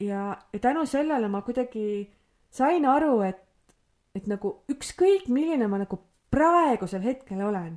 ja, 0.00 0.34
ja 0.52 0.60
tänu 0.60 0.86
sellele 0.86 1.28
ma 1.28 1.42
kuidagi 1.42 2.10
sain 2.50 2.86
aru, 2.86 3.20
et, 3.22 3.40
et 4.14 4.26
nagu 4.30 4.60
ükskõik, 4.70 5.28
milline 5.28 5.68
ma 5.70 5.80
nagu 5.82 5.98
praegusel 6.34 7.02
hetkel 7.02 7.40
olen, 7.46 7.76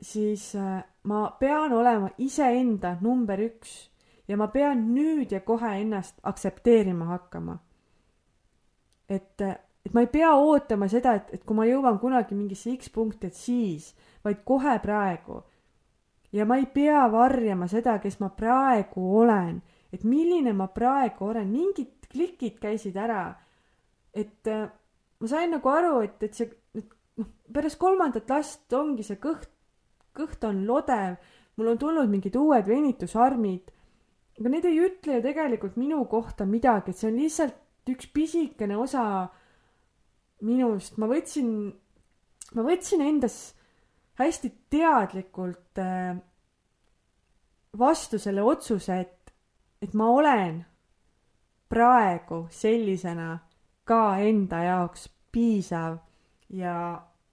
siis 0.00 0.54
äh, 0.56 0.82
ma 1.04 1.26
pean 1.40 1.72
olema 1.72 2.10
iseenda 2.18 2.96
number 3.00 3.40
üks 3.44 3.93
ja 4.28 4.36
ma 4.40 4.48
pean 4.48 4.86
nüüd 4.94 5.32
ja 5.32 5.40
kohe 5.44 5.74
ennast 5.80 6.20
aktsepteerima 6.22 7.04
hakkama. 7.12 7.58
et, 9.08 9.40
et 9.84 9.92
ma 9.92 10.00
ei 10.00 10.08
pea 10.08 10.32
ootama 10.34 10.88
seda, 10.88 11.14
et, 11.18 11.34
et 11.36 11.44
kui 11.44 11.56
ma 11.56 11.66
jõuan 11.68 11.98
kunagi 12.00 12.34
mingisse 12.34 12.72
X 12.72 12.88
punkti, 12.94 13.28
et 13.28 13.36
siis, 13.36 13.92
vaid 14.24 14.40
kohe 14.44 14.78
praegu. 14.82 15.42
ja 16.32 16.46
ma 16.46 16.56
ei 16.56 16.66
pea 16.66 17.04
varjama 17.12 17.68
seda, 17.68 17.98
kes 17.98 18.18
ma 18.20 18.30
praegu 18.30 19.04
olen, 19.20 19.60
et 19.92 20.04
milline 20.04 20.52
ma 20.56 20.68
praegu 20.72 21.30
olen, 21.30 21.50
mingid 21.50 22.08
klikid 22.10 22.58
käisid 22.62 22.96
ära. 22.96 23.34
et 24.14 24.46
ma 25.20 25.28
sain 25.28 25.50
nagu 25.50 25.68
aru, 25.68 26.00
et, 26.06 26.22
et 26.22 26.34
see, 26.34 26.50
noh, 27.18 27.28
pärast 27.52 27.78
kolmandat 27.78 28.30
last 28.30 28.72
ongi 28.72 29.04
see 29.04 29.20
kõht, 29.20 29.50
kõht 30.14 30.44
on 30.48 30.64
lodev, 30.66 31.16
mul 31.58 31.74
on 31.74 31.78
tulnud 31.78 32.10
mingid 32.10 32.36
uued 32.38 32.66
venitusarmid 32.66 33.70
aga 34.38 34.50
need 34.50 34.66
ei 34.68 34.80
ütle 34.82 35.18
ju 35.18 35.24
tegelikult 35.24 35.78
minu 35.80 36.02
kohta 36.10 36.46
midagi, 36.48 36.90
et 36.90 37.00
see 37.00 37.10
on 37.10 37.18
lihtsalt 37.20 37.90
üks 37.90 38.08
pisikene 38.16 38.76
osa 38.80 39.04
minust, 40.44 40.96
ma 40.98 41.08
võtsin, 41.10 41.50
ma 42.56 42.64
võtsin 42.66 43.04
endas 43.04 43.38
hästi 44.18 44.50
teadlikult 44.72 45.80
äh, 45.82 46.16
vastu 47.78 48.18
selle 48.22 48.42
otsuse, 48.46 48.98
et, 49.06 49.34
et 49.82 49.94
ma 49.94 50.10
olen 50.14 50.62
praegu 51.70 52.44
sellisena 52.54 53.38
ka 53.84 54.02
enda 54.22 54.62
jaoks 54.64 55.08
piisav 55.34 55.98
ja 56.48 56.76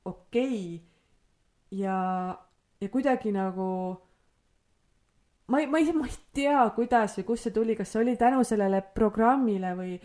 okei. 0.05 0.63
Okay 0.77 0.91
ja, 1.71 1.97
ja 2.81 2.89
kuidagi 2.89 3.31
nagu 3.31 3.97
ma 5.47 5.59
ei, 5.59 5.67
ma 5.67 5.77
ei, 5.79 5.91
ma 5.93 6.07
ei 6.07 6.17
tea, 6.33 6.63
kuidas 6.75 7.17
või 7.17 7.27
kust 7.27 7.47
see 7.47 7.55
tuli, 7.55 7.75
kas 7.75 7.91
see 7.91 8.01
oli 8.01 8.17
tänu 8.19 8.43
sellele 8.47 8.81
programmile 8.95 9.73
või 9.75 9.95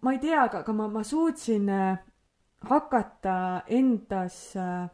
ma 0.00 0.12
ei 0.12 0.18
tea, 0.18 0.42
aga, 0.42 0.62
aga 0.64 0.72
ma, 0.74 0.88
ma 0.88 1.02
suutsin 1.06 1.68
äh, 1.70 1.98
hakata 2.68 3.62
endas 3.66 4.56
äh, 4.56 4.88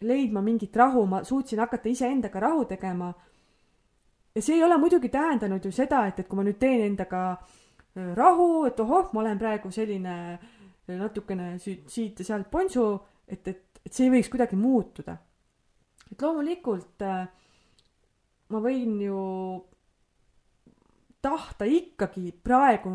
leidma 0.00 0.42
mingit 0.42 0.76
rahu, 0.76 1.06
ma 1.06 1.24
suutsin 1.24 1.58
hakata 1.58 1.88
iseendaga 1.88 2.40
rahu 2.40 2.64
tegema. 2.64 3.12
ja 4.34 4.42
see 4.42 4.54
ei 4.56 4.64
ole 4.64 4.76
muidugi 4.78 5.08
tähendanud 5.08 5.64
ju 5.64 5.72
seda, 5.72 6.06
et, 6.06 6.20
et 6.20 6.28
kui 6.28 6.36
ma 6.36 6.44
nüüd 6.46 6.58
teen 6.60 6.84
endaga 6.86 7.22
äh, 7.32 8.12
rahu, 8.14 8.66
et 8.70 8.80
ohoh, 8.80 9.10
ma 9.12 9.24
olen 9.24 9.38
praegu 9.38 9.70
selline 9.70 10.16
natukene 10.86 11.56
siit, 11.58 12.20
ja 12.20 12.24
sealt 12.24 12.50
ponsu, 12.50 12.92
et, 13.26 13.48
et, 13.48 13.80
et 13.82 13.92
see 13.92 14.10
võiks 14.12 14.30
kuidagi 14.30 14.58
muutuda 14.60 15.16
et 16.12 16.22
loomulikult 16.22 17.02
äh, 17.02 17.26
ma 18.52 18.60
võin 18.62 18.98
ju 19.02 19.20
tahta 21.22 21.66
ikkagi 21.66 22.30
praegu 22.44 22.90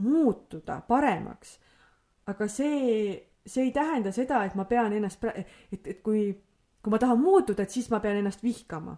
muutuda 0.00 0.80
paremaks, 0.88 1.58
aga 2.30 2.46
see, 2.48 3.16
see 3.44 3.68
ei 3.68 3.72
tähenda 3.74 4.12
seda, 4.14 4.44
et 4.46 4.54
ma 4.56 4.64
pean 4.70 4.94
ennast 4.94 5.20
pra-, 5.20 5.34
et, 5.36 5.82
et 5.82 6.00
kui, 6.04 6.30
kui 6.82 6.94
ma 6.94 7.00
tahan 7.02 7.20
muutuda, 7.20 7.64
et 7.66 7.74
siis 7.74 7.90
ma 7.92 8.00
pean 8.00 8.20
ennast 8.20 8.42
vihkama. 8.44 8.96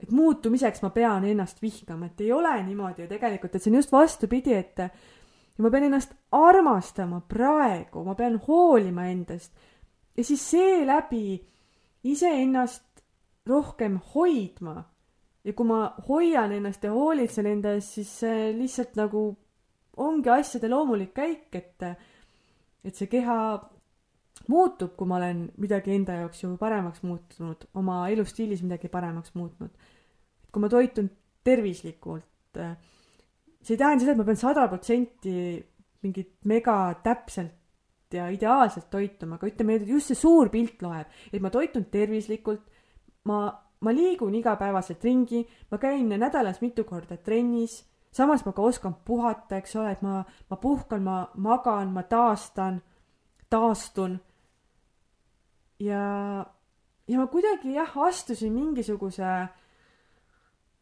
et 0.00 0.10
muutumiseks 0.16 0.80
ma 0.80 0.88
pean 0.90 1.24
ennast 1.28 1.58
vihkama, 1.60 2.06
et 2.06 2.20
ei 2.24 2.32
ole 2.32 2.54
niimoodi 2.64 3.02
ju 3.02 3.08
tegelikult, 3.08 3.54
et 3.54 3.62
see 3.62 3.70
on 3.70 3.76
just 3.76 3.92
vastupidi, 3.92 4.54
et 4.56 4.78
ja 4.80 5.60
ma 5.60 5.70
pean 5.70 5.84
ennast 5.90 6.14
armastama 6.32 7.20
praegu, 7.28 8.04
ma 8.04 8.14
pean 8.16 8.40
hoolima 8.46 9.04
endast 9.12 9.52
ja 10.16 10.24
siis 10.24 10.50
seeläbi 10.50 11.50
iseennast 12.04 13.04
rohkem 13.46 13.98
hoidma. 14.14 14.84
ja 15.44 15.52
kui 15.56 15.64
ma 15.64 15.94
hoian 16.08 16.52
ennast 16.52 16.82
ja 16.84 16.92
hoolitsen 16.92 17.46
enda 17.48 17.72
eest, 17.72 17.94
siis 17.96 18.10
see 18.22 18.50
lihtsalt 18.52 18.96
nagu 18.98 19.22
ongi 19.96 20.28
asjade 20.28 20.68
loomulik 20.68 21.14
käik, 21.16 21.48
et, 21.56 21.84
et 22.84 22.96
see 22.96 23.08
keha 23.08 23.36
muutub, 24.52 24.92
kui 24.98 25.08
ma 25.08 25.16
olen 25.16 25.46
midagi 25.60 25.94
enda 25.96 26.18
jaoks 26.20 26.44
ju 26.44 26.52
paremaks 26.60 27.02
muutunud, 27.06 27.64
oma 27.80 28.02
elustiilis 28.12 28.60
midagi 28.66 28.92
paremaks 28.92 29.34
muutnud. 29.34 29.72
kui 30.52 30.60
ma 30.60 30.68
toitun 30.68 31.08
tervislikult, 31.44 32.60
see 33.62 33.74
ei 33.74 33.80
tähenda 33.80 34.04
seda, 34.04 34.12
et 34.12 34.20
ma 34.20 34.28
pean 34.28 34.40
sada 34.40 34.66
protsenti 34.68 35.34
mingit 36.02 36.32
mega 36.48 36.76
täpselt 37.04 37.59
ja 38.14 38.28
ideaalselt 38.32 38.90
toituma, 38.90 39.38
aga 39.38 39.48
ütleme, 39.50 39.78
just 39.86 40.10
see 40.10 40.18
suur 40.18 40.50
pilt 40.52 40.82
loeb, 40.82 41.10
et 41.32 41.42
ma 41.42 41.50
toitun 41.52 41.86
tervislikult, 41.92 42.62
ma, 43.28 43.42
ma 43.80 43.94
liigun 43.94 44.34
igapäevaselt 44.38 45.04
ringi, 45.04 45.44
ma 45.70 45.78
käin 45.82 46.08
nädalas 46.10 46.60
mitu 46.64 46.84
korda 46.88 47.16
trennis, 47.16 47.80
samas 48.12 48.44
ma 48.46 48.54
ka 48.56 48.62
oskan 48.66 48.96
puhata, 49.04 49.60
eks 49.60 49.76
ole, 49.78 49.94
et 49.94 50.02
ma, 50.02 50.22
ma 50.50 50.58
puhkan, 50.60 51.02
ma 51.04 51.20
magan, 51.34 51.92
ma 51.94 52.02
taastan, 52.02 52.80
taastun. 53.50 54.18
Ja, 55.80 56.44
ja 57.08 57.18
ma 57.18 57.26
kuidagi 57.32 57.74
jah, 57.74 57.94
astusin 58.06 58.52
mingisuguse 58.52 59.30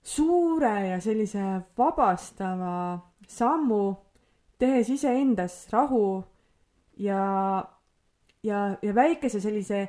suure 0.03 0.74
ja 0.89 0.99
sellise 1.01 1.45
vabastava 1.79 2.99
sammu, 3.29 3.85
tehes 4.59 4.89
iseendas 4.91 5.68
rahu 5.72 6.24
ja, 6.99 7.65
ja, 8.43 8.77
ja 8.83 8.95
väikese 8.95 9.41
sellise 9.41 9.89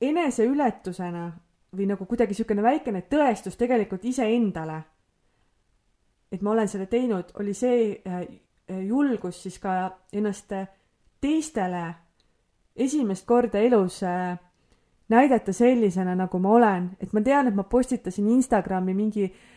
eneseületusena 0.00 1.28
või 1.74 1.88
nagu 1.90 2.06
kuidagi 2.06 2.34
niisugune 2.34 2.62
väikene 2.62 3.04
tõestus 3.10 3.58
tegelikult 3.58 4.04
iseendale, 4.06 4.80
et 6.32 6.42
ma 6.42 6.54
olen 6.54 6.70
selle 6.70 6.86
teinud, 6.90 7.34
oli 7.40 7.54
see 7.54 8.00
äh, 8.06 8.24
julgus 8.86 9.42
siis 9.42 9.58
ka 9.62 9.76
ennast 10.12 10.52
teistele 11.20 11.84
esimest 12.76 13.26
korda 13.26 13.62
elus 13.62 14.02
äh, 14.02 14.36
näidata 15.08 15.52
sellisena, 15.52 16.14
nagu 16.18 16.38
ma 16.38 16.54
olen, 16.58 16.90
et 17.00 17.12
ma 17.12 17.22
tean, 17.22 17.48
et 17.48 17.54
ma 17.54 17.66
postitasin 17.68 18.30
Instagrami 18.34 18.94
mingi 18.94 19.26
äh, 19.26 19.53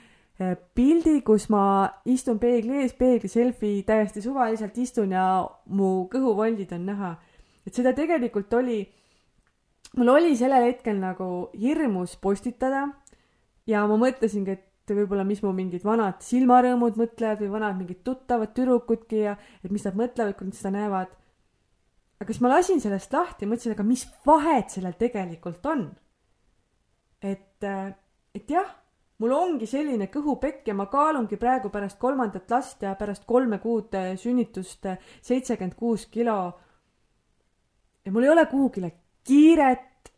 pildi, 0.77 1.21
kus 1.25 1.47
ma 1.49 1.63
istun 2.05 2.37
peegli 2.39 2.83
ees, 2.83 2.93
peegli 2.97 3.29
selfie, 3.31 3.81
täiesti 3.87 4.21
suvaliselt 4.21 4.77
istun 4.77 5.15
ja 5.15 5.25
mu 5.73 6.05
kõhuvoldid 6.11 6.75
on 6.77 6.85
näha. 6.85 7.15
et 7.65 7.75
seda 7.75 7.93
tegelikult 7.97 8.53
oli, 8.53 8.79
mul 9.97 10.13
oli 10.13 10.35
sellel 10.37 10.69
hetkel 10.69 10.99
nagu 11.01 11.49
hirmus 11.57 12.15
postitada 12.21 12.85
ja 13.67 13.85
ma 13.89 13.97
mõtlesingi, 13.97 14.53
et 14.53 14.93
võib-olla, 14.93 15.25
mis 15.27 15.41
mu 15.43 15.51
mingid 15.51 15.83
vanad 15.83 16.21
silmarõõmud 16.23 16.95
mõtlevad 17.01 17.41
või 17.41 17.51
vanad 17.57 17.75
mingid 17.81 18.03
tuttavad 18.05 18.53
tüdrukudki 18.55 19.25
ja 19.25 19.35
et 19.63 19.71
mis 19.71 19.83
nad 19.83 19.97
mõtlevad, 19.97 20.37
kui 20.37 20.47
nad 20.47 20.55
seda 20.55 20.75
näevad 20.77 21.17
aga 22.17 22.33
siis 22.33 22.41
ma 22.41 22.51
lasin 22.51 22.81
sellest 22.81 23.13
lahti 23.13 23.47
mõtlesin, 23.49 23.75
aga 23.75 23.85
mis 23.85 24.05
vahet 24.25 24.73
sellel 24.73 24.95
tegelikult 24.99 25.65
on. 25.69 25.87
et, 27.21 27.63
äh, 27.63 27.95
et 28.35 28.49
jah, 28.49 28.67
mul 29.17 29.33
ongi 29.33 29.65
selline 29.65 30.09
kõhupekk 30.13 30.69
ja 30.69 30.75
ma 30.77 30.85
kaalungi 30.91 31.39
praegu 31.41 31.71
pärast 31.73 31.97
kolmandat 31.99 32.51
last 32.53 32.83
ja 32.85 32.93
pärast 32.95 33.25
kolme 33.25 33.57
kuud 33.63 33.95
äh, 33.97 34.13
sünnitust 34.19 34.85
äh, 34.85 34.97
seitsekümmend 35.21 35.75
kuus 35.75 36.05
kilo. 36.05 36.53
ja 38.05 38.11
mul 38.11 38.23
ei 38.23 38.29
ole 38.29 38.45
kuhugile 38.45 38.91
kiiret, 39.27 40.11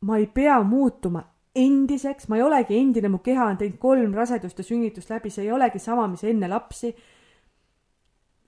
ma 0.00 0.16
ei 0.18 0.26
pea 0.26 0.62
muutuma 0.62 1.22
endiseks, 1.56 2.28
ma 2.28 2.36
ei 2.36 2.42
olegi 2.42 2.76
endine, 2.76 3.08
mu 3.08 3.18
keha 3.24 3.46
on 3.52 3.60
teinud 3.60 3.78
kolm 3.80 4.14
rasedust 4.14 4.58
ja 4.58 4.64
sünnitust 4.64 5.10
läbi, 5.10 5.30
see 5.30 5.46
ei 5.46 5.52
olegi 5.52 5.78
sama, 5.78 6.08
mis 6.08 6.24
enne 6.24 6.48
lapsi 6.48 6.94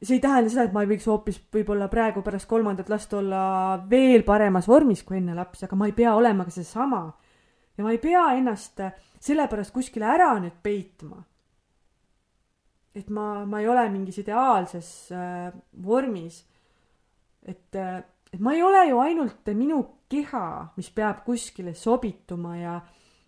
see 0.03 0.19
ei 0.19 0.23
tähenda 0.23 0.51
seda, 0.51 0.67
et 0.69 0.75
ma 0.75 0.85
ei 0.85 0.91
võiks 0.93 1.07
hoopis 1.11 1.41
võib-olla 1.55 1.89
praegu 1.91 2.23
pärast 2.23 2.47
kolmandat 2.51 2.91
last 2.93 3.15
olla 3.19 3.43
veel 3.91 4.23
paremas 4.27 4.69
vormis 4.71 5.03
kui 5.07 5.19
enne 5.19 5.35
lapsi, 5.35 5.65
aga 5.67 5.79
ma 5.79 5.89
ei 5.89 5.95
pea 5.97 6.15
olema 6.15 6.47
ka 6.47 6.55
seesama. 6.55 7.03
ja 7.77 7.85
ma 7.85 7.95
ei 7.95 7.99
pea 8.03 8.25
ennast 8.39 8.83
sellepärast 9.21 9.75
kuskile 9.75 10.07
ära 10.07 10.31
nüüd 10.41 10.61
peitma. 10.63 11.23
et 12.95 13.11
ma, 13.15 13.45
ma 13.47 13.61
ei 13.61 13.69
ole 13.69 13.89
mingis 13.93 14.19
ideaalses 14.19 15.11
äh, 15.13 15.53
vormis. 15.85 16.45
et 17.43 17.75
äh,, 17.75 18.03
et 18.33 18.41
ma 18.41 18.53
ei 18.55 18.63
ole 18.63 18.89
ju 18.89 18.99
ainult 19.01 19.53
minu 19.55 19.83
keha, 20.09 20.73
mis 20.77 20.91
peab 20.91 21.25
kuskile 21.25 21.75
sobituma 21.75 22.57
ja 22.57 22.81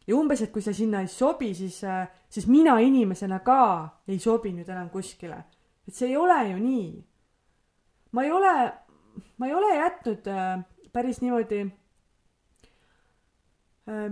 ja 0.07 0.16
umbes, 0.16 0.43
et 0.43 0.51
kui 0.53 0.62
see 0.62 0.74
sinna 0.74 1.01
ei 1.01 1.09
sobi, 1.09 1.55
siis 1.55 1.84
äh,, 1.84 2.09
siis 2.28 2.47
mina 2.47 2.78
inimesena 2.80 3.38
ka 3.38 3.62
ei 4.09 4.18
sobi 4.18 4.53
nüüd 4.53 4.68
enam 4.68 4.91
kuskile 4.91 5.45
et 5.91 5.97
see 5.97 6.12
ei 6.12 6.16
ole 6.16 6.38
ju 6.53 6.59
nii. 6.62 6.91
ma 8.12 8.24
ei 8.24 8.30
ole, 8.30 8.55
ma 9.38 9.47
ei 9.47 9.55
ole 9.55 9.74
jätnud 9.74 10.26
äh, 10.30 10.62
päris 10.93 11.20
niimoodi 11.22 11.64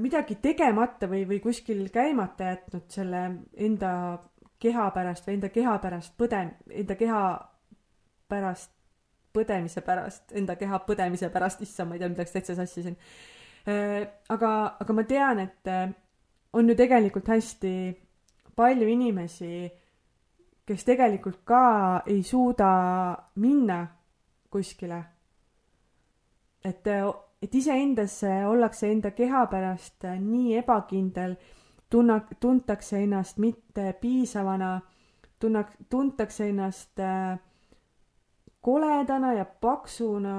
midagi 0.00 0.38
tegemata 0.42 1.06
või, 1.10 1.22
või 1.28 1.38
kuskil 1.44 1.84
käimata 1.94 2.52
jätnud 2.52 2.88
selle 2.90 3.22
enda 3.56 3.92
keha 4.58 4.88
pärast 4.90 5.28
või 5.28 5.38
enda 5.38 5.52
keha 5.54 5.76
pärast 5.82 6.16
põde-, 6.18 6.56
enda 6.82 6.96
keha 6.98 7.22
pärast 8.28 8.72
põdemise 9.36 9.84
pärast, 9.86 10.32
enda 10.34 10.56
keha 10.58 10.80
põdemise 10.86 11.28
pärast, 11.30 11.62
issand, 11.62 11.90
ma 11.90 11.96
ei 11.96 12.02
tea, 12.02 12.10
midagi 12.10 12.34
täitsa 12.34 12.56
sassisin 12.58 12.96
äh,. 13.68 14.08
aga, 14.28 14.52
aga 14.80 14.96
ma 14.96 15.04
tean, 15.06 15.44
et 15.44 15.70
äh, 15.70 15.92
on 16.52 16.68
ju 16.68 16.74
tegelikult 16.74 17.28
hästi 17.28 17.74
palju 18.58 18.88
inimesi 18.88 19.68
kes 20.68 20.84
tegelikult 20.84 21.40
ka 21.48 22.02
ei 22.06 22.22
suuda 22.22 22.70
minna 23.40 23.86
kuskile. 24.52 25.04
et, 26.64 26.86
et 27.42 27.54
iseendasse 27.54 28.46
ollakse 28.46 28.90
enda 28.90 29.10
keha 29.10 29.46
pärast 29.46 30.04
nii 30.20 30.56
ebakindel, 30.58 31.36
tunna, 31.90 32.20
tuntakse 32.40 33.02
ennast 33.02 33.38
mitte 33.38 33.92
piisavana, 34.00 34.80
tunna, 35.38 35.64
tuntakse 35.90 36.48
ennast 36.48 37.00
äh, 37.00 37.38
koledana 38.60 39.32
ja 39.32 39.44
paksuna 39.44 40.36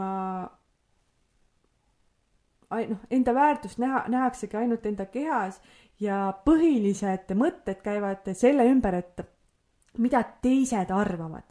noh, 2.70 2.98
enda 3.12 3.34
väärtust 3.34 3.78
näha, 3.78 4.04
nähaksegi 4.08 4.58
ainult 4.58 4.86
enda 4.86 5.06
kehas 5.06 5.62
ja 6.00 6.34
põhilised 6.46 7.34
mõtted 7.36 7.82
käivad 7.84 8.28
selle 8.34 8.68
ümber, 8.70 9.00
et 9.02 9.24
mida 9.98 10.22
teised 10.44 10.92
arvavad. 10.94 11.48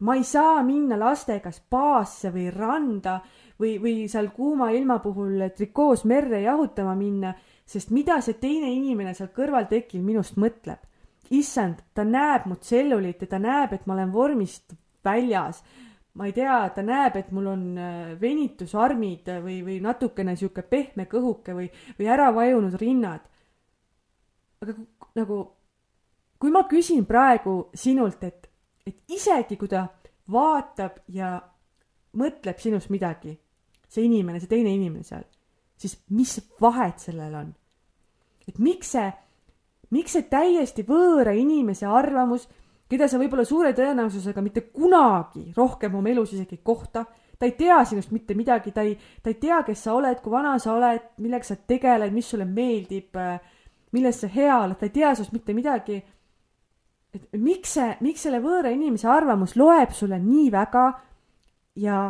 Ma 0.00 0.14
ei 0.14 0.24
saa 0.24 0.62
minna 0.62 0.98
lastega 0.98 1.50
spaasse 1.50 2.30
või 2.34 2.48
randa 2.54 3.18
või, 3.58 3.76
või 3.82 3.94
seal 4.10 4.30
kuuma 4.34 4.70
ilma 4.74 4.98
puhul 5.02 5.42
trikoos 5.56 6.04
merre 6.06 6.42
jahutama 6.44 6.94
minna, 6.98 7.32
sest 7.66 7.90
mida 7.90 8.20
see 8.22 8.38
teine 8.38 8.70
inimene 8.72 9.14
seal 9.14 9.32
kõrvaltekil 9.34 10.04
minust 10.04 10.38
mõtleb. 10.38 10.84
issand, 11.30 11.82
ta 11.94 12.04
näeb 12.08 12.46
mu 12.48 12.56
tselluliiti, 12.56 13.26
ta 13.26 13.38
näeb, 13.38 13.72
et 13.72 13.86
ma 13.86 13.94
olen 13.94 14.12
vormist 14.12 14.72
väljas. 15.04 15.62
ma 16.14 16.26
ei 16.26 16.32
tea, 16.32 16.70
ta 16.74 16.82
näeb, 16.82 17.16
et 17.16 17.30
mul 17.30 17.46
on 17.46 17.78
äh, 17.78 18.20
venitusarmid 18.20 19.28
või, 19.42 19.60
või 19.62 19.80
natukene 19.80 20.36
sihuke 20.36 20.62
pehme 20.62 21.04
kõhuke 21.06 21.54
või, 21.54 21.68
või 21.98 22.08
ära 22.08 22.32
vajunud 22.34 22.74
rinnad. 22.74 23.20
aga 24.62 24.74
nagu 25.14 25.58
kui 26.38 26.50
ma 26.50 26.64
küsin 26.70 27.06
praegu 27.06 27.68
sinult, 27.74 28.22
et, 28.24 28.47
et 28.88 29.14
isegi 29.14 29.58
kui 29.60 29.70
ta 29.70 29.86
vaatab 30.32 31.02
ja 31.12 31.36
mõtleb 32.18 32.60
sinust 32.60 32.90
midagi, 32.92 33.34
see 33.88 34.04
inimene, 34.08 34.40
see 34.40 34.50
teine 34.50 34.72
inimene 34.74 35.06
seal, 35.06 35.24
siis 35.78 35.98
mis 36.14 36.38
vahet 36.60 37.00
sellel 37.04 37.34
on? 37.38 37.54
et 38.48 38.56
miks 38.64 38.94
see, 38.96 39.08
miks 39.92 40.14
see 40.16 40.24
täiesti 40.30 40.84
võõra 40.88 41.34
inimese 41.36 41.84
arvamus, 41.84 42.46
keda 42.88 43.08
sa 43.08 43.20
võib-olla 43.20 43.44
suure 43.44 43.74
tõenäosusega 43.76 44.40
mitte 44.44 44.62
kunagi 44.72 45.50
rohkem 45.56 45.98
oma 45.98 46.08
elus 46.08 46.32
isegi 46.32 46.56
ei 46.56 46.64
kohta, 46.64 47.04
ta 47.38 47.46
ei 47.46 47.52
tea 47.58 47.82
sinust 47.86 48.12
mitte 48.14 48.34
midagi, 48.34 48.72
ta 48.72 48.86
ei, 48.88 48.96
ta 49.22 49.30
ei 49.30 49.36
tea, 49.40 49.60
kes 49.66 49.84
sa 49.84 49.94
oled, 49.98 50.22
kui 50.24 50.32
vana 50.32 50.56
sa 50.62 50.72
oled, 50.74 51.12
millega 51.22 51.46
sa 51.46 51.58
tegeled, 51.60 52.14
mis 52.16 52.30
sulle 52.32 52.48
meeldib, 52.48 53.20
milles 53.92 54.22
sa 54.24 54.30
hea 54.32 54.56
oled, 54.64 54.78
ta 54.80 54.88
ei 54.88 54.94
tea 54.96 55.12
sinust 55.14 55.36
mitte 55.36 55.54
midagi 55.56 56.00
et 57.32 57.40
miks 57.40 57.74
see, 57.76 57.90
miks 58.04 58.24
selle 58.26 58.40
võõra 58.44 58.72
inimese 58.74 59.08
arvamus 59.10 59.54
loeb 59.58 59.92
sulle 59.96 60.18
nii 60.22 60.48
väga 60.52 60.84
ja, 61.80 62.00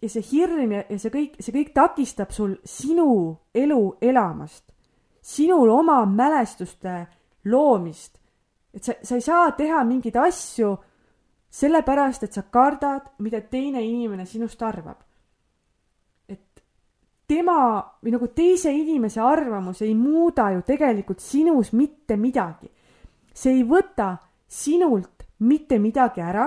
ja 0.00 0.10
see 0.10 0.24
hirm 0.30 0.72
ja, 0.76 0.84
ja 0.88 0.98
see 1.00 1.12
kõik, 1.14 1.38
see 1.40 1.54
kõik 1.54 1.72
takistab 1.76 2.34
sul 2.34 2.56
sinu 2.68 3.08
elu 3.54 3.82
elamast, 4.02 4.64
sinul 5.24 5.72
oma 5.72 6.02
mälestuste 6.06 6.96
loomist. 7.50 8.18
et 8.74 8.84
sa, 8.84 8.94
sa 9.02 9.14
ei 9.14 9.24
saa 9.24 9.52
teha 9.52 9.84
mingeid 9.84 10.16
asju 10.16 10.74
sellepärast, 11.54 12.24
et 12.26 12.32
sa 12.34 12.42
kardad, 12.50 13.12
mida 13.22 13.40
teine 13.40 13.82
inimene 13.84 14.26
sinust 14.26 14.62
arvab. 14.62 14.98
et 16.28 16.64
tema 17.28 17.82
või 18.02 18.16
nagu 18.16 18.28
teise 18.34 18.72
inimese 18.72 19.20
arvamus 19.20 19.82
ei 19.82 19.94
muuda 19.94 20.50
ju 20.56 20.62
tegelikult 20.66 21.20
sinus 21.20 21.72
mitte 21.72 22.16
midagi 22.16 22.70
see 23.34 23.58
ei 23.58 23.64
võta 23.66 24.14
sinult 24.54 25.24
mitte 25.38 25.78
midagi 25.82 26.22
ära, 26.22 26.46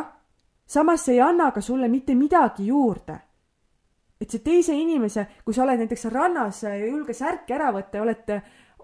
samas 0.65 1.03
see 1.05 1.17
ei 1.17 1.23
anna 1.23 1.51
ka 1.51 1.61
sulle 1.61 1.89
mitte 1.91 2.15
midagi 2.15 2.67
juurde. 2.67 3.23
et 4.19 4.31
see 4.33 4.41
teise 4.41 4.73
inimese, 4.73 5.27
kui 5.45 5.53
sa 5.53 5.61
oled 5.61 5.77
näiteks 5.77 6.07
rannas 6.09 6.63
ja 6.63 6.71
ei 6.73 6.87
julge 6.89 7.13
särki 7.13 7.53
ära 7.53 7.67
võtta 7.69 7.99
ja 7.99 8.01
oled, 8.01 8.31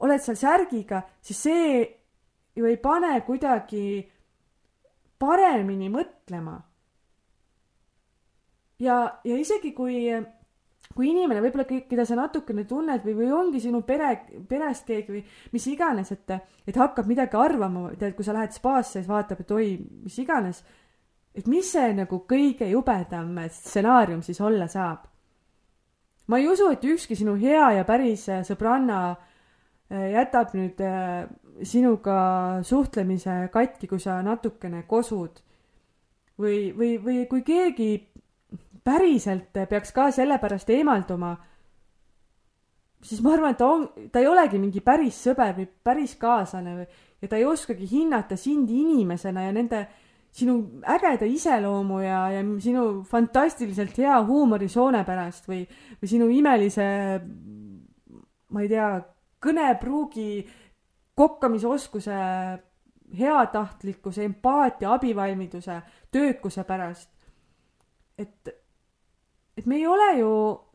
oled 0.05 0.21
seal 0.21 0.38
särgiga, 0.38 0.99
siis 1.21 1.39
see 1.41 1.80
ju 2.55 2.67
ei 2.69 2.78
pane 2.78 3.15
kuidagi 3.26 4.11
paremini 5.17 5.89
mõtlema. 5.89 6.59
ja, 8.80 8.97
ja 9.24 9.38
isegi 9.38 9.74
kui, 9.74 10.05
kui 10.95 11.09
inimene 11.09 11.41
võib-olla, 11.41 11.65
keda 11.67 12.05
sa 12.05 12.17
natukene 12.19 12.67
tunned 12.69 13.05
või, 13.05 13.15
või 13.21 13.31
ongi 13.33 13.61
sinu 13.63 13.81
pere, 13.87 14.11
perest 14.49 14.85
keegi 14.87 15.15
või 15.15 15.23
mis 15.53 15.67
iganes, 15.71 16.11
et, 16.13 16.35
et 16.67 16.77
hakkab 16.77 17.09
midagi 17.09 17.39
arvama, 17.39 17.89
tead, 17.97 18.13
kui 18.17 18.25
sa 18.25 18.35
lähed 18.35 18.53
spaasse, 18.55 18.99
siis 18.99 19.09
vaatab, 19.09 19.41
et 19.41 19.55
oi, 19.55 19.71
mis 20.05 20.19
iganes, 20.21 20.63
et 21.33 21.49
mis 21.49 21.71
see 21.75 21.95
nagu 21.97 22.21
kõige 22.29 22.69
jubedam 22.69 23.33
stsenaarium 23.49 24.21
siis 24.21 24.41
olla 24.41 24.69
saab 24.69 25.09
ma 26.25 26.39
ei 26.39 26.47
usu, 26.47 26.69
et 26.71 26.83
ükski 26.83 27.15
sinu 27.15 27.35
hea 27.39 27.71
ja 27.77 27.85
päris 27.87 28.27
äh, 28.31 28.43
sõbranna 28.47 28.99
äh, 29.13 30.11
jätab 30.15 30.53
nüüd 30.55 30.79
äh, 30.83 31.25
sinuga 31.67 32.17
suhtlemise 32.65 33.49
katki, 33.53 33.89
kui 33.91 33.99
sa 34.01 34.21
natukene 34.25 34.85
kosud. 34.87 35.41
või, 36.39 36.71
või, 36.73 36.97
või 36.97 37.25
kui 37.29 37.43
keegi 37.45 37.89
päriselt 38.84 39.55
peaks 39.69 39.91
ka 39.95 40.09
sellepärast 40.11 40.69
eemalduma, 40.69 41.34
siis 43.03 43.21
ma 43.23 43.34
arvan, 43.36 43.55
et 43.55 43.59
ta 43.59 43.67
on, 43.67 43.86
ta 44.11 44.21
ei 44.21 44.29
olegi 44.29 44.59
mingi 44.61 44.81
päris 44.84 45.19
sõber 45.25 45.55
või 45.57 45.67
päris 45.67 46.15
kaaslane 46.19 46.77
või, 46.79 46.88
ja 47.21 47.29
ta 47.31 47.39
ei 47.39 47.45
oskagi 47.47 47.88
hinnata 47.89 48.38
sind 48.39 48.71
inimesena 48.71 49.47
ja 49.47 49.53
nende 49.55 49.86
sinu 50.34 50.57
ägeda 50.89 51.27
iseloomu 51.29 51.99
ja, 52.01 52.23
ja 52.34 52.41
sinu 52.63 53.03
fantastiliselt 53.05 53.97
hea 54.01 54.15
huumorisoone 54.25 55.03
pärast 55.05 55.47
või, 55.49 55.61
või 56.01 56.09
sinu 56.09 56.29
imelise, 56.34 56.88
ma 58.49 58.63
ei 58.63 58.71
tea, 58.71 58.88
kõnepruugi, 59.43 60.29
kokkamisoskuse, 61.19 62.17
heatahtlikkuse, 63.19 64.23
empaatia, 64.25 64.93
abivalmiduse, 64.95 65.81
töökuse 66.11 66.63
pärast. 66.65 67.09
et, 68.17 68.62
et 69.58 69.66
me 69.66 69.76
ei 69.76 69.88
ole 69.88 70.10
ju 70.20 70.32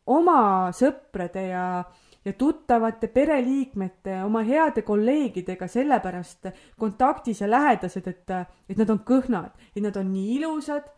oma 0.06 0.70
sõprade 0.72 1.48
ja 1.48 1.84
ja 2.24 2.32
tuttavate 2.32 3.08
pereliikmete, 3.08 4.18
oma 4.24 4.42
heade 4.44 4.82
kolleegidega 4.82 5.68
sellepärast 5.70 6.50
kontaktis 6.76 7.40
ja 7.40 7.50
lähedased, 7.50 8.08
et, 8.10 8.32
et 8.68 8.76
nad 8.76 8.90
on 8.92 9.00
kõhnad, 9.06 9.54
et 9.72 9.80
nad 9.80 9.96
on 9.96 10.10
nii 10.12 10.34
ilusad, 10.36 10.90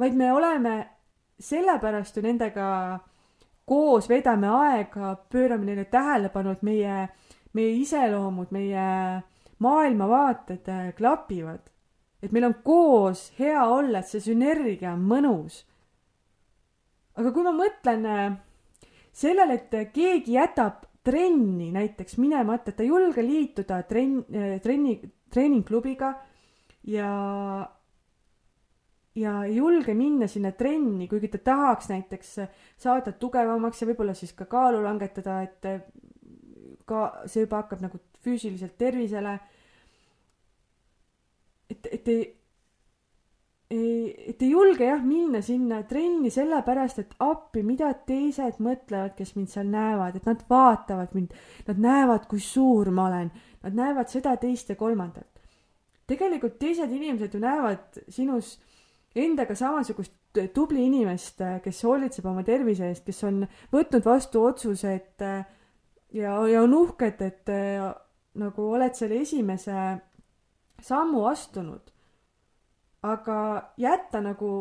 vaid 0.00 0.16
me 0.16 0.32
oleme 0.32 0.74
sellepärast 1.38 2.16
ju 2.16 2.24
nendega 2.24 2.66
koos, 3.66 4.08
veedame 4.08 4.50
aega, 4.50 5.14
pöörame 5.30 5.68
neile 5.68 5.86
tähelepanu, 5.92 6.56
et 6.56 6.66
meie, 6.66 6.98
meie 7.54 7.72
iseloomud, 7.82 8.50
meie 8.54 9.22
maailmavaated 9.58 10.70
klapivad. 10.96 11.60
et 12.22 12.32
meil 12.32 12.44
on 12.44 12.54
koos 12.64 13.32
hea 13.38 13.64
olla, 13.70 13.98
et 13.98 14.08
see 14.08 14.20
sünergia 14.20 14.92
on 14.92 15.02
mõnus. 15.06 15.64
Aga 17.16 17.32
kui 17.32 17.46
ma 17.46 17.52
mõtlen 17.56 18.04
sellele, 19.16 19.56
et 19.56 19.92
keegi 19.94 20.36
jätab 20.36 20.84
trenni 21.06 21.70
näiteks 21.74 22.18
minemata, 22.18 22.70
et 22.70 22.78
ta 22.78 22.84
ei 22.84 22.90
julge 22.90 23.22
liituda 23.22 23.80
trenn, 23.88 24.24
trenni, 24.62 24.98
treeningklubiga 25.32 26.12
ja 26.90 27.10
ja 29.16 29.36
ei 29.44 29.56
julge 29.56 29.94
minna 29.96 30.28
sinna 30.28 30.52
trenni, 30.52 31.08
kuigi 31.08 31.30
ta 31.32 31.38
tahaks 31.38 31.88
näiteks 31.88 32.34
saada 32.76 33.14
tugevamaks 33.16 33.80
ja 33.80 33.88
võib-olla 33.88 34.14
siis 34.14 34.34
ka 34.36 34.44
kaalu 34.50 34.82
langetada, 34.84 35.38
et 35.46 35.70
ka 36.86 37.06
see 37.26 37.46
juba 37.46 37.62
hakkab 37.62 37.86
nagu 37.86 38.00
füüsiliselt 38.26 38.76
tervisele. 38.78 39.38
et, 41.70 41.88
et 41.92 42.08
ei, 42.08 42.26
ei, 43.70 44.14
et 44.30 44.42
ei 44.42 44.50
julge 44.50 44.86
jah 44.86 45.02
minna 45.02 45.40
sinna 45.42 45.80
trenni 45.88 46.30
sellepärast, 46.30 47.00
et 47.02 47.14
appi, 47.22 47.64
mida 47.66 47.90
teised 48.06 48.60
mõtlevad, 48.62 49.16
kes 49.18 49.34
mind 49.36 49.50
seal 49.50 49.70
näevad, 49.72 50.18
et 50.18 50.28
nad 50.28 50.44
vaatavad 50.50 51.16
mind, 51.16 51.34
nad 51.66 51.80
näevad, 51.82 52.28
kui 52.30 52.42
suur 52.42 52.92
ma 52.94 53.08
olen, 53.10 53.32
nad 53.66 53.78
näevad 53.78 54.12
seda, 54.12 54.36
teist 54.40 54.70
ja 54.70 54.78
kolmandat. 54.78 55.32
tegelikult 56.06 56.58
teised 56.58 56.92
inimesed 56.94 57.32
ju 57.34 57.40
näevad 57.42 57.98
sinus 58.14 58.52
endaga 59.16 59.56
samasugust 59.58 60.14
tubli 60.54 60.84
inimest, 60.86 61.40
kes 61.64 61.82
hoolitseb 61.82 62.26
oma 62.28 62.44
tervise 62.46 62.86
eest, 62.92 63.04
kes 63.06 63.24
on 63.24 63.46
võtnud 63.72 64.04
vastu 64.04 64.44
otsuse, 64.44 64.94
et 64.94 65.24
ja, 66.12 66.36
ja 66.46 66.62
on 66.62 66.74
uhked, 66.76 67.22
et 67.24 67.52
nagu 68.36 68.70
oled 68.76 68.94
selle 68.94 69.22
esimese 69.24 69.74
sammu 70.84 71.24
astunud 71.26 71.95
aga 73.02 73.72
jätta 73.76 74.20
nagu 74.20 74.52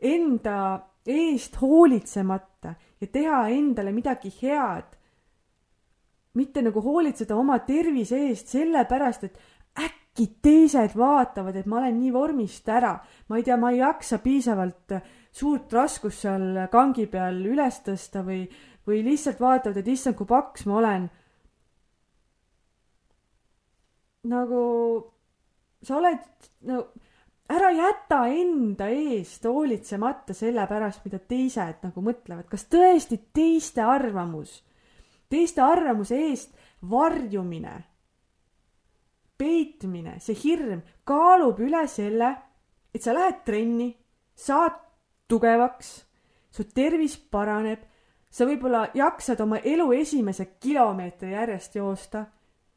enda 0.00 0.58
eest 1.06 1.60
hoolitsemata 1.60 2.74
ja 3.00 3.06
teha 3.06 3.48
endale 3.48 3.92
midagi 3.92 4.32
head. 4.42 4.96
mitte 6.34 6.62
nagu 6.62 6.80
hoolitseda 6.82 7.34
oma 7.36 7.58
tervise 7.66 8.18
eest 8.28 8.52
sellepärast, 8.52 9.24
et 9.24 9.38
äkki 9.74 10.26
teised 10.42 10.94
vaatavad, 10.94 11.56
et 11.56 11.66
ma 11.66 11.80
olen 11.80 11.96
nii 11.98 12.12
vormist 12.14 12.68
ära, 12.68 12.92
ma 13.28 13.36
ei 13.36 13.42
tea, 13.42 13.56
ma 13.56 13.72
ei 13.72 13.80
jaksa 13.80 14.20
piisavalt 14.22 14.94
suurt 15.32 15.72
raskust 15.72 16.22
seal 16.22 16.68
kangi 16.70 17.08
peal 17.10 17.40
üles 17.46 17.80
tõsta 17.82 18.22
või, 18.26 18.44
või 18.86 19.02
lihtsalt 19.08 19.40
vaatavad, 19.40 19.80
et 19.80 19.90
issand, 19.94 20.16
kui 20.18 20.26
paks 20.26 20.66
ma 20.66 20.78
olen. 20.82 21.08
nagu 24.28 24.62
sa 25.82 25.98
oled, 25.98 26.24
no 26.68 26.82
ära 27.48 27.70
jäta 27.72 28.22
enda 28.28 28.88
eest 28.92 29.44
hoolitsemata 29.48 30.34
selle 30.36 30.66
pärast, 30.68 31.04
mida 31.06 31.18
teised 31.18 31.84
nagu 31.86 32.02
mõtlevad, 32.04 32.48
kas 32.50 32.66
tõesti 32.70 33.20
teiste 33.34 33.84
arvamus, 33.84 34.58
teiste 35.30 35.62
arvamuse 35.64 36.18
eest 36.28 36.56
varjumine, 36.90 37.76
peitmine, 39.38 40.18
see 40.20 40.36
hirm 40.42 40.82
kaalub 41.08 41.60
üle 41.62 41.86
selle, 41.88 42.34
et 42.94 43.04
sa 43.04 43.14
lähed 43.16 43.44
trenni, 43.46 43.92
saad 44.34 44.76
tugevaks, 45.28 45.92
su 46.50 46.64
tervis 46.74 47.16
paraneb, 47.30 47.80
sa 48.30 48.44
võib-olla 48.48 48.88
jaksad 48.96 49.40
oma 49.40 49.60
elu 49.64 49.92
esimese 49.96 50.50
kilomeetri 50.60 51.32
järjest 51.32 51.78
joosta, 51.78 52.26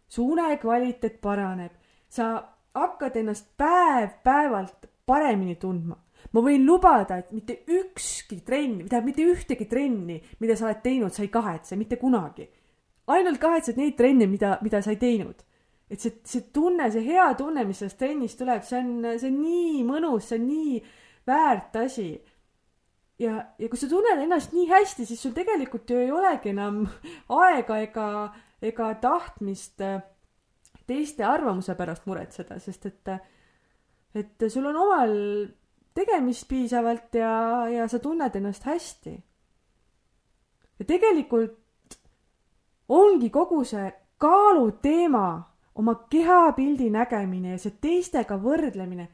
su 0.08 0.26
unekvaliteet 0.32 1.20
paraneb, 1.24 1.74
sa 2.12 2.34
hakkad 2.76 3.16
ennast 3.16 3.52
päev-päevalt 3.58 4.88
paremini 5.06 5.56
tundma. 5.56 5.98
ma 6.32 6.42
võin 6.46 6.64
lubada, 6.64 7.18
et 7.18 7.32
mitte 7.34 7.64
ükski 7.68 8.38
trenn, 8.46 8.86
tähendab 8.86 9.08
mitte 9.10 9.24
ühtegi 9.26 9.66
trenni, 9.68 10.20
mida 10.40 10.56
sa 10.56 10.68
oled 10.68 10.84
teinud, 10.84 11.12
sa 11.12 11.24
ei 11.26 11.32
kahetse 11.34 11.76
mitte 11.76 11.98
kunagi. 11.98 12.48
ainult 13.08 13.40
kahetsed 13.42 13.78
neid 13.78 13.98
trenne, 13.98 14.28
mida, 14.28 14.58
mida 14.62 14.82
sa 14.82 14.92
ei 14.92 15.00
teinud. 15.02 15.44
et 15.90 16.00
see, 16.00 16.22
see 16.24 16.48
tunne, 16.54 16.92
see 16.92 17.04
hea 17.04 17.34
tunne, 17.36 17.66
mis 17.68 17.82
sellest 17.82 17.98
trennist 18.00 18.38
tuleb, 18.40 18.64
see 18.64 18.80
on, 18.80 18.92
see 19.20 19.28
on 19.28 19.42
nii 19.42 19.82
mõnus, 19.84 20.30
see 20.30 20.40
on 20.40 20.48
nii 20.48 20.78
väärt 21.28 21.76
asi. 21.76 22.22
ja, 23.20 23.42
ja 23.60 23.70
kui 23.70 23.78
sa 23.78 23.90
tunned 23.90 24.24
ennast 24.24 24.54
nii 24.54 24.70
hästi, 24.70 25.06
siis 25.06 25.22
sul 25.22 25.36
tegelikult 25.36 25.90
ju 25.90 26.00
ei 26.00 26.12
olegi 26.12 26.54
enam 26.54 26.86
aega 27.44 27.82
ega, 27.84 28.08
ega 28.62 28.94
tahtmist 29.02 29.82
äh, 29.82 30.00
teiste 30.92 31.24
arvamuse 31.24 31.76
pärast 31.80 32.06
muretseda, 32.10 32.60
sest 32.60 32.86
et, 32.90 33.16
et 34.20 34.48
sul 34.52 34.68
on 34.68 34.80
omal 34.84 35.16
tegemist 35.96 36.48
piisavalt 36.50 37.16
ja, 37.16 37.34
ja 37.72 37.88
sa 37.88 38.00
tunned 38.00 38.36
ennast 38.36 38.68
hästi. 38.68 39.16
ja 40.80 40.86
tegelikult 40.86 41.58
ongi 42.90 43.30
kogu 43.30 43.64
see 43.64 43.88
kaaluteema, 44.22 45.28
oma 45.76 45.96
kehapildi 46.12 46.90
nägemine 46.92 47.56
ja 47.56 47.60
see 47.60 47.78
teistega 47.82 48.38
võrdlemine, 48.38 49.08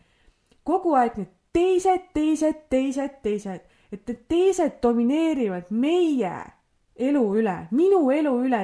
kogu 0.64 0.96
aeg 0.98 1.18
need 1.20 1.34
teised, 1.54 2.10
teised, 2.14 2.64
teised, 2.70 3.20
teised, 3.24 3.68
et 3.92 4.10
need 4.10 4.24
teised 4.30 4.80
domineerivad 4.84 5.70
meie 5.70 6.34
elu 6.98 7.24
üle, 7.40 7.58
minu 7.72 8.02
elu 8.12 8.34
üle, 8.48 8.64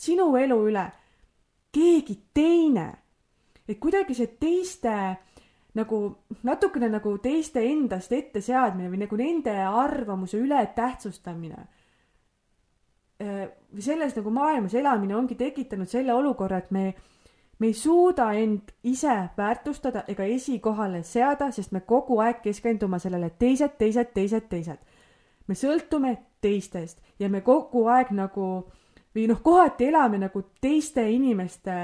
sinu 0.00 0.32
elu 0.40 0.58
üle 0.70 0.86
keegi 1.72 2.18
teine. 2.34 2.92
et 3.68 3.78
kuidagi 3.78 4.14
see 4.16 4.26
teiste 4.40 4.92
nagu 5.76 5.98
natukene 6.42 6.88
nagu 6.88 7.18
teiste 7.20 7.60
endast 7.60 8.12
etteseadmine 8.12 8.88
või 8.88 9.02
nagu 9.02 9.18
nende 9.20 9.52
arvamuse 9.52 10.38
ületähtsustamine 10.40 11.58
äh, 13.20 13.44
või 13.74 13.84
selles 13.84 14.16
nagu 14.16 14.30
maailmas 14.32 14.74
elamine 14.74 15.16
ongi 15.16 15.36
tekitanud 15.36 15.88
selle 15.88 16.14
olukorra, 16.14 16.58
et 16.58 16.70
me, 16.70 16.94
me 17.58 17.66
ei 17.68 17.76
suuda 17.76 18.32
end 18.32 18.72
ise 18.82 19.28
väärtustada 19.36 20.06
ega 20.08 20.24
esikohale 20.24 21.02
seada, 21.02 21.50
sest 21.52 21.72
me 21.76 21.84
kogu 21.84 22.18
aeg 22.24 22.40
keskendume 22.42 22.98
sellele 22.98 23.30
teised, 23.38 23.76
teised, 23.78 24.14
teised, 24.16 24.48
teised 24.48 24.80
me 25.48 25.56
sõltume 25.56 26.14
teistest 26.44 27.00
ja 27.18 27.28
me 27.32 27.40
kogu 27.44 27.86
aeg 27.90 28.12
nagu 28.14 28.68
või 29.14 29.28
noh, 29.30 29.40
kohati 29.42 29.88
elame 29.88 30.18
nagu 30.18 30.42
teiste 30.60 31.04
inimeste 31.10 31.78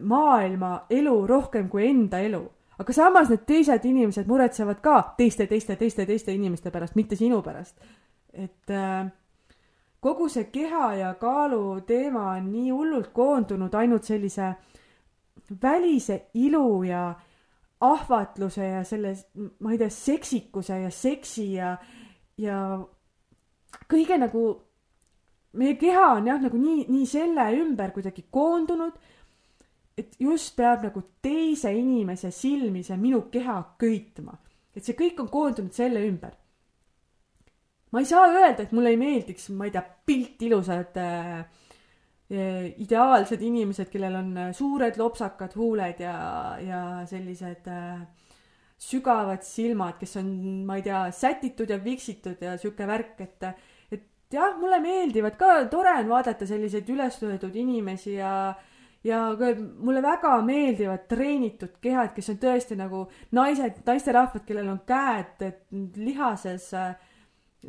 maailma 0.00 0.74
elu 0.90 1.14
rohkem 1.26 1.68
kui 1.68 1.86
enda 1.88 2.18
elu. 2.18 2.42
aga 2.78 2.92
samas 2.92 3.28
need 3.30 3.44
teised 3.46 3.84
inimesed 3.84 4.26
muretsevad 4.26 4.80
ka 4.82 5.14
teiste, 5.16 5.46
teiste, 5.46 5.76
teiste, 5.76 6.06
teiste 6.06 6.32
inimeste 6.34 6.70
pärast, 6.70 6.96
mitte 6.96 7.16
sinu 7.16 7.42
pärast. 7.42 7.76
et 8.32 8.70
äh, 8.70 9.06
kogu 10.00 10.28
see 10.28 10.44
keha 10.44 10.94
ja 10.94 11.14
kaalu 11.14 11.80
teema 11.86 12.30
on 12.36 12.52
nii 12.52 12.70
hullult 12.70 13.12
koondunud 13.12 13.74
ainult 13.74 14.04
sellise 14.04 14.54
välise 15.62 16.26
ilu 16.34 16.82
ja 16.82 17.14
ahvatluse 17.80 18.66
ja 18.66 18.84
selle, 18.84 19.14
ma 19.60 19.72
ei 19.72 19.78
tea, 19.78 19.90
seksikuse 19.90 20.78
ja 20.84 20.90
seksi 20.90 21.46
ja, 21.54 21.76
ja 22.38 22.58
kõige 23.90 24.18
nagu, 24.18 24.44
meie 25.60 25.76
keha 25.80 26.04
on 26.16 26.28
jah, 26.30 26.40
nagu 26.40 26.58
nii, 26.58 26.86
nii 26.88 27.08
selle 27.08 27.46
ümber 27.58 27.92
kuidagi 27.94 28.24
koondunud, 28.32 28.94
et 29.98 30.14
just 30.20 30.54
peab 30.56 30.86
nagu 30.86 31.02
teise 31.24 31.72
inimese 31.76 32.32
silmi 32.32 32.84
see 32.86 32.96
minu 33.00 33.26
keha 33.32 33.58
köitma. 33.80 34.38
et 34.72 34.84
see 34.84 34.96
kõik 34.96 35.18
on 35.20 35.28
koondunud 35.28 35.74
selle 35.76 36.00
ümber. 36.08 36.32
ma 37.92 38.00
ei 38.00 38.08
saa 38.08 38.30
öelda, 38.30 38.62
et 38.62 38.72
mulle 38.72 38.94
ei 38.94 39.00
meeldiks, 39.00 39.50
ma 39.52 39.68
ei 39.68 39.74
tea, 39.74 39.84
pilt 40.06 40.42
ilusad 40.42 40.96
äh, 40.96 41.44
ideaalsed 42.32 43.42
inimesed, 43.44 43.90
kellel 43.92 44.16
on 44.16 44.32
äh, 44.38 44.54
suured 44.56 44.96
lopsakad 44.96 45.52
huuled 45.58 46.00
ja, 46.00 46.16
ja 46.64 46.80
sellised 47.10 47.68
äh, 47.68 48.00
sügavad 48.80 49.44
silmad, 49.44 49.98
kes 50.00 50.16
on, 50.22 50.32
ma 50.66 50.80
ei 50.80 50.86
tea, 50.88 51.04
sätitud 51.12 51.70
ja 51.70 51.76
viksitud 51.84 52.40
ja 52.40 52.56
sihuke 52.56 52.88
värk, 52.88 53.20
et 53.20 53.44
et 53.44 53.71
jah, 54.34 54.58
mulle 54.60 54.80
meeldivad 54.82 55.38
ka, 55.40 55.54
tore 55.70 55.94
on 56.00 56.12
vaadata 56.12 56.46
selliseid 56.46 56.88
üleslöödud 56.88 57.56
inimesi 57.56 58.18
ja 58.18 58.54
ja 59.04 59.18
mulle 59.82 60.02
väga 60.02 60.36
meeldivad 60.46 61.08
treenitud 61.10 61.80
kehad, 61.82 62.12
kes 62.14 62.28
on 62.30 62.36
tõesti 62.42 62.76
nagu 62.78 63.06
naised, 63.34 63.80
naisterahvad, 63.86 64.44
kellel 64.46 64.68
on 64.70 64.78
käed 64.86 65.42
lihases 65.96 66.68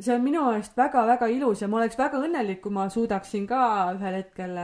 see 0.00 0.14
on 0.14 0.22
minu 0.24 0.42
meelest 0.48 0.76
väga-väga 0.78 1.28
ilus 1.30 1.62
ja 1.62 1.68
ma 1.70 1.80
oleks 1.80 1.98
väga 1.98 2.20
õnnelik, 2.22 2.60
kui 2.62 2.74
ma 2.74 2.88
suudaksin 2.90 3.46
ka 3.50 3.60
ühel 3.94 4.18
hetkel 4.18 4.58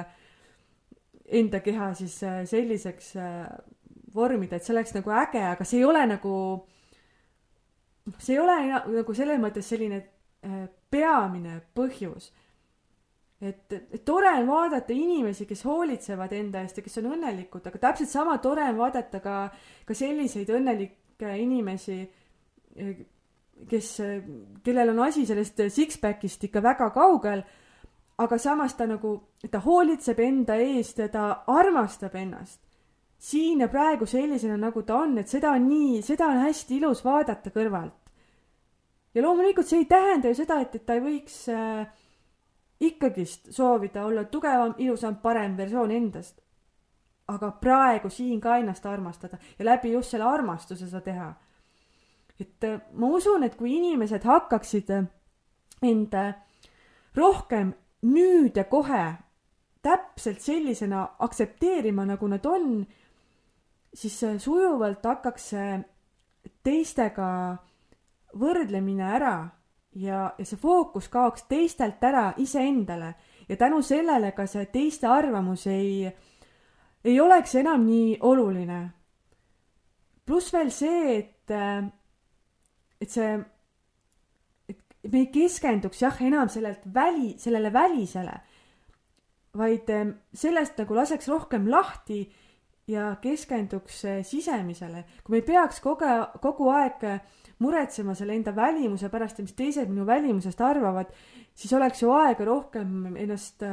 enda 1.40 1.60
keha 1.62 1.92
siis 1.98 2.16
äh, 2.26 2.42
selliseks 2.50 3.12
äh, 3.16 3.46
vormida, 4.14 4.58
et 4.58 4.66
see 4.66 4.74
oleks 4.74 4.94
nagu 4.96 5.12
äge, 5.14 5.42
aga 5.52 5.66
see 5.66 5.78
ei 5.78 5.86
ole 5.86 6.02
nagu, 6.10 6.34
see 8.18 8.34
ei 8.34 8.40
ole 8.42 8.56
nagu 8.96 9.14
selles 9.14 9.42
mõttes 9.42 9.70
selline 9.70 10.02
äh, 10.46 10.66
peamine 10.90 11.60
põhjus. 11.74 12.30
et, 13.40 13.72
et 13.72 14.04
tore 14.04 14.28
on 14.36 14.48
vaadata 14.48 14.92
inimesi, 14.92 15.46
kes 15.46 15.64
hoolitsevad 15.64 16.32
enda 16.36 16.60
eest 16.60 16.76
ja 16.76 16.82
kes 16.84 16.98
on 17.00 17.12
õnnelikud, 17.14 17.66
aga 17.66 17.78
täpselt 17.78 18.10
sama 18.10 18.38
tore 18.38 18.66
on 18.68 18.76
vaadata 18.76 19.20
ka, 19.24 19.36
ka 19.86 19.94
selliseid 19.96 20.50
õnnelikke 20.52 21.36
inimesi 21.40 22.02
kes, 23.68 23.96
kellel 24.64 24.92
on 24.92 25.02
asi 25.06 25.26
sellest 25.28 25.60
six-pack'ist 25.74 26.46
ikka 26.48 26.62
väga 26.64 26.90
kaugel, 26.94 27.42
aga 28.20 28.38
samas 28.38 28.74
ta 28.76 28.86
nagu, 28.88 29.14
ta 29.50 29.62
hoolitseb 29.64 30.20
enda 30.24 30.56
eest 30.60 31.00
ja 31.00 31.08
ta 31.08 31.26
armastab 31.46 32.16
ennast. 32.16 32.60
siin 33.20 33.60
ja 33.60 33.68
praegu 33.68 34.06
sellisena, 34.06 34.56
nagu 34.56 34.82
ta 34.82 34.96
on, 34.96 35.18
et 35.20 35.28
seda 35.28 35.50
on 35.52 35.66
nii, 35.68 35.98
seda 36.02 36.30
on 36.32 36.38
hästi 36.40 36.78
ilus 36.78 37.02
vaadata 37.04 37.50
kõrvalt. 37.52 37.99
Ja 39.14 39.22
loomulikult 39.22 39.66
see 39.66 39.82
ei 39.84 39.88
tähenda 39.90 40.28
ju 40.28 40.38
seda, 40.38 40.60
et, 40.60 40.74
et 40.74 40.86
ta 40.86 40.94
ei 40.94 41.04
võiks 41.04 41.42
äh, 41.54 41.86
ikkagist 42.80 43.52
soovida 43.52 44.04
olla 44.06 44.24
tugevam, 44.24 44.74
ilusam, 44.78 45.16
parem 45.22 45.56
versioon 45.56 45.90
endast. 45.90 46.40
aga 47.30 47.52
praegu 47.62 48.10
siin 48.10 48.40
ka 48.40 48.56
ennast 48.58 48.86
armastada 48.86 49.38
ja 49.58 49.64
läbi 49.64 49.92
just 49.92 50.10
selle 50.10 50.24
armastuse 50.26 50.86
seda 50.88 51.00
teha 51.00 51.28
et 52.40 52.64
äh, 52.64 52.80
ma 52.92 53.10
usun, 53.12 53.44
et 53.44 53.56
kui 53.56 53.74
inimesed 53.76 54.24
hakkaksid 54.24 54.90
äh, 54.94 55.08
end 55.84 56.14
äh, 56.16 56.34
rohkem 57.16 57.74
nüüd 58.06 58.56
ja 58.56 58.64
kohe 58.64 59.04
täpselt 59.84 60.42
sellisena 60.44 61.06
aktsepteerima, 61.24 62.04
nagu 62.08 62.28
nad 62.28 62.44
on, 62.46 62.82
siis 63.96 64.18
sujuvalt 64.44 65.04
hakkaks 65.04 65.48
see 65.54 65.78
teistega 66.64 67.28
võrdlemine 68.38 69.06
ära 69.16 69.34
ja, 69.94 70.30
ja 70.38 70.44
see 70.44 70.58
fookus 70.60 71.08
kaoks 71.08 71.46
teistelt 71.50 72.02
ära 72.04 72.30
iseendale 72.38 73.14
ja 73.48 73.56
tänu 73.56 73.82
sellele 73.82 74.32
ka 74.32 74.46
see 74.46 74.66
teiste 74.70 75.08
arvamus 75.10 75.66
ei, 75.66 76.06
ei 77.04 77.20
oleks 77.20 77.54
enam 77.58 77.86
nii 77.86 78.18
oluline. 78.20 78.82
pluss 80.26 80.52
veel 80.52 80.70
see, 80.70 81.16
et 81.18 81.52
et 83.00 83.10
see, 83.10 83.32
et 84.68 85.10
me 85.10 85.24
ei 85.24 85.30
keskenduks 85.32 86.02
jah, 86.02 86.22
enam 86.22 86.48
sellelt 86.52 86.84
väli, 86.94 87.34
sellele 87.38 87.72
välisele, 87.72 88.36
vaid 89.56 89.90
eh, 89.90 90.12
sellest 90.34 90.78
nagu 90.78 90.94
laseks 90.94 91.28
rohkem 91.28 91.66
lahti 91.70 92.22
ja 92.86 93.16
keskenduks 93.22 94.04
eh, 94.04 94.24
sisemisele. 94.24 95.04
kui 95.24 95.34
me 95.34 95.42
ei 95.42 95.48
peaks 95.48 95.80
kogu, 95.80 96.06
kogu 96.42 96.70
aeg 96.70 97.06
muretsema 97.60 98.14
selle 98.16 98.34
enda 98.38 98.54
välimuse 98.56 99.10
pärast 99.12 99.38
ja 99.38 99.44
mis 99.44 99.56
teised 99.56 99.90
minu 99.90 100.06
välimusest 100.08 100.60
arvavad, 100.64 101.12
siis 101.54 101.72
oleks 101.76 102.02
ju 102.02 102.12
aega 102.16 102.46
rohkem 102.48 103.16
ennast 103.16 103.64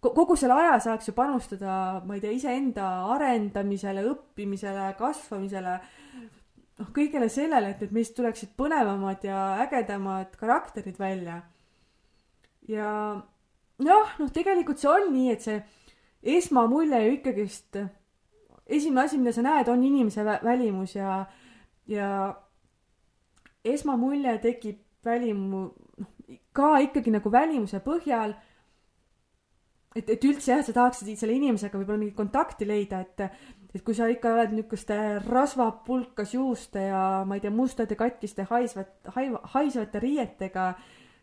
kogu 0.00 0.36
selle 0.38 0.54
aja 0.54 0.78
saaks 0.82 1.08
ju 1.08 1.14
panustada, 1.16 2.00
ma 2.06 2.16
ei 2.16 2.22
tea, 2.22 2.34
iseenda 2.36 2.86
arendamisele, 3.14 4.04
õppimisele, 4.12 4.90
kasvamisele 4.98 5.76
noh, 6.80 6.90
kõigele 6.94 7.28
sellele, 7.32 7.72
et, 7.74 7.82
et 7.86 7.94
meist 7.94 8.14
tuleksid 8.16 8.52
põnevamad 8.58 9.24
ja 9.26 9.40
ägedamad 9.64 10.36
karakterid 10.40 10.98
välja. 11.00 11.40
ja 12.68 12.90
jah, 13.82 14.16
noh, 14.20 14.32
tegelikult 14.32 14.82
see 14.82 14.92
on 14.92 15.12
nii, 15.14 15.30
et 15.32 15.46
see 15.46 15.60
esmamulje 16.36 17.02
ju 17.04 17.14
ikkagist, 17.18 17.78
esimene 18.66 19.06
asi, 19.06 19.20
mida 19.20 19.34
sa 19.34 19.44
näed, 19.46 19.70
on 19.72 19.84
inimese 19.86 20.24
vä 20.26 20.40
välimus 20.44 20.96
ja, 20.96 21.24
ja 21.86 22.08
esmamulje 23.72 24.38
tekib 24.42 24.82
välimu-, 25.06 25.68
noh, 26.02 26.38
ka 26.56 26.76
ikkagi 26.84 27.14
nagu 27.14 27.32
välimuse 27.32 27.80
põhjal 27.84 28.34
et, 29.96 30.10
et 30.12 30.26
üldse 30.28 30.52
jah, 30.52 30.64
sa 30.64 30.74
tahaksid 30.76 31.16
selle 31.18 31.36
inimesega 31.36 31.78
võib-olla 31.78 32.00
mingit 32.02 32.18
kontakti 32.18 32.68
leida, 32.68 33.02
et 33.04 33.26
et 33.76 33.82
kui 33.84 33.92
sa 33.92 34.06
ikka 34.08 34.30
oled 34.32 34.54
niisuguste 34.56 34.96
rasvapulkas 35.26 36.30
juuste 36.32 36.86
ja 36.86 37.00
ma 37.28 37.36
ei 37.36 37.42
tea, 37.44 37.52
mustade 37.52 37.96
katkiste 37.98 38.46
haisvat, 38.48 38.94
haiva, 39.12 39.42
haisvate 39.52 40.00
riietega, 40.00 40.70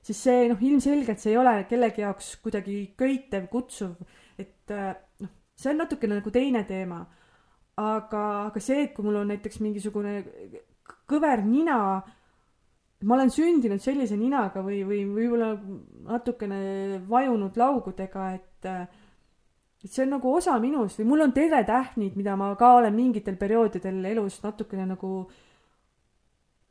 siis 0.06 0.20
see 0.28 0.44
noh, 0.52 0.62
ilmselgelt 0.62 1.24
see 1.24 1.32
ei 1.34 1.40
ole 1.42 1.56
kellegi 1.70 2.04
jaoks 2.04 2.36
kuidagi 2.44 2.76
köitev, 3.00 3.48
kutsuv, 3.50 3.96
et 4.38 4.76
noh, 5.24 5.34
see 5.58 5.72
on 5.74 5.82
natukene 5.82 6.20
nagu 6.20 6.34
teine 6.34 6.62
teema. 6.70 7.02
aga, 7.82 8.24
aga 8.52 8.62
see, 8.62 8.84
et 8.86 8.92
kui 8.94 9.06
mul 9.06 9.16
on 9.24 9.32
näiteks 9.34 9.58
mingisugune 9.64 10.20
kõver 11.10 11.42
nina, 11.48 12.04
ma 13.04 13.16
olen 13.18 13.32
sündinud 13.34 13.82
sellise 13.84 14.18
ninaga 14.20 14.64
või, 14.64 14.82
või 14.88 15.04
võib-olla 15.10 15.54
natukene 16.08 17.02
vajunud 17.10 17.58
laugudega, 17.60 18.28
et 18.38 18.70
et 19.84 19.92
see 19.92 20.06
on 20.06 20.14
nagu 20.16 20.32
osa 20.32 20.56
minust 20.64 21.02
või 21.02 21.10
mul 21.10 21.26
on 21.26 21.34
teretähnid, 21.36 22.16
mida 22.16 22.38
ma 22.40 22.54
ka 22.60 22.70
olen 22.78 22.96
mingitel 22.96 23.36
perioodidel 23.40 24.00
elus 24.14 24.40
natukene 24.44 24.86
nagu 24.94 25.12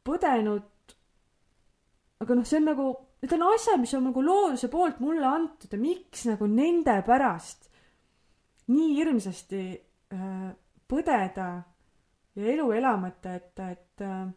põdenud. 0.06 0.94
aga 2.22 2.34
noh, 2.38 2.46
see 2.46 2.60
on 2.60 2.68
nagu, 2.70 2.86
need 3.20 3.34
on 3.36 3.44
asjad, 3.50 3.80
mis 3.82 3.92
on 3.98 4.06
nagu 4.09 4.24
looduse 4.24 4.70
poolt 4.72 5.02
mulle 5.04 5.26
antud 5.28 5.72
ja 5.74 5.80
miks 5.80 6.24
nagu 6.30 6.48
nende 6.48 6.94
pärast 7.06 7.68
nii 8.72 8.94
hirmsasti 8.96 9.62
äh, 10.14 10.48
põdeda 10.88 11.48
ja 12.38 12.52
elu 12.54 12.70
elamata, 12.78 13.34
et, 13.34 13.59
et 13.60 14.04
äh, 14.06 14.30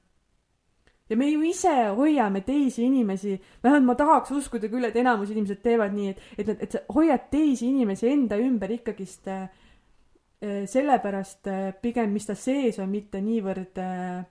ja 1.09 1.17
me 1.17 1.29
ju 1.29 1.41
ise 1.45 1.73
hoiame 1.97 2.41
teisi 2.41 2.85
inimesi, 2.85 3.35
vähemalt 3.63 3.85
ma 3.85 3.95
tahaks 3.95 4.31
uskuda 4.31 4.69
küll, 4.71 4.87
et 4.87 4.95
enamus 4.97 5.29
inimesed 5.33 5.61
teevad 5.63 5.93
nii, 5.93 6.13
et, 6.13 6.23
et, 6.41 6.63
et 6.65 6.77
sa 6.77 6.81
hoiad 6.95 7.27
teisi 7.31 7.69
inimesi 7.69 8.09
enda 8.09 8.39
ümber 8.41 8.73
ikkagist 8.73 9.27
äh, 9.29 9.43
äh, 10.41 10.63
sellepärast 10.69 11.51
äh, 11.51 11.67
pigem, 11.81 12.13
mis 12.15 12.25
ta 12.25 12.37
sees 12.39 12.79
on, 12.81 12.89
mitte 12.89 13.21
niivõrd 13.21 13.81
äh, 13.81 14.23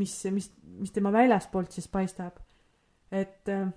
mis, 0.00 0.24
mis, 0.30 0.50
mis 0.80 0.92
tema 0.92 1.12
väljaspoolt 1.12 1.72
siis 1.72 1.88
paistab. 1.88 2.36
et 3.10 3.48
äh, 3.48 3.68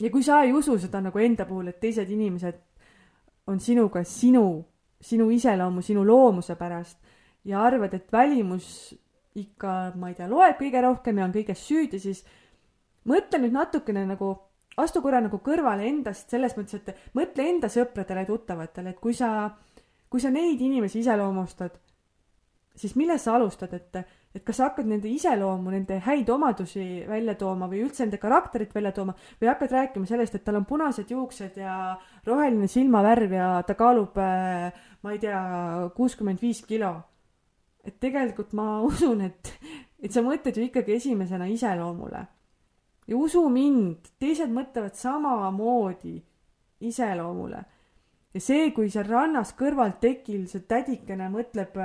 ja 0.00 0.10
kui 0.10 0.22
sa 0.22 0.42
ei 0.42 0.52
usu 0.52 0.78
seda 0.78 1.00
nagu 1.00 1.18
enda 1.18 1.46
puhul, 1.48 1.68
et 1.68 1.80
teised 1.80 2.10
inimesed 2.10 2.60
on 3.46 3.60
sinuga 3.60 4.04
sinu, 4.04 4.64
sinu 5.00 5.30
iseloomu, 5.30 5.82
sinu 5.82 6.04
loomuse 6.06 6.56
pärast 6.56 6.98
ja 7.44 7.62
arvad, 7.62 7.94
et 7.94 8.12
välimus 8.12 8.94
ikka, 9.34 9.92
ma 9.98 10.10
ei 10.10 10.18
tea, 10.18 10.28
loeb 10.30 10.58
kõige 10.60 10.82
rohkem 10.84 11.18
ja 11.18 11.26
on 11.26 11.34
kõiges 11.34 11.62
süüdi, 11.66 12.00
siis 12.02 12.22
mõtle 13.10 13.40
nüüd 13.42 13.54
natukene 13.56 14.04
nagu, 14.06 14.32
astu 14.80 15.02
korra 15.02 15.22
nagu 15.24 15.40
kõrvale 15.44 15.88
endast 15.88 16.30
selles 16.30 16.54
mõttes, 16.58 16.80
et 16.80 17.14
mõtle 17.18 17.46
enda 17.50 17.70
sõpradele, 17.72 18.26
tuttavatele, 18.28 18.94
et 18.94 19.00
kui 19.02 19.16
sa, 19.16 19.50
kui 20.10 20.22
sa 20.22 20.30
neid 20.34 20.62
inimesi 20.62 21.02
iseloomustad, 21.02 21.80
siis 22.78 22.94
millest 22.98 23.26
sa 23.26 23.34
alustad, 23.38 23.74
et, 23.74 23.98
et 24.34 24.42
kas 24.46 24.58
sa 24.58 24.68
hakkad 24.68 24.88
nende 24.90 25.10
iseloomu, 25.10 25.70
nende 25.74 25.98
häid 26.02 26.30
omadusi 26.30 27.04
välja 27.08 27.36
tooma 27.38 27.68
või 27.70 27.84
üldse 27.86 28.04
nende 28.06 28.18
karakterit 28.22 28.74
välja 28.74 28.92
tooma 28.94 29.14
või 29.40 29.50
hakkad 29.50 29.74
rääkima 29.74 30.10
sellest, 30.10 30.34
et 30.34 30.44
tal 30.46 30.58
on 30.58 30.66
punased 30.68 31.10
juuksed 31.10 31.58
ja 31.62 31.94
roheline 32.26 32.70
silmavärv 32.70 33.34
ja 33.38 33.48
ta 33.66 33.76
kaalub, 33.78 34.18
ma 34.18 35.14
ei 35.14 35.22
tea, 35.22 35.42
kuuskümmend 35.96 36.42
viis 36.42 36.62
kilo. 36.66 36.96
Et 37.84 38.00
tegelikult 38.00 38.52
ma 38.52 38.80
usun, 38.90 39.20
et, 39.20 39.52
et 40.02 40.12
sa 40.12 40.22
mõtled 40.24 40.56
ju 40.56 40.68
ikkagi 40.68 40.96
esimesena 40.98 41.48
iseloomule 41.52 42.26
ja 43.06 43.16
usu 43.16 43.42
mind, 43.52 44.08
teised 44.20 44.52
mõtlevad 44.52 44.96
samamoodi 44.98 46.16
iseloomule. 46.88 47.62
ja 48.34 48.40
see, 48.42 48.70
kui 48.74 48.90
seal 48.90 49.06
rannas 49.08 49.54
kõrval 49.58 49.96
tekil 50.00 50.48
see 50.50 50.64
tädikene 50.68 51.28
mõtleb, 51.30 51.76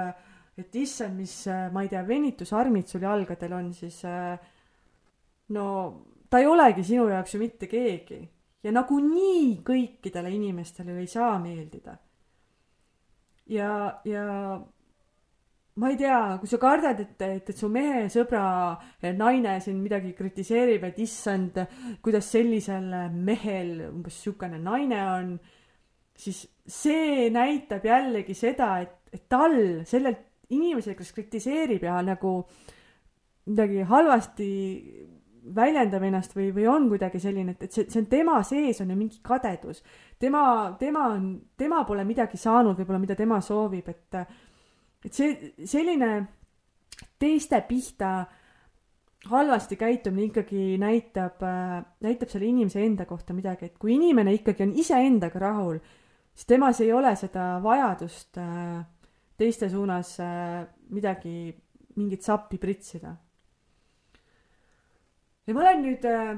et 0.59 0.75
issand, 0.75 1.15
mis, 1.19 1.33
ma 1.73 1.83
ei 1.83 1.91
tea, 1.91 2.01
venitusarmid 2.07 2.87
sul 2.87 3.05
jalgadel 3.05 3.53
on, 3.53 3.69
siis 3.73 4.01
no 5.55 5.65
ta 6.29 6.41
ei 6.41 6.47
olegi 6.49 6.83
sinu 6.87 7.07
jaoks 7.09 7.35
ju 7.35 7.39
mitte 7.43 7.67
keegi. 7.67 8.21
ja 8.63 8.71
nagunii 8.75 9.61
kõikidele 9.63 10.31
inimestele 10.35 10.97
ei 10.99 11.07
saa 11.07 11.37
meeldida. 11.39 11.97
ja, 13.47 14.01
ja 14.05 14.25
ma 15.79 15.89
ei 15.91 15.97
tea, 15.99 16.37
kui 16.41 16.49
sa 16.51 16.59
kardad, 16.59 16.99
et, 16.99 17.21
et, 17.23 17.51
et 17.53 17.57
su 17.57 17.69
mehe 17.71 18.07
sõbra 18.11 18.43
naine 19.15 19.55
siin 19.63 19.79
midagi 19.79 20.11
kritiseerib, 20.17 20.83
et 20.89 20.99
issand, 21.05 21.61
kuidas 22.03 22.31
sellisel 22.33 22.89
mehel 23.13 23.85
umbes 23.87 24.17
niisugune 24.17 24.59
naine 24.63 25.03
on, 25.13 25.29
siis 26.19 26.41
see 26.67 27.29
näitab 27.31 27.85
jällegi 27.87 28.35
seda, 28.35 28.73
et, 28.83 28.97
et 29.15 29.23
tal, 29.31 29.55
sellel 29.87 30.17
inimesel, 30.49 30.97
kes 30.97 31.13
kritiseerib 31.15 31.85
ja 31.85 32.01
nagu 32.03 32.41
midagi 33.49 33.85
halvasti 33.87 34.49
väljendab 35.55 36.03
ennast 36.05 36.35
või, 36.35 36.49
või 36.53 36.67
on 36.69 36.89
kuidagi 36.91 37.21
selline, 37.23 37.55
et, 37.55 37.63
et 37.65 37.73
see, 37.73 37.87
see 37.89 38.03
on 38.03 38.09
tema 38.11 38.35
sees 38.45 38.81
on 38.83 38.91
ju 38.91 38.97
mingi 38.99 39.21
kadedus. 39.25 39.81
tema, 40.19 40.43
tema 40.79 41.07
on, 41.15 41.31
tema 41.57 41.85
pole 41.87 42.03
midagi 42.05 42.37
saanud 42.37 42.77
võib-olla, 42.77 42.99
mida 43.01 43.15
tema 43.17 43.39
soovib, 43.41 43.87
et 43.89 44.19
et 45.05 45.15
see, 45.15 45.53
selline 45.65 46.11
teiste 47.19 47.61
pihta 47.67 48.11
halvasti 49.25 49.75
käitumine 49.75 50.29
ikkagi 50.29 50.77
näitab, 50.79 51.43
näitab 52.01 52.29
selle 52.31 52.47
inimese 52.47 52.83
enda 52.85 53.05
kohta 53.05 53.33
midagi, 53.35 53.67
et 53.67 53.77
kui 53.79 53.95
inimene 53.95 54.33
ikkagi 54.37 54.63
on 54.63 54.75
iseendaga 54.79 55.39
rahul, 55.43 55.79
siis 56.33 56.47
temas 56.47 56.79
ei 56.81 56.93
ole 56.93 57.11
seda 57.19 57.57
vajadust 57.63 58.39
äh, 58.39 58.85
teiste 59.37 59.69
suunas 59.69 60.15
äh, 60.23 60.63
midagi, 60.89 61.55
mingit 61.95 62.23
sappi 62.23 62.57
pritsida. 62.57 63.15
ja 65.47 65.53
ma 65.53 65.61
olen 65.65 65.83
nüüd 65.83 66.05
äh, 66.07 66.37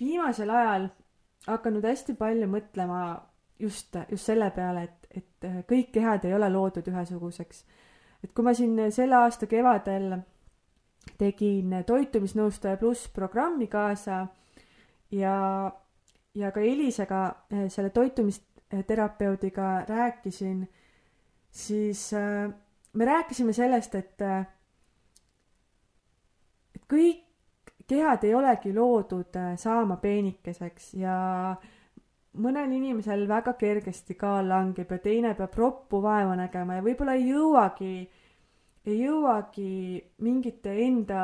viimasel 0.00 0.50
ajal 0.50 0.88
hakanud 1.46 1.84
hästi 1.84 2.14
palju 2.18 2.48
mõtlema 2.50 3.02
just, 3.58 3.94
just 4.10 4.26
selle 4.26 4.50
peale, 4.50 4.88
et, 4.88 5.22
et 5.22 5.66
kõik 5.68 5.92
kehad 5.94 6.26
ei 6.26 6.34
ole 6.34 6.50
loodud 6.50 6.88
ühesuguseks 6.90 7.62
et 8.24 8.32
kui 8.34 8.44
ma 8.44 8.54
siin 8.54 8.78
selle 8.94 9.16
aasta 9.16 9.46
kevadel 9.46 10.16
tegin 11.18 11.74
toitumisnõustaja 11.86 12.76
pluss 12.80 13.08
programmi 13.14 13.66
kaasa 13.70 14.26
ja, 15.14 15.36
ja 16.34 16.50
ka 16.52 16.60
Elisega, 16.60 17.22
eh, 17.50 17.68
selle 17.72 17.90
toitumisterapeudiga 17.90 19.70
rääkisin, 19.88 20.66
siis 21.50 22.12
äh, 22.14 22.50
me 22.92 23.04
rääkisime 23.04 23.52
sellest, 23.52 23.94
et, 23.94 24.20
äh, 24.22 24.46
et 26.74 26.84
kõik 26.90 27.24
kehad 27.88 28.24
ei 28.28 28.34
olegi 28.34 28.74
loodud 28.74 29.36
saama 29.56 29.96
peenikeseks 29.96 30.92
ja 31.00 31.18
äh, 31.50 31.68
mõnel 32.42 32.72
inimesel 32.76 33.26
väga 33.28 33.54
kergesti 33.58 34.14
kaal 34.18 34.48
langeb 34.48 34.90
ja 34.92 34.98
teine 35.02 35.34
peab 35.38 35.54
roppu 35.58 36.00
vaeva 36.02 36.36
nägema 36.38 36.78
ja 36.78 36.84
võib-olla 36.84 37.16
ei 37.18 37.26
jõuagi, 37.30 37.92
ei 38.88 38.96
jõuagi 39.02 39.72
mingite 40.24 40.74
enda 40.84 41.22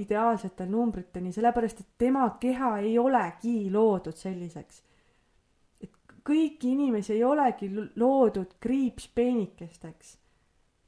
ideaalsete 0.00 0.66
numbriteni, 0.70 1.32
sellepärast 1.32 1.84
et 1.84 1.90
tema 1.98 2.26
keha 2.40 2.78
ei 2.82 2.98
olegi 2.98 3.70
loodud 3.70 4.16
selliseks. 4.16 4.82
et 5.80 5.92
kõiki 6.24 6.72
inimesi 6.72 7.12
ei 7.12 7.24
olegi 7.24 7.70
loodud 7.96 8.56
kriipspeenikesteks. 8.60 10.18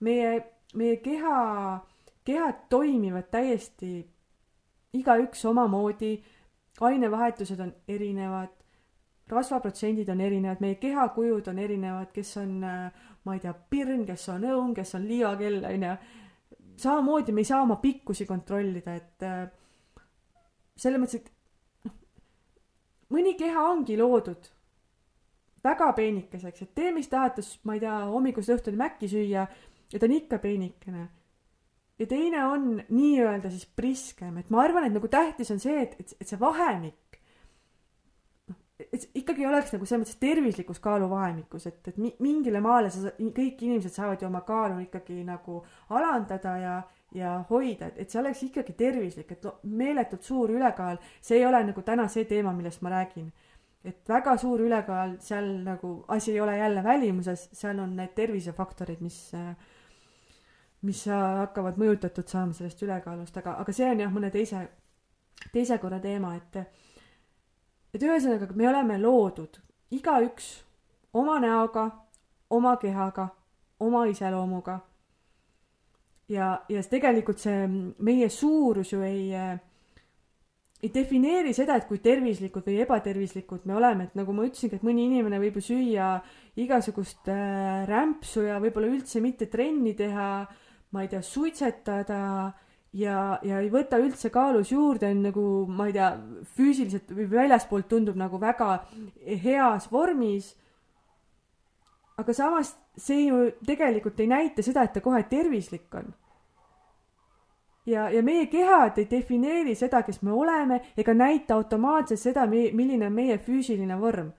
meie, 0.00 0.44
meie 0.74 0.96
keha, 0.96 1.80
kehad 2.24 2.68
toimivad 2.68 3.30
täiesti 3.30 4.06
igaüks 4.96 5.44
omamoodi, 5.44 6.16
ainevahetused 6.80 7.60
on 7.60 7.74
erinevad, 7.88 8.52
rasvaprotsendid 9.30 10.08
on 10.08 10.20
erinevad, 10.20 10.60
meie 10.62 10.78
kehakujud 10.80 11.48
on 11.50 11.58
erinevad, 11.58 12.12
kes 12.14 12.36
on, 12.42 12.56
äh, 12.64 13.06
ma 13.24 13.34
ei 13.34 13.42
tea, 13.42 13.54
pirn, 13.70 14.04
kes 14.06 14.28
on 14.34 14.46
õun, 14.46 14.74
kes 14.74 14.94
on 14.98 15.06
liivakell, 15.08 15.64
onju. 15.66 15.94
samamoodi 16.76 17.32
me 17.32 17.40
ei 17.40 17.48
saa 17.48 17.62
oma 17.62 17.78
pikkusi 17.82 18.26
kontrollida, 18.26 18.94
et 18.94 19.24
äh, 19.26 19.48
selles 20.76 21.00
mõttes, 21.00 21.22
et 21.24 21.88
noh, 21.88 21.96
mõni 23.16 23.34
keha 23.38 23.64
ongi 23.70 23.96
loodud 23.98 24.50
väga 25.66 25.92
peenikeseks, 25.96 26.62
et 26.62 26.74
tee, 26.76 26.92
mis 26.94 27.08
tahad, 27.10 27.40
ma 27.66 27.76
ei 27.76 27.82
tea, 27.82 27.96
hommikust 28.12 28.52
õhtuni 28.54 28.78
mäkki 28.78 29.08
süüa 29.10 29.46
ja 29.46 29.98
ta 29.98 30.06
on 30.06 30.14
ikka 30.14 30.38
peenikene. 30.42 31.08
ja 31.98 32.06
teine 32.06 32.44
on 32.44 32.82
nii-öelda 32.88 33.50
siis 33.50 33.66
priskem, 33.66 34.36
et 34.38 34.50
ma 34.50 34.62
arvan, 34.62 34.84
et 34.86 34.94
nagu 34.94 35.08
tähtis 35.08 35.50
on 35.50 35.58
see, 35.62 35.80
et, 35.82 35.96
et, 36.00 36.14
et 36.20 36.28
see 36.28 36.38
vahemik 36.40 37.05
et 38.92 39.06
ikkagi 39.20 39.46
oleks 39.46 39.72
nagu 39.74 39.86
selles 39.86 40.04
mõttes 40.04 40.18
tervislikus 40.20 40.80
kaaluvahemikus, 40.84 41.66
et, 41.70 41.80
et 41.90 41.98
mingile 42.22 42.60
maale 42.64 42.90
sa, 42.92 43.12
kõik 43.18 43.62
inimesed 43.66 43.94
saavad 43.94 44.22
ju 44.22 44.28
oma 44.28 44.42
kaalu 44.46 44.84
ikkagi 44.86 45.22
nagu 45.26 45.58
alandada 45.96 46.54
ja, 46.60 46.76
ja 47.16 47.32
hoida, 47.50 47.90
et, 47.90 48.00
et 48.04 48.12
see 48.12 48.20
oleks 48.20 48.44
ikkagi 48.48 48.76
tervislik, 48.78 49.32
et 49.32 49.48
meeletult 49.66 50.26
suur 50.26 50.54
ülekaal, 50.54 51.00
see 51.20 51.40
ei 51.40 51.46
ole 51.48 51.62
nagu 51.70 51.84
täna 51.86 52.06
see 52.12 52.26
teema, 52.30 52.54
millest 52.56 52.84
ma 52.86 52.94
räägin. 52.96 53.32
et 53.86 54.08
väga 54.08 54.36
suur 54.42 54.64
ülekaal, 54.66 55.16
seal 55.22 55.44
nagu 55.62 56.04
asi 56.08 56.32
ei 56.32 56.40
ole 56.40 56.56
jälle 56.58 56.82
välimuses, 56.84 57.48
seal 57.52 57.78
on 57.78 57.94
need 57.96 58.16
tervisefaktorid, 58.16 59.00
mis, 59.00 59.20
mis 60.82 61.04
hakkavad 61.06 61.78
mõjutatud 61.78 62.26
saama 62.26 62.52
sellest 62.52 62.82
ülekaalust, 62.82 63.36
aga, 63.38 63.60
aga 63.62 63.72
see 63.72 63.86
on 63.90 64.02
jah, 64.02 64.10
mõne 64.10 64.32
teise, 64.34 64.64
teise 65.52 65.78
korra 65.78 66.00
teema, 66.02 66.34
et 66.34 66.58
et 67.96 68.04
ühesõnaga, 68.04 68.50
me 68.54 68.68
oleme 68.68 68.98
loodud 69.00 69.60
igaüks 69.96 70.50
oma 71.16 71.38
näoga, 71.40 71.86
oma 72.50 72.76
kehaga, 72.80 73.30
oma 73.80 74.04
iseloomuga. 74.10 74.80
ja, 76.28 76.60
ja 76.68 76.82
tegelikult 76.82 77.38
see 77.38 77.66
meie 78.02 78.28
suurus 78.28 78.92
ju 78.92 79.00
ei, 79.06 79.30
ei 80.82 80.90
defineeri 80.92 81.54
seda, 81.54 81.76
et 81.78 81.86
kui 81.88 82.00
tervislikud 82.02 82.66
või 82.66 82.80
ebatervislikud 82.82 83.66
me 83.66 83.76
oleme, 83.78 84.08
et 84.08 84.18
nagu 84.18 84.34
ma 84.34 84.44
ütlesingi, 84.48 84.76
et 84.76 84.86
mõni 84.86 85.06
inimene 85.06 85.38
võib 85.40 85.60
ju 85.60 85.66
süüa 85.70 86.10
igasugust 86.60 87.30
äh, 87.32 87.86
rämpsu 87.88 88.44
ja 88.48 88.58
võib-olla 88.62 88.90
üldse 88.90 89.22
mitte 89.24 89.48
trenni 89.52 89.94
teha, 89.96 90.30
ma 90.92 91.04
ei 91.04 91.12
tea, 91.12 91.22
suitsetada 91.22 92.20
ja, 92.92 93.38
ja 93.42 93.60
ei 93.60 93.70
võta 93.72 93.98
üldse 94.02 94.30
kaalus 94.30 94.70
juurde, 94.72 95.10
on 95.10 95.22
nagu, 95.26 95.46
ma 95.68 95.88
ei 95.88 95.96
tea, 95.96 96.10
füüsiliselt 96.56 97.10
või 97.16 97.28
väljaspoolt 97.30 97.88
tundub 97.88 98.16
nagu 98.18 98.40
väga 98.40 98.86
heas 99.42 99.90
vormis. 99.92 100.54
aga 102.16 102.32
samas 102.32 102.76
see 102.96 103.26
ju 103.26 103.50
tegelikult 103.66 104.20
ei 104.20 104.26
näita 104.26 104.62
seda, 104.62 104.86
et 104.86 104.92
ta 104.92 105.00
kohe 105.00 105.22
tervislik 105.28 105.94
on. 105.94 106.14
ja, 107.86 108.08
ja 108.10 108.22
meie 108.22 108.46
kehad 108.46 108.98
ei 108.98 109.10
defineeri 109.10 109.74
seda, 109.74 110.02
kes 110.02 110.22
me 110.22 110.32
oleme, 110.32 110.80
ega 110.96 111.14
näita 111.14 111.54
automaatselt 111.54 112.20
seda, 112.20 112.46
milline 112.46 113.06
on 113.06 113.12
meie 113.12 113.38
füüsiline 113.38 114.00
vorm. 114.00 114.32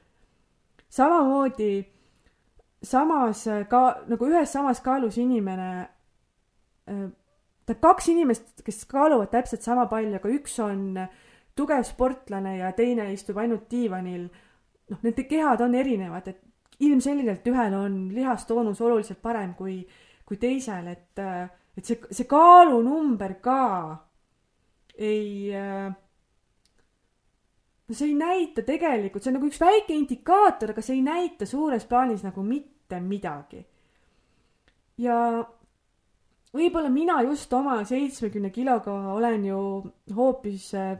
samamoodi 0.90 1.86
samas 2.84 3.46
ka 3.70 4.02
nagu 4.08 4.26
ühes 4.26 4.52
samas 4.52 4.82
kaalus 4.82 5.18
inimene 5.18 5.88
äh, 6.90 7.10
tähendab 7.68 7.84
kaks 7.84 8.08
inimest, 8.14 8.62
kes 8.64 8.86
kaaluvad 8.88 9.30
täpselt 9.32 9.66
sama 9.66 9.86
palju, 9.92 10.16
aga 10.16 10.30
üks 10.32 10.56
on 10.64 11.02
tugev 11.58 11.84
sportlane 11.84 12.58
ja 12.62 12.72
teine 12.78 13.10
istub 13.14 13.38
ainult 13.42 13.68
diivanil. 13.72 14.30
noh, 14.88 15.00
nende 15.04 15.24
kehad 15.28 15.62
on 15.62 15.76
erinevad, 15.76 16.28
et 16.32 16.40
ilmselgelt 16.80 17.48
ühel 17.50 17.74
on 17.76 17.96
lihastoonus 18.16 18.80
oluliselt 18.82 19.20
parem 19.22 19.54
kui, 19.58 19.82
kui 20.26 20.38
teisel, 20.40 20.88
et, 20.88 21.20
et 21.76 21.86
see, 21.86 22.00
see 22.12 22.28
kaalunumber 22.30 23.34
ka 23.44 23.64
ei, 24.96 25.52
no 27.84 27.98
see 27.98 28.14
ei 28.14 28.16
näita 28.16 28.64
tegelikult, 28.64 29.24
see 29.24 29.34
on 29.34 29.40
nagu 29.42 29.50
üks 29.50 29.60
väike 29.60 29.98
indikaator, 29.98 30.72
aga 30.72 30.86
see 30.86 31.02
ei 31.02 31.04
näita 31.04 31.50
suures 31.50 31.86
plaanis 31.90 32.24
nagu 32.24 32.46
mitte 32.48 33.02
midagi. 33.04 33.66
ja 34.98 35.18
võib-olla 36.58 36.90
mina 36.92 37.22
just 37.26 37.54
oma 37.54 37.78
seitsmekümne 37.88 38.52
kiloga 38.54 38.94
olen 39.14 39.46
ju 39.46 39.60
hoopis 40.16 40.72
äh, 40.78 40.98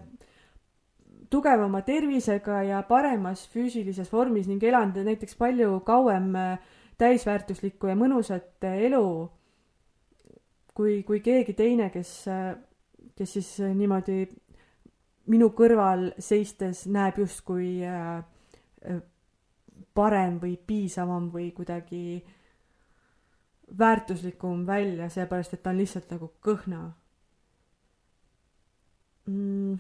tugevama 1.30 1.82
tervisega 1.88 2.62
ja 2.68 2.82
paremas 2.88 3.46
füüsilises 3.52 4.12
vormis 4.14 4.48
ning 4.48 4.64
elan 4.64 4.94
näiteks 4.96 5.36
palju 5.40 5.80
kauem 5.88 6.34
äh, 6.36 6.76
täisväärtuslikku 6.98 7.92
ja 7.92 7.98
mõnusat 8.00 8.68
äh, 8.68 8.80
elu 8.88 9.08
kui, 10.78 11.02
kui 11.04 11.22
keegi 11.26 11.54
teine, 11.58 11.90
kes, 11.90 12.12
kes 13.18 13.32
siis 13.34 13.54
niimoodi 13.74 14.28
minu 15.28 15.50
kõrval 15.58 16.12
seistes 16.22 16.86
näeb 16.86 17.18
justkui 17.18 17.82
parem 19.98 20.38
või 20.38 20.54
piisavam 20.70 21.32
või 21.34 21.50
kuidagi 21.58 22.22
väärtuslikum 23.80 24.66
välja, 24.68 25.10
seepärast 25.10 25.54
et 25.54 25.64
ta 25.64 25.70
on 25.70 25.78
lihtsalt 25.78 26.12
nagu 26.12 26.32
kõhna. 26.44 26.92
Mm.. 29.28 29.80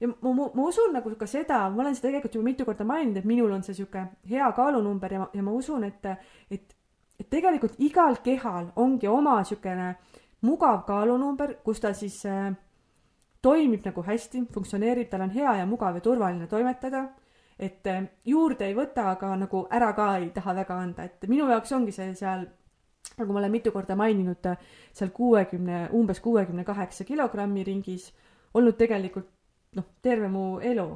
ja 0.00 0.08
ma, 0.08 0.30
ma, 0.32 0.46
ma 0.54 0.68
usun 0.70 0.94
nagu 0.96 1.12
ka 1.20 1.26
seda, 1.28 1.66
ma 1.68 1.82
olen 1.82 1.96
seda 1.96 2.08
tegelikult 2.08 2.38
juba 2.38 2.46
mitu 2.46 2.64
korda 2.64 2.86
maininud, 2.88 3.18
et 3.20 3.28
minul 3.28 3.52
on 3.52 3.64
see 3.66 3.76
sihuke 3.76 4.06
hea 4.30 4.46
kaalunumber 4.56 5.12
ja, 5.12 5.26
ja 5.36 5.44
ma 5.44 5.52
usun, 5.52 5.84
et, 5.84 6.06
et, 6.50 6.72
et 7.20 7.28
tegelikult 7.28 7.76
igal 7.84 8.16
kehal 8.24 8.70
ongi 8.76 9.10
oma 9.12 9.42
siukene 9.44 9.90
mugav 10.48 10.86
kaalunumber, 10.88 11.58
kus 11.64 11.84
ta 11.84 11.92
siis 11.92 12.22
äh, 12.24 12.54
toimib 13.44 13.84
nagu 13.84 14.02
hästi, 14.06 14.46
funktsioneerib, 14.54 15.10
tal 15.10 15.26
on 15.26 15.36
hea 15.36 15.58
ja 15.60 15.68
mugav 15.68 15.98
ja 15.98 16.00
turvaline 16.00 16.48
toimetada 16.48 17.04
et 17.58 17.86
äh, 17.86 18.06
juurde 18.24 18.68
ei 18.68 18.74
võta, 18.76 19.08
aga 19.14 19.32
nagu 19.36 19.64
ära 19.74 19.90
ka 19.96 20.12
ei 20.20 20.30
taha 20.34 20.54
väga 20.60 20.78
anda, 20.78 21.08
et 21.08 21.26
minu 21.30 21.48
jaoks 21.50 21.72
ongi 21.74 21.94
see 21.94 22.14
seal, 22.18 22.44
nagu 23.18 23.34
ma 23.34 23.40
olen 23.42 23.52
mitu 23.52 23.72
korda 23.74 23.96
maininud, 23.98 24.46
seal 24.94 25.10
kuuekümne, 25.14 25.88
umbes 25.98 26.20
kuuekümne 26.22 26.64
kaheksa 26.64 27.04
kilogrammi 27.08 27.64
ringis 27.66 28.12
olnud 28.54 28.78
tegelikult 28.78 29.28
noh, 29.76 29.88
terve 30.02 30.28
mu 30.32 30.60
elu. 30.62 30.88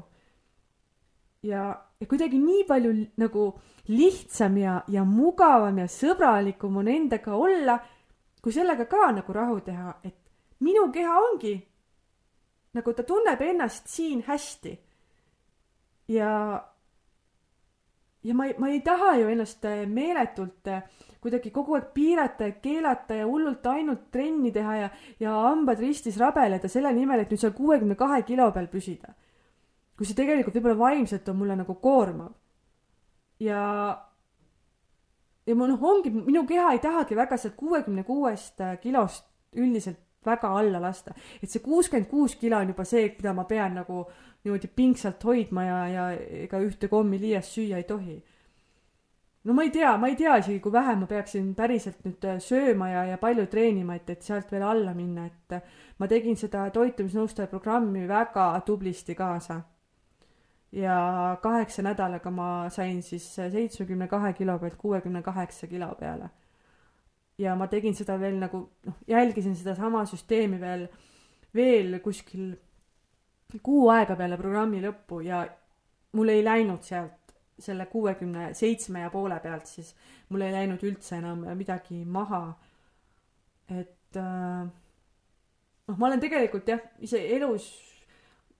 ja, 1.42 1.64
ja 2.00 2.06
kuidagi 2.06 2.38
nii 2.38 2.64
palju 2.68 2.92
nagu 3.18 3.48
lihtsam 3.88 4.56
ja, 4.56 4.76
ja 4.88 5.02
mugavam 5.04 5.82
ja 5.82 5.88
sõbralikum 5.90 6.78
on 6.78 6.88
endaga 6.88 7.34
olla, 7.34 7.80
kui 8.42 8.54
sellega 8.54 8.86
ka 8.86 9.10
nagu 9.10 9.32
rahu 9.34 9.60
teha, 9.66 9.98
et 10.04 10.14
minu 10.62 10.86
keha 10.94 11.18
ongi 11.18 11.56
nagu 12.72 12.94
ta 12.94 13.02
tunneb 13.02 13.40
ennast 13.42 13.90
siin 13.90 14.22
hästi 14.26 14.78
ja 16.12 16.32
ja 18.22 18.34
ma 18.34 18.46
ei, 18.46 18.54
ma 18.58 18.68
ei 18.70 18.80
taha 18.80 19.16
ju 19.18 19.30
ennast 19.32 19.64
äh, 19.64 19.86
meeletult 19.86 20.68
äh, 20.70 20.82
kuidagi 21.22 21.50
kogu 21.54 21.76
aeg 21.78 21.90
piirata 21.94 22.50
ja 22.50 22.58
keelata 22.62 23.18
ja 23.18 23.26
hullult 23.26 23.66
ainult 23.66 24.08
trenni 24.14 24.52
teha 24.54 24.76
ja, 24.76 24.90
ja 25.20 25.34
hambad 25.48 25.82
ristis 25.82 26.18
rabeleda 26.18 26.70
selle 26.70 26.92
nimel, 26.94 27.22
et 27.22 27.32
nüüd 27.32 27.42
seal 27.42 27.54
kuuekümne 27.56 27.98
kahe 27.98 28.22
kilo 28.26 28.50
peal 28.54 28.70
püsida. 28.70 29.14
kui 29.96 30.08
see 30.08 30.18
tegelikult 30.18 30.56
võib-olla 30.56 30.78
vaimselt 30.78 31.28
on 31.28 31.36
mulle 31.38 31.56
nagu 31.58 31.74
koormav. 31.82 32.32
ja, 33.40 33.62
ja 35.46 35.58
mul 35.58 35.74
noh, 35.74 35.84
ongi, 35.90 36.14
minu 36.14 36.46
keha 36.46 36.72
ei 36.76 36.82
tahagi 36.82 37.18
väga 37.18 37.38
sealt 37.38 37.58
kuuekümne 37.58 38.06
kuuest 38.06 38.60
äh, 38.60 38.78
kilost 38.80 39.26
üldiselt 39.52 40.00
väga 40.26 40.48
alla 40.58 40.80
lasta. 40.80 41.14
et 41.42 41.50
see 41.50 41.62
kuuskümmend 41.62 42.10
kuus 42.10 42.36
kilo 42.36 42.58
on 42.58 42.68
juba 42.68 42.84
see, 42.84 43.08
mida 43.18 43.32
ma 43.34 43.44
pean 43.44 43.74
nagu 43.74 44.06
niimoodi 44.44 44.68
pingsalt 44.76 45.24
hoidma 45.24 45.64
ja, 45.64 45.80
ja 45.88 46.10
ega 46.44 46.60
ühte 46.62 46.88
kommi 46.90 47.20
liiast 47.20 47.56
süüa 47.56 47.78
ei 47.78 47.86
tohi. 47.86 48.22
no 49.44 49.54
ma 49.54 49.62
ei 49.66 49.70
tea, 49.74 49.96
ma 49.98 50.08
ei 50.10 50.16
tea 50.16 50.36
isegi, 50.38 50.60
kui 50.62 50.72
vähe 50.72 50.94
ma 50.96 51.06
peaksin 51.10 51.54
päriselt 51.58 52.04
nüüd 52.06 52.26
äh, 52.30 52.38
sööma 52.42 52.90
ja, 52.90 53.04
ja 53.10 53.18
palju 53.18 53.46
treenima, 53.50 53.96
et, 53.98 54.10
et 54.10 54.22
sealt 54.22 54.50
veel 54.52 54.62
alla 54.66 54.94
minna, 54.94 55.26
et 55.26 55.56
äh, 55.58 55.62
ma 55.98 56.08
tegin 56.10 56.38
seda 56.38 56.68
toitumisnõustaja 56.74 57.50
programmi 57.50 58.06
väga 58.08 58.48
tublisti 58.66 59.14
kaasa. 59.18 59.60
ja 60.72 61.38
kaheksa 61.42 61.82
nädalaga 61.82 62.30
ma 62.30 62.68
sain 62.70 63.02
siis 63.02 63.26
seitsmekümne 63.34 64.08
kahe 64.08 64.32
kilo 64.32 64.58
pealt 64.58 64.76
kuuekümne 64.76 65.22
kaheksa 65.22 65.66
kilo 65.66 65.94
peale. 65.98 66.30
Ja 67.42 67.54
ma 67.58 67.68
tegin 67.70 67.96
seda 67.98 68.18
veel 68.20 68.38
nagu 68.40 68.62
noh, 68.86 68.98
jälgisin 69.08 69.56
sedasama 69.58 70.04
süsteemi 70.08 70.60
veel, 70.60 70.86
veel 71.54 71.98
kuskil 72.04 72.52
kuu 73.62 73.88
aega 73.92 74.16
peale 74.16 74.38
programmi 74.40 74.80
lõppu 74.82 75.20
ja 75.26 75.42
mul 76.16 76.32
ei 76.32 76.44
läinud 76.44 76.84
sealt 76.86 77.34
selle 77.62 77.86
kuuekümne 77.86 78.52
seitsme 78.56 79.04
ja 79.04 79.10
poole 79.12 79.38
pealt 79.42 79.68
siis 79.68 79.92
mul 80.32 80.46
ei 80.46 80.54
läinud 80.54 80.82
üldse 80.86 81.18
enam 81.18 81.44
midagi 81.58 82.02
maha. 82.04 82.44
et 83.68 84.16
äh, 84.16 84.64
noh, 85.88 85.98
ma 85.98 86.08
olen 86.08 86.20
tegelikult 86.20 86.68
jah, 86.68 86.80
ise 87.00 87.20
elus 87.36 87.68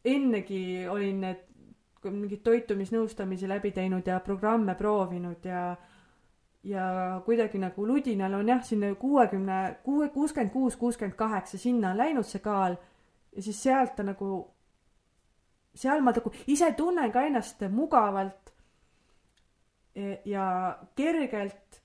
ennegi 0.05 0.87
olin 0.91 1.25
need 1.27 1.49
mingeid 2.03 2.43
toitumisnõustamisi 2.43 3.49
läbi 3.49 3.71
teinud 3.75 4.07
ja 4.07 4.19
programme 4.21 4.75
proovinud 4.75 5.45
ja 5.47 5.77
ja 6.65 7.21
kuidagi 7.25 7.59
nagu 7.59 7.87
ludinal 7.87 8.35
on 8.39 8.49
jah, 8.49 8.63
sinna 8.65 8.95
kuuekümne, 8.95 9.79
kuue, 9.83 10.09
kuuskümmend 10.09 10.53
kuus, 10.53 10.77
kuuskümmend 10.77 11.17
kaheksa, 11.19 11.59
sinna 11.59 11.91
on 11.91 11.99
läinud 11.99 12.27
see 12.27 12.43
kaal 12.45 12.77
ja 13.37 13.43
siis 13.43 13.63
sealt 13.63 13.97
ta 13.97 14.07
nagu 14.07 14.33
seal 15.75 16.03
ma 16.05 16.13
nagu 16.13 16.33
ise 16.47 16.73
tunnen 16.77 17.13
ka 17.13 17.25
ennast 17.27 17.65
mugavalt 17.73 18.53
e, 19.97 20.19
ja 20.29 20.45
kergelt, 20.97 21.81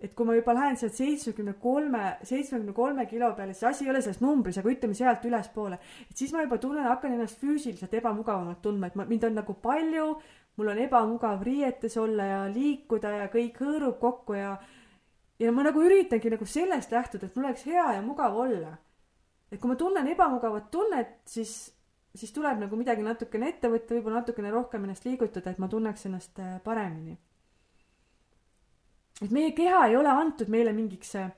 et 0.00 0.14
kui 0.14 0.26
ma 0.28 0.36
juba 0.36 0.54
lähen 0.54 0.78
sealt 0.78 0.96
seitsmekümne 0.98 1.56
kolme, 1.62 2.04
seitsmekümne 2.22 2.74
kolme 2.76 3.06
kilo 3.10 3.32
peale, 3.36 3.54
siis 3.54 3.70
asi 3.70 3.86
ei 3.86 3.90
ole 3.90 4.02
selles 4.04 4.22
numbris, 4.22 4.58
aga 4.60 4.70
ütleme 4.70 4.96
sealt 4.98 5.26
ülespoole, 5.26 5.78
et 6.08 6.16
siis 6.16 6.32
ma 6.34 6.44
juba 6.44 6.58
tunnen, 6.62 6.86
hakkan 6.86 7.16
ennast 7.16 7.40
füüsiliselt 7.42 7.94
ebamugavamalt 8.00 8.62
tundma, 8.62 8.90
et 8.90 8.98
ma, 8.98 9.08
mind 9.10 9.28
on 9.30 9.38
nagu 9.40 9.56
palju, 9.64 10.08
mul 10.56 10.70
on 10.70 10.78
ebamugav 10.78 11.42
riietes 11.42 11.96
olla 11.96 12.24
ja 12.24 12.40
liikuda 12.52 13.10
ja 13.10 13.28
kõik 13.32 13.60
hõõrub 13.60 13.98
kokku 14.00 14.38
ja 14.38 14.56
ja 15.38 15.52
ma 15.52 15.64
nagu 15.66 15.82
üritangi 15.82 16.30
nagu 16.30 16.46
sellest 16.46 16.92
lähtuda, 16.94 17.26
et 17.26 17.36
mul 17.36 17.48
oleks 17.48 17.64
hea 17.66 17.86
ja 17.96 18.02
mugav 18.02 18.36
olla. 18.38 18.76
et 19.50 19.60
kui 19.60 19.70
ma 19.70 19.76
tunnen 19.76 20.06
ebamugavat 20.08 20.70
tunnet, 20.70 21.20
siis 21.26 21.74
siis 22.14 22.32
tuleb 22.32 22.60
nagu 22.62 22.78
midagi 22.78 23.02
natukene 23.02 23.48
ette 23.50 23.68
võtta, 23.70 23.96
võib-olla 23.96 24.20
natukene 24.22 24.50
rohkem 24.54 24.84
ennast 24.86 25.06
liigutada, 25.06 25.50
et 25.50 25.58
ma 25.62 25.68
tunneks 25.70 26.06
ennast 26.06 26.38
äh, 26.42 26.58
paremini. 26.64 27.16
et 29.22 29.30
meie 29.30 29.50
keha 29.54 29.86
ei 29.88 29.96
ole 29.96 30.10
antud 30.10 30.50
meile 30.50 30.72
mingiks, 30.72 31.14
äh, 31.18 31.32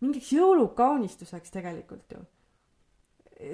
mingiks 0.00 0.32
jõulukaunistuseks 0.34 1.54
tegelikult 1.54 2.16
ju. 2.16 2.24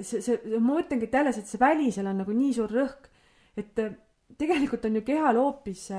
see, 0.01 0.21
see, 0.21 0.41
ma 0.57 0.79
mõtlengi, 0.79 1.05
et 1.05 1.13
jälle, 1.13 1.29
et 1.37 1.53
see 1.53 1.61
välisel 1.61 2.09
on 2.09 2.23
nagu 2.23 2.33
nii 2.33 2.53
suur 2.57 2.73
rõhk, 2.73 3.09
et 3.57 3.85
äh, 3.85 3.93
tegelikult 4.37 4.85
on 4.85 4.95
ju 4.95 5.01
kehal 5.01 5.37
hoopis, 5.39 5.89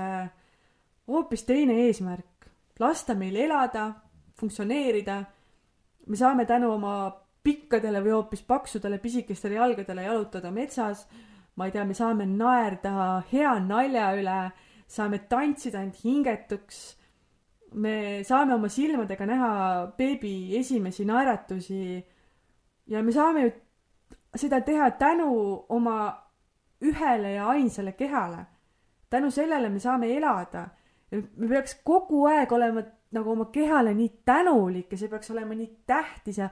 hoopis 1.08 1.44
teine 1.44 1.78
eesmärk. 1.86 2.50
lasta 2.78 3.14
meil 3.14 3.36
elada, 3.36 3.92
funktsioneerida. 4.38 5.24
me 6.06 6.16
saame 6.16 6.46
tänu 6.46 6.72
oma 6.72 7.10
pikkadele 7.42 8.00
või 8.04 8.12
hoopis 8.16 8.42
paksudele 8.42 8.98
pisikestele 8.98 9.54
jalgadele 9.54 10.02
jalutada 10.02 10.50
metsas. 10.50 11.06
ma 11.56 11.66
ei 11.66 11.72
tea, 11.72 11.84
me 11.84 11.94
saame 11.94 12.26
naerda 12.26 13.22
hea 13.32 13.58
nalja 13.60 14.12
üle, 14.14 14.38
saame 14.86 15.18
tantsida 15.28 15.82
end 15.82 15.96
hingetuks. 16.04 16.96
me 17.74 18.22
saame 18.24 18.54
oma 18.54 18.68
silmadega 18.68 19.26
näha 19.26 19.50
beebi 19.96 20.56
esimesi 20.58 21.04
naeratusi. 21.04 22.04
ja 22.86 23.02
me 23.02 23.12
saame 23.12 23.42
ju 23.42 23.52
seda 24.36 24.60
teha 24.60 24.90
tänu 24.90 25.64
oma 25.68 26.27
ühele 26.82 27.32
ja 27.32 27.48
ainsale 27.48 27.92
kehale. 27.92 28.46
tänu 29.10 29.30
sellele 29.30 29.68
me 29.68 29.78
saame 29.78 30.16
elada. 30.16 30.68
me 31.10 31.48
peaks 31.48 31.80
kogu 31.84 32.26
aeg 32.26 32.52
olema 32.52 32.82
nagu 33.12 33.30
oma 33.30 33.44
kehale 33.44 33.94
nii 33.94 34.08
tänulik 34.24 34.92
ja 34.92 34.98
see 34.98 35.08
peaks 35.08 35.30
olema 35.30 35.54
nii 35.54 35.70
tähtis 35.86 36.38
ja 36.38 36.48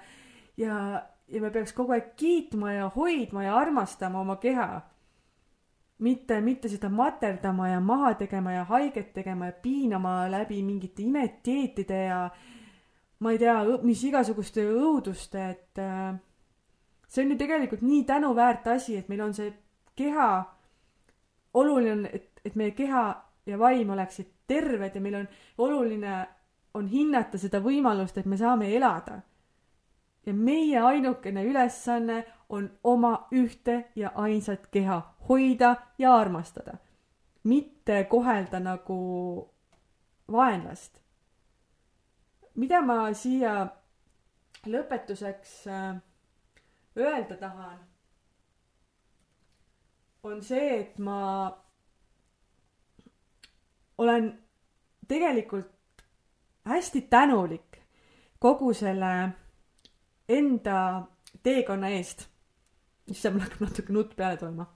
ja, 0.57 1.07
ja 1.28 1.40
me 1.40 1.51
peaks 1.51 1.73
kogu 1.73 1.93
aeg 1.93 2.15
kiitma 2.16 2.73
ja 2.73 2.90
hoidma 2.97 3.44
ja 3.44 3.57
armastama 3.57 4.20
oma 4.20 4.36
keha. 4.36 4.81
mitte, 5.98 6.40
mitte 6.40 6.69
seda 6.69 6.89
materdama 6.89 7.69
ja 7.69 7.81
maha 7.81 8.15
tegema 8.15 8.53
ja 8.53 8.65
haiget 8.65 9.12
tegema 9.12 9.47
ja 9.47 9.53
piinama 9.53 10.31
läbi 10.31 10.62
mingite 10.62 11.03
imetdieetide 11.03 12.05
ja 12.05 12.31
ma 13.19 13.32
ei 13.32 13.39
tea, 13.39 13.55
mis 13.82 14.03
igasuguste 14.05 14.65
õuduste, 14.69 15.44
et 15.51 15.81
äh, 15.81 16.19
see 17.09 17.24
on 17.24 17.32
ju 17.32 17.39
tegelikult 17.40 17.81
nii 17.86 18.03
tänuväärt 18.05 18.66
asi, 18.74 18.98
et 19.01 19.09
meil 19.09 19.23
on 19.24 19.32
see 19.35 19.48
keha, 19.97 20.31
oluline 21.55 21.93
on, 21.93 22.06
et, 22.12 22.31
et 22.44 22.55
meie 22.55 22.70
keha 22.70 23.05
ja 23.47 23.59
vaim 23.59 23.90
oleksid 23.90 24.32
terved 24.47 24.94
ja 24.94 25.01
meil 25.01 25.14
on 25.23 25.28
oluline 25.59 26.27
on 26.74 26.89
hinnata 26.89 27.39
seda 27.39 27.60
võimalust, 27.64 28.18
et 28.18 28.27
me 28.27 28.36
saame 28.36 28.68
elada 28.77 29.20
ja 30.27 30.35
meie 30.35 30.81
ainukene 30.81 31.44
ülesanne 31.44 32.24
on 32.48 32.70
oma 32.85 33.28
ühte 33.32 33.85
ja 33.97 34.12
ainsat 34.14 34.66
keha 34.70 35.02
hoida 35.28 35.77
ja 35.98 36.14
armastada. 36.14 36.77
mitte 37.44 38.05
kohelda 38.05 38.60
nagu 38.60 39.51
vaenlast. 40.32 41.01
mida 42.55 42.81
ma 42.82 43.12
siia 43.14 43.66
lõpetuseks 44.66 45.66
äh, 45.66 45.97
öelda 46.97 47.36
tahan, 47.36 47.78
on 50.27 50.43
see, 50.43 50.81
et 50.81 50.98
ma 50.98 51.19
olen 53.98 54.31
tegelikult 55.09 56.05
hästi 56.66 57.01
tänulik 57.11 57.78
kogu 58.39 58.73
selle 58.74 59.12
enda 60.28 61.03
teekonna 61.43 61.89
eest. 61.89 62.27
issand, 63.07 63.36
mul 63.36 63.44
hakkab 63.47 63.61
natuke 63.69 63.93
nutt 63.93 64.16
peale 64.16 64.36
tulema. 64.36 64.66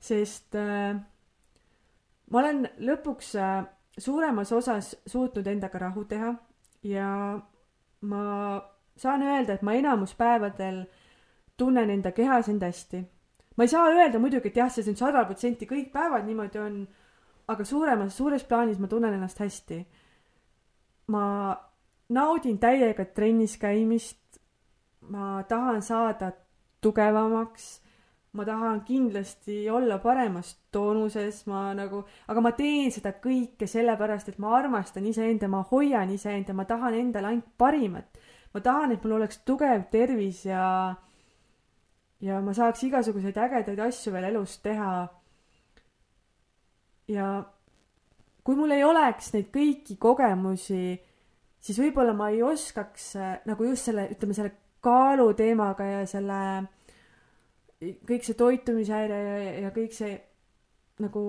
sest 0.00 0.54
äh, 0.54 0.96
ma 2.30 2.38
olen 2.38 2.68
lõpuks 2.78 3.34
äh, 3.40 3.64
suuremas 3.98 4.52
osas 4.52 4.96
suutnud 5.06 5.46
endaga 5.46 5.78
rahu 5.78 6.04
teha 6.04 6.34
ja 6.82 7.08
ma 8.00 8.22
saan 8.96 9.22
öelda, 9.22 9.54
et 9.54 9.62
ma 9.62 9.74
enamus 9.74 10.14
päevadel 10.14 10.84
tunnen 11.56 11.90
enda 11.90 12.12
kehas 12.12 12.48
end 12.48 12.62
hästi. 12.62 13.02
Ma 13.56 13.64
ei 13.64 13.68
saa 13.68 13.88
öelda 13.90 14.18
muidugi, 14.20 14.50
et 14.50 14.56
jah, 14.56 14.70
see 14.72 14.84
nüüd 14.86 15.00
sada 15.00 15.24
protsenti 15.24 15.68
kõik 15.68 15.88
päevad 15.92 16.26
niimoodi 16.28 16.60
on, 16.60 16.82
aga 17.48 17.64
suuremas, 17.64 18.16
suures 18.16 18.44
plaanis 18.44 18.80
ma 18.82 18.90
tunnen 18.90 19.14
ennast 19.16 19.40
hästi. 19.40 19.80
ma 21.14 21.24
naudin 22.08 22.58
täiega 22.58 23.04
trennis 23.04 23.56
käimist. 23.58 24.20
ma 25.08 25.42
tahan 25.48 25.82
saada 25.82 26.32
tugevamaks. 26.80 27.82
ma 28.32 28.44
tahan 28.44 28.80
kindlasti 28.84 29.70
olla 29.70 29.98
paremas 29.98 30.56
toonuses, 30.72 31.46
ma 31.46 31.72
nagu, 31.74 32.04
aga 32.28 32.40
ma 32.40 32.52
teen 32.52 32.92
seda 32.92 33.14
kõike 33.22 33.66
sellepärast, 33.66 34.28
et 34.28 34.38
ma 34.38 34.52
armastan 34.58 35.06
iseenda, 35.06 35.48
ma 35.48 35.62
hoian 35.70 36.10
iseenda, 36.10 36.52
ma 36.52 36.64
tahan 36.64 36.94
endale 36.94 37.32
ainult 37.32 37.48
parimat. 37.58 38.18
ma 38.54 38.60
tahan, 38.60 38.92
et 38.92 39.04
mul 39.04 39.16
oleks 39.16 39.40
tugev 39.48 39.88
tervis 39.90 40.44
ja, 40.44 40.94
ja 42.20 42.40
ma 42.40 42.54
saaks 42.56 42.82
igasuguseid 42.86 43.36
ägedaid 43.36 43.80
asju 43.88 44.12
veel 44.12 44.30
elus 44.30 44.58
teha. 44.64 45.08
ja 47.08 47.26
kui 48.44 48.56
mul 48.56 48.70
ei 48.70 48.84
oleks 48.84 49.32
neid 49.34 49.50
kõiki 49.54 49.98
kogemusi 50.00 50.96
siis 51.66 51.80
võib-olla 51.82 52.14
ma 52.16 52.30
ei 52.30 52.42
oskaks 52.46 53.10
äh, 53.18 53.36
nagu 53.48 53.66
just 53.66 53.88
selle, 53.88 54.08
ütleme 54.14 54.36
selle 54.36 54.52
kaalu 54.84 55.32
teemaga 55.38 55.86
ja 55.88 56.06
selle 56.06 56.40
kõik 57.80 58.24
see 58.24 58.38
toitumishäire 58.38 59.18
ja, 59.18 59.36
ja 59.66 59.72
kõik 59.74 59.94
see 59.96 60.14
nagu 61.02 61.24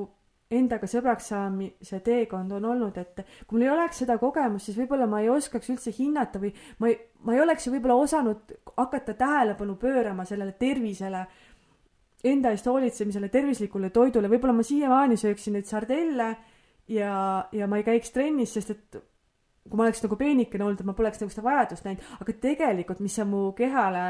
endaga 0.52 0.88
sõbraks 0.88 1.28
saamise 1.34 2.00
teekond 2.06 2.54
on 2.56 2.66
olnud, 2.70 2.98
et 3.02 3.20
kui 3.48 3.58
mul 3.58 3.66
ei 3.66 3.74
oleks 3.74 4.00
seda 4.04 4.16
kogemust, 4.22 4.70
siis 4.70 4.78
võib-olla 4.80 5.08
ma 5.10 5.20
ei 5.24 5.30
oskaks 5.32 5.74
üldse 5.74 5.92
hinnata 5.98 6.40
või 6.40 6.54
ma 6.80 6.92
ei, 6.92 6.96
ma 7.28 7.36
ei 7.36 7.44
oleks 7.44 7.68
võib-olla 7.68 7.98
osanud 8.00 8.54
hakata 8.78 9.18
tähelepanu 9.20 9.76
pöörama 9.82 10.26
sellele 10.28 10.56
tervisele, 10.60 11.26
enda 12.24 12.54
eest 12.56 12.70
hoolitsemisele, 12.72 13.30
tervislikule 13.34 13.92
toidule, 13.94 14.32
võib-olla 14.32 14.56
ma 14.56 14.66
siiamaani 14.66 15.20
sööksin 15.20 15.58
neid 15.58 15.68
sardelle 15.68 16.32
ja, 16.88 17.12
ja 17.52 17.68
ma 17.68 17.82
ei 17.82 17.86
käiks 17.88 18.16
trennis, 18.16 18.56
sest 18.56 18.74
et 18.74 19.00
kui 19.68 19.76
ma 19.76 19.84
oleks 19.84 20.00
nagu 20.06 20.16
peenikene 20.16 20.64
olnud, 20.64 20.80
et 20.80 20.88
ma 20.88 20.96
poleks 20.96 21.20
nagu 21.20 21.34
seda 21.34 21.44
vajadust 21.44 21.84
näinud, 21.84 22.10
aga 22.24 22.40
tegelikult, 22.48 23.04
mis 23.04 23.20
see 23.20 23.28
mu 23.28 23.50
kehale 23.58 24.08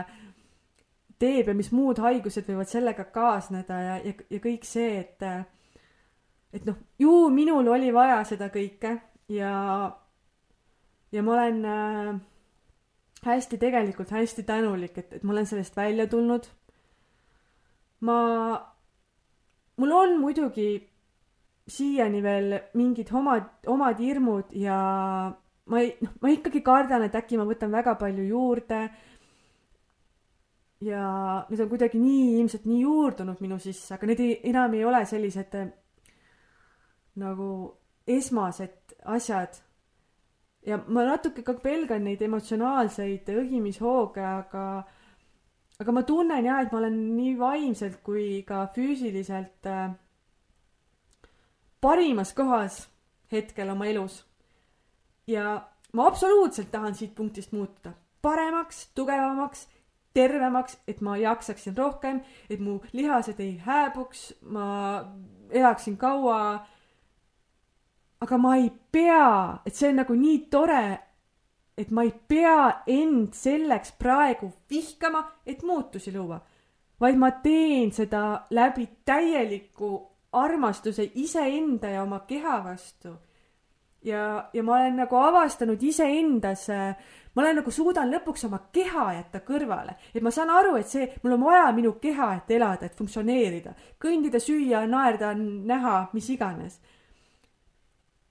teeb 1.17 1.49
ja 1.49 1.57
mis 1.57 1.73
muud 1.73 1.97
haigused 1.97 2.45
võivad 2.45 2.69
sellega 2.69 3.07
kaasneda 3.09 3.77
ja, 3.81 3.95
ja, 4.05 4.13
ja 4.29 4.41
kõik 4.43 4.67
see, 4.69 4.99
et 5.01 5.25
et 6.53 6.65
noh, 6.65 6.77
ju 6.99 7.29
minul 7.33 7.67
oli 7.67 7.91
vaja 7.93 8.23
seda 8.27 8.49
kõike 8.53 8.97
ja 9.33 9.53
ja 11.11 11.23
ma 11.23 11.33
olen 11.33 11.65
äh, 11.65 12.19
hästi 13.25 13.57
tegelikult 13.57 14.11
hästi 14.11 14.43
tänulik, 14.43 14.97
et, 14.97 15.13
et 15.13 15.23
ma 15.23 15.33
olen 15.33 15.45
sellest 15.45 15.75
välja 15.77 16.07
tulnud. 16.07 16.47
ma, 17.99 18.17
mul 19.77 19.91
on 19.91 20.19
muidugi 20.21 20.69
siiani 21.67 22.21
veel 22.23 22.59
mingid 22.77 23.09
omad, 23.11 23.49
omad 23.67 23.99
hirmud 23.99 24.53
ja 24.55 24.77
ma 25.67 25.79
ei, 25.81 25.95
noh, 26.01 26.13
ma 26.21 26.31
ikkagi 26.31 26.61
kardan, 26.63 27.07
et 27.07 27.15
äkki 27.15 27.39
ma 27.39 27.47
võtan 27.47 27.73
väga 27.73 27.95
palju 27.99 28.27
juurde. 28.27 28.81
ja 30.81 31.03
need 31.49 31.61
on 31.63 31.69
kuidagi 31.69 31.97
nii 31.97 32.37
ilmselt 32.39 32.67
nii 32.69 32.83
juurdunud 32.83 33.41
minu 33.41 33.57
sisse, 33.59 33.95
aga 33.95 34.07
need 34.11 34.19
ei, 34.21 34.39
enam 34.51 34.73
ei 34.77 34.85
ole 34.85 35.05
sellised 35.09 35.55
nagu 37.17 37.49
esmased 38.07 38.95
asjad. 39.05 39.61
ja 40.67 40.79
ma 40.87 41.03
natuke 41.07 41.43
ka 41.43 41.53
pelgan 41.63 42.03
neid 42.03 42.21
emotsionaalseid 42.21 43.29
õhimishooge, 43.31 44.23
aga, 44.23 44.63
aga 45.79 45.91
ma 45.95 46.03
tunnen 46.03 46.45
jah, 46.45 46.61
et 46.61 46.71
ma 46.71 46.81
olen 46.81 46.97
nii 47.15 47.37
vaimselt 47.39 48.01
kui 48.03 48.43
ka 48.47 48.65
füüsiliselt 48.75 49.69
äh, 49.71 49.93
parimas 51.81 52.33
kohas 52.33 52.81
hetkel 53.31 53.69
oma 53.69 53.87
elus 53.87 54.23
ja 55.27 55.61
ma 55.93 56.07
absoluutselt 56.07 56.71
tahan 56.71 56.95
siit 56.95 57.15
punktist 57.15 57.51
muutuda 57.55 57.93
paremaks, 58.21 58.87
tugevamaks, 58.95 59.67
tervemaks, 60.13 60.77
et 60.87 61.01
ma 61.01 61.17
jaksaksin 61.17 61.77
rohkem, 61.77 62.21
et 62.49 62.59
mu 62.59 62.79
lihased 62.93 63.39
ei 63.39 63.57
hääbuks, 63.63 64.33
ma 64.51 64.67
elaksin 65.49 65.97
kaua. 65.97 66.65
Aga 68.21 68.37
ma 68.37 68.55
ei 68.57 68.71
pea, 68.91 69.61
et 69.65 69.75
see 69.75 69.91
on 69.91 70.01
nagu 70.01 70.15
nii 70.17 70.39
tore, 70.51 70.83
et 71.77 71.91
ma 71.93 72.03
ei 72.07 72.11
pea 72.11 72.83
end 72.89 73.35
selleks 73.37 73.93
praegu 73.99 74.49
vihkama, 74.69 75.21
et 75.45 75.61
muutusi 75.63 76.13
luua, 76.15 76.39
vaid 76.99 77.19
ma 77.21 77.31
teen 77.43 77.91
seda 77.93 78.47
läbi 78.49 78.87
täieliku 79.05 79.91
armastuse 80.37 81.11
iseenda 81.15 81.93
ja 81.93 82.01
oma 82.03 82.23
keha 82.27 82.57
vastu. 82.63 83.13
Ja, 84.03 84.49
ja 84.53 84.63
ma 84.63 84.75
olen 84.75 84.99
nagu 85.01 85.17
avastanud 85.19 85.81
iseendas, 85.83 86.67
ma 87.33 87.41
olen 87.41 87.57
nagu 87.59 87.71
suudan 87.73 88.11
lõpuks 88.13 88.45
oma 88.47 88.59
keha 88.73 89.07
jätta 89.17 89.41
kõrvale, 89.45 89.97
et 90.13 90.23
ma 90.23 90.31
saan 90.31 90.53
aru, 90.53 90.75
et 90.79 90.87
see, 90.87 91.07
mul 91.23 91.35
on 91.35 91.47
vaja 91.49 91.71
minu 91.75 91.95
keha, 92.01 92.29
et 92.37 92.53
elada, 92.55 92.87
et 92.87 92.95
funktsioneerida, 92.97 93.73
kõndida, 94.01 94.39
süüa, 94.41 94.85
naerda, 94.89 95.33
näha, 95.37 95.97
mis 96.13 96.29
iganes. 96.33 96.79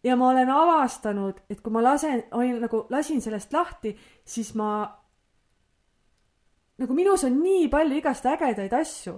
Ja 0.07 0.15
ma 0.17 0.29
olen 0.31 0.51
avastanud, 0.55 1.43
et 1.51 1.61
kui 1.61 1.75
ma 1.75 1.83
lasen, 1.83 2.23
olin 2.39 2.61
nagu, 2.63 2.85
lasin 2.95 3.23
sellest 3.23 3.53
lahti, 3.53 3.97
siis 4.25 4.53
ma 4.55 4.87
nagu 6.79 6.95
minus 6.95 7.25
on 7.27 7.41
nii 7.43 7.67
palju 7.73 7.99
igast 7.99 8.29
ägedaid 8.31 8.75
asju 8.77 9.17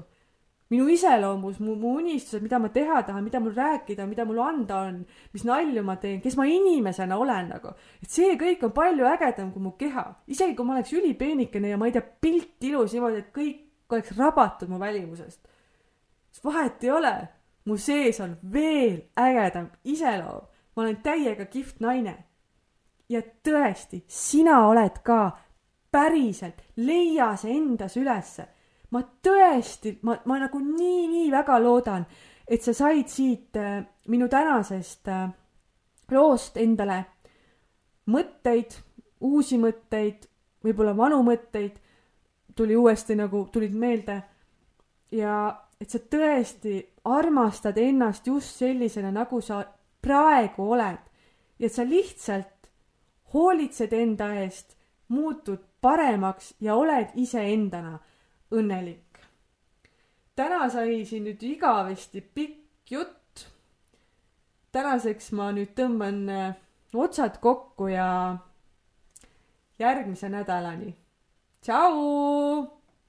minu 0.68 0.88
iseloomus, 0.92 1.60
mu, 1.64 1.74
mu 1.80 1.94
unistused, 1.96 2.42
mida 2.44 2.58
ma 2.60 2.68
teha 2.72 3.00
tahan, 3.06 3.24
mida 3.24 3.40
mul 3.40 3.54
rääkida, 3.56 4.06
mida 4.08 4.24
mul 4.28 4.40
anda 4.44 4.82
on, 4.88 4.98
mis 5.32 5.44
nalju 5.48 5.84
ma 5.84 5.96
teen, 6.00 6.20
kes 6.24 6.36
ma 6.36 6.44
inimesena 6.48 7.16
olen 7.16 7.48
nagu. 7.54 7.72
et 8.02 8.10
see 8.12 8.36
kõik 8.40 8.66
on 8.68 8.74
palju 8.76 9.08
ägedam 9.08 9.52
kui 9.52 9.62
mu 9.64 9.72
keha. 9.80 10.04
isegi 10.28 10.56
kui 10.56 10.68
ma 10.68 10.76
oleks 10.76 10.92
ülipeenikene 10.92 11.72
ja 11.72 11.80
ma 11.80 11.88
ei 11.88 11.96
tea, 11.96 12.04
pilt 12.04 12.68
ilus 12.68 12.92
niimoodi, 12.92 13.24
et 13.24 13.32
kõik 13.32 13.96
oleks 13.96 14.12
rabatud 14.18 14.68
mu 14.68 14.80
välimusest. 14.80 15.40
vahet 16.44 16.84
ei 16.84 16.90
ole. 16.90 17.16
mu 17.64 17.76
sees 17.76 18.20
on 18.20 18.36
veel 18.52 19.08
ägedam 19.16 19.70
iseloom. 19.84 20.44
Ma 20.78 20.84
olen 20.84 21.00
täiega 21.02 21.48
kihvt 21.50 21.80
naine. 21.82 22.14
ja 23.08 23.22
tõesti, 23.42 24.04
sina 24.06 24.60
oled 24.68 25.02
ka 25.02 25.38
päriselt, 25.90 26.62
leia 26.76 27.34
see 27.36 27.56
endas 27.56 27.96
ülesse 27.96 28.46
ma 28.90 29.02
tõesti, 29.24 29.98
ma, 30.02 30.16
ma 30.24 30.38
nagu 30.44 30.60
nii, 30.62 31.04
nii 31.10 31.28
väga 31.32 31.58
loodan, 31.62 32.06
et 32.48 32.64
sa 32.64 32.74
said 32.76 33.10
siit 33.12 33.56
äh, 33.60 33.82
minu 34.08 34.28
tänasest 34.32 35.10
äh, 35.12 35.28
loost 36.12 36.56
endale 36.60 37.02
mõtteid, 38.08 38.78
uusi 39.28 39.58
mõtteid, 39.60 40.24
võib-olla 40.64 40.94
vanu 40.96 41.20
mõtteid 41.26 41.76
tuli 42.56 42.76
uuesti 42.76 43.14
nagu, 43.18 43.44
tulid 43.52 43.74
meelde. 43.76 44.22
ja 45.12 45.34
et 45.80 45.90
sa 45.90 45.98
tõesti 45.98 46.80
armastad 47.04 47.76
ennast 47.78 48.26
just 48.26 48.56
sellisena, 48.58 49.12
nagu 49.12 49.40
sa 49.40 49.62
praegu 50.02 50.70
oled. 50.72 50.98
ja 51.58 51.68
sa 51.68 51.82
lihtsalt 51.82 52.70
hoolitsed 53.34 53.92
enda 53.92 54.32
eest, 54.34 54.76
muutud 55.08 55.64
paremaks 55.80 56.54
ja 56.60 56.74
oled 56.74 57.10
iseendana 57.14 57.98
õnnelik. 58.50 59.20
täna 60.36 60.68
sai 60.70 61.04
siin 61.04 61.24
nüüd 61.24 61.42
igavesti 61.42 62.20
pikk 62.20 62.90
jutt. 62.90 63.46
tänaseks 64.72 65.32
ma 65.32 65.50
nüüd 65.52 65.74
tõmban 65.76 66.24
äh, 66.28 66.54
otsad 66.94 67.38
kokku 67.40 67.88
ja, 67.88 68.38
järgmise 69.78 70.28
nädalani. 70.28 70.94
tšau. 71.62 72.77